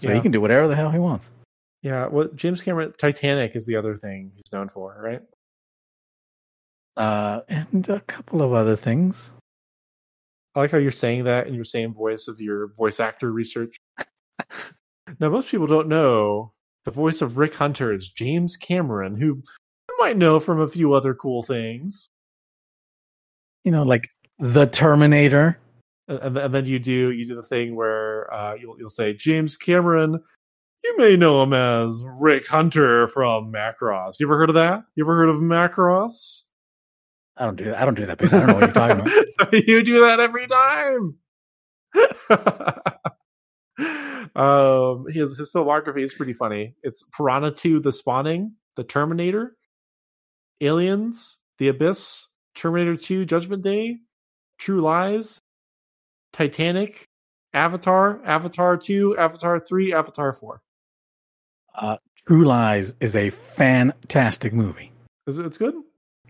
So 0.01 0.09
Yeah. 0.09 0.15
he 0.15 0.21
can 0.23 0.33
do 0.33 0.41
whatever 0.41 0.67
the 0.67 0.75
hell 0.75 0.91
he 0.91 0.99
wants. 0.99 1.31
Yeah, 1.83 2.07
well, 2.07 2.29
James 2.35 2.63
Cameron, 2.63 2.93
Titanic 2.99 3.55
is 3.55 3.67
the 3.67 3.77
other 3.77 3.97
thing 3.97 4.33
he's 4.35 4.51
known 4.53 4.71
for, 4.71 4.99
right? 5.03 5.23
Uh 6.97 7.41
and 7.49 7.89
a 7.89 8.01
couple 8.01 8.43
of 8.43 8.53
other 8.53 8.77
things. 8.77 9.33
I 10.55 10.61
like 10.61 10.73
how 10.73 10.79
you're 10.79 10.91
saying 10.91 11.25
that 11.25 11.47
in 11.47 11.55
your 11.55 11.65
same 11.65 11.95
voice 11.95 12.27
of 12.29 12.41
your 12.41 12.69
voice 12.73 12.99
actor 12.99 13.31
research. 13.31 13.77
now, 15.19 15.29
most 15.31 15.51
people 15.51 15.67
don't 15.67 15.89
know 15.89 16.53
the 16.85 16.91
voice 16.91 17.21
of 17.23 17.39
Rick 17.39 17.55
Hunter 17.55 17.93
is 17.93 18.09
James 18.09 18.57
Cameron, 18.57 19.17
who 19.17 19.27
you 19.27 19.97
might 19.99 20.17
know 20.17 20.41
from 20.41 20.61
a 20.61 20.69
few 20.69 20.95
other 20.95 21.15
cool 21.15 21.43
things. 21.43 22.09
You 23.65 23.73
know, 23.73 23.83
like 23.83 24.09
the 24.39 24.67
Terminator. 24.67 25.59
and, 26.09 26.37
and 26.37 26.55
then 26.55 26.65
you 26.67 26.79
do 26.79 27.11
you 27.11 27.27
do 27.27 27.35
the 27.35 27.43
thing 27.43 27.77
where 27.77 28.33
uh, 28.33 28.55
you'll 28.55 28.79
you'll 28.79 28.91
say 28.91 29.13
James 29.13 29.57
Cameron. 29.57 30.21
You 30.83 30.97
may 30.97 31.17
know 31.17 31.43
him 31.43 31.53
as 31.53 32.03
Rick 32.07 32.47
Hunter 32.47 33.07
from 33.07 33.53
Macross. 33.53 34.19
You 34.19 34.27
ever 34.27 34.39
heard 34.39 34.49
of 34.49 34.55
that? 34.55 34.85
You 34.95 35.05
ever 35.05 35.15
heard 35.15 35.29
of 35.29 35.37
Macross? 35.37 36.45
I 37.37 37.45
don't 37.45 37.57
do 37.57 37.65
that. 37.65 37.81
I 37.81 37.85
don't 37.85 37.95
do 37.95 38.07
that 38.07 38.17
bit. 38.17 38.33
I 38.33 38.39
don't 38.39 38.47
know 38.47 38.55
what 38.55 38.63
you're 38.63 38.73
talking 38.73 39.01
about. 39.01 39.53
you 39.69 39.83
do 39.83 40.01
that 40.07 40.21
every 40.21 40.47
time. 40.47 41.17
um, 44.37 45.07
his 45.09 45.37
his 45.37 45.51
filmography 45.51 46.03
is 46.03 46.15
pretty 46.15 46.33
funny. 46.33 46.75
It's 46.83 47.03
Piranha 47.17 47.53
2: 47.53 47.81
The 47.81 47.93
Spawning, 47.93 48.53
The 48.77 48.85
Terminator, 48.85 49.57
Aliens, 50.61 51.39
The 51.59 51.69
Abyss, 51.69 52.27
Terminator 52.55 52.97
2: 52.97 53.25
Judgment 53.25 53.63
Day, 53.63 53.99
True 54.59 54.81
Lies, 54.81 55.41
Titanic, 56.33 57.05
Avatar, 57.53 58.21
Avatar 58.25 58.77
2, 58.77 59.17
Avatar 59.17 59.61
3, 59.61 59.95
Avatar 59.95 60.33
4. 60.33 60.63
Uh 61.75 61.97
True 62.27 62.45
Lies 62.45 62.95
is 63.01 63.17
a 63.17 63.31
fantastic 63.31 64.53
movie. 64.53 64.93
Is 65.27 65.39
it? 65.39 65.47
It's 65.47 65.59
good. 65.59 65.75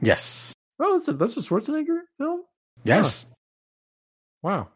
Yes. 0.01 0.53
Oh, 0.81 0.95
that's 0.95 1.09
a 1.09 1.13
that's 1.15 1.37
a 1.37 1.41
Schwarzenegger 1.41 2.01
film. 2.17 2.43
Yes. 2.85 3.27
Wow. 4.43 4.69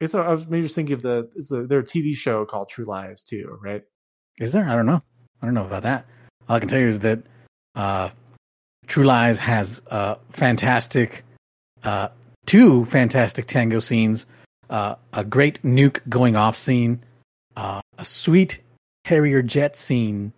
Guess 0.00 0.14
I 0.14 0.20
I 0.20 0.30
was 0.30 0.46
maybe 0.46 0.62
just 0.62 0.74
thinking 0.74 0.94
of 0.94 1.02
the 1.02 1.28
is 1.34 1.48
the 1.48 1.62
their 1.66 1.82
TV 1.82 2.16
show 2.16 2.44
called 2.44 2.68
True 2.68 2.84
Lies 2.84 3.22
too, 3.22 3.58
right? 3.62 3.82
Is 4.38 4.52
there? 4.52 4.68
I 4.68 4.76
don't 4.76 4.86
know. 4.86 5.02
I 5.42 5.46
don't 5.46 5.54
know 5.54 5.66
about 5.66 5.82
that. 5.82 6.06
All 6.48 6.56
I 6.56 6.60
can 6.60 6.68
tell 6.68 6.78
you 6.78 6.86
is 6.86 7.00
that 7.00 7.20
uh, 7.74 8.10
True 8.86 9.04
Lies 9.04 9.38
has 9.40 9.82
uh, 9.90 10.16
fantastic, 10.30 11.24
uh, 11.82 12.08
two 12.46 12.84
fantastic 12.86 13.46
tango 13.46 13.80
scenes, 13.80 14.26
uh, 14.70 14.94
a 15.12 15.24
great 15.24 15.62
nuke 15.62 16.00
going 16.08 16.36
off 16.36 16.56
scene, 16.56 17.02
uh, 17.56 17.80
a 17.98 18.04
sweet 18.04 18.60
Harrier 19.04 19.42
jet 19.42 19.74
scene. 19.76 20.32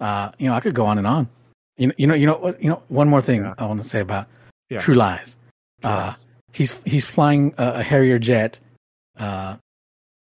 Uh, 0.00 0.30
you 0.38 0.48
know, 0.48 0.54
I 0.54 0.60
could 0.60 0.74
go 0.74 0.86
on 0.86 0.98
and 0.98 1.06
on. 1.06 1.28
You 1.76 1.88
know, 1.88 1.94
you 1.96 2.06
know, 2.06 2.14
you 2.14 2.26
know? 2.26 2.54
You 2.60 2.70
know, 2.70 2.82
one 2.88 3.08
more 3.08 3.20
thing 3.20 3.42
Yeah. 3.42 3.54
I 3.58 3.66
want 3.66 3.82
to 3.82 3.88
say 3.88 4.00
about 4.00 4.28
Yeah. 4.68 4.78
True 4.78 4.94
Lies. 4.94 5.36
True 5.82 5.90
Uh, 5.90 6.06
Lies. 6.06 6.16
He's 6.52 6.76
he's 6.84 7.04
flying 7.04 7.54
a, 7.58 7.74
a 7.76 7.82
Harrier 7.82 8.18
jet 8.18 8.58
uh, 9.18 9.56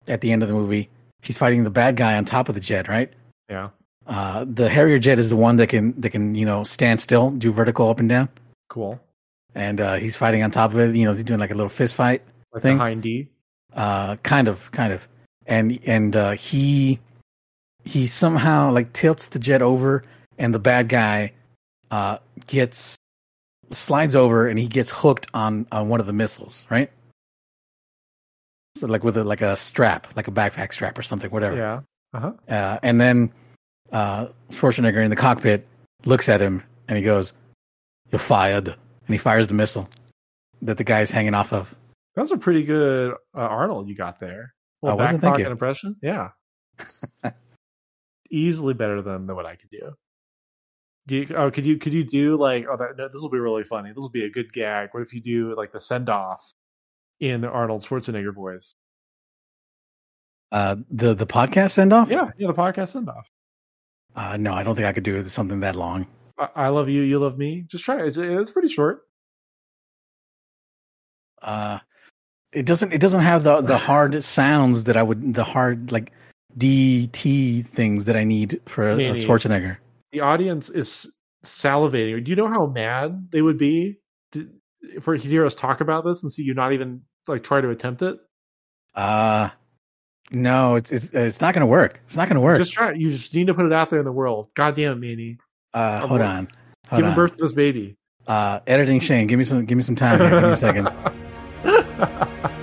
at 0.08 0.22
the 0.22 0.32
end 0.32 0.44
of 0.44 0.50
the 0.50 0.56
movie. 0.56 0.90
He's 1.22 1.38
fighting 1.38 1.64
the 1.64 1.70
bad 1.70 1.96
guy 1.96 2.16
on 2.18 2.26
top 2.26 2.50
of 2.50 2.56
the 2.56 2.62
jet, 2.62 2.88
right? 2.88 3.12
Yeah. 3.50 3.70
Uh, 4.08 4.46
the 4.52 4.70
Harrier 4.70 4.98
jet 5.00 5.20
is 5.20 5.30
the 5.30 5.36
one 5.36 5.58
that 5.58 5.68
can 5.68 6.00
that 6.02 6.10
can 6.10 6.34
you 6.36 6.46
know 6.46 6.64
stand 6.64 7.00
still, 7.00 7.30
do 7.32 7.52
vertical 7.52 7.90
up 7.90 8.00
and 8.00 8.10
down, 8.10 8.30
Cool. 8.70 9.00
and 9.54 9.80
uh, 9.80 9.96
he's 9.96 10.18
fighting 10.18 10.42
on 10.44 10.50
top 10.52 10.74
of 10.74 10.80
it. 10.80 10.96
You 10.96 11.06
know, 11.06 11.12
he's 11.14 11.24
doing 11.24 11.40
like 11.40 11.52
a 11.52 11.56
little 11.56 11.70
fist 11.70 11.96
fight, 11.96 12.24
Like 12.54 12.64
Thing. 12.64 12.78
the 12.80 12.86
Hindy. 12.86 13.30
uh, 13.76 14.16
kind 14.24 14.48
of, 14.48 14.72
kind 14.72 14.94
of, 14.94 15.08
and 15.46 15.78
and 15.86 16.16
uh, 16.16 16.32
he 16.32 17.00
he 17.86 18.08
somehow 18.08 18.72
like 18.72 18.94
tilts 18.94 19.28
the 19.28 19.38
jet 19.40 19.62
over, 19.62 20.04
and 20.40 20.56
the 20.56 20.60
bad 20.60 20.90
guy 20.90 21.34
uh, 21.92 22.18
gets 22.48 22.98
slides 23.72 24.16
over, 24.16 24.48
and 24.48 24.58
he 24.58 24.68
gets 24.68 24.92
hooked 24.92 25.28
on 25.34 25.68
on 25.72 25.90
one 25.90 26.00
of 26.00 26.08
the 26.08 26.14
missiles, 26.14 26.66
right? 26.70 26.92
So 28.76 28.88
like 28.88 29.04
with 29.04 29.18
a, 29.18 29.24
like 29.24 29.42
a 29.42 29.56
strap, 29.56 30.08
like 30.16 30.28
a 30.28 30.32
backpack 30.32 30.74
strap 30.74 30.98
or 30.98 31.02
something, 31.02 31.30
whatever. 31.32 31.58
Yeah. 31.58 31.80
Uh-huh. 32.14 32.34
Uh, 32.48 32.80
and 32.82 33.00
then 33.00 33.32
uh, 33.92 34.28
Schwarzenegger 34.52 35.04
in 35.04 35.10
the 35.10 35.16
cockpit 35.16 35.68
looks 36.06 36.30
at 36.30 36.42
him 36.42 36.64
and 36.88 36.98
he 36.98 37.04
goes, 37.04 37.34
"You're 38.12 38.20
fired," 38.20 38.68
and 38.68 38.78
he 39.08 39.18
fires 39.18 39.48
the 39.48 39.54
missile 39.54 39.90
that 40.62 40.78
the 40.78 40.84
guy 40.84 41.02
is 41.02 41.12
hanging 41.12 41.34
off 41.34 41.54
of. 41.54 41.76
That's 42.16 42.32
a 42.32 42.38
pretty 42.38 42.64
good 42.64 43.14
uh, 43.36 43.40
Arnold 43.40 43.88
you 43.88 43.96
got 43.96 44.20
there. 44.20 44.54
It? 44.82 44.98
back 44.98 45.22
pocket 45.22 45.48
impression. 45.48 45.96
Yeah. 46.02 46.30
Easily 48.32 48.74
better 48.74 49.02
than, 49.02 49.28
than 49.28 49.36
what 49.36 49.46
I 49.46 49.56
could 49.56 49.70
do. 49.70 49.94
Do 51.10 51.16
you, 51.16 51.36
oh, 51.36 51.50
could 51.50 51.66
you 51.66 51.80
could 51.80 51.92
you 51.92 52.04
do 52.04 52.38
like 52.38 52.68
oh 52.70 52.78
that 52.78 52.96
no, 52.96 53.08
this 53.08 53.20
will 53.20 53.32
be 53.32 53.40
really 53.40 53.64
funny. 53.64 53.90
This 53.90 53.98
will 53.98 54.10
be 54.10 54.26
a 54.26 54.30
good 54.30 54.54
gag. 54.54 54.90
What 54.92 55.02
if 55.02 55.12
you 55.12 55.20
do 55.20 55.56
like 55.58 55.72
the 55.72 55.82
send 55.82 56.08
off 56.08 56.54
in 57.20 57.42
the 57.42 57.50
Arnold 57.50 57.84
Schwarzenegger 57.84 58.32
voice? 58.32 58.76
Uh, 60.52 60.76
the 60.92 61.16
the 61.16 61.26
podcast 61.26 61.72
send 61.72 61.94
off. 61.94 62.12
Yeah, 62.12 62.30
yeah, 62.38 62.46
the 62.46 62.54
podcast 62.54 62.90
send 62.90 63.10
off. 63.10 63.28
Uh, 64.16 64.38
no, 64.38 64.54
I 64.54 64.62
don't 64.62 64.76
think 64.76 64.86
I 64.86 64.94
could 64.94 65.04
do 65.04 65.26
something 65.26 65.62
that 65.62 65.76
long. 65.76 66.06
I, 66.38 66.50
I 66.56 66.68
love 66.68 66.90
you, 66.90 67.02
you 67.02 67.18
love 67.18 67.40
me. 67.40 67.66
Just 67.68 67.86
try 67.86 68.00
it. 68.02 68.10
It's, 68.10 68.18
it's 68.18 68.52
pretty 68.52 68.68
short. 68.68 69.02
Uh, 71.42 71.80
it 72.52 72.68
doesn't. 72.68 72.94
It 72.94 73.02
doesn't 73.02 73.22
have 73.22 73.44
the 73.44 73.62
the 73.62 73.80
hard 73.80 74.24
sounds 74.24 74.84
that 74.84 74.96
I 74.96 75.02
would. 75.02 75.34
The 75.34 75.44
hard 75.44 75.92
like 75.92 76.12
DT 76.56 77.66
things 77.66 78.06
that 78.06 78.16
I 78.16 78.26
need 78.26 78.62
for 78.68 78.92
a, 78.92 78.96
a. 78.96 79.14
Schwarzenegger. 79.14 79.78
The 80.12 80.22
audience 80.22 80.70
is 80.70 81.14
salivating. 81.46 82.24
Do 82.24 82.30
you 82.32 82.36
know 82.36 82.48
how 82.48 82.66
mad 82.66 83.30
they 83.32 83.42
would 83.42 83.58
be 83.58 84.00
to, 84.34 84.50
for 85.02 85.18
to 85.18 85.28
hear 85.28 85.46
us 85.46 85.56
talk 85.56 85.82
about 85.82 86.06
this 86.06 86.24
and 86.24 86.32
see 86.32 86.44
you 86.44 86.54
not 86.54 86.74
even 86.74 87.02
like 87.28 87.44
try 87.44 87.62
to 87.62 87.70
attempt 87.70 88.02
it? 88.02 88.18
Uh 88.96 89.50
no, 90.32 90.76
it's 90.76 90.92
it's 90.92 91.14
it's 91.14 91.42
not 91.42 91.54
going 91.54 91.62
to 91.62 91.68
work. 91.68 92.02
It's 92.06 92.16
not 92.16 92.28
going 92.28 92.36
to 92.36 92.42
work. 92.42 92.58
Just 92.58 92.72
try 92.74 92.92
it. 92.92 92.98
You 92.98 93.10
just 93.10 93.34
need 93.34 93.48
to 93.48 93.54
put 93.54 93.66
it 93.66 93.74
out 93.74 93.90
there 93.90 94.00
in 94.00 94.06
the 94.06 94.12
world. 94.12 94.52
God 94.56 94.76
damn 94.76 94.92
it, 94.94 94.96
Manny. 95.00 95.38
uh, 95.74 96.06
hold 96.06 96.22
on. 96.22 96.48
Hold 96.90 97.00
Giving 97.00 97.10
on. 97.12 97.16
birth 97.16 97.38
to 97.38 97.44
this 97.44 97.54
baby. 97.54 97.98
Uh, 98.28 98.60
editing 98.68 99.00
Shane, 99.00 99.26
give 99.28 99.40
me 99.40 99.44
some 99.44 99.66
give 99.66 99.76
me 99.76 99.84
some 99.84 99.96
time 99.96 100.20
here. 100.20 100.30
Give 100.30 100.44
me 100.44 100.52
a 100.52 100.56
second. 100.56 100.90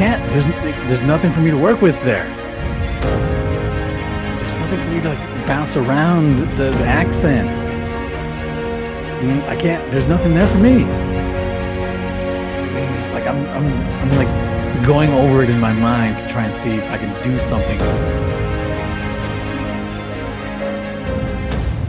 can't. 0.00 0.32
There's 0.32 0.46
there's 0.88 1.02
nothing 1.02 1.30
for 1.30 1.40
me 1.40 1.50
to 1.50 1.58
work 1.58 1.82
with 1.82 2.02
there. 2.04 2.24
There's 4.38 4.56
nothing 4.56 4.80
for 4.80 4.88
me 4.88 5.00
to 5.02 5.10
like 5.10 5.46
bounce 5.46 5.76
around 5.76 6.38
the, 6.56 6.70
the 6.70 6.86
accent. 6.86 7.50
I 9.46 9.56
can't. 9.56 9.90
There's 9.90 10.06
nothing 10.08 10.32
there 10.32 10.48
for 10.48 10.56
me. 10.56 10.84
Like 13.12 13.26
I'm 13.26 13.44
I'm 13.48 13.66
I'm 14.00 14.16
like 14.16 14.86
going 14.86 15.10
over 15.12 15.42
it 15.42 15.50
in 15.50 15.60
my 15.60 15.74
mind 15.74 16.16
to 16.16 16.28
try 16.30 16.44
and 16.44 16.54
see 16.54 16.70
if 16.70 16.90
I 16.90 16.96
can 16.96 17.12
do 17.22 17.38
something. 17.38 17.78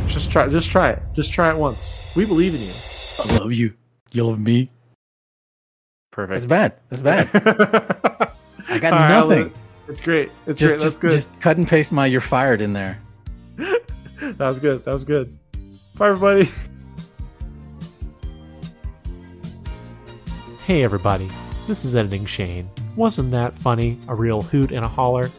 Just 0.09 0.29
try. 0.29 0.49
Just 0.49 0.69
try 0.69 0.89
it. 0.89 1.01
Just 1.13 1.31
try 1.31 1.49
it 1.49 1.55
once. 1.55 2.01
We 2.13 2.25
believe 2.25 2.55
in 2.55 2.61
you. 2.61 2.73
I 3.19 3.39
love 3.39 3.53
you. 3.53 3.73
You 4.11 4.25
love 4.25 4.41
me. 4.41 4.69
That's 6.15 6.45
Perfect. 6.45 6.47
bad. 6.49 6.73
That's 6.89 7.01
bad. 7.01 7.29
I 8.69 8.79
got 8.79 8.91
nothing. 9.09 9.53
It's 9.87 10.01
great. 10.01 10.29
It's 10.45 10.59
just 10.59 10.71
great. 10.73 10.79
That's 10.79 10.83
just, 10.83 11.01
good. 11.01 11.11
just 11.11 11.39
cut 11.39 11.57
and 11.57 11.65
paste 11.67 11.91
my 11.91 12.05
"you're 12.05 12.21
fired" 12.21 12.61
in 12.61 12.73
there. 12.73 13.01
That 14.21 14.47
was 14.47 14.59
good. 14.59 14.85
That 14.85 14.91
was 14.91 15.03
good. 15.03 15.35
Bye, 15.95 16.09
everybody. 16.09 16.49
Hey, 20.65 20.83
everybody. 20.83 21.29
This 21.67 21.83
is 21.83 21.95
Editing 21.95 22.25
Shane. 22.27 22.69
Wasn't 22.95 23.31
that 23.31 23.53
funny? 23.57 23.97
A 24.07 24.15
real 24.15 24.41
hoot 24.43 24.71
and 24.71 24.85
a 24.85 24.87
holler? 24.87 25.31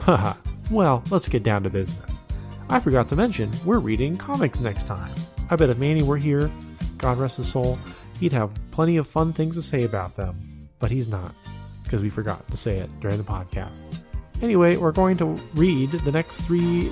Haha. 0.00 0.34
well, 0.70 1.04
let's 1.10 1.28
get 1.28 1.42
down 1.42 1.62
to 1.64 1.70
business. 1.70 2.20
I 2.70 2.80
forgot 2.80 3.06
to 3.08 3.16
mention, 3.16 3.52
we're 3.64 3.78
reading 3.78 4.16
comics 4.16 4.58
next 4.58 4.86
time. 4.86 5.14
I 5.50 5.56
bet 5.56 5.68
if 5.68 5.78
Manny 5.78 6.02
were 6.02 6.16
here, 6.16 6.50
God 6.96 7.18
rest 7.18 7.36
his 7.36 7.52
soul, 7.52 7.78
he'd 8.20 8.32
have 8.32 8.52
plenty 8.70 8.98
of 8.98 9.08
fun 9.08 9.32
things 9.32 9.56
to 9.56 9.62
say 9.62 9.82
about 9.84 10.14
them. 10.14 10.68
But 10.78 10.90
he's 10.90 11.08
not, 11.08 11.34
because 11.82 12.02
we 12.02 12.10
forgot 12.10 12.48
to 12.50 12.56
say 12.56 12.78
it 12.78 13.00
during 13.00 13.16
the 13.16 13.24
podcast. 13.24 13.82
Anyway, 14.42 14.76
we're 14.76 14.92
going 14.92 15.16
to 15.18 15.26
read 15.54 15.90
the 15.90 16.12
next 16.12 16.40
three 16.42 16.90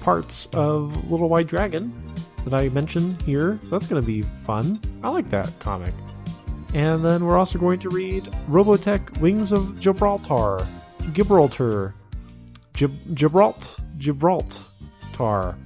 parts 0.00 0.46
of 0.52 1.10
Little 1.10 1.28
White 1.28 1.46
Dragon 1.46 1.92
that 2.44 2.54
I 2.54 2.68
mentioned 2.68 3.20
here. 3.22 3.58
So 3.64 3.70
that's 3.70 3.86
going 3.86 4.00
to 4.00 4.06
be 4.06 4.22
fun. 4.44 4.80
I 5.02 5.08
like 5.08 5.30
that 5.30 5.58
comic. 5.58 5.94
And 6.74 7.04
then 7.04 7.24
we're 7.24 7.38
also 7.38 7.58
going 7.58 7.80
to 7.80 7.88
read 7.88 8.24
Robotech 8.48 9.18
Wings 9.18 9.50
of 9.50 9.80
Gibraltar. 9.80 10.66
Gibraltar. 11.12 11.94
Gib- 12.74 13.14
Gibralt. 13.14 13.80
Gibraltar. 13.98 15.56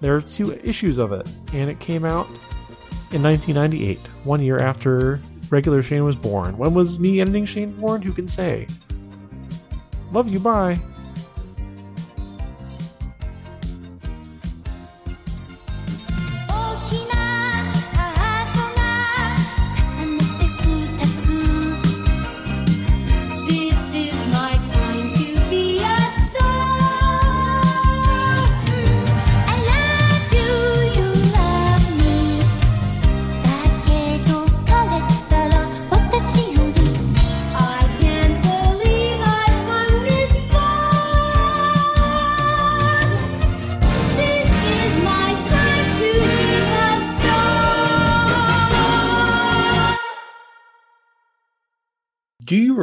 There 0.00 0.14
are 0.16 0.20
two 0.20 0.52
issues 0.62 0.98
of 0.98 1.12
it, 1.12 1.28
and 1.52 1.70
it 1.70 1.78
came 1.80 2.04
out 2.04 2.28
in 3.12 3.22
1998, 3.22 3.98
one 4.24 4.42
year 4.42 4.58
after 4.58 5.20
regular 5.50 5.82
Shane 5.82 6.04
was 6.04 6.16
born. 6.16 6.56
When 6.56 6.74
was 6.74 6.98
me 6.98 7.20
editing 7.20 7.44
Shane 7.44 7.72
born? 7.72 8.02
Who 8.02 8.12
can 8.12 8.28
say? 8.28 8.66
Love 10.12 10.28
you, 10.28 10.40
bye. 10.40 10.78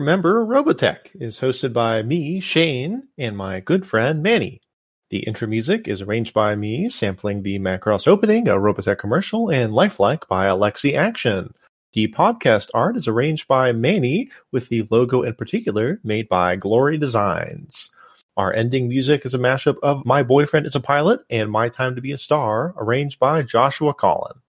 Remember 0.10 0.44
Robotech 0.44 1.12
is 1.22 1.40
hosted 1.40 1.72
by 1.72 2.02
me, 2.02 2.40
Shane, 2.40 3.10
and 3.16 3.38
my 3.38 3.60
good 3.60 3.86
friend 3.86 4.24
Manny. 4.24 4.60
The 5.12 5.20
intro 5.20 5.48
music 5.48 5.88
is 5.88 6.02
arranged 6.02 6.34
by 6.34 6.56
me, 6.56 6.90
sampling 6.90 7.44
the 7.44 7.60
Macross 7.60 8.08
opening, 8.08 8.48
a 8.48 8.56
Robotech 8.56 8.98
commercial, 8.98 9.52
and 9.52 9.72
Lifelike 9.72 10.28
by 10.28 10.48
Alexi 10.48 10.96
Action. 10.96 11.54
The 11.94 12.08
podcast 12.08 12.72
art 12.74 12.98
is 12.98 13.08
arranged 13.08 13.48
by 13.48 13.72
Manny, 13.72 14.32
with 14.52 14.70
the 14.70 14.88
logo 14.90 15.22
in 15.22 15.36
particular 15.36 16.00
made 16.04 16.28
by 16.28 16.56
Glory 16.56 16.98
Designs. 16.98 17.92
Our 18.36 18.52
ending 18.52 18.90
music 18.90 19.28
is 19.28 19.36
a 19.36 19.40
mashup 19.40 19.78
of 19.84 20.08
My 20.08 20.24
Boyfriend 20.24 20.66
is 20.66 20.74
a 20.74 20.80
Pilot 20.80 21.20
and 21.30 21.52
My 21.52 21.70
Time 21.70 21.94
to 21.94 22.02
Be 22.02 22.14
a 22.14 22.18
Star, 22.18 22.74
arranged 22.78 23.20
by 23.20 23.44
Joshua 23.44 23.94
Collin. 23.94 24.40